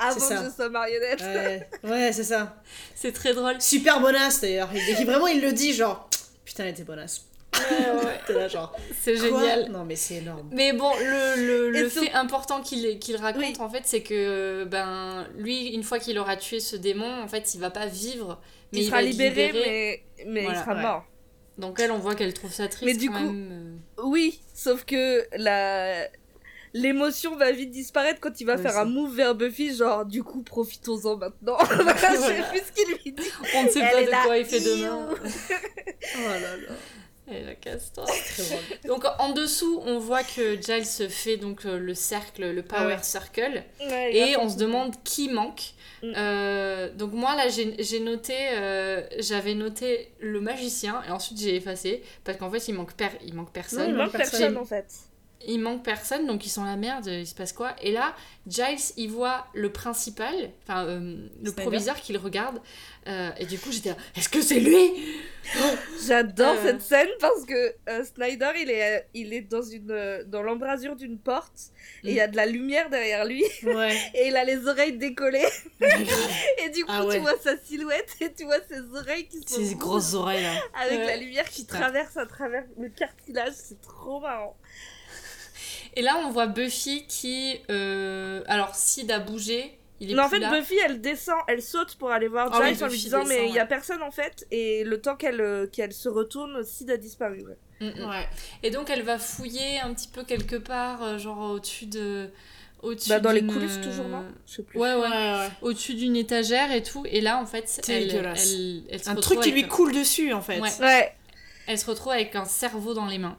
avant 0.00 0.18
ça. 0.20 0.36
que 0.38 0.44
je 0.46 0.50
sois 0.54 0.68
marionnette. 0.68 1.20
Ouais, 1.20 1.68
ouais 1.84 2.12
c'est 2.12 2.24
ça. 2.24 2.56
c'est 2.94 3.12
très 3.12 3.32
drôle. 3.34 3.60
Super 3.60 4.00
bonasse 4.00 4.40
d'ailleurs. 4.40 4.68
Et 4.74 5.00
et 5.00 5.04
vraiment, 5.04 5.26
il 5.26 5.40
le 5.40 5.52
dit 5.52 5.72
genre, 5.74 6.08
putain, 6.44 6.64
elle 6.64 6.70
était 6.70 6.84
bonasse. 6.84 7.25
Là, 8.28 8.48
genre, 8.48 8.76
C'est 9.00 9.16
génial. 9.16 9.70
Non, 9.70 9.84
mais 9.84 9.96
c'est 9.96 10.16
énorme. 10.16 10.48
Mais 10.52 10.72
bon, 10.72 10.90
le, 10.98 11.46
le, 11.46 11.70
le 11.70 11.88
fait 11.88 12.12
important 12.12 12.60
qu'il 12.60 12.98
qu'il 12.98 13.16
raconte, 13.16 13.42
Oui. 13.42 13.54
en 13.60 13.68
fait, 13.68 13.82
c'est 13.84 14.02
que 14.02 14.64
ben, 14.64 15.26
lui, 15.36 15.68
une 15.68 15.82
fois 15.84 15.98
qu'il 15.98 16.18
aura 16.18 16.36
tué 16.36 16.58
ce 16.60 16.74
démon, 16.76 17.22
en 17.22 17.28
fait, 17.28 17.54
il 17.54 17.60
va 17.60 17.70
pas 17.70 17.86
vivre, 17.86 18.40
mais 18.72 18.80
il, 18.80 18.82
il, 18.82 18.86
sera 18.86 18.96
va 18.96 19.02
libéré, 19.02 19.46
libéré. 19.46 20.04
mais, 20.18 20.24
mais 20.26 20.42
Voilà, 20.44 20.58
il 20.58 20.62
sera 20.62 20.74
ouais. 20.74 20.82
mort. 20.82 21.04
Donc 21.58 21.80
elle, 21.80 21.90
on 21.92 21.98
voit 21.98 22.14
qu'elle 22.14 22.34
trouve 22.34 22.52
ça 22.52 22.68
triste 22.68 22.84
Mais 22.84 22.94
du 22.94 23.08
quand 23.08 23.14
coup- 23.18 23.32
même. 23.32 23.78
euh. 23.98 24.02
Oui, 24.02 24.40
sauf 24.54 24.84
que 24.84 25.24
la 25.38 26.06
l'émotion 26.74 27.36
va 27.36 27.52
vite 27.52 27.70
disparaître 27.70 28.20
quand 28.20 28.38
il 28.38 28.44
va 28.44 28.56
Ouais, 28.56 28.62
faire 28.62 28.76
un 28.76 28.84
move 28.84 29.14
vers 29.14 29.34
Buffy, 29.34 29.74
genre 29.74 30.04
du 30.04 30.22
coup 30.22 30.42
profitons-en 30.42 31.16
maintenant. 31.16 31.56
Je 31.60 32.16
sais 32.18 32.42
plus 32.50 32.58
ce 32.58 32.72
qu'il 32.72 32.88
lui 33.02 33.12
dit. 33.12 33.30
On 33.54 33.62
ne 33.64 33.68
sait 33.70 33.80
Elle 33.80 34.10
pas 34.10 34.18
de 34.20 34.26
quoi 34.26 34.36
il 34.36 34.44
fait 34.44 34.60
demain. 34.60 35.08
Oh 36.18 36.28
là 36.28 36.38
là. 36.40 36.74
Et 37.32 37.42
la 37.42 37.54
casse-toi. 37.56 38.04
Très 38.04 38.42
drôle. 38.44 38.60
Donc 38.86 39.04
en 39.18 39.32
dessous, 39.32 39.82
on 39.84 39.98
voit 39.98 40.22
que 40.22 40.60
Giles 40.60 41.08
fait 41.10 41.36
donc 41.36 41.64
euh, 41.66 41.78
le 41.78 41.94
cercle, 41.94 42.50
le 42.50 42.62
power 42.62 42.80
Ah 42.82 42.86
ouais. 42.96 43.02
circle, 43.02 43.64
Ouais, 43.80 44.14
et 44.16 44.36
on 44.36 44.48
se 44.48 44.56
demande 44.56 44.94
qui 45.02 45.28
manque. 45.28 45.72
Mm. 46.02 46.12
Euh, 46.16 46.92
donc 46.92 47.12
moi 47.14 47.34
là 47.36 47.48
j'ai 47.48 48.00
noté, 48.00 48.34
euh, 48.52 49.02
j'avais 49.18 49.54
noté 49.54 50.12
le 50.20 50.40
magicien 50.40 51.02
et 51.08 51.10
ensuite 51.10 51.40
j'ai 51.40 51.56
effacé 51.56 52.02
parce 52.22 52.36
qu'en 52.38 52.50
fait 52.50 52.68
il 52.68 52.74
manque, 52.74 52.92
per- 52.94 53.18
il 53.24 53.34
manque 53.34 53.46
Non, 53.46 53.52
personne. 53.52 53.88
il 53.88 53.94
manque 53.94 54.12
personne. 54.12 54.40
personne 54.40 54.56
en 54.58 54.64
fait. 54.66 54.86
Il 55.48 55.60
manque 55.60 55.84
personne 55.84 56.26
donc 56.26 56.44
ils 56.46 56.50
sont 56.50 56.64
la 56.64 56.76
merde, 56.76 57.06
il 57.06 57.26
se 57.26 57.34
passe 57.34 57.52
quoi? 57.52 57.74
Et 57.82 57.92
là 57.92 58.14
Giles 58.46 58.78
il 58.96 59.10
voit 59.10 59.46
le 59.54 59.70
principal, 59.70 60.34
enfin 60.62 60.86
euh, 60.86 61.28
le 61.42 61.52
proviseur 61.52 61.96
qui 62.00 62.12
le 62.12 62.18
regarde 62.18 62.60
euh, 63.06 63.30
et 63.38 63.46
du 63.46 63.58
coup 63.58 63.70
j'étais 63.70 63.90
là, 63.90 63.96
est-ce 64.16 64.28
que 64.28 64.40
c'est 64.40 64.58
lui? 64.60 64.90
J'adore 66.06 66.54
Euh. 66.56 66.62
cette 66.62 66.82
scène 66.82 67.08
parce 67.20 67.44
que 67.44 67.74
Snyder 68.04 68.50
il 68.60 68.70
est, 68.70 69.06
il 69.14 69.32
est 69.32 69.42
dans, 69.42 69.62
une, 69.62 70.24
dans 70.26 70.42
l'embrasure 70.42 70.96
d'une 70.96 71.18
porte 71.18 71.70
et 72.02 72.10
il 72.10 72.14
y 72.14 72.20
a 72.20 72.26
de 72.28 72.36
la 72.36 72.46
lumière 72.46 72.88
derrière 72.90 73.24
lui 73.24 73.44
Ouais. 73.62 73.94
et 74.14 74.28
il 74.28 74.36
a 74.36 74.44
les 74.44 74.66
oreilles 74.66 74.96
décollées 74.96 75.46
et 75.80 76.68
du 76.70 76.84
coup 76.84 76.90
Ah 76.92 77.04
ouais. 77.04 77.16
tu 77.16 77.20
vois 77.20 77.38
sa 77.42 77.56
silhouette 77.58 78.08
et 78.20 78.32
tu 78.32 78.44
vois 78.44 78.58
ses 78.68 78.80
oreilles 78.94 79.28
qui 79.28 79.38
sont 79.46 79.60
Ces 79.64 79.74
grosses 79.76 80.14
oreilles 80.14 80.42
là. 80.42 80.54
avec 80.82 80.98
Ouais. 80.98 81.06
la 81.06 81.16
lumière 81.18 81.48
qui 81.48 81.66
traverse 81.66 82.16
à 82.16 82.26
travers 82.26 82.64
le 82.78 82.88
cartilage, 82.88 83.52
c'est 83.54 83.80
trop 83.82 84.18
marrant. 84.20 84.56
Et 85.96 86.02
là 86.02 86.20
on 86.24 86.30
voit 86.30 86.46
Buffy 86.46 87.06
qui, 87.08 87.58
euh, 87.70 88.42
alors 88.46 88.74
Sid 88.74 89.10
a 89.10 89.18
bougé, 89.18 89.78
il 89.98 90.10
est 90.10 90.14
Non, 90.14 90.24
en 90.24 90.28
fait, 90.28 90.38
là. 90.40 90.50
Buffy, 90.50 90.74
elle 90.84 91.00
descend, 91.00 91.38
elle 91.48 91.62
saute 91.62 91.94
pour 91.96 92.10
aller 92.10 92.28
voir 92.28 92.50
oui, 92.60 92.74
Giles 92.74 92.84
en 92.84 92.88
lui 92.88 92.98
disant 92.98 93.24
descend, 93.24 93.28
Mais 93.34 93.48
il 93.48 93.54
y 93.54 93.58
a 93.58 93.62
ouais. 93.62 93.68
personne 93.68 94.02
en 94.02 94.10
fait, 94.10 94.46
et 94.50 94.84
le 94.84 95.00
temps 95.00 95.16
qu'elle 95.16 95.40
euh, 95.40 95.66
qu'elle 95.66 95.92
se 95.94 96.08
retourne, 96.10 96.62
Sid 96.64 96.90
a 96.90 96.96
disparu. 96.98 97.44
ouais. 97.46 97.56
Mm, 97.80 98.00
mm. 98.04 98.08
Ouais. 98.10 98.28
Et 98.62 98.70
donc 98.70 98.90
elle 98.90 99.02
va 99.02 99.18
fouiller 99.18 99.80
un 99.80 99.92
petit 99.94 100.08
peu 100.08 100.22
quelque 100.24 100.56
part, 100.56 101.02
euh, 101.02 101.18
genre 101.18 101.52
au-dessus 101.52 101.86
de. 101.86 102.28
Au-dessus 102.82 103.08
Bah, 103.08 103.20
dans 103.20 103.32
les 103.32 103.40
d'une- 103.40 103.50
coulisses, 103.52 103.80
toujours, 103.82 104.06
non 104.06 104.22
Je 104.46 104.56
sais 104.56 104.62
plus. 104.62 104.78
Ouais, 104.78 104.94
ouais. 104.94 105.00
Ouais, 105.00 105.08
ouais. 105.08 105.48
Au-dessus 105.62 105.94
d'une 105.94 106.14
étagère 106.14 106.70
et 106.72 106.82
tout. 106.82 107.04
Et 107.10 107.22
là, 107.22 107.38
en 107.40 107.46
fait, 107.46 107.64
C'est 107.66 107.88
elle, 107.88 108.14
elle, 108.14 108.26
elle 108.90 109.02
se 109.02 109.08
Un 109.08 109.14
retrouve 109.14 109.36
truc 109.38 109.40
qui 109.40 109.50
lui 109.50 109.66
coule 109.66 109.92
dessus 109.94 110.34
en 110.34 110.42
fait. 110.42 110.60
Ouais. 110.60 110.68
Ouais, 110.80 111.14
Elle 111.66 111.78
se 111.78 111.86
retrouve 111.86 112.12
avec 112.12 112.36
un 112.36 112.44
cerveau 112.44 112.92
dans 112.92 113.06
les 113.06 113.16
mains. 113.16 113.38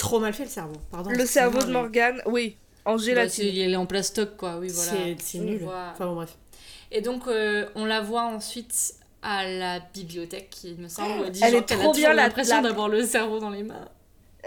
Trop 0.00 0.18
mal 0.18 0.32
fait 0.32 0.44
le 0.44 0.48
cerveau. 0.50 0.76
Pardon. 0.90 1.10
le 1.10 1.26
cerveau 1.26 1.62
de 1.62 1.70
Morgane, 1.70 2.22
oui, 2.26 2.56
en 2.86 2.96
Bah, 2.96 3.02
gélatine. 3.02 3.48
elle 3.54 3.72
est 3.72 3.76
en 3.76 3.84
plastoc, 3.86 4.36
quoi. 4.38 4.56
Oui, 4.58 4.68
voilà. 4.72 4.92
C'est 5.18 5.38
nul. 5.38 5.58
voit- 5.62 5.90
Enfin 5.92 6.06
bon, 6.06 6.14
bref. 6.14 6.36
Et 6.90 7.02
donc, 7.02 7.26
euh, 7.28 7.66
on 7.74 7.84
la 7.84 8.00
voit 8.00 8.22
ensuite 8.22 8.94
à 9.22 9.46
la 9.46 9.80
bibliothèque, 9.92 10.56
il 10.64 10.78
me 10.78 10.88
semble. 10.88 11.20
où 11.20 11.24
Elle, 11.26 11.30
dit 11.32 11.40
Elle 11.44 11.50
genre 11.52 11.60
est 11.60 11.64
qu'elle 11.66 11.78
a 11.78 11.82
trop 11.82 11.92
toujours 11.92 12.08
bien, 12.08 12.14
la- 12.14 12.22
l'impression 12.24 12.56
la- 12.56 12.68
d'avoir 12.68 12.88
le 12.88 13.04
cerveau 13.04 13.38
dans 13.38 13.50
les 13.50 13.62
mains. 13.62 13.88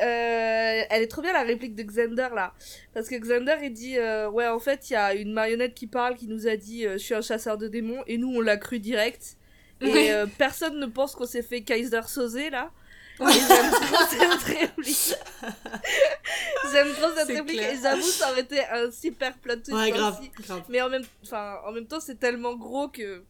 Euh, 0.01 0.81
elle 0.89 1.03
est 1.03 1.07
trop 1.07 1.21
bien 1.21 1.34
la 1.34 1.43
réplique 1.43 1.75
de 1.75 1.84
Xander 1.84 2.30
là. 2.34 2.53
Parce 2.95 3.07
que 3.07 3.15
Xander 3.15 3.57
il 3.61 3.73
dit 3.73 3.97
euh, 3.99 4.27
Ouais, 4.30 4.47
en 4.47 4.57
fait, 4.59 4.89
il 4.89 4.93
y 4.93 4.95
a 4.95 5.13
une 5.13 5.31
marionnette 5.34 5.75
qui 5.75 5.85
parle 5.85 6.15
qui 6.15 6.27
nous 6.27 6.47
a 6.47 6.55
dit 6.55 6.88
euh, 6.88 6.93
Je 6.93 6.97
suis 7.03 7.13
un 7.13 7.21
chasseur 7.21 7.59
de 7.59 7.67
démons, 7.67 8.01
et 8.07 8.17
nous 8.17 8.34
on 8.35 8.41
l'a 8.41 8.57
cru 8.57 8.80
direct. 8.80 9.38
Et 9.81 9.85
euh, 10.11 10.25
personne 10.39 10.80
ne 10.80 10.88
pense 10.88 11.13
qu'on 11.15 11.27
s'est 11.27 11.43
fait 11.43 11.61
Kaiser 11.61 12.01
sauser 12.07 12.49
là. 12.49 12.71
J'aime 13.19 13.72
trop 13.72 14.03
cette 14.10 14.44
réplique. 14.44 15.15
j'aime 16.72 16.94
trop 16.94 17.10
cette 17.15 17.27
réplique 17.27 17.57
clair. 17.60 17.72
et 17.73 17.81
j'avoue, 17.81 18.02
ça 18.02 18.31
aurait 18.31 18.41
été 18.41 18.65
un 18.65 18.91
super 18.91 19.34
plot 19.38 19.56
twist 19.57 19.72
Ouais, 19.73 19.91
grave. 19.91 20.19
grave. 20.45 20.64
Mais 20.69 20.81
en 20.81 20.90
même, 20.90 21.03
en 21.31 21.72
même 21.72 21.85
temps, 21.85 21.99
c'est 21.99 22.19
tellement 22.19 22.56
gros 22.56 22.88
que 22.88 23.23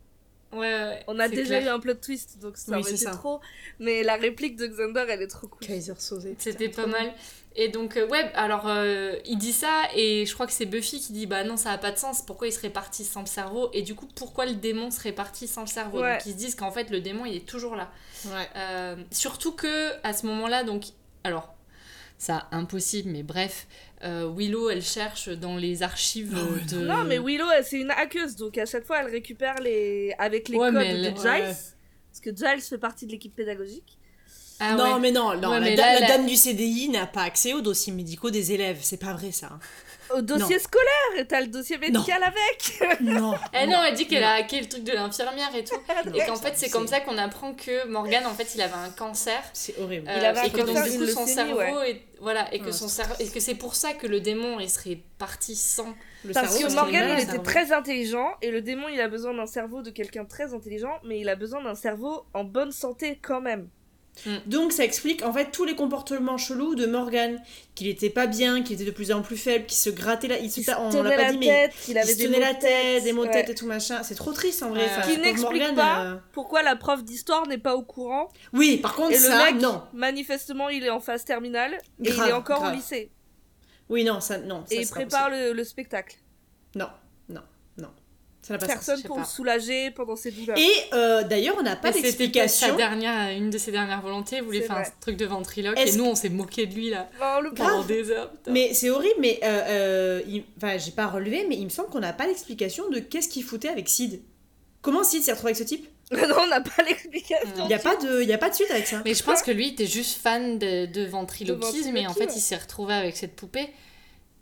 Ouais, 0.53 0.59
ouais. 0.59 1.03
on 1.07 1.19
a 1.19 1.27
déjà 1.27 1.59
clair. 1.59 1.63
eu 1.65 1.67
un 1.69 1.79
plot 1.79 1.95
twist, 1.95 2.39
donc 2.39 2.57
ça 2.57 2.77
Oui, 2.77 2.83
c'est 2.83 3.11
trop. 3.11 3.41
Mais 3.79 4.03
la 4.03 4.15
réplique 4.15 4.55
de 4.55 4.67
Xander, 4.67 5.05
elle 5.09 5.21
est 5.21 5.27
trop 5.27 5.47
cool. 5.47 5.65
Kaiser 5.65 5.93
Sosé. 5.97 6.35
C'était 6.37 6.69
pas 6.69 6.87
mal. 6.87 7.13
Et 7.55 7.69
donc, 7.69 7.97
euh, 7.97 8.07
ouais, 8.07 8.31
alors 8.33 8.67
euh, 8.67 9.15
il 9.25 9.37
dit 9.37 9.53
ça, 9.53 9.83
et 9.95 10.25
je 10.25 10.33
crois 10.33 10.47
que 10.47 10.53
c'est 10.53 10.65
Buffy 10.65 10.99
qui 10.99 11.13
dit 11.13 11.27
Bah 11.27 11.43
non, 11.43 11.55
ça 11.55 11.71
a 11.71 11.77
pas 11.77 11.91
de 11.91 11.97
sens, 11.97 12.23
pourquoi 12.23 12.47
il 12.47 12.51
serait 12.51 12.71
parti 12.71 13.03
sans 13.03 13.19
le 13.19 13.27
cerveau? 13.27 13.69
Et 13.73 13.83
du 13.83 13.93
coup, 13.93 14.07
pourquoi 14.15 14.45
le 14.45 14.53
démon 14.55 14.89
serait 14.89 15.11
parti 15.11 15.47
sans 15.47 15.61
le 15.61 15.67
cerveau? 15.67 16.01
Ouais. 16.01 16.13
Donc 16.13 16.25
ils 16.25 16.31
se 16.31 16.37
disent 16.37 16.55
qu'en 16.55 16.71
fait, 16.71 16.89
le 16.89 16.99
démon 16.99 17.25
il 17.25 17.35
est 17.35 17.47
toujours 17.47 17.75
là. 17.75 17.91
Ouais. 18.25 18.49
Euh, 18.55 18.95
surtout 19.11 19.51
que 19.51 19.91
à 20.03 20.13
ce 20.13 20.25
moment-là, 20.25 20.63
donc, 20.63 20.85
alors, 21.23 21.53
ça 22.23 22.47
impossible, 22.51 23.09
mais 23.11 23.23
bref, 23.23 23.67
euh, 24.03 24.31
Willow 24.35 24.69
elle 24.69 24.81
cherche 24.81 25.29
dans 25.29 25.57
les 25.57 25.83
archives 25.83 26.33
Oh, 26.35 26.53
ouais, 26.53 26.61
de. 26.71 26.85
Non, 26.85 27.03
mais 27.03 27.19
Willow, 27.19 27.45
c'est 27.63 27.79
une 27.81 27.91
hackeuse, 27.91 28.35
donc 28.35 28.57
à 28.57 28.65
chaque 28.65 28.85
fois, 28.85 29.01
elle 29.01 29.11
récupère 29.11 29.59
les. 29.61 30.13
avec 30.17 30.47
les 30.49 30.57
Ouais, 30.57 30.71
codes 30.71 30.81
elle- 30.81 31.13
de 31.13 31.17
Giles. 31.17 31.25
ouais. 31.27 31.53
Parce 32.11 32.19
que 32.21 32.29
Giles 32.35 32.61
fait 32.61 32.77
partie 32.77 33.05
de 33.07 33.11
l'équipe 33.11 33.35
pédagogique. 33.35 33.97
Ah 34.59 34.75
non, 34.75 34.93
ouais. 34.95 34.99
mais 34.99 35.11
non, 35.11 35.35
non 35.39 35.49
Ouais, 35.49 35.59
la, 35.59 35.65
mais 35.65 35.75
da- 35.75 35.85
là, 35.85 35.93
la 35.95 35.99
la- 36.01 36.07
dame 36.07 36.25
du 36.27 36.35
CDI 36.35 36.89
n'a 36.89 37.07
pas 37.07 37.23
accès 37.23 37.53
aux 37.53 37.61
dossiers 37.61 37.91
médicaux 37.91 38.29
des 38.29 38.51
élèves. 38.51 38.77
C'est 38.81 38.97
pas 38.97 39.13
vrai 39.13 39.31
ça. 39.31 39.59
Au 40.15 40.21
dossier 40.21 40.59
scolaire, 40.59 41.17
et 41.17 41.25
t'as 41.27 41.41
le 41.41 41.47
dossier 41.47 41.77
médical 41.77 42.21
avec. 42.23 42.99
non. 43.01 43.33
Eh 43.53 43.67
non, 43.67 43.83
elle 43.83 43.95
dit 43.95 44.07
qu'elle 44.07 44.23
a 44.23 44.33
hacké 44.33 44.61
le 44.61 44.67
truc 44.67 44.83
de 44.83 44.93
l'infirmière 44.93 45.53
et 45.55 45.63
tout. 45.63 45.75
Et 46.13 46.25
qu'en 46.25 46.35
fait, 46.35 46.53
c'est 46.55 46.69
comme 46.69 46.87
ça 46.87 46.99
qu'on 46.99 47.17
apprend 47.17 47.53
que 47.53 47.87
Morgan, 47.87 48.25
en 48.25 48.33
fait, 48.33 48.53
il 48.55 48.61
avait 48.61 48.73
un 48.73 48.89
cancer. 48.91 49.41
C'est 49.53 49.77
horrible. 49.79 50.07
Euh, 50.09 50.15
Il 50.17 50.25
avait 50.25 50.39
un 50.39 50.43
et 50.43 50.49
que 50.51 50.61
donc 50.61 50.83
du 50.83 50.97
coup 50.97 51.07
son 51.07 51.25
cerveau 51.25 51.57
ouais. 51.57 51.91
est 51.91 52.01
voilà 52.19 52.53
et 52.53 52.59
que 52.59 52.65
Ouais, 52.65 52.71
son 52.71 52.87
c'est- 52.87 52.97
cerveau 53.03 53.15
et 53.19 53.27
que 53.27 53.39
c'est 53.39 53.55
pour 53.55 53.75
ça 53.75 53.93
que 53.93 54.07
le 54.07 54.21
démon 54.21 54.59
il 54.61 54.69
serait 54.69 54.99
parti 55.17 55.55
sans 55.57 55.93
Le 56.23 56.31
Parce 56.33 56.51
cerveau, 56.51 56.57
que 56.57 56.61
parce 56.63 56.73
est 56.73 56.75
Morgan, 56.99 57.17
il 57.17 57.23
était 57.23 57.39
très 57.43 57.71
intelligent, 57.73 58.29
et 58.41 58.49
le 58.51 58.61
démon, 58.61 58.87
il 58.87 59.01
a 59.01 59.09
besoin 59.09 59.33
d'un 59.33 59.45
cerveau 59.45 59.81
de 59.81 59.89
quelqu'un 59.89 60.23
très 60.23 60.53
intelligent, 60.53 60.99
mais 61.03 61.19
il 61.19 61.27
a 61.27 61.35
besoin 61.35 61.61
d'un 61.61 61.75
cerveau 61.75 62.23
en 62.33 62.43
bonne 62.45 62.71
santé 62.71 63.19
quand 63.21 63.41
même. 63.41 63.67
Donc 64.45 64.71
ça 64.71 64.83
explique 64.83 65.23
en 65.23 65.33
fait 65.33 65.51
tous 65.51 65.65
les 65.65 65.75
comportements 65.75 66.37
chelous 66.37 66.75
de 66.75 66.85
Morgan, 66.85 67.41
qu'il 67.75 67.87
était 67.87 68.11
pas 68.11 68.27
bien, 68.27 68.61
qu'il 68.61 68.75
était 68.75 68.85
de 68.85 68.91
plus 68.91 69.11
en 69.11 69.21
plus 69.23 69.37
faible, 69.37 69.65
qu'il 69.65 69.77
se 69.77 69.89
grattait 69.89 70.27
la, 70.27 70.37
il 70.37 70.51
se, 70.51 70.59
Il 70.59 70.63
se 70.63 70.71
ta- 70.71 70.79
on 70.81 70.91
tenait 70.91 71.09
l'a 71.09 71.15
pas 71.25 71.31
dit 71.31 71.37
mais 71.39 71.45
tête, 71.47 71.73
il 71.87 71.91
il 71.91 71.97
avait 71.97 72.13
se 72.13 72.17
tenait 72.21 72.39
la 72.39 72.53
de 72.53 72.59
tête, 72.59 73.03
des 73.03 73.11
maux 73.11 73.25
de 73.25 73.31
tête 73.31 73.49
et 73.49 73.55
tout 73.55 73.65
machin. 73.65 74.03
C'est 74.03 74.15
trop 74.15 74.31
triste 74.31 74.61
en 74.63 74.69
vrai. 74.69 74.85
Enfin, 74.85 75.01
Qui 75.11 75.17
n'explique 75.19 75.61
Morgan, 75.61 75.75
pas 75.75 76.03
euh, 76.05 76.15
pourquoi 76.31 76.61
la 76.61 76.75
prof 76.75 77.03
d'histoire 77.03 77.47
n'est 77.47 77.57
pas 77.57 77.75
au 77.75 77.81
courant. 77.83 78.29
Oui, 78.53 78.77
par 78.77 78.93
contre 78.95 79.11
Et 79.11 79.17
le 79.17 79.19
ça, 79.23 79.45
mec, 79.51 79.61
non. 79.61 79.81
manifestement, 79.93 80.69
il 80.69 80.83
est 80.85 80.89
en 80.91 80.99
phase 80.99 81.25
terminale, 81.25 81.73
et 82.03 82.09
il 82.09 82.19
est 82.19 82.31
encore 82.33 82.59
grave. 82.59 82.73
au 82.73 82.75
lycée. 82.75 83.11
Oui, 83.89 84.03
non, 84.03 84.21
ça, 84.21 84.37
non. 84.37 84.63
ça 84.67 84.75
Et 84.75 84.81
il 84.81 84.87
prépare 84.87 85.29
le, 85.31 85.53
le 85.53 85.63
spectacle. 85.63 86.17
Non. 86.75 86.87
Ça. 88.43 88.57
Personne 88.57 89.01
pour 89.03 89.15
pas. 89.15 89.21
le 89.21 89.27
soulager 89.27 89.89
pendant 89.91 90.15
ses 90.17 90.29
douleurs. 90.31 90.57
Et 90.57 90.69
euh, 90.93 91.23
d'ailleurs, 91.23 91.55
on 91.59 91.63
n'a 91.63 91.75
pas 91.77 91.91
d'explication. 91.91 92.75
dernière 92.75 93.35
une 93.37 93.49
de 93.49 93.57
ses 93.57 93.71
dernières 93.71 94.01
volontés 94.01 94.35
il 94.37 94.43
voulait 94.43 94.61
faire 94.61 94.77
un 94.77 94.83
truc 94.99 95.15
de 95.17 95.25
ventriloque 95.25 95.79
et 95.79 95.91
nous 95.93 96.03
on 96.05 96.13
s'est 96.15 96.27
moqué 96.29 96.65
de 96.67 96.75
lui 96.75 96.89
là 96.89 97.09
Oh, 97.21 97.41
le 97.41 97.51
Grave. 97.51 97.69
pendant 97.69 97.83
des 97.83 98.11
heures 98.11 98.29
putain. 98.31 98.51
Mais 98.51 98.73
c'est 98.73 98.89
horrible, 98.89 99.15
mais 99.19 99.39
euh, 99.43 99.61
euh, 99.67 100.21
il- 100.27 100.43
enfin, 100.57 100.77
j'ai 100.77 100.91
pas 100.91 101.07
relevé, 101.07 101.45
mais 101.47 101.55
il 101.55 101.63
me 101.63 101.69
semble 101.69 101.89
qu'on 101.89 101.99
n'a 102.01 102.11
pas 102.13 102.27
l'explication 102.27 102.89
de 102.89 102.99
qu'est-ce 102.99 103.29
qu'il 103.29 103.43
foutait 103.43 103.69
avec 103.69 103.87
Sid. 103.87 104.21
Comment 104.81 105.03
Sid 105.03 105.23
s'est 105.23 105.31
retrouvé 105.31 105.51
avec 105.51 105.57
ce 105.57 105.63
type? 105.63 105.87
Non, 106.11 106.35
on 106.41 106.47
n'a 106.47 106.59
pas 106.61 106.83
l'explication. 106.83 107.47
Il 107.65 107.69
y 107.71 107.73
a 107.73 107.79
pas 107.79 107.95
de, 107.95 108.21
il 108.21 108.27
y 108.27 108.33
a 108.33 108.37
pas 108.37 108.49
de 108.49 108.55
suite 108.55 108.69
avec 108.71 108.85
ça. 108.85 109.01
mais 109.05 109.13
je 109.13 109.23
pense 109.23 109.41
que 109.41 109.51
lui 109.51 109.67
il 109.69 109.71
était 109.73 109.87
juste 109.87 110.21
fan 110.21 110.59
de, 110.59 110.85
de 110.85 111.05
ventriloquisme 111.05 111.95
et 111.95 112.05
en 112.07 112.13
fait 112.13 112.35
il 112.35 112.41
s'est 112.41 112.57
retrouvé 112.57 112.93
avec 112.93 113.15
cette 113.15 113.35
poupée 113.37 113.69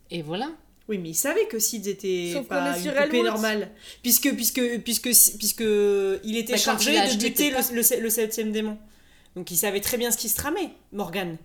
et 0.10 0.22
voilà 0.23 0.49
Oui, 0.92 0.98
mais 0.98 1.10
il 1.10 1.16
savait 1.16 1.46
que 1.48 1.58
Sid 1.58 1.88
était 1.88 2.32
Sauf 2.34 2.46
pas 2.48 2.78
une 2.78 2.84
poupée 2.92 2.98
Elwood. 3.18 3.26
normale, 3.26 3.72
puisque 4.04 4.36
puisque 4.36 4.62
puisque 4.84 5.10
puisque 5.40 5.62
il 6.24 6.38
était 6.38 6.54
Bah, 6.54 6.58
chargé 6.60 6.94
il 6.94 7.18
de 7.18 7.24
buter 7.24 7.50
le, 7.50 7.58
le, 7.76 8.02
le 8.04 8.10
septième 8.10 8.52
démon. 8.52 8.78
Donc 9.38 9.50
il 9.52 9.56
savait 9.58 9.80
très 9.80 9.98
bien 9.98 10.12
ce 10.12 10.18
qui 10.18 10.28
se 10.28 10.36
tramait, 10.36 10.72
Morgan. 10.92 11.38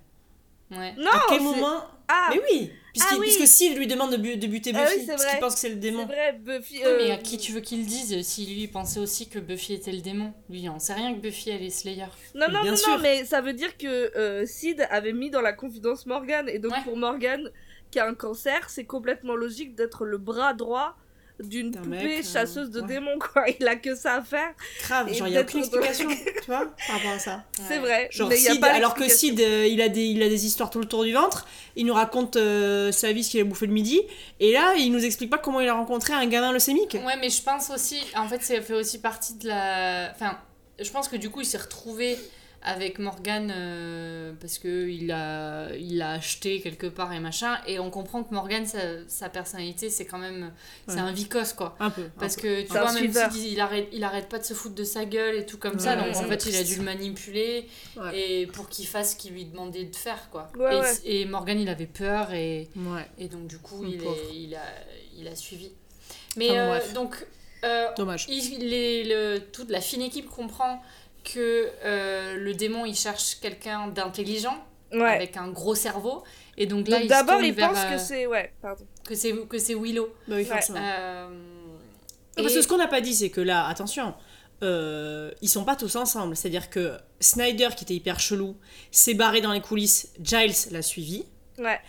Ouais. 0.72 0.94
Non, 0.98 1.10
à 1.12 1.22
quel 1.28 1.42
moment 1.42 1.80
Ah, 2.08 2.30
Mais 2.34 2.40
oui 2.50 2.70
puisqu'il- 2.92 3.14
Ah 3.14 3.18
oui. 3.20 3.26
Puisque 3.28 3.46
s'il 3.46 3.76
lui 3.76 3.86
demande 3.86 4.10
de, 4.12 4.16
bu- 4.16 4.36
de 4.36 4.46
buter 4.48 4.72
Ah 4.74 4.82
Buffy, 4.84 4.94
oui, 4.96 5.02
c'est 5.06 5.12
parce 5.12 5.26
qu'il 5.26 5.38
pense 5.38 5.54
que 5.54 5.60
c'est 5.60 5.68
le 5.68 5.76
démon. 5.76 6.06
vrai, 6.06 6.32
Buffy. 6.42 6.78
Oui, 6.78 6.82
euh, 6.84 6.96
mais 7.04 7.10
à 7.12 7.18
qui 7.18 7.38
tu 7.38 7.52
veux 7.52 7.60
qu'il 7.60 7.86
dise 7.86 8.20
Si 8.26 8.46
lui 8.46 8.66
pensait 8.66 8.98
aussi 8.98 9.28
que 9.28 9.38
Buffy 9.38 9.74
était 9.74 9.92
le 9.92 10.00
démon? 10.00 10.32
Lui, 10.50 10.68
en 10.68 10.80
sait 10.80 10.94
rien 10.94 11.14
que 11.14 11.20
Buffy 11.20 11.50
elle 11.50 11.62
est 11.62 11.70
Slayer. 11.70 12.06
Non, 12.34 12.46
Mais 12.48 12.52
non, 12.54 12.62
bien 12.62 12.70
non, 12.72 12.76
sûr. 12.76 12.96
non, 12.96 12.98
mais 13.00 13.24
ça 13.24 13.40
veut 13.42 13.52
dire 13.52 13.76
que 13.76 13.86
euh, 14.16 14.44
Sid 14.46 14.84
avait 14.90 15.12
mis 15.12 15.30
dans 15.30 15.42
la 15.42 15.52
confidence 15.52 16.06
Morgan. 16.06 16.48
Et 16.48 16.58
donc, 16.58 16.72
Ouais. 16.72 16.82
pour 16.84 16.96
Morgan, 16.96 17.48
qui 17.90 17.98
a 17.98 18.06
un 18.06 18.14
cancer, 18.14 18.68
c'est 18.68 18.84
complètement 18.84 19.34
logique 19.34 19.74
d'être 19.74 20.04
le 20.04 20.18
bras 20.18 20.54
droit 20.54 20.96
d'une 21.40 21.70
D'un 21.70 21.82
poupée 21.82 21.96
mec, 21.96 22.24
euh, 22.24 22.28
chasseuse 22.32 22.70
de 22.70 22.80
ouais. 22.80 22.86
démons, 22.86 23.18
quoi. 23.18 23.44
Il 23.60 23.68
a 23.68 23.76
que 23.76 23.94
ça 23.94 24.14
à 24.14 24.22
faire. 24.22 24.54
Grave, 24.82 25.12
genre 25.12 25.26
il 25.26 25.32
n'y 25.32 25.36
a 25.36 25.42
aucune 25.42 25.60
explication, 25.60 26.08
tu 26.08 26.46
vois, 26.46 26.66
par 26.86 26.96
rapport 26.96 27.10
à 27.10 27.18
ça. 27.18 27.44
C'est 27.68 27.78
vrai. 27.78 28.08
Genre 28.10 28.28
mais 28.28 28.40
y 28.40 28.48
a 28.48 28.52
Sid, 28.52 28.60
pas 28.60 28.72
alors 28.72 28.94
que. 28.94 29.08
Sid, 29.08 29.38
euh, 29.40 29.66
il, 29.66 29.80
a 29.82 29.88
des, 29.88 30.04
il 30.04 30.22
a 30.22 30.28
des 30.28 30.46
histoires 30.46 30.70
tout 30.70 30.78
le 30.78 30.86
tour 30.86 31.04
du 31.04 31.12
ventre, 31.12 31.46
il 31.76 31.84
nous 31.84 31.94
raconte 31.94 32.36
euh, 32.36 32.90
sa 32.90 33.12
vie, 33.12 33.22
ce 33.22 33.30
qu'il 33.30 33.40
a 33.40 33.44
bouffé 33.44 33.66
le 33.66 33.72
midi, 33.72 34.00
et 34.40 34.52
là, 34.52 34.74
il 34.76 34.90
nous 34.90 35.04
explique 35.04 35.30
pas 35.30 35.38
comment 35.38 35.60
il 35.60 35.68
a 35.68 35.74
rencontré 35.74 36.14
un 36.14 36.26
gamin 36.26 36.52
leucémique. 36.52 36.96
Ouais, 37.04 37.16
mais 37.20 37.28
je 37.28 37.42
pense 37.42 37.70
aussi, 37.70 38.00
en 38.16 38.28
fait, 38.28 38.42
ça 38.42 38.60
fait 38.62 38.74
aussi 38.74 39.00
partie 39.00 39.34
de 39.34 39.48
la. 39.48 40.10
Enfin, 40.14 40.38
je 40.80 40.90
pense 40.90 41.08
que 41.08 41.16
du 41.16 41.30
coup, 41.30 41.42
il 41.42 41.46
s'est 41.46 41.58
retrouvé 41.58 42.18
avec 42.68 42.98
Morgan 42.98 43.50
euh, 43.54 44.32
parce 44.40 44.58
que 44.58 44.88
il 44.88 45.10
a, 45.12 45.68
il 45.76 45.98
l'a 45.98 46.10
acheté 46.10 46.60
quelque 46.60 46.88
part 46.88 47.12
et 47.12 47.20
machin. 47.20 47.56
Et 47.66 47.78
on 47.78 47.90
comprend 47.90 48.24
que 48.24 48.34
Morgan, 48.34 48.66
sa, 48.66 48.78
sa 49.08 49.28
personnalité, 49.28 49.88
c'est 49.88 50.04
quand 50.04 50.18
même. 50.18 50.52
C'est 50.88 50.98
un 50.98 51.12
vicose, 51.12 51.52
quoi. 51.52 51.76
Un 51.80 51.90
peu. 51.90 52.08
Parce 52.18 52.36
un 52.36 52.40
que 52.42 52.62
tu 52.62 52.68
vois, 52.72 52.92
même 52.92 53.12
s'il 53.30 53.52
il 53.52 53.60
arrête, 53.60 53.88
il 53.92 54.02
arrête 54.04 54.28
pas 54.28 54.38
de 54.40 54.44
se 54.44 54.52
foutre 54.52 54.74
de 54.74 54.84
sa 54.84 55.04
gueule 55.04 55.36
et 55.36 55.46
tout 55.46 55.58
comme 55.58 55.78
ça, 55.78 55.96
donc 55.96 56.14
en 56.16 56.24
fait, 56.24 56.46
il 56.46 56.56
a 56.56 56.64
dû 56.64 56.76
le 56.76 56.82
manipuler 56.82 57.66
Ouais. 57.96 58.18
et 58.18 58.46
pour 58.48 58.68
qu'il 58.68 58.86
fasse 58.86 59.12
ce 59.12 59.16
qu'il 59.16 59.32
lui 59.32 59.44
demandait 59.46 59.84
de 59.84 59.96
faire, 59.96 60.28
quoi. 60.30 60.50
Et, 61.04 61.20
et 61.22 61.24
Morgan, 61.24 61.58
il 61.58 61.68
avait 61.68 61.86
peur 61.86 62.32
et. 62.34 62.68
Et 63.18 63.28
donc, 63.28 63.46
du 63.46 63.58
coup, 63.58 63.84
il, 63.86 64.02
est, 64.02 64.34
il, 64.34 64.54
a, 64.56 64.60
il 65.16 65.28
a 65.28 65.36
suivi. 65.36 65.70
Mais 66.36 66.50
Enfin, 66.50 66.58
euh, 66.58 66.92
donc, 66.94 67.26
euh, 67.64 67.86
dommage. 67.96 68.26
il, 68.28 68.68
les- 68.68 69.04
le, 69.04 69.38
toute 69.52 69.70
la 69.70 69.80
fine 69.80 70.02
équipe 70.02 70.28
comprend 70.28 70.82
que 71.32 71.68
euh, 71.84 72.36
le 72.36 72.54
démon, 72.54 72.84
il 72.86 72.94
cherche 72.94 73.36
quelqu'un 73.40 73.88
d'intelligent, 73.88 74.64
Ouais. 74.92 75.02
avec 75.16 75.36
un 75.36 75.48
gros 75.48 75.74
cerveau. 75.74 76.22
Et 76.56 76.66
donc 76.66 76.86
là, 76.88 76.96
Donc 76.96 77.04
il 77.06 77.08
d'abord, 77.08 77.42
il 77.42 77.52
vers, 77.52 77.70
pense 77.70 77.78
euh, 77.84 77.90
que 77.92 77.98
c'est. 77.98 78.26
Ouais, 78.26 78.52
pardon. 78.62 78.86
que 79.04 79.14
c'est 79.14 79.32
que 79.48 79.58
c'est 79.58 79.74
Willow. 79.74 80.06
Bah 80.28 80.36
oui, 80.36 80.42
Ouais. 80.42 80.44
forcément. 80.44 80.78
Euh, 80.80 81.28
Parce 82.36 82.54
que 82.54 82.62
ce 82.62 82.68
qu'on 82.68 82.78
n'a 82.78 82.86
pas 82.86 83.00
dit, 83.00 83.14
c'est 83.14 83.30
que 83.30 83.40
là, 83.40 83.66
attention, 83.66 84.14
euh, 84.62 85.30
ils 85.42 85.48
sont 85.48 85.64
pas 85.64 85.76
tous 85.76 85.96
ensemble. 85.96 86.36
C'est-à-dire 86.36 86.70
que 86.70 86.96
Snyder, 87.20 87.68
qui 87.76 87.84
était 87.84 87.94
hyper 87.94 88.20
chelou, 88.20 88.56
s'est 88.90 89.14
barré 89.14 89.40
dans 89.40 89.52
les 89.52 89.60
coulisses, 89.60 90.12
Giles 90.22 90.54
l'a 90.70 90.82
suivi, 90.82 91.26
Ouais. 91.58 91.80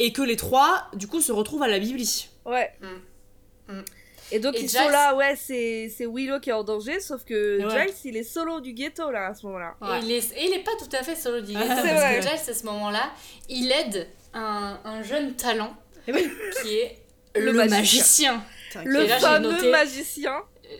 et 0.00 0.12
que 0.12 0.22
les 0.22 0.36
trois, 0.36 0.88
du 0.94 1.06
coup, 1.06 1.20
se 1.20 1.32
retrouvent 1.32 1.62
à 1.62 1.68
la 1.68 1.78
Bibli. 1.78 2.28
Ouais. 2.44 2.70
Mm. 2.80 3.72
Mm. 3.74 3.84
Et 4.32 4.38
donc 4.38 4.54
Et 4.54 4.60
ils 4.62 4.68
Giles- 4.68 4.78
sont 4.80 4.88
là, 4.88 5.14
ouais, 5.14 5.34
c'est 5.36 5.92
c'est 5.96 6.06
Willow 6.06 6.38
qui 6.40 6.50
est 6.50 6.54
en 6.54 6.62
danger, 6.64 7.00
sauf 7.00 7.24
que 7.24 7.58
Ouais. 7.64 7.86
Giles 7.88 7.94
il 8.12 8.16
est 8.16 8.22
solo 8.24 8.60
du 8.60 8.72
ghetto 8.72 9.10
là 9.10 9.26
à 9.28 9.34
ce 9.34 9.44
moment-là. 9.46 9.74
Et 9.82 10.04
il 10.04 10.12
est, 10.12 10.32
et 10.36 10.44
il 10.46 10.52
est 10.54 10.62
pas 10.64 10.72
tout 10.78 10.94
à 10.96 11.02
fait 11.02 11.16
solo 11.16 11.40
du 11.40 11.52
Ah, 11.56 11.60
ghetto, 11.60 11.74
parce 11.74 11.82
vrai. 11.88 12.16
que 12.16 12.22
Giles, 12.22 12.50
à 12.50 12.54
ce 12.54 12.64
moment-là, 12.66 13.10
il 13.48 13.72
aide 13.72 14.08
un, 14.34 14.78
un 14.84 15.02
jeune 15.02 15.34
talent 15.34 15.74
Eh 16.06 16.12
oui. 16.12 16.30
qui 16.62 16.74
est 16.76 16.96
Le 17.34 17.46
le, 17.46 17.52
magicien. 17.52 18.34
magicien. 18.34 18.82
Le 18.84 19.06
là, 19.06 19.18
fameux 19.18 19.52
noté- 19.52 19.70
magicien. 19.70 20.34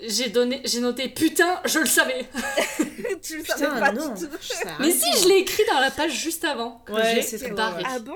J'ai 0.07 0.29
donné, 0.29 0.61
j'ai 0.65 0.79
noté 0.81 1.09
putain, 1.09 1.61
je 1.65 1.81
le 1.81 1.87
savais. 1.87 2.25
tu 3.23 3.39
le 3.39 3.43
Putain, 3.43 3.57
savais 3.57 3.81
pas 3.81 3.91
non, 3.93 4.15
du 4.15 4.21
tout. 4.25 4.31
Mais 4.79 4.91
si, 4.93 5.11
je 5.21 5.29
l'ai 5.29 5.39
écrit 5.39 5.65
dans 5.69 5.81
la 5.81 5.91
page 5.91 6.13
juste 6.13 6.45
avant. 6.45 6.81
Ouais, 6.89 7.15
j'ai 7.17 7.23
c'est 7.23 7.51
barré. 7.55 7.83
Ah 7.85 7.99
bon? 7.99 8.15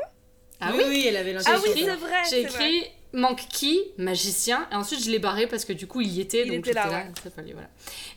Ah 0.60 0.70
oui, 0.72 0.78
oui, 0.78 0.84
oui, 0.88 1.04
elle 1.08 1.16
avait 1.16 1.34
Ah 1.44 1.56
oui, 1.62 1.70
c'est 1.74 1.82
vrai. 1.96 2.16
J'ai 2.30 2.42
c'est 2.42 2.48
vrai. 2.48 2.92
Manque 3.14 3.46
qui, 3.48 3.80
magicien, 3.96 4.68
et 4.70 4.74
ensuite 4.74 5.02
je 5.02 5.10
l'ai 5.10 5.18
barré 5.18 5.46
parce 5.46 5.64
que 5.64 5.72
du 5.72 5.86
coup 5.86 6.00
il 6.02 6.08
y 6.12 6.20
était, 6.20 6.42
Il 6.44 6.50
donc 6.50 6.58
était 6.58 6.72
là, 6.74 6.86
là, 6.86 6.92
ouais. 6.98 7.06
ça 7.22 7.30
fallait, 7.30 7.52
voilà. 7.52 7.68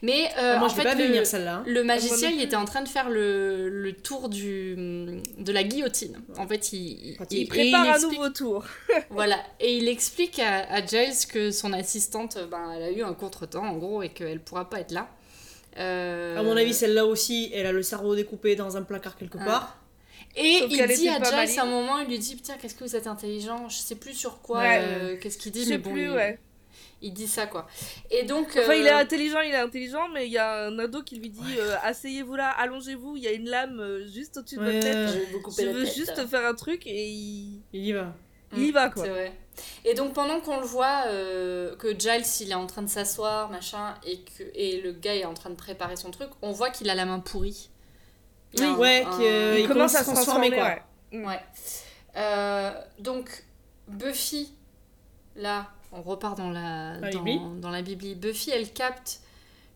Mais 0.02 0.26
euh, 0.38 0.54
Ah, 0.56 0.58
moi, 0.60 0.68
en 0.68 0.70
fait, 0.70 0.84
le, 0.84 1.04
venir 1.06 1.24
hein. 1.48 1.64
le 1.66 1.84
magicien, 1.84 2.30
il 2.30 2.42
était 2.42 2.56
en 2.56 2.66
train 2.66 2.82
de 2.82 2.88
faire 2.90 3.10
le, 3.10 3.70
le 3.70 3.94
tour 3.94 4.28
du, 4.30 4.76
de 5.38 5.52
la 5.52 5.64
guillotine. 5.64 6.18
En 6.38 6.48
fait, 6.48 6.74
il, 6.74 7.16
il, 7.32 7.48
prépare 7.48 7.86
il 7.86 7.90
un 7.92 7.94
explique- 7.96 8.18
nouveau 8.20 8.30
tour. 8.30 8.66
Voilà, 9.10 9.38
et 9.60 9.78
il 9.78 9.88
explique 9.88 10.40
à, 10.40 10.66
à 10.74 10.86
Giles 10.86 11.28
que 11.32 11.52
son 11.52 11.72
assistante, 11.74 12.38
ben, 12.52 12.72
elle 12.76 12.84
a 12.84 12.92
eu 12.92 13.04
un 13.04 13.14
contretemps 13.14 13.64
en 13.66 13.78
gros 13.78 14.02
et 14.04 14.10
qu'elle 14.10 14.40
pourra 14.40 14.70
pas 14.70 14.80
être 14.82 14.92
là. 14.92 15.08
Euh, 15.78 16.38
À 16.38 16.42
mon 16.44 16.58
avis, 16.58 16.74
celle-là 16.74 17.06
aussi, 17.06 17.52
elle 17.54 17.68
a 17.68 17.72
le 17.72 17.84
cerveau 17.84 18.16
découpé 18.16 18.56
dans 18.56 18.78
un 18.78 18.82
placard 18.82 19.16
quelque 19.16 19.38
Ah. 19.40 19.76
Et 20.38 20.60
Sauf 20.60 20.72
il 20.72 20.78
dit 20.78 21.10
à 21.10 21.20
maligne. 21.20 21.60
à 21.60 21.64
un 21.64 21.66
moment, 21.66 21.98
il 22.00 22.08
lui 22.08 22.20
dit 22.20 22.36
Putain, 22.36 22.54
qu'est-ce 22.62 22.76
que 22.76 22.84
vous 22.84 22.96
êtes 22.96 23.08
intelligent 23.08 23.68
Je 23.70 23.78
sais 23.78 23.96
plus 23.96 24.14
sur 24.14 24.42
quoi, 24.42 24.60
Ouais. 24.60 24.80
euh, 24.82 25.18
qu'est-ce 25.20 25.38
qu'il 25.38 25.52
dit, 25.52 25.64
Je 25.64 25.70
mais 25.70 25.76
sais 25.76 25.78
bon, 25.80 25.92
plus, 25.94 26.04
il, 26.04 26.12
ouais. 26.12 26.40
il 27.02 27.12
dit 27.14 27.28
ça 27.28 27.48
quoi. 27.48 27.68
Et 28.12 28.24
donc. 28.24 28.50
Enfin, 28.58 28.74
il 28.76 28.86
est 28.86 28.92
euh, 28.94 28.98
intelligent, 28.98 29.42
il 29.42 29.52
est 29.52 29.56
intelligent, 29.56 30.08
mais 30.14 30.28
il 30.28 30.32
y 30.32 30.38
a 30.38 30.66
un 30.68 30.78
ado 30.80 31.02
qui 31.04 31.16
lui 31.18 31.30
dit 31.30 31.58
euh, 31.60 31.76
Asseyez-vous 31.84 32.36
là, 32.36 32.50
allongez-vous, 32.52 33.18
il 33.18 33.24
y 33.24 33.28
a 33.28 33.32
une 33.32 33.50
lame 33.50 34.00
juste 34.14 34.38
au-dessus 34.38 34.58
de 34.58 34.64
votre 34.64 34.80
tête. 34.80 35.08
je 35.10 35.20
vais 35.20 35.26
vous 35.32 35.42
couper 35.42 35.62
Je 35.64 35.68
la 35.68 35.74
veux 35.74 35.84
tête. 35.86 35.96
juste 35.96 36.28
faire 36.28 36.46
un 36.46 36.54
truc 36.56 36.86
et 36.86 37.08
il, 37.10 37.62
Il 37.74 37.86
y 37.86 37.92
va. 37.94 38.14
il 38.56 38.64
y 38.64 38.72
va 38.72 38.90
quoi. 38.90 39.04
C'est 39.06 39.10
vrai. 39.10 39.34
Et 39.86 39.96
donc 39.96 40.14
pendant 40.14 40.40
qu'on 40.40 40.60
le 40.60 40.68
voit, 40.68 41.06
euh, 41.08 41.76
que 41.78 41.98
Giles 41.98 42.22
il 42.42 42.52
est 42.52 42.54
en 42.54 42.68
train 42.68 42.84
de 42.84 42.90
s'asseoir, 42.90 43.50
machin, 43.50 43.96
et 44.06 44.20
que 44.20 44.44
et 44.54 44.82
le 44.82 44.92
gars 44.92 45.16
est 45.16 45.26
en 45.26 45.34
train 45.34 45.50
de 45.50 45.56
préparer 45.56 45.96
son 45.96 46.12
truc, 46.12 46.30
on 46.44 46.52
voit 46.52 46.70
qu'il 46.70 46.88
a 46.92 46.96
la 46.96 47.06
main 47.06 47.20
pourrie. 47.20 47.70
Oui, 48.58 48.66
un- 48.66 48.76
ouais, 48.78 49.04
un- 49.06 49.22
euh, 49.22 49.56
Il, 49.58 49.62
il 49.62 49.68
commence 49.68 49.94
commence 49.94 49.96
à 49.96 50.00
à 50.00 50.04
se 50.04 50.12
transformer, 50.12 50.50
transformer, 50.52 50.80
quoi. 51.12 51.20
ouais. 51.20 51.26
Ouais. 51.26 51.40
Euh, 52.16 52.72
donc, 53.00 53.44
Buffy, 53.88 54.52
là, 55.36 55.68
on 55.92 56.02
repart 56.02 56.38
dans 56.38 56.50
la, 56.50 56.98
La 57.00 57.10
dans, 57.12 57.22
Bibli. 57.22 57.40
dans 57.62 57.70
la 57.70 57.82
Bibli. 57.82 58.16
Buffy, 58.16 58.52
elle 58.52 58.72
capte 58.72 59.20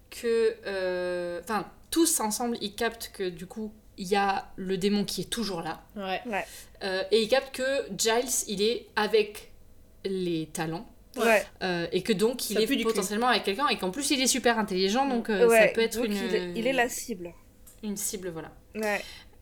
que. 0.10 0.56
euh, 0.66 1.40
Enfin, 1.44 1.66
tous 1.90 2.20
ensemble, 2.20 2.58
ils 2.62 2.74
captent 2.76 3.12
que 3.14 3.28
du 3.30 3.46
coup, 3.46 3.74
il 3.98 4.08
y 4.08 4.16
a 4.16 4.48
le 4.56 4.78
démon 4.78 5.04
qui 5.06 5.22
est 5.22 5.30
toujours 5.30 5.62
là. 5.62 5.82
Ouais. 5.96 6.22
Euh, 6.84 7.04
et 7.12 7.22
ils 7.22 7.28
captent 7.28 7.54
que 7.54 7.88
Giles, 7.98 8.30
il 8.48 8.62
est 8.62 8.88
avec 8.96 9.52
les 10.06 10.48
talents. 10.54 10.88
Ouais. 11.18 11.46
euh, 11.62 11.88
et 11.92 12.02
que 12.04 12.14
donc, 12.14 12.50
il 12.50 12.54
Ça 12.56 12.62
est 12.62 12.84
potentiellement 12.84 13.28
avec 13.28 13.44
quelqu'un. 13.44 13.68
Et 13.68 13.78
qu'en 13.78 13.92
plus, 13.92 14.10
il 14.12 14.22
est 14.22 14.28
super 14.28 14.58
intelligent. 14.58 15.06
Donc, 15.08 15.30
euh, 15.30 15.46
Ouais, 15.48 15.68
ça 15.68 15.74
peut 15.74 15.82
être 15.82 15.98
donc 15.98 16.06
une, 16.06 16.14
il, 16.16 16.36
est, 16.36 16.52
il 16.56 16.66
est 16.68 16.72
la 16.74 16.88
cible. 16.88 17.34
une 17.84 17.98
cible, 17.98 18.30
voilà. 18.30 18.52
Ouais. 18.76 19.02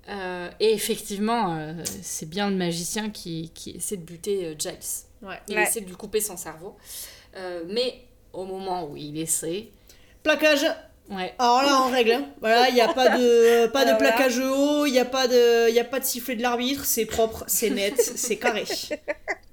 Euh, 0.10 0.50
et 0.60 0.74
effectivement, 0.74 1.56
euh, 1.58 1.74
c'est 2.02 2.28
bien 2.28 2.50
le 2.50 2.56
magicien 2.56 3.10
qui, 3.10 3.52
qui 3.54 3.72
essaie 3.72 3.98
de 3.98 4.04
buter 4.04 4.46
euh, 4.46 4.56
Giles. 4.58 4.74
Ouais. 5.22 5.40
Il 5.48 5.56
Ouais. 5.56 5.64
essaie 5.64 5.82
de 5.82 5.86
lui 5.88 5.96
couper 5.96 6.20
son 6.22 6.36
cerveau. 6.38 6.78
Euh, 7.36 7.64
mais 7.68 8.02
au 8.34 8.46
moment 8.46 8.86
où 8.86 8.98
il 8.98 9.20
essaie, 9.20 9.68
Plaquage. 10.24 10.66
ouais, 11.10 11.34
Alors 11.38 11.62
là, 11.62 11.82
en 11.82 11.90
règle. 11.92 12.12
hein. 12.14 12.26
Voilà, 12.42 12.70
il 12.70 12.74
n'y 12.76 12.82
a 12.82 12.92
pas 12.94 13.18
de, 13.18 13.68
pas 13.72 13.84
de 13.86 13.90
Alors 13.90 14.00
plaquage 14.00 14.40
haut, 14.40 14.86
il 14.86 14.92
n'y 14.94 15.00
a, 15.00 15.06
pas 15.06 15.28
de- 15.28 15.70
y 15.72 15.80
a 15.80 15.84
pas 15.86 16.00
de 16.00 16.06
sifflet 16.06 16.36
de 16.36 16.42
l'arbitre, 16.42 16.86
c'est 16.86 17.06
propre, 17.06 17.44
c'est 17.48 17.70
net, 17.70 17.96
c'est 18.16 18.38
carré. 18.38 18.66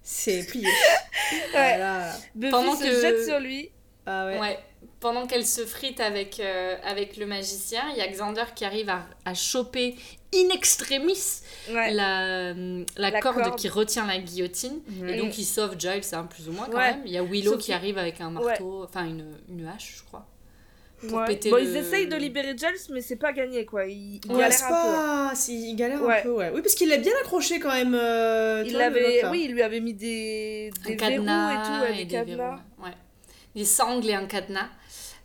C'est 0.03 0.45
plié. 0.47 0.67
Ouais. 0.67 1.41
Voilà. 1.53 2.13
Buffy 2.35 2.51
Pendant 2.51 2.77
se 2.77 2.85
que- 2.85 3.01
jette 3.01 3.25
sur 3.25 3.39
lui. 3.41 3.71
Ah 4.07 4.27
ouais. 4.27 4.39
ouais. 4.39 4.59
Pendant 4.99 5.27
qu'elle 5.27 5.45
se 5.47 5.65
frite 5.67 6.01
avec, 6.01 6.41
euh, 6.41 6.75
avec 6.83 7.17
le 7.19 7.27
magicien, 7.27 7.83
il 7.93 7.99
y 7.99 8.01
a 8.01 8.09
Xander 8.09 8.45
qui 8.55 8.65
arrive 8.65 8.89
à, 8.89 9.07
à 9.27 9.35
choper 9.35 9.95
in 10.35 10.49
extremis 10.55 11.43
Ouais. 11.71 11.93
la, 11.93 12.55
la, 12.55 13.11
La 13.11 13.21
corde, 13.21 13.43
corde. 13.43 13.57
qui 13.59 13.69
retient 13.69 14.07
la 14.07 14.19
guillotine. 14.19 14.81
Et 15.07 15.19
donc 15.19 15.37
il 15.39 15.45
sauve 15.45 15.77
Giles, 15.79 16.01
hein, 16.13 16.25
plus 16.29 16.49
ou 16.49 16.53
moins 16.53 16.67
quand 16.67 16.79
Ouais. 16.79 16.93
même. 16.93 17.03
Il 17.05 17.13
y 17.13 17.19
a 17.19 17.23
Willow 17.23 17.53
Sauf 17.53 17.61
qui 17.63 17.73
arrive 17.75 17.99
avec 17.99 18.21
un 18.21 18.31
marteau, 18.31 18.85
enfin 18.85 19.05
une, 19.05 19.27
une 19.51 19.67
hache, 19.69 19.97
je 19.99 20.03
crois. 20.05 20.27
pour 21.09 21.19
Ouais. 21.19 21.27
péter 21.27 21.51
Bon, 21.51 21.57
le- 21.57 21.63
ils 21.65 21.77
essayent 21.77 22.09
de 22.09 22.17
libérer 22.17 22.57
Giles, 22.57 22.81
mais 22.91 23.03
c'est 23.03 23.17
pas 23.17 23.33
gagné 23.35 23.67
quoi. 23.67 23.83
Galèrent 23.85 24.51
c'est 24.53 24.65
un 24.65 24.69
peu. 24.69 24.75
hein. 24.75 25.33
si, 25.35 25.71
il 25.73 25.77
galère 25.77 26.03
un 26.03 26.23
peu, 26.23 26.31
ouais. 26.33 26.51
Oui, 26.55 26.63
parce 26.63 26.75
qu'il 26.75 26.89
l'a 26.89 26.97
bien 26.97 27.13
accroché 27.21 27.61
quand 27.61 27.71
même. 27.73 27.95
euh, 27.95 28.65
Il 28.67 28.73
là. 28.73 28.91
oui, 29.31 29.43
il 29.45 29.53
lui 29.53 29.61
avait 29.63 29.81
mis 29.81 29.93
des, 29.93 30.71
un 30.85 30.89
des 30.89 30.97
cadenas 30.97 31.51
verrous 31.53 31.61
et 31.61 31.67
tout, 31.67 31.83
ouais, 31.85 31.93
et 31.93 31.97
des 31.99 32.05
des 32.07 32.11
cadenas. 32.15 32.37
verrous, 32.37 32.61
ouais. 32.85 32.95
Des 33.55 33.65
sangles 33.67 34.09
et 34.09 34.15
un 34.15 34.25
cadenas. 34.27 34.69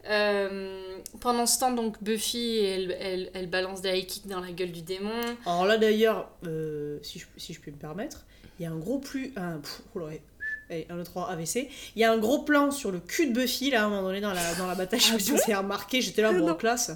Euh, 0.10 0.98
pendant 1.20 1.46
ce 1.46 1.60
temps, 1.60 1.72
donc 1.72 2.02
Buffy, 2.04 2.58
elle, 2.60 2.98
elle, 3.00 3.30
elle 3.34 3.48
balance 3.50 3.82
des 3.82 3.90
high 4.00 4.06
kicks 4.06 4.28
dans 4.28 4.40
la 4.40 4.52
gueule 4.52 4.72
du 4.72 4.82
démon. 4.82 5.12
Alors 5.46 5.66
là 5.66 5.78
d'ailleurs, 5.78 6.30
euh, 6.48 6.98
si, 7.04 7.20
je, 7.20 7.26
si 7.38 7.54
je 7.54 7.60
puis 7.60 7.72
me 7.72 7.78
permettre, 7.78 8.26
il 8.60 8.64
y 8.64 8.66
a 8.66 8.72
un 8.72 8.78
gros 8.78 8.98
plus... 9.00 9.32
Un, 9.36 9.58
pff, 9.60 9.82
oh 9.96 10.00
là, 10.00 10.06
ouais. 10.08 10.22
Allez, 10.70 10.88
1, 10.90 10.96
2, 10.96 11.04
3, 11.04 11.30
AVC. 11.32 11.68
Il 11.96 12.02
y 12.02 12.04
a 12.06 12.12
un 12.12 12.18
gros 12.18 12.44
plan 12.44 12.72
sur 12.72 12.92
le 12.92 13.00
cul 13.00 13.28
de 13.28 13.34
Buffy, 13.34 13.72
là, 13.72 13.82
à 13.84 13.86
un 13.86 13.90
moment 13.90 14.04
donné, 14.04 14.22
dans 14.22 14.34
la, 14.34 14.56
dans 14.56 14.68
la 14.68 14.76
bataille. 14.76 15.00
Je 15.18 15.18
vous 15.18 15.42
avez 15.42 15.56
remarqué, 15.56 16.02
j'étais 16.02 16.22
là, 16.22 16.32
bon, 16.32 16.44
en 16.44 16.48
Non. 16.48 16.56
classe. 16.56 16.92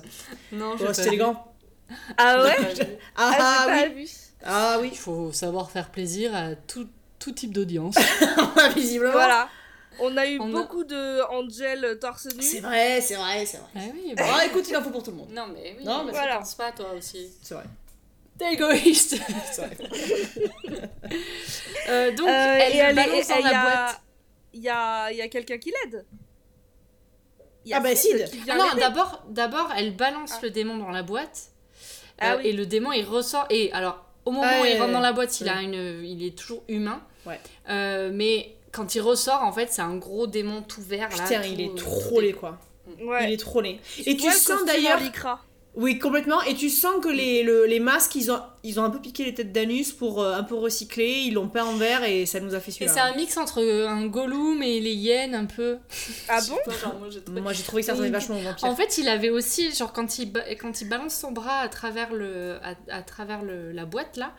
Non, 0.51 0.75
Oh, 0.79 0.93
c'était 0.93 1.09
élégant. 1.09 1.51
Ah 2.17 2.43
ouais 2.43 2.55
Ah, 3.15 3.35
Ah, 3.39 3.79
j'ai 3.87 3.93
oui. 3.95 4.11
Ah 4.43 4.77
oui 4.81 4.89
Il 4.91 4.97
faut 4.97 5.31
savoir 5.33 5.69
faire 5.71 5.89
plaisir 5.91 6.33
à 6.35 6.55
tout, 6.55 6.87
tout 7.19 7.31
type 7.33 7.51
d'audience. 7.53 7.95
Visiblement. 8.75 9.11
Voilà. 9.11 9.49
On 9.99 10.17
a 10.17 10.25
eu 10.27 10.39
On 10.39 10.49
a- 10.49 10.51
beaucoup 10.61 10.83
de 10.83 11.21
Angel 11.31 11.97
torse 11.99 12.25
nu. 12.35 12.41
C'est 12.41 12.59
vrai, 12.59 13.01
c'est 13.01 13.15
vrai, 13.15 13.45
c'est 13.45 13.57
vrai. 13.57 13.67
Ah 13.75 13.79
oui, 13.93 14.13
Bon, 14.15 14.23
écoute, 14.45 14.65
il 14.69 14.75
en 14.77 14.81
faut 14.83 14.89
pour 14.89 15.03
tout 15.03 15.11
le 15.11 15.17
monde. 15.17 15.29
Non, 15.31 15.47
mais 15.47 15.75
oui, 15.77 15.83
Non, 15.85 16.03
mais 16.03 16.11
voilà. 16.11 16.37
pense 16.37 16.55
pas, 16.55 16.71
toi 16.71 16.93
aussi. 16.97 17.29
C'est 17.41 17.53
vrai. 17.55 17.63
T'es 18.37 18.53
égoïste 18.53 19.15
C'est 19.51 19.61
vrai. 19.61 19.77
Euh, 21.89 22.11
Donc, 22.11 22.27
Euh, 22.27 22.59
elle 22.61 22.73
et 22.73 22.77
le 22.77 22.81
elle 22.83 22.91
est- 22.91 22.93
balance 22.93 23.27
dans 23.27 23.35
il 23.35 23.39
y 23.41 23.43
la 23.49 23.61
a- 23.61 23.63
boîte. 23.85 24.01
Il 24.53 24.61
y 24.61 24.69
a, 24.69 25.11
y 25.11 25.21
a 25.21 25.27
quelqu'un 25.27 25.57
qui 25.57 25.71
l'aide. 25.71 26.05
Il 27.65 27.71
y 27.71 27.73
a 27.73 27.77
Ah 27.77 27.79
bah, 27.79 27.95
Sid. 27.95 28.29
qui 28.29 28.39
Ah 28.41 28.55
vient 28.55 28.57
non, 28.57 28.75
d'abord, 28.79 29.23
d'abord, 29.29 29.71
elle 29.75 29.95
balance 29.95 30.33
Ah. 30.35 30.39
le 30.43 30.49
démon 30.51 30.77
dans 30.77 30.91
la 30.91 31.03
boîte. 31.03 31.45
Ah 32.19 32.33
euh, 32.33 32.37
oui. 32.37 32.47
Et 32.47 32.53
le 32.53 32.65
démon, 32.65 32.91
il 32.91 33.03
ressort. 33.05 33.45
Et 33.49 33.71
alors, 33.73 34.05
au 34.25 34.31
moment 34.31 34.47
Ah, 34.49 34.61
où 34.61 34.65
il 34.65 34.79
rentre 34.79 34.93
dans 34.93 34.99
la 34.99 35.13
boîte, 35.13 35.39
il, 35.41 35.49
a 35.49 35.61
une, 35.61 36.03
il 36.03 36.23
est 36.25 36.37
toujours 36.37 36.63
humain. 36.67 37.01
Ouais. 37.25 37.39
Euh, 37.69 38.11
mais 38.13 38.54
quand 38.75 38.93
il 38.95 39.01
ressort, 39.01 39.41
en 39.43 39.51
fait, 39.53 39.69
c'est 39.71 39.81
un 39.81 39.95
gros 39.95 40.27
démon 40.27 40.61
tout 40.61 40.81
vert. 40.81 41.09
là, 41.09 41.23
Putain, 41.23 41.41
tout, 41.41 41.47
il 41.51 41.61
est 41.61 41.69
euh, 41.69 41.75
trop 41.75 42.19
laid, 42.19 42.33
quoi. 42.33 42.59
Ouais. 43.01 43.25
Il 43.25 43.31
est 43.33 43.37
trop 43.37 43.61
laid. 43.61 43.79
Et 44.05 44.15
tu 44.17 44.29
sens 44.31 44.65
d'ailleurs. 44.65 44.99
Oui, 45.77 45.99
complètement. 45.99 46.41
Et 46.43 46.55
tu 46.55 46.69
sens 46.69 47.03
que 47.03 47.09
les, 47.09 47.43
le- 47.43 47.65
les 47.65 47.81
masques, 47.81 48.15
ils 48.15 48.31
ont, 48.31 48.39
ils 48.63 48.79
ont 48.79 48.83
un 48.85 48.89
peu 48.89 49.01
piqué 49.01 49.25
les 49.25 49.33
têtes 49.33 49.51
d'anus 49.51 49.91
pour 49.91 50.21
euh, 50.21 50.33
un 50.33 50.43
peu 50.43 50.55
recycler. 50.55 51.23
Ils 51.25 51.33
l'ont 51.33 51.49
peint 51.49 51.65
en 51.65 51.73
vert 51.75 52.01
et 52.05 52.25
ça 52.25 52.39
nous 52.39 52.55
a 52.55 52.61
fait 52.61 52.71
Et 52.71 52.75
celui-là. 52.75 52.93
c'est 52.93 52.99
un 53.01 53.13
mix 53.15 53.35
entre 53.35 53.61
un 53.61 54.05
Gollum 54.05 54.63
et 54.63 54.79
les 54.79 54.93
hyènes, 54.93 55.35
un 55.35 55.43
peu. 55.43 55.77
Ah 56.29 56.39
bon 56.47 56.55
pas, 56.65 56.71
genre, 56.77 56.95
moi, 56.97 57.09
j'ai 57.09 57.63
trouvé- 57.63 57.81
que 57.81 57.85
ça 57.87 57.91
ressemblait 57.91 58.09
vachement 58.09 58.37
au 58.37 58.41
vampire. 58.41 58.63
En 58.69 58.73
fait, 58.75 58.97
il 58.99 59.09
avait 59.09 59.29
aussi, 59.29 59.73
genre 59.75 59.91
quand 59.91 60.17
il, 60.17 60.31
ba- 60.31 60.45
quand 60.55 60.79
il 60.79 60.87
balance 60.87 61.13
son 61.15 61.33
bras 61.33 61.57
à 61.59 61.67
travers, 61.67 62.13
le, 62.13 62.55
à, 62.63 62.75
à 62.95 63.01
travers 63.01 63.41
le, 63.43 63.73
la 63.73 63.83
boîte 63.83 64.15
là, 64.15 64.31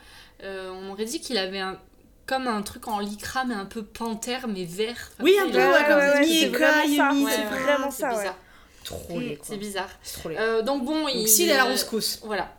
euh, 0.42 0.70
on 0.70 0.80
m'aurait 0.86 1.04
dit 1.04 1.20
qu'il 1.20 1.36
avait 1.36 1.58
un, 1.60 1.78
comme 2.26 2.46
un 2.48 2.62
truc 2.62 2.88
en 2.88 2.98
lycra 2.98 3.44
mais 3.44 3.54
un 3.54 3.64
peu 3.66 3.82
panthère 3.84 4.48
mais 4.48 4.64
vert. 4.64 4.96
Enfin, 5.14 5.24
Oui, 5.24 5.36
un 5.40 5.46
il 5.46 5.52
peu, 5.52 5.60
a- 5.62 5.70
ouais, 5.72 5.84
comme 5.86 5.98
ouais, 5.98 6.20
mi 6.20 6.40
c'est 6.40 6.48
vraiment 6.48 6.96
ça. 6.96 7.12
Ouais, 7.12 7.30
c'est 7.30 7.38
ouais, 7.54 7.62
vraiment 7.62 7.90
c'est 7.90 8.02
ça, 8.02 8.08
ouais. 8.10 8.16
bizarre. 8.18 8.38
Trop 8.84 9.18
laid, 9.20 9.36
quoi. 9.36 9.46
C'est 9.48 9.56
bizarre. 9.56 9.88
C'est 10.02 10.18
trop 10.20 10.28
laid. 10.28 10.38
Euh, 10.38 10.62
donc 10.62 10.84
bon, 10.84 11.08
il. 11.08 11.28
S'il 11.28 11.48
est 11.48 11.52
à 11.52 11.56
la 11.58 11.64
rescousse. 11.64 12.20
Voilà. 12.24 12.52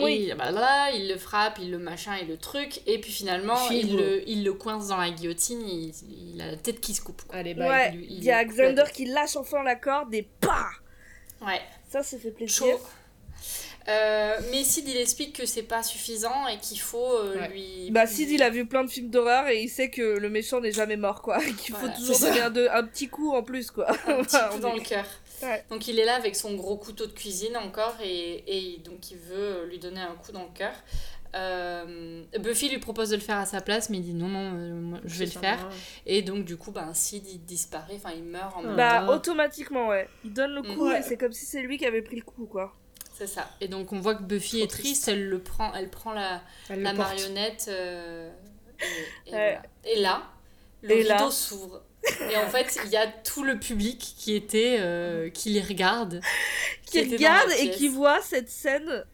Oui. 0.00 0.26
Il, 0.28 0.34
bah, 0.36 0.52
là, 0.52 0.90
il 0.92 1.08
le 1.08 1.18
frappe, 1.18 1.58
il 1.60 1.70
le 1.72 1.78
machin, 1.78 2.12
il 2.22 2.28
le 2.28 2.36
truc, 2.36 2.80
et 2.86 3.00
puis 3.00 3.10
finalement, 3.10 3.68
il 3.68 3.96
le, 3.96 4.28
il 4.28 4.44
le 4.44 4.52
coince 4.52 4.88
dans 4.88 4.96
la 4.96 5.10
guillotine, 5.10 5.60
il, 5.68 5.92
il 6.34 6.40
a 6.40 6.52
la 6.52 6.56
tête 6.56 6.80
qui 6.80 6.94
se 6.94 7.02
coupe. 7.02 7.22
quoi. 7.26 7.36
Allez, 7.40 7.54
bye. 7.54 7.68
Ouais, 7.68 7.90
il- 7.94 8.00
il 8.04 8.18
il 8.18 8.24
y 8.24 8.30
a 8.30 8.44
Xander 8.44 8.84
qui 8.94 9.06
lâche 9.06 9.34
enfin 9.36 9.62
la 9.64 9.74
corde 9.74 10.14
et 10.14 10.22
PAH 10.40 10.70
Ouais, 11.44 11.60
Ça, 11.90 12.04
ça 12.04 12.16
fait 12.16 12.30
plaisir. 12.30 12.54
chaud. 12.64 12.80
Euh, 13.88 14.36
mais 14.50 14.62
Sid, 14.64 14.86
il 14.88 14.96
explique 14.96 15.34
que 15.36 15.44
c'est 15.46 15.62
pas 15.64 15.82
suffisant 15.82 16.46
et 16.46 16.58
qu'il 16.58 16.78
faut 16.78 17.16
euh, 17.18 17.36
Ouais. 17.36 17.48
lui. 17.48 17.90
Bah, 17.90 18.06
Sid, 18.06 18.30
il 18.30 18.42
a 18.42 18.50
vu 18.50 18.64
plein 18.66 18.84
de 18.84 18.90
films 18.90 19.10
d'horreur 19.10 19.48
et 19.48 19.60
il 19.62 19.68
sait 19.68 19.90
que 19.90 20.18
le 20.18 20.28
méchant 20.30 20.60
n'est 20.60 20.70
jamais 20.72 20.96
mort, 20.96 21.20
quoi. 21.22 21.38
Qu'il 21.58 21.74
faut 21.74 21.88
toujours 21.88 22.18
donner 22.20 22.40
un, 22.40 22.50
de- 22.50 22.68
un 22.70 22.84
petit 22.84 23.08
coup 23.08 23.32
en 23.32 23.42
plus, 23.42 23.70
quoi. 23.70 23.90
un 23.90 23.94
petit 24.22 24.36
coup 24.52 24.58
dans 24.60 24.74
le 24.74 24.80
cœur. 24.80 25.04
Ouais. 25.42 25.64
Donc 25.70 25.88
il 25.88 25.98
est 25.98 26.04
là 26.04 26.14
avec 26.14 26.36
son 26.36 26.54
gros 26.54 26.76
couteau 26.76 27.06
de 27.06 27.12
cuisine 27.12 27.56
encore 27.56 27.96
et, 28.00 28.44
et 28.46 28.78
donc 28.78 29.10
il 29.10 29.16
veut 29.18 29.66
lui 29.68 29.80
donner 29.80 30.00
un 30.00 30.14
coup 30.14 30.30
dans 30.30 30.44
le 30.44 30.54
cœur. 30.56 30.72
Euh, 31.34 32.22
Buffy 32.38 32.68
lui 32.68 32.78
propose 32.78 33.08
de 33.10 33.16
le 33.16 33.22
faire 33.22 33.38
à 33.38 33.46
sa 33.46 33.60
place 33.62 33.88
mais 33.88 33.96
il 33.96 34.02
dit 34.04 34.12
non 34.14 34.28
non 34.28 34.52
euh, 34.54 34.74
moi, 34.74 34.98
je 35.04 35.18
vais 35.18 35.24
le 35.24 35.30
faire 35.30 35.66
et 36.04 36.20
donc 36.20 36.44
du 36.44 36.58
coup 36.58 36.72
ben 36.72 36.92
Sid 36.92 37.26
il 37.26 37.42
disparaît 37.44 37.94
enfin 37.96 38.10
il 38.14 38.22
meurt 38.22 38.54
en 38.54 38.62
Ah. 38.68 38.74
Bah, 38.76 39.04
Ah. 39.06 39.10
automatiquement, 39.12 39.88
ouais. 39.88 40.06
Il 40.24 40.32
donne 40.34 40.50
le 40.52 40.62
coup 40.62 40.88
Mm. 40.90 40.96
et 40.96 41.02
c'est 41.02 41.16
comme 41.16 41.32
si 41.32 41.46
c'est 41.46 41.62
lui 41.62 41.78
qui 41.78 41.86
avait 41.86 42.02
pris 42.02 42.16
le 42.16 42.22
coup, 42.22 42.44
quoi. 42.46 42.74
C'est 43.14 43.26
ça 43.26 43.50
et 43.60 43.68
donc 43.68 43.92
on 43.92 44.00
voit 44.00 44.14
que 44.14 44.22
Buffy 44.22 44.56
Trop 44.58 44.64
est 44.64 44.68
triste, 44.68 44.82
triste. 45.04 45.08
elle 45.08 45.28
le 45.28 45.38
prend 45.40 45.72
elle 45.74 45.88
prend 45.90 46.12
la, 46.12 46.42
Elle 46.68 46.82
la 46.82 46.92
marionnette 46.92 47.66
euh, 47.68 48.30
et, 49.26 49.30
et 49.30 49.32
Ouais. 49.34 49.58
voilà. 49.58 49.62
Et 49.84 50.00
là 50.00 50.22
le 50.82 50.90
Et 50.92 51.02
rideau 51.02 51.30
s'ouvre 51.30 51.82
et 52.30 52.36
en 52.36 52.48
fait 52.48 52.78
il 52.84 52.90
y 52.90 52.96
a 52.96 53.06
tout 53.06 53.44
le 53.44 53.58
public 53.60 53.98
qui 54.18 54.34
était 54.34 54.78
euh, 54.80 55.30
qui 55.30 55.50
les 55.50 55.60
regarde 55.62 56.20
Qui 56.86 57.02
regarde 57.12 57.50
et 57.58 57.70
qui 57.70 57.88
voit 57.88 58.20
cette 58.20 58.50
scène, 58.50 59.04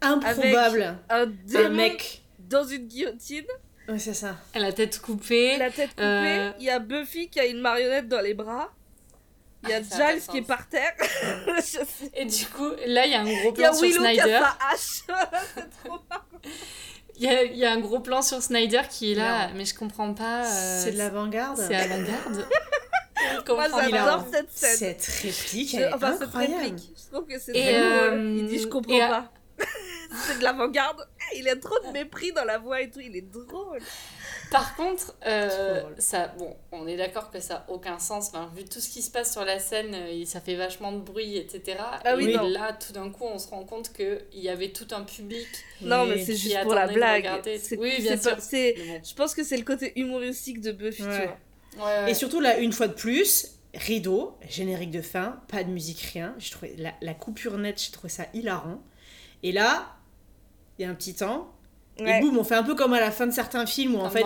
Improbable. 0.00 0.96
un 1.10 1.22
Un 1.22 1.26
démon 1.46 1.70
mec. 1.74 2.22
dans 2.38 2.64
une 2.64 2.86
guillotine, 2.86 3.44
Ouais, 3.88 3.98
c'est 3.98 4.14
ça. 4.14 4.36
elle 4.52 4.62
a 4.62 4.66
la 4.68 4.72
tête 4.72 5.00
coupée 5.00 5.56
la 5.58 5.70
tête 5.70 5.90
coupée. 5.90 6.02
Euh. 6.02 6.50
Il 6.58 6.64
y 6.64 6.70
a 6.70 6.78
Buffy 6.78 7.28
qui 7.28 7.38
a 7.40 7.44
une 7.46 7.60
marionnette 7.60 8.08
dans 8.08 8.20
les 8.20 8.34
bras. 8.34 8.72
Il 9.66 9.70
y 9.70 9.74
a 9.74 9.82
ça 9.84 10.06
a 10.06 10.12
Giles 10.12 10.22
de 10.26 10.30
qui 10.32 10.38
est 10.38 10.42
par 10.42 10.68
terre. 10.68 10.92
Et 12.14 12.24
du 12.24 12.46
coup, 12.46 12.70
là, 12.86 13.06
il 13.06 13.12
y 13.12 13.14
a 13.14 13.20
un 13.20 13.24
gros 13.24 13.50
a 13.50 13.52
plan 13.54 13.72
sur 13.72 13.82
Willow 13.82 14.00
qui 14.02 14.20
a 14.20 14.22
Snyder. 14.22 14.40
sa 14.40 14.66
hache. 14.70 15.02
C'est 15.54 15.88
trop. 15.88 15.98
Il 17.18 17.22
y 17.22 17.28
a, 17.28 17.42
il 17.44 17.56
y 17.56 17.64
a 17.64 17.72
un 17.72 17.80
gros 17.80 18.00
plan 18.00 18.20
sur 18.22 18.42
Snyder 18.42 18.82
qui 18.90 19.12
est 19.12 19.14
là, 19.14 19.48
mais 19.54 19.64
je 19.64 19.74
comprends 19.74 20.12
pas. 20.12 20.44
euh, 20.44 20.80
c'est 20.84 20.92
de 20.92 20.98
l'avant-garde. 20.98 21.56
C'est 21.56 21.74
avant-garde. 21.74 22.46
Moi, 23.48 23.66
j'adore 23.90 24.26
cette 24.30 24.52
scène. 24.52 24.76
Cette 24.76 25.06
réplique, 25.22 25.70
Je- 25.70 25.76
est 25.80 25.92
enfin, 25.94 26.14
cette 26.18 26.28
réplique. 26.30 26.92
Je 26.94 27.10
trouve 27.16 27.26
que 27.26 27.38
c'est 27.38 27.52
très 27.52 27.80
drôle. 27.80 27.92
euh, 27.92 28.34
Il 28.38 28.46
dit 28.48 28.58
Je 28.58 28.66
comprends 28.66 29.00
à- 29.00 29.08
pas. 29.08 29.32
c'est 30.26 30.38
de 30.38 30.44
l'avant-garde. 30.44 31.08
Il 31.34 31.48
a 31.48 31.56
trop 31.56 31.78
de 31.86 31.90
mépris 31.92 32.32
dans 32.32 32.44
la 32.44 32.58
voix 32.58 32.82
et 32.82 32.90
tout. 32.90 33.00
Il 33.00 33.16
est 33.16 33.22
drôle. 33.22 33.80
Par 34.50 34.76
contre, 34.76 35.14
euh, 35.26 35.82
ça, 35.98 36.28
bon, 36.38 36.56
on 36.72 36.86
est 36.86 36.96
d'accord 36.96 37.30
que 37.30 37.40
ça 37.40 37.54
n'a 37.54 37.64
aucun 37.68 37.98
sens. 37.98 38.28
Enfin, 38.28 38.50
vu 38.54 38.64
tout 38.64 38.80
ce 38.80 38.88
qui 38.88 39.02
se 39.02 39.10
passe 39.10 39.32
sur 39.32 39.44
la 39.44 39.58
scène, 39.58 39.94
euh, 39.94 40.24
ça 40.24 40.40
fait 40.40 40.54
vachement 40.54 40.92
de 40.92 41.00
bruit, 41.00 41.36
etc. 41.36 41.78
Ah 42.04 42.14
oui, 42.16 42.30
et 42.30 42.36
non. 42.36 42.48
là, 42.48 42.72
tout 42.72 42.92
d'un 42.92 43.10
coup, 43.10 43.24
on 43.24 43.38
se 43.38 43.48
rend 43.48 43.64
compte 43.64 43.92
qu'il 43.92 44.20
y 44.34 44.48
avait 44.48 44.70
tout 44.70 44.86
un 44.92 45.02
public. 45.02 45.46
Non, 45.80 46.06
mais 46.06 46.24
c'est 46.24 46.36
juste 46.36 46.60
pour 46.62 46.74
la 46.74 46.86
blague. 46.86 47.28
Oui, 47.78 48.00
bien 48.00 48.16
pas- 48.16 48.22
sûr. 48.22 48.36
bon. 48.36 49.00
Je 49.04 49.14
pense 49.14 49.34
que 49.34 49.42
c'est 49.42 49.56
le 49.56 49.64
côté 49.64 49.92
humoristique 49.98 50.60
de 50.60 50.72
Buffy, 50.72 51.02
tu 51.02 51.08
Ouais. 51.08 51.26
vois. 51.76 51.86
Ouais, 51.86 52.04
ouais. 52.04 52.10
Et 52.10 52.14
surtout, 52.14 52.40
là, 52.40 52.58
une 52.58 52.72
fois 52.72 52.88
de 52.88 52.94
plus, 52.94 53.52
rideau, 53.74 54.38
générique 54.48 54.90
de 54.92 55.02
fin, 55.02 55.40
pas 55.48 55.64
de 55.64 55.70
musique, 55.70 56.00
rien. 56.14 56.34
J'ai 56.38 56.50
trouvé 56.50 56.74
la, 56.78 56.94
la 57.02 57.14
coupure 57.14 57.58
nette, 57.58 57.82
j'ai 57.82 57.90
trouvé 57.92 58.08
ça 58.08 58.26
hilarant. 58.32 58.80
Et 59.42 59.52
là, 59.52 59.96
il 60.78 60.82
y 60.82 60.84
a 60.86 60.90
un 60.90 60.94
petit 60.94 61.14
temps. 61.14 61.52
Ouais. 61.98 62.18
Et 62.18 62.20
boum, 62.20 62.36
on 62.38 62.44
fait 62.44 62.54
un 62.54 62.62
peu 62.62 62.74
comme 62.74 62.92
à 62.92 63.00
la 63.00 63.10
fin 63.10 63.26
de 63.26 63.32
certains 63.32 63.64
films 63.66 63.94
où 63.94 63.98
en 64.00 64.10
fait 64.10 64.22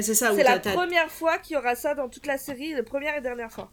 C'est 0.00 0.14
ça, 0.14 0.32
C'est 0.34 0.42
la 0.42 0.58
première 0.58 1.10
fois 1.10 1.38
qu'il 1.38 1.54
y 1.54 1.58
aura 1.58 1.74
ça 1.74 1.94
dans 1.94 2.08
toute 2.08 2.26
la 2.26 2.38
série, 2.38 2.72
la 2.72 2.82
première 2.82 3.16
et 3.16 3.20
dernière 3.20 3.50
fois. 3.52 3.70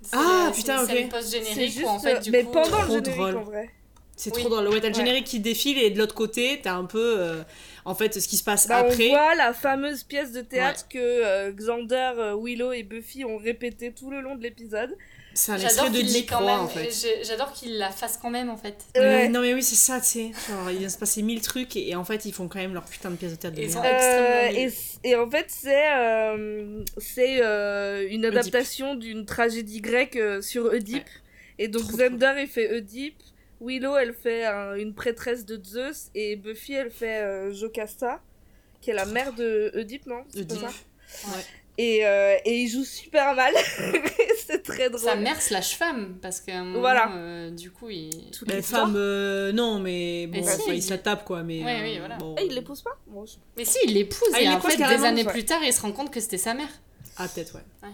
C'est 0.00 0.16
Ah, 0.16 0.46
le- 0.48 0.54
putain, 0.54 0.78
c'est 0.78 0.82
une 0.82 0.86
scène 0.88 0.96
ok. 0.96 1.02
C'est 1.02 1.18
post-générique 1.18 1.72
juste, 1.72 1.84
où 1.84 1.88
en 1.88 1.98
fait, 1.98 2.20
du 2.20 2.30
mais 2.30 2.44
coup, 2.44 2.52
pendant 2.52 2.68
trop 2.68 2.82
le 2.82 2.88
générique 3.04 3.16
drôle. 3.16 3.36
en 3.36 3.42
vrai. 3.42 3.70
C'est 4.16 4.34
Oui. 4.34 4.40
trop 4.42 4.48
drôle. 4.48 4.68
Ouais, 4.68 4.80
t'as 4.80 4.88
le 4.88 4.94
Ouais. 4.94 4.98
générique 5.00 5.26
qui 5.26 5.40
défile 5.40 5.78
et 5.78 5.90
de 5.90 5.98
l'autre 5.98 6.14
côté, 6.14 6.60
t'as 6.62 6.74
un 6.74 6.84
peu 6.86 7.16
euh, 7.18 7.42
en 7.84 7.94
fait 7.94 8.18
ce 8.20 8.26
qui 8.26 8.36
se 8.36 8.44
passe 8.44 8.66
Bah, 8.66 8.78
après. 8.78 9.06
On 9.08 9.10
voit 9.10 9.34
la 9.34 9.52
fameuse 9.52 10.02
pièce 10.04 10.32
de 10.32 10.40
théâtre 10.40 10.86
que 10.88 10.98
euh, 10.98 11.52
Xander, 11.52 12.12
euh, 12.16 12.36
Willow 12.40 12.72
et 12.72 12.82
Buffy 12.82 13.24
ont 13.24 13.36
répété 13.36 13.92
tout 13.92 14.10
le 14.10 14.20
long 14.20 14.34
de 14.36 14.42
l'épisode. 14.42 14.96
C'est 15.38 15.52
un 15.52 15.56
J'adore 15.56 15.84
extrait 15.84 15.90
de 15.90 15.96
qu'il 15.98 16.06
l'ait 16.12 16.20
Deep 16.20 16.30
quand 16.30 16.40
3 16.40 16.52
même. 16.52 16.60
en 16.64 16.68
fait. 16.68 16.90
J'adore 17.22 17.52
qu'il 17.52 17.78
la 17.78 17.90
fasse 17.90 18.18
quand 18.20 18.30
même 18.30 18.50
en 18.50 18.56
fait. 18.56 18.76
Ouais. 18.96 19.28
Non 19.28 19.40
mais 19.40 19.54
oui, 19.54 19.62
c'est 19.62 19.76
ça, 19.76 20.00
tu 20.00 20.06
sais. 20.06 20.30
Genre, 20.48 20.70
il 20.70 20.78
vient 20.78 20.88
se 20.88 20.98
passer 20.98 21.22
mille 21.22 21.40
trucs 21.40 21.76
et, 21.76 21.90
et 21.90 21.94
en 21.94 22.04
fait, 22.04 22.24
ils 22.24 22.32
font 22.32 22.48
quand 22.48 22.58
même 22.58 22.74
leur 22.74 22.84
putain 22.84 23.10
de 23.10 23.16
pièce 23.16 23.30
de 23.32 23.36
théâtre 23.36 23.56
de 23.56 23.62
Ils 23.62 23.70
sont 23.70 23.80
merde. 23.80 23.94
extrêmement 23.94 24.58
Euh, 24.58 24.68
et, 25.04 25.08
et 25.10 25.14
en 25.16 25.30
fait, 25.30 25.46
c'est 25.48 25.92
euh, 25.96 26.82
c'est 26.96 27.40
euh, 27.42 28.08
une 28.10 28.24
adaptation 28.24 28.94
d'une 28.96 29.24
tragédie 29.26 29.80
grecque 29.80 30.16
euh, 30.16 30.42
sur 30.42 30.64
Oedipe. 30.66 31.06
Et 31.60 31.68
donc 31.68 31.82
Trop 31.88 31.96
Xander, 31.98 32.34
il 32.40 32.48
fait 32.48 32.72
Oedipe. 32.76 33.16
Willow, 33.60 33.96
elle 33.96 34.14
fait 34.14 34.44
un- 34.44 34.74
une 34.74 34.94
prêtresse 34.94 35.44
de 35.44 35.60
Zeus. 35.64 36.10
Et 36.14 36.36
Buffy, 36.36 36.74
elle 36.74 36.90
fait 36.90 37.20
euh, 37.22 37.52
Jocasta, 37.52 38.20
qui 38.80 38.90
est 38.90 38.94
la 38.94 39.04
mère 39.06 39.32
de 39.32 39.70
Oedipe, 39.74 40.06
non? 40.06 40.22
Oedipe. 40.36 40.62
Ouais. 40.62 41.44
Et, 41.80 42.04
euh, 42.04 42.36
et 42.44 42.58
il 42.62 42.68
joue 42.68 42.82
super 42.84 43.34
mal. 43.36 43.54
c'est 44.46 44.62
très 44.64 44.90
drôle. 44.90 45.00
Sa 45.00 45.14
mère 45.14 45.40
slash 45.40 45.76
femme, 45.76 46.18
parce 46.20 46.40
qu'à 46.40 46.58
un 46.58 46.64
moment, 46.64 46.80
Voilà. 46.80 47.12
euh, 47.14 47.50
du 47.50 47.70
coup, 47.70 47.88
il... 47.88 48.30
Toutes 48.32 48.50
les 48.52 48.62
femme, 48.62 48.94
euh, 48.96 49.52
non, 49.52 49.78
mais 49.78 50.26
bon, 50.26 50.38
Mais 50.38 50.42
si, 50.42 50.48
enfin, 50.62 50.72
il- 50.72 50.74
il 50.78 50.82
se 50.82 50.90
la 50.90 50.98
tape 50.98 51.24
quoi. 51.24 51.44
Mais, 51.44 51.62
Ouais, 51.64 51.78
euh, 51.78 51.82
oui, 51.84 51.98
voilà. 52.00 52.16
bon. 52.16 52.34
Ah, 52.36 52.42
il 52.44 52.52
l'épouse 52.52 52.82
pas? 52.82 52.98
Bon, 53.06 53.24
je- 53.24 53.36
Mais 53.56 53.64
si, 53.64 53.78
il 53.84 53.94
l'épouse, 53.94 54.28
Ah, 54.34 54.40
et 54.40 54.44
il 54.44 54.48
en 54.50 54.60
fait, 54.60 54.76
des 54.76 55.04
années 55.04 55.24
ouais. 55.24 55.32
plus 55.32 55.44
tard, 55.44 55.60
il 55.62 55.72
se 55.72 55.80
rend 55.80 55.92
compte 55.92 56.10
que 56.12 56.18
c'était 56.18 56.36
sa 56.38 56.52
mère. 56.54 56.68
Ah, 57.16 57.28
peut-être, 57.28 57.54
ouais. 57.54 57.88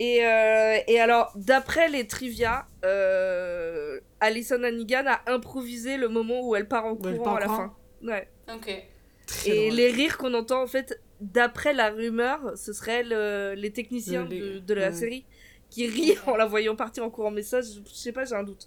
Et, 0.00 0.24
euh, 0.26 0.78
et 0.88 0.98
alors, 1.00 1.32
d'après 1.36 1.88
les 1.88 2.06
trivia, 2.08 2.66
euh, 2.84 4.00
Alison 4.20 4.62
Hannigan 4.62 5.04
a 5.06 5.20
improvisé 5.32 5.96
le 5.96 6.08
moment 6.08 6.40
où 6.42 6.54
elle 6.56 6.68
part 6.68 6.86
en 6.86 6.94
courant 6.96 7.18
part 7.24 7.32
en 7.32 7.36
à 7.36 7.40
la 7.40 7.46
courant. 7.46 7.56
fin. 7.58 7.72
Ouais. 8.08 8.28
Ok. 8.52 8.84
Très 9.26 9.50
Et 9.50 9.66
drôle. 9.66 9.76
les 9.76 9.90
rires 9.90 10.16
qu'on 10.18 10.34
entend, 10.34 10.62
en 10.62 10.66
fait, 10.66 11.00
d'après 11.20 11.72
la 11.72 11.90
rumeur, 11.90 12.52
ce 12.56 12.72
serait 12.72 13.02
le- 13.02 13.54
les 13.56 13.72
techniciens 13.72 14.24
Le- 14.24 14.54
de, 14.54 14.58
de 14.60 14.74
la 14.74 14.88
ouais. 14.90 14.92
série 14.96 15.24
qui 15.70 15.86
rient 15.86 16.16
en 16.26 16.36
la 16.36 16.46
voyant 16.46 16.76
partir 16.76 17.04
en 17.04 17.10
courant. 17.10 17.30
Mais 17.30 17.42
ça, 17.42 17.60
je, 17.60 17.80
je 17.86 17.94
sais 17.94 18.12
pas, 18.12 18.24
j'ai 18.24 18.34
un 18.34 18.42
doute. 18.44 18.66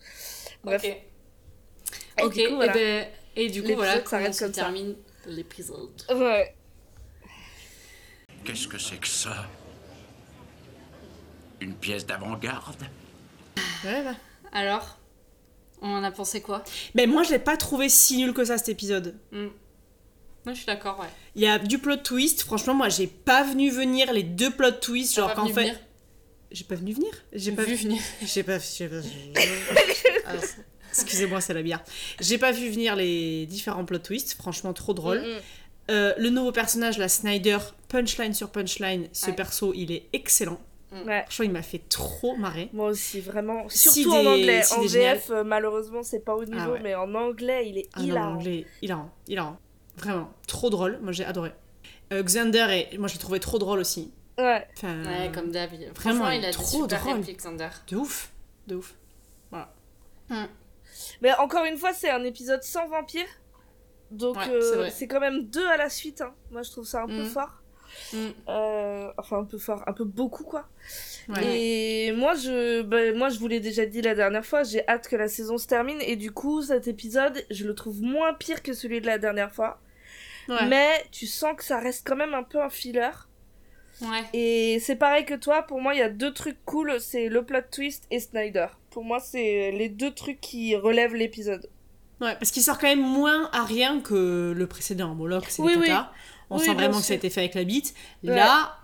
Bref. 0.64 0.84
Ok. 0.84 0.90
Et 2.19 2.23
Ok, 2.23 2.34
du 2.36 2.48
coup, 2.49 2.56
voilà. 2.56 2.78
et, 2.78 2.80
ben, 2.80 3.07
et 3.38 3.49
du 3.49 3.64
coup, 3.64 3.73
voilà 3.76 3.95
comment 3.99 4.10
s'arrête 4.10 4.34
se 4.34 4.45
ça. 4.45 4.49
termine 4.52 4.95
l'épisode. 5.26 5.90
Ouais. 6.14 6.56
Qu'est-ce 8.44 8.68
que 8.68 8.78
c'est 8.78 8.98
que 8.98 9.07
ça? 9.07 9.48
Une 11.61 11.76
pièce 11.76 12.06
d'avant-garde? 12.06 12.84
Ouais, 13.86 14.03
bah. 14.03 14.15
Alors, 14.52 14.98
on 15.82 15.90
en 15.90 16.03
a 16.03 16.11
pensé 16.11 16.41
quoi? 16.41 16.64
Mais 16.95 17.07
moi, 17.07 17.23
je 17.23 17.32
l'ai 17.32 17.40
pas 17.40 17.56
trouvé 17.57 17.88
si 17.88 18.18
nul 18.18 18.34
que 18.34 18.44
ça 18.44 18.57
cet 18.57 18.69
épisode. 18.69 19.18
Hmm. 19.32 19.48
Moi, 20.45 20.53
je 20.53 20.57
suis 20.59 20.65
d'accord, 20.65 20.99
ouais. 20.99 21.07
Il 21.35 21.41
y 21.41 21.47
a 21.47 21.59
du 21.59 21.77
plot 21.80 21.97
twist. 21.97 22.41
Franchement, 22.43 22.73
moi, 22.73 22.89
j'ai 22.89 23.07
pas 23.07 23.43
venu 23.43 23.69
venir 23.69 24.11
les 24.11 24.23
deux 24.23 24.49
plot 24.51 24.72
twists. 24.72 25.15
Genre 25.15 25.30
pas 25.30 25.35
qu'en 25.35 25.47
fait. 25.47 25.61
venir 25.61 25.80
J'ai 26.51 26.63
pas 26.63 26.76
venu 26.76 26.93
venir? 26.93 27.11
J'ai 27.34 27.51
pas 27.51 27.63
vu 27.63 27.76
venir. 27.76 28.01
J'ai 28.26 28.43
pas. 28.43 28.57
Alors, 30.26 30.43
Excusez-moi, 30.89 31.39
c'est 31.41 31.53
la 31.53 31.61
bière. 31.61 31.81
J'ai 32.19 32.38
pas 32.38 32.51
vu 32.51 32.69
venir 32.69 32.95
les 32.95 33.45
différents 33.45 33.85
plot 33.85 33.99
twists. 33.99 34.34
Franchement, 34.34 34.73
trop 34.73 34.93
drôle. 34.93 35.22
Mm, 35.22 35.26
mm. 35.26 35.39
Euh, 35.91 36.13
le 36.18 36.30
nouveau 36.30 36.51
personnage, 36.51 36.97
la 36.97 37.07
Snyder, 37.09 37.57
punchline 37.88 38.34
sur 38.34 38.49
punchline. 38.49 39.07
Ce 39.13 39.27
Ouais. 39.27 39.34
perso, 39.35 39.73
il 39.76 39.91
est 39.91 40.07
excellent. 40.13 40.59
Ouais. 41.05 41.22
Franchement, 41.23 41.45
il 41.45 41.51
m'a 41.51 41.61
fait 41.61 41.81
trop 41.88 42.35
marrer. 42.35 42.69
Moi 42.73 42.88
aussi, 42.89 43.22
vraiment. 43.22 43.69
Si 43.69 43.89
Surtout 43.89 44.11
en 44.11 44.22
des- 44.23 44.27
anglais. 44.27 44.63
si 44.63 44.73
en 44.73 44.81
VF, 44.81 45.30
euh, 45.30 45.43
malheureusement, 45.45 46.03
c'est 46.03 46.19
pas 46.19 46.35
au 46.35 46.43
niveau, 46.43 46.57
Ah 46.59 46.69
ouais. 46.72 46.80
mais 46.84 46.95
en 46.95 47.13
anglais, 47.15 47.69
il 47.69 47.77
est 47.77 47.88
Ah 47.93 47.99
non, 48.01 48.05
hilarant. 48.07 48.30
l'anglais, 48.34 48.65
hilarant, 48.81 49.09
hilarant. 49.27 49.57
Vraiment, 49.97 50.31
trop 50.47 50.69
drôle. 50.69 50.99
Moi, 51.01 51.11
j'ai 51.11 51.26
adoré. 51.26 51.51
Euh, 52.13 52.23
Xander, 52.23 52.88
et 52.91 52.97
moi, 52.97 53.07
je 53.07 53.13
l'ai 53.13 53.19
trouvé 53.19 53.39
trop 53.39 53.59
drôle 53.59 53.80
aussi. 53.80 54.11
Ouais. 54.38 54.68
Enfin, 54.77 55.03
Ouais, 55.03 55.31
comme 55.34 55.51
d'hab. 55.51 55.69
Vraiment, 55.95 56.30
il 56.30 56.43
a 56.43 56.47
des 56.47 56.53
trop 56.53 56.84
super 56.84 56.99
drôle. 57.01 57.13
répliques, 57.18 57.38
Xander. 57.39 57.69
de 57.88 57.95
ouf, 57.97 58.31
de 58.68 58.76
ouf. 58.76 58.95
Mais 61.22 61.34
encore 61.35 61.65
une 61.65 61.77
fois, 61.77 61.93
c'est 61.93 62.09
un 62.09 62.23
épisode 62.23 62.63
sans 62.63 62.88
vampire. 62.88 63.26
Donc, 64.11 64.35
Ouais, 64.38 64.49
euh, 64.49 64.89
c'est 64.91 65.07
quand 65.07 65.19
même 65.19 65.45
deux 65.45 65.65
à 65.68 65.77
la 65.77 65.89
suite. 65.89 66.22
hein. 66.22 66.34
Moi, 66.51 66.63
je 66.63 66.72
trouve 66.72 66.85
ça 66.85 67.03
un 67.03 67.07
peu 67.07 67.23
Mhm. 67.23 67.26
fort. 67.30 67.61
Mm. 68.13 68.18
Euh, 68.49 69.11
enfin, 69.18 69.39
un 69.39 69.45
peu 69.45 69.57
fort, 69.57 69.84
un 69.88 69.93
peu 69.93 70.03
beaucoup, 70.03 70.43
quoi. 70.43 70.68
Ouais. 71.30 71.60
Et 71.60 72.11
moi, 72.14 72.34
je, 72.35 72.81
bah, 72.81 73.14
moi, 73.15 73.30
je 73.30 73.39
vous 73.39 73.48
l'ai 73.48 73.60
déjà 73.60 73.85
dit 73.85 74.02
la 74.02 74.15
dernière 74.15 74.45
fois, 74.45 74.64
j'ai 74.64 74.88
hâte 74.88 75.07
que 75.07 75.15
la 75.15 75.27
saison 75.27 75.57
se 75.57 75.68
termine. 75.68 75.99
Et 76.02 76.15
du 76.15 76.31
coup, 76.31 76.61
cet 76.61 76.88
épisode, 76.88 77.43
je 77.49 77.65
le 77.65 77.76
trouve 77.76 78.02
moins 78.02 78.34
pire 78.34 78.64
que 78.64 78.73
celui 78.73 79.02
de 79.02 79.06
la 79.06 79.18
dernière 79.18 79.52
fois. 79.53 79.80
Ouais. 80.49 80.65
Mais 80.68 81.06
tu 81.11 81.27
sens 81.27 81.56
que 81.56 81.64
ça 81.64 81.80
reste 81.80 82.06
quand 82.07 82.15
même 82.15 82.34
un 82.34 82.43
peu 82.43 82.61
un 82.61 82.69
filler. 82.69 83.11
Ouais. 84.02 84.23
Et 84.34 84.80
c'est 84.80 84.95
pareil 84.95 85.26
que 85.26 85.35
toi, 85.35 85.61
pour 85.61 85.80
moi, 85.80 85.93
il 85.93 85.99
y 85.99 86.03
a 86.03 86.10
deux 86.10 86.34
trucs 86.34 86.57
cool, 86.65 86.99
c'est 86.99 87.30
le 87.30 87.43
plot 87.45 87.60
twist 87.72 88.06
et 88.10 88.19
Snyder. 88.19 88.68
Pour 88.89 89.03
moi, 89.03 89.19
c'est 89.19 89.72
les 89.72 89.89
deux 89.89 90.11
trucs 90.11 90.41
qui 90.41 90.76
relèvent 90.76 91.14
l'épisode. 91.14 91.69
Ouais, 92.19 92.35
parce 92.35 92.52
qu'il 92.52 92.61
sort 92.64 92.77
quand 92.77 92.88
même 92.88 93.02
moins 93.02 93.49
à 93.52 93.64
rien 93.64 93.99
que 94.02 94.53
le 94.56 94.68
précédent. 94.68 95.15
C'est 95.48 95.61
Oui, 95.61 95.73
des 95.73 95.80
oui. 95.81 95.88
caca. 95.88 96.11
On 96.49 96.57
Oui, 96.57 96.65
sent 96.65 96.73
vraiment 96.73 96.98
que 96.99 97.06
ça 97.06 97.14
a 97.14 97.15
été 97.15 97.30
fait 97.30 97.39
avec 97.41 97.56
la 97.56 97.64
bite. 97.64 97.93
Ouais. 98.23 98.35
Là, 98.35 98.76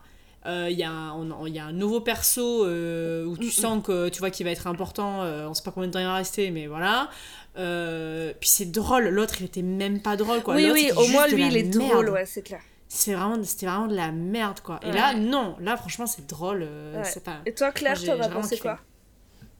il 0.69 0.77
y, 0.77 0.83
a 0.83 0.89
un- 0.89 1.11
on- 1.13 1.45
il 1.45 1.53
y 1.53 1.59
a 1.59 1.65
un 1.65 1.71
nouveau 1.73 1.99
perso 2.01 2.65
euh, 2.65 3.25
où 3.25 3.37
tu 3.37 3.47
Mm, 3.47 3.51
sens 3.51 3.83
que 3.85 4.09
tu 4.09 4.19
vois 4.19 4.29
qu'il 4.29 4.45
va 4.45 4.51
être 4.51 4.67
important. 4.67 5.23
euh, 5.23 5.47
on 5.47 5.53
sait 5.53 5.63
pas 5.63 5.71
combien 5.71 5.87
de 5.87 5.93
temps 5.93 5.99
il 5.99 6.05
va 6.05 6.15
rester, 6.15 6.51
mais 6.51 6.67
voilà. 6.67 7.09
Euh, 7.57 8.33
puis 8.39 8.49
c'est 8.49 8.71
drôle. 8.71 9.07
L'autre, 9.09 9.35
il 9.39 9.45
était 9.45 9.61
même 9.61 10.01
pas 10.01 10.15
drôle, 10.15 10.41
quoi. 10.43 10.55
oui, 10.55 10.69
oui, 10.71 10.91
au 10.95 11.07
moins 11.07 11.27
lui, 11.27 11.41
la 11.41 11.47
il 11.47 11.57
est 11.57 11.63
merde. 11.77 11.89
drôle, 11.91 12.09
ouais, 12.09 12.25
c'est 12.25 12.41
clair. 12.43 12.61
C'est 12.87 13.13
vraiment, 13.13 13.43
c'était 13.43 13.65
vraiment 13.65 13.87
de 13.87 13.95
la 13.95 14.11
merde, 14.11 14.59
quoi. 14.61 14.79
Et 14.83 14.87
Ouais. 14.87 14.93
là, 14.93 15.13
non. 15.13 15.55
Là, 15.59 15.75
franchement, 15.75 16.05
c'est 16.07 16.25
drôle. 16.27 16.61
euh, 16.63 16.97
Ouais. 16.97 17.03
c'est 17.03 17.23
pas... 17.23 17.37
Et 17.45 17.53
toi, 17.53 17.71
Claire, 17.71 17.97
Moi, 18.05 18.15
t'en 18.17 18.23
as 18.23 18.29
pensé 18.29 18.57
quoi 18.59 18.79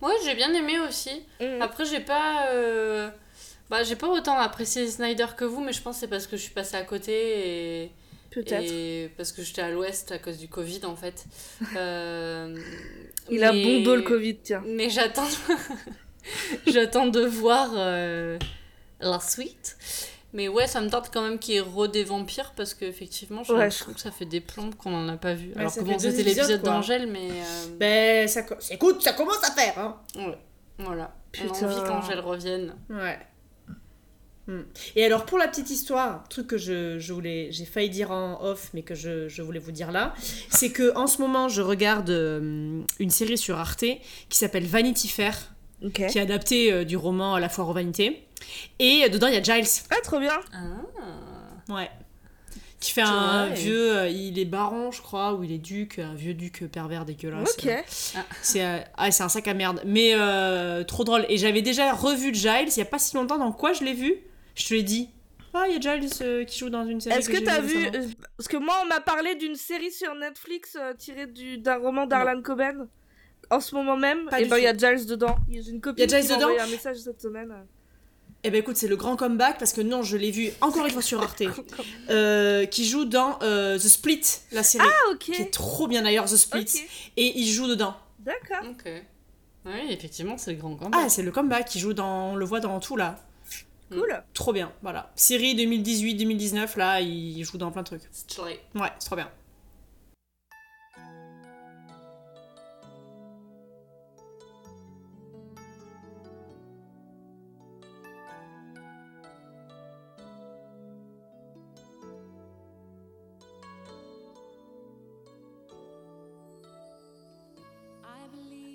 Ouais, 0.02 0.14
j'ai 0.24 0.36
bien 0.36 0.54
aimé 0.54 0.80
aussi. 0.88 1.10
Mm. 1.42 1.62
Après, 1.62 1.86
j'ai 1.86 2.00
pas. 2.00 2.48
euh, 2.52 3.10
Bah, 3.70 3.84
j'ai 3.84 3.98
pas 3.98 4.08
autant 4.08 4.38
apprécié 4.38 4.88
Snyder 4.88 5.26
que 5.36 5.44
vous, 5.44 5.60
mais 5.62 5.74
je 5.74 5.82
pense 5.82 5.96
que 5.96 6.00
c'est 6.02 6.08
parce 6.08 6.26
que 6.26 6.38
je 6.38 6.42
suis 6.44 6.54
passée 6.54 6.78
à 6.78 6.84
côté 6.84 7.84
et. 7.84 7.92
Peut-être. 8.44 9.16
Parce 9.18 9.32
que 9.32 9.42
j'étais 9.44 9.62
à 9.62 9.70
l'ouest 9.72 10.12
à 10.12 10.20
cause 10.20 10.38
du 10.38 10.48
Covid 10.48 10.82
en 10.86 10.96
fait. 10.96 11.26
Euh, 11.76 12.56
Il 13.30 13.44
a 13.44 13.52
bon 13.52 13.82
dos 13.84 13.96
le 13.96 14.02
Covid, 14.04 14.38
tiens. 14.38 14.64
Mais 14.66 14.90
j'attends. 14.90 15.28
j'attends 16.68 17.08
de 17.08 17.22
voir 17.22 17.72
euh, 17.76 18.38
la 19.00 19.20
suite. 19.20 19.78
Mais 20.34 20.50
ouais, 20.50 20.68
ça 20.68 20.82
me 20.82 20.90
tente 20.90 21.10
quand 21.12 21.22
même 21.22 21.40
qu'il 21.40 21.56
y 21.56 21.58
ait 21.58 21.62
re 21.62 21.88
des 21.88 22.04
vampires 22.04 22.54
parce 22.56 22.74
qu'effectivement, 22.74 23.44
j'ai 23.44 23.54
Ouais, 23.54 23.60
l'impression 23.60 23.94
que 23.94 24.00
ça 24.00 24.12
fait 24.12 24.26
des 24.26 24.42
plombes 24.42 24.76
qu'on 24.76 24.94
en 24.94 25.08
a 25.08 25.16
pas 25.18 25.34
vu. 25.34 25.50
Ouais, 25.50 25.60
Alors 25.60 25.72
deux 25.74 25.80
c'était 25.80 26.22
épisodes, 26.22 26.26
l'épisode 26.26 26.62
d'Angèle, 26.64 27.08
mais. 27.08 27.30
euh, 27.32 27.66
Ben, 27.80 28.28
ça, 28.28 28.44
co- 28.44 28.56
écoute, 28.70 29.02
ça 29.02 29.14
commence 29.14 29.42
à 29.44 29.52
faire, 29.52 29.80
hein. 29.80 29.98
ouais, 30.18 30.38
voilà. 30.80 31.16
On 31.40 31.48
Putain. 31.48 31.68
a 31.68 31.72
envie 31.72 31.88
qu'Angèle 31.88 32.20
revienne. 32.20 32.76
Ouais. 32.90 33.18
Hmm. 34.48 34.62
Et 34.96 35.04
alors 35.04 35.26
pour 35.26 35.38
la 35.38 35.48
petite 35.50 35.70
histoire, 35.70 36.24
truc 36.30 36.48
que 36.48 36.58
je, 36.58 37.00
je 37.00 37.12
voulais, 37.14 37.50
j'ai 37.52 37.66
failli 37.66 37.90
dire 37.90 38.12
en 38.12 38.42
off, 38.42 38.70
mais 38.74 38.82
que 38.82 38.96
je, 38.96 39.28
je 39.28 39.42
voulais 39.42 39.60
vous 39.60 39.74
dire 39.74 39.92
là, 39.92 40.14
c'est 40.50 40.72
que 40.72 40.96
en 40.96 41.06
ce 41.06 41.22
moment 41.22 41.50
je 41.50 41.62
regarde 41.62 42.10
euh, 42.10 42.82
une 43.00 43.10
série 43.10 43.38
sur 43.38 43.58
Arte 43.58 43.84
qui 44.30 44.38
s'appelle 44.38 44.66
Vanity 44.66 45.10
Fair, 45.10 45.36
qui 45.94 46.02
est 46.02 46.18
adaptée 46.18 46.72
euh, 46.72 46.86
du 46.86 46.96
roman 46.96 47.36
à 47.36 47.40
la 47.42 47.50
foire 47.50 47.68
aux 47.68 47.74
vanités. 47.74 48.26
Et 48.80 49.04
euh, 49.04 49.10
dedans 49.10 49.28
il 49.28 49.34
y 49.34 49.38
a 49.38 49.44
Giles, 49.44 49.68
Ah, 49.90 49.98
trop 50.02 50.20
bien. 50.20 50.40
Ah. 50.54 51.74
ouais, 51.74 51.90
qui 52.80 52.94
fait 52.94 53.02
un 53.02 53.50
Ouais. 53.50 53.54
vieux, 53.54 53.98
euh, 53.98 54.08
il 54.10 54.40
est 54.40 54.46
baron 54.46 54.92
je 54.92 55.02
crois, 55.02 55.34
ou 55.34 55.44
il 55.44 55.52
est 55.52 55.58
duc, 55.58 56.00
un 56.00 56.14
vieux 56.16 56.34
duc 56.36 56.64
pervers 56.72 57.04
dégueulasse. 57.04 57.58
Ok. 57.58 57.70
C'est 58.42 58.64
euh, 58.64 58.80
ah, 58.96 59.12
c'est 59.12 59.24
un 59.24 59.30
sac 59.30 59.46
à 59.50 59.54
merde, 59.54 59.82
mais 59.86 60.12
euh, 60.14 60.84
trop 60.86 61.04
drôle. 61.04 61.26
Et 61.28 61.38
j'avais 61.38 61.62
déjà 61.62 61.92
revu 61.94 62.34
Giles 62.34 62.68
il 62.70 62.78
y 62.78 62.82
a 62.82 62.86
pas 62.86 63.00
si 63.00 63.16
longtemps. 63.18 63.38
Dans 63.40 63.52
quoi 63.52 63.74
je 63.74 63.84
l'ai 63.84 63.94
vu? 63.94 64.16
Je 64.58 64.68
te 64.68 64.74
l'ai 64.74 64.84
dit. 64.84 65.10
Ah, 65.54 65.66
il 65.68 65.74
y 65.82 65.88
a 65.88 65.98
Giles 65.98 66.10
euh, 66.22 66.44
qui 66.44 66.60
joue 66.60 66.70
dans 66.70 66.86
une 66.86 67.00
série. 67.02 67.16
Est-ce 67.18 67.30
que 67.30 67.38
t'as 67.44 67.62
vu. 67.62 67.78
récemment. 67.86 68.06
euh, 68.06 68.14
Parce 68.38 68.48
que 68.48 68.58
moi, 68.58 68.76
on 68.84 68.88
m'a 68.88 69.00
parlé 69.00 69.36
d'une 69.36 69.56
série 69.56 69.92
sur 69.92 70.14
Netflix 70.16 70.76
euh, 70.80 70.94
tirée 70.94 71.26
du- 71.28 71.58
d'un 71.58 71.78
roman 71.78 72.06
d'Arlan 72.06 72.42
Coben. 72.42 72.88
En 73.50 73.60
ce 73.62 73.74
moment 73.76 73.96
même, 73.96 74.26
Pas 74.30 74.42
et 74.42 74.44
du 74.44 74.50
ben 74.50 74.58
il 74.58 74.64
y 74.64 74.68
a. 74.68 74.76
Giles 74.78 75.06
dedans. 75.08 75.38
J'ai 75.50 75.70
une 75.72 75.80
copine 75.82 76.04
Il 76.06 76.12
y 76.12 76.14
a 76.14 76.18
Giles 76.20 76.28
qui 76.28 76.32
m'a 76.34 76.38
dedans 76.38 76.50
envoyé 76.50 76.68
un 76.68 76.72
message 76.72 76.98
cette 76.98 77.22
semaine. 77.22 77.54
Eh 78.44 78.52
ben 78.52 78.60
écoute, 78.60 78.76
c'est 78.78 78.88
le 78.88 78.96
grand 78.98 79.16
comeback 79.16 79.58
parce 79.58 79.74
que 79.74 79.82
non, 79.82 80.04
je 80.04 80.16
l'ai 80.18 80.32
vu 80.32 80.52
encore 80.62 80.86
une 80.86 80.92
fois 80.92 81.02
sur 81.02 81.22
Arte. 81.24 81.42
euh, 82.10 82.66
qui 82.66 82.86
joue 82.86 83.06
dans 83.06 83.40
euh, 83.42 83.78
The 83.78 83.88
Split, 83.88 84.22
la 84.52 84.64
série. 84.64 84.86
Ah, 84.88 85.12
ok. 85.12 85.18
Qui 85.20 85.42
est 85.42 85.52
trop 85.52 85.88
bien 85.88 86.02
d'ailleurs, 86.04 86.26
The 86.26 86.36
Split. 86.38 86.84
Et 87.16 87.40
il 87.40 87.48
joue 87.50 87.68
dedans. 87.68 87.96
D'accord. 88.20 88.70
Ok. 88.70 88.92
Oui, 89.66 89.72
effectivement, 89.90 90.38
c'est 90.38 90.52
le 90.52 90.58
grand 90.58 90.76
comeback. 90.76 91.02
Ah, 91.04 91.10
c'est 91.10 91.24
le 91.24 91.32
comeback. 91.32 91.74
Il 91.76 91.80
joue 91.80 91.94
dans. 91.94 92.34
On 92.34 92.36
le 92.36 92.46
voit 92.46 92.60
dans 92.60 92.80
tout 92.80 92.96
là. 92.96 93.18
Cool. 93.92 94.24
Trop 94.34 94.54
bien, 94.54 94.72
voilà. 94.82 95.12
Série 95.16 95.56
2018-2019, 95.56 96.78
là, 96.78 97.00
il 97.02 97.44
joue 97.44 97.58
dans 97.58 97.72
plein 97.72 97.84
de 97.84 97.88
trucs. 97.88 98.04
Stylé. 98.12 98.60
Ouais, 98.76 98.90
c'est 99.00 99.06
trop 99.06 99.16
bien. 99.16 99.30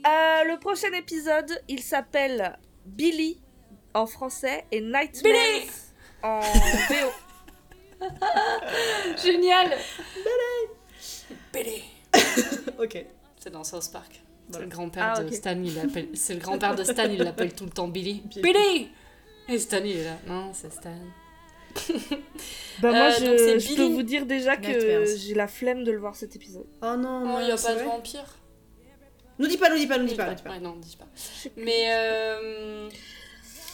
Euh, 0.04 0.44
le 0.44 0.58
prochain 0.58 0.92
épisode, 0.94 1.62
il 1.68 1.80
s'appelle 1.80 2.58
Billy 2.84 3.40
en 3.94 4.06
français 4.06 4.64
et 4.70 4.80
Nightmares 4.80 5.22
Billy 5.22 5.70
en 6.22 6.40
VO. 6.40 7.12
Génial 9.22 9.76
Ok. 12.78 13.04
C'est 13.38 13.50
dans 13.50 13.64
South 13.64 13.90
Park. 13.92 14.22
C'est 14.50 14.60
le 14.60 14.66
grand-père 14.66 15.14
Ah, 15.16 15.22
de. 15.24 15.32
Stan, 15.32 15.56
il 15.62 15.74
l'appelle. 15.74 16.08
C'est 16.14 16.34
le 16.34 16.40
grand-père 16.40 16.74
de 16.74 16.84
Stan, 16.84 17.04
il 17.08 17.18
l'appelle 17.22 17.54
tout 17.54 17.64
le 17.64 17.70
temps 17.70 17.88
Billy. 17.88 18.22
Billy. 18.26 18.42
Billy 18.42 18.88
Et 19.48 19.58
Stan, 19.58 19.78
il 19.84 19.96
est 19.98 20.04
là. 20.04 20.16
Non, 20.26 20.52
c'est 20.52 20.72
Stan. 20.72 20.90
Bah, 22.80 22.90
moi, 22.92 23.08
Euh, 23.08 23.10
je, 23.18 23.58
je 23.58 23.68
peux 23.68 23.74
Billy. 23.76 23.92
vous 23.94 24.02
dire 24.02 24.26
déjà 24.26 24.56
que 24.56 25.04
j'ai 25.16 25.34
la 25.34 25.48
flemme 25.48 25.84
de 25.84 25.92
le 25.92 25.98
voir 25.98 26.16
cet 26.16 26.36
épisode. 26.36 26.66
Oh 26.82 26.96
non, 26.96 27.20
Non, 27.20 27.40
il 27.40 27.46
n'y 27.46 27.52
a 27.52 27.56
pas 27.56 27.74
de 27.74 27.80
vampire. 27.82 28.36
Nous 29.38 29.46
dis 29.48 29.56
pas, 29.56 29.70
nous 29.70 29.76
dis 29.78 29.86
pas, 29.86 29.98
nous 29.98 30.06
dis 30.06 30.14
pas. 30.14 30.26
pas. 30.26 30.30
nous 30.30 30.36
dis 30.36 30.42
pas. 30.42 30.50
Ouais, 30.50 30.60
non, 30.60 30.76
dis 30.76 30.96
pas. 30.96 31.06
Mais 31.56 31.86
euh, 31.88 32.88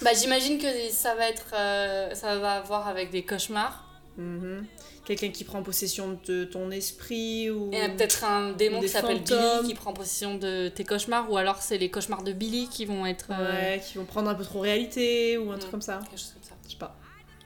bah, 0.02 0.10
j'imagine 0.14 0.58
que 0.58 0.66
ça 0.90 1.14
va 1.14 1.28
être, 1.28 1.52
euh, 1.54 2.14
ça 2.14 2.38
va 2.38 2.52
avoir 2.52 2.88
avec 2.88 3.10
des 3.10 3.22
cauchemars. 3.24 3.84
Mhm. 4.16 4.66
Quelqu'un 5.04 5.30
qui 5.30 5.44
prend 5.44 5.62
possession 5.62 6.18
de 6.26 6.44
ton 6.44 6.70
esprit 6.70 7.50
ou. 7.50 7.70
Et 7.72 7.88
peut-être 7.88 8.24
un 8.24 8.52
démon 8.52 8.80
qui 8.80 8.88
s'appelle. 8.88 9.20
Billy 9.20 9.68
qui 9.68 9.74
prend 9.74 9.92
possession 9.94 10.36
de 10.36 10.68
tes 10.68 10.84
cauchemars, 10.84 11.30
ou 11.32 11.36
alors 11.38 11.62
c'est 11.62 11.78
les 11.78 11.90
cauchemars 11.90 12.22
de 12.22 12.32
Billy 12.32 12.68
qui 12.68 12.84
vont 12.84 13.06
être. 13.06 13.28
euh, 13.30 13.52
Ouais, 13.76 13.80
qui 13.86 13.96
vont 13.96 14.04
prendre 14.04 14.28
un 14.28 14.34
peu 14.34 14.44
trop 14.44 14.60
réalité 14.60 15.38
ou 15.38 15.50
un 15.50 15.56
truc 15.56 15.68
Mm. 15.68 15.70
comme 15.70 15.82
ça. 15.82 16.00
quelque 16.10 16.18
chose 16.20 16.32
comme 16.34 16.42
ça. 16.42 16.54
Je 16.66 16.72
sais 16.72 16.78
pas. 16.78 16.94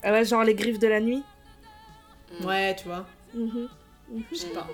Ah 0.02 0.10
ouais, 0.10 0.24
genre 0.24 0.42
les 0.42 0.54
griffes 0.54 0.80
de 0.80 0.88
la 0.88 0.98
nuit? 1.00 1.22
Mm. 2.40 2.44
Ouais, 2.46 2.74
tu 2.74 2.84
vois. 2.88 3.06
Mhm. 3.34 3.68
Je 4.32 4.36
sais 4.36 4.48
pas. 4.48 4.66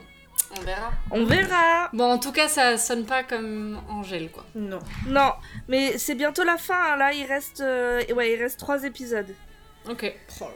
On 0.56 0.60
verra. 0.62 0.92
On 1.10 1.24
verra. 1.24 1.90
Bon, 1.92 2.04
en 2.12 2.18
tout 2.18 2.32
cas, 2.32 2.48
ça 2.48 2.78
sonne 2.78 3.04
pas 3.04 3.22
comme 3.22 3.80
Angèle, 3.88 4.30
quoi. 4.30 4.44
Non. 4.54 4.78
Non, 5.06 5.32
mais 5.68 5.98
c'est 5.98 6.14
bientôt 6.14 6.42
la 6.44 6.56
fin. 6.56 6.92
hein. 6.92 6.96
Là, 6.96 7.12
il 7.12 7.24
reste, 7.26 7.60
euh, 7.60 8.02
ouais, 8.14 8.32
il 8.32 8.42
reste 8.42 8.58
trois 8.58 8.82
épisodes. 8.84 9.34
Ok. 9.88 10.12
Oh 10.40 10.46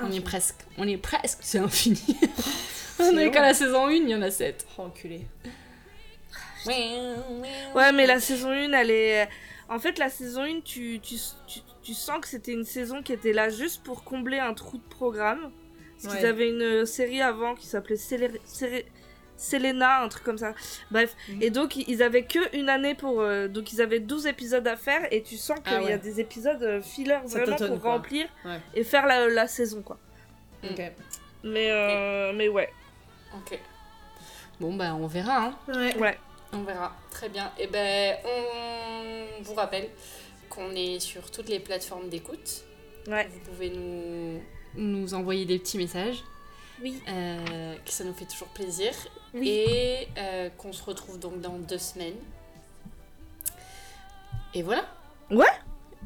On 0.00 0.10
y 0.10 0.16
est 0.16 0.20
presque. 0.20 0.56
On 0.78 0.86
y 0.88 0.92
est 0.92 0.98
presque. 0.98 1.38
C'est 1.42 1.58
infini. 1.58 2.02
On 3.00 3.16
est 3.18 3.30
qu'à 3.30 3.42
la 3.42 3.54
saison 3.54 3.86
1, 3.86 3.92
il 3.92 4.08
y 4.08 4.14
en 4.14 4.22
a 4.22 4.30
7. 4.30 4.66
Oh, 4.78 4.82
enculé. 4.82 5.26
Ouais, 6.66 7.92
mais 7.92 8.06
la 8.06 8.20
saison 8.20 8.50
1, 8.50 8.72
elle 8.72 8.90
est. 8.90 9.28
En 9.68 9.78
fait, 9.78 9.98
la 9.98 10.08
saison 10.10 10.42
1, 10.42 10.60
tu, 10.60 11.00
tu, 11.02 11.16
tu, 11.46 11.60
tu 11.82 11.94
sens 11.94 12.20
que 12.20 12.28
c'était 12.28 12.52
une 12.52 12.64
saison 12.64 13.02
qui 13.02 13.12
était 13.12 13.32
là 13.32 13.48
juste 13.48 13.82
pour 13.82 14.04
combler 14.04 14.38
un 14.38 14.54
trou 14.54 14.78
de 14.78 14.82
programme. 14.94 15.50
Parce 16.02 16.14
qu'ils 16.16 16.24
Ouais. 16.24 16.28
avaient 16.30 16.48
une 16.50 16.84
série 16.86 17.22
avant 17.22 17.54
qui 17.54 17.66
s'appelait 17.66 17.96
Célé- 17.96 18.40
Céré- 18.44 18.84
Selena, 19.36 20.02
un 20.02 20.08
truc 20.08 20.22
comme 20.24 20.38
ça. 20.38 20.54
Bref. 20.90 21.14
Mhm. 21.28 21.42
Et 21.42 21.50
donc, 21.50 21.76
ils 21.76 22.02
avaient 22.02 22.24
que 22.24 22.56
une 22.56 22.68
année 22.68 22.94
pour. 22.94 23.20
euh, 23.20 23.48
donc, 23.48 23.72
ils 23.72 23.80
avaient 23.82 24.00
12 24.00 24.26
épisodes 24.26 24.66
à 24.66 24.76
faire. 24.76 25.12
Et 25.12 25.22
tu 25.22 25.36
sens 25.36 25.58
qu'il 25.60 25.72
Ah 25.74 25.82
y 25.82 25.92
a 25.92 25.98
des 25.98 26.20
épisodes 26.20 26.62
euh, 26.62 26.80
filler 26.80 27.18
Ça 27.26 27.40
vraiment 27.44 27.56
pour 27.68 27.80
quoi. 27.80 27.92
remplir 27.94 28.26
Ouais. 28.44 28.60
et 28.74 28.84
faire 28.84 29.06
la, 29.06 29.28
la 29.28 29.46
saison, 29.48 29.82
quoi. 29.82 29.98
Ok. 30.62 30.80
Mais, 31.42 31.70
euh, 31.70 32.32
mais 32.34 32.48
ouais. 32.48 32.70
Ok. 33.34 33.58
Bon, 34.60 34.74
bah, 34.74 34.94
on 34.94 35.06
verra, 35.06 35.46
hein. 35.46 35.58
Ouais. 35.68 35.96
Ouais. 35.98 36.18
On 36.52 36.62
verra. 36.62 36.94
Très 37.10 37.28
bien. 37.28 37.50
Et 37.58 37.66
ben, 37.66 38.16
on 38.24 39.42
vous 39.42 39.54
rappelle 39.54 39.88
qu'on 40.48 40.70
est 40.70 41.00
sur 41.00 41.30
toutes 41.32 41.48
les 41.48 41.58
plateformes 41.58 42.08
d'écoute. 42.08 42.62
Ouais. 43.08 43.28
Vous 43.32 43.40
pouvez 43.50 43.70
nous, 43.70 44.40
nous 44.76 45.12
envoyer 45.14 45.44
des 45.44 45.58
petits 45.58 45.76
messages. 45.78 46.22
Oui. 46.82 47.00
Euh, 47.08 47.74
que 47.84 47.90
ça 47.90 48.04
nous 48.04 48.14
fait 48.14 48.24
toujours 48.24 48.48
plaisir. 48.48 48.92
Oui. 49.32 49.48
Et 49.48 50.08
euh, 50.18 50.48
qu'on 50.58 50.72
se 50.72 50.82
retrouve 50.82 51.18
donc 51.18 51.40
dans 51.40 51.58
deux 51.58 51.78
semaines. 51.78 52.16
Et 54.54 54.62
voilà. 54.62 54.86
Ouais. 55.30 55.46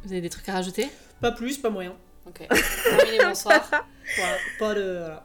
Vous 0.05 0.13
avez 0.13 0.21
des 0.21 0.31
trucs 0.31 0.49
à 0.49 0.55
rajouter? 0.55 0.89
Pas 1.21 1.33
plus, 1.33 1.59
pas 1.59 1.71
moyen. 1.71 1.95
Ok. 2.27 2.47
Terminé, 2.49 3.19
bonsoir. 3.25 3.69
Voilà, 4.17 4.37
pas 4.59 4.75
de. 4.75 4.99
Voilà. 4.99 5.25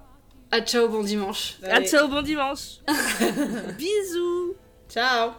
À 0.52 0.62
ciao, 0.62 0.88
bon 0.88 1.04
dimanche. 1.04 1.58
À 1.64 1.76
Allez, 1.76 1.88
ciao, 1.88 2.08
bon 2.08 2.22
dimanche. 2.22 2.80
Bisous. 3.78 4.56
Ciao 4.90 5.34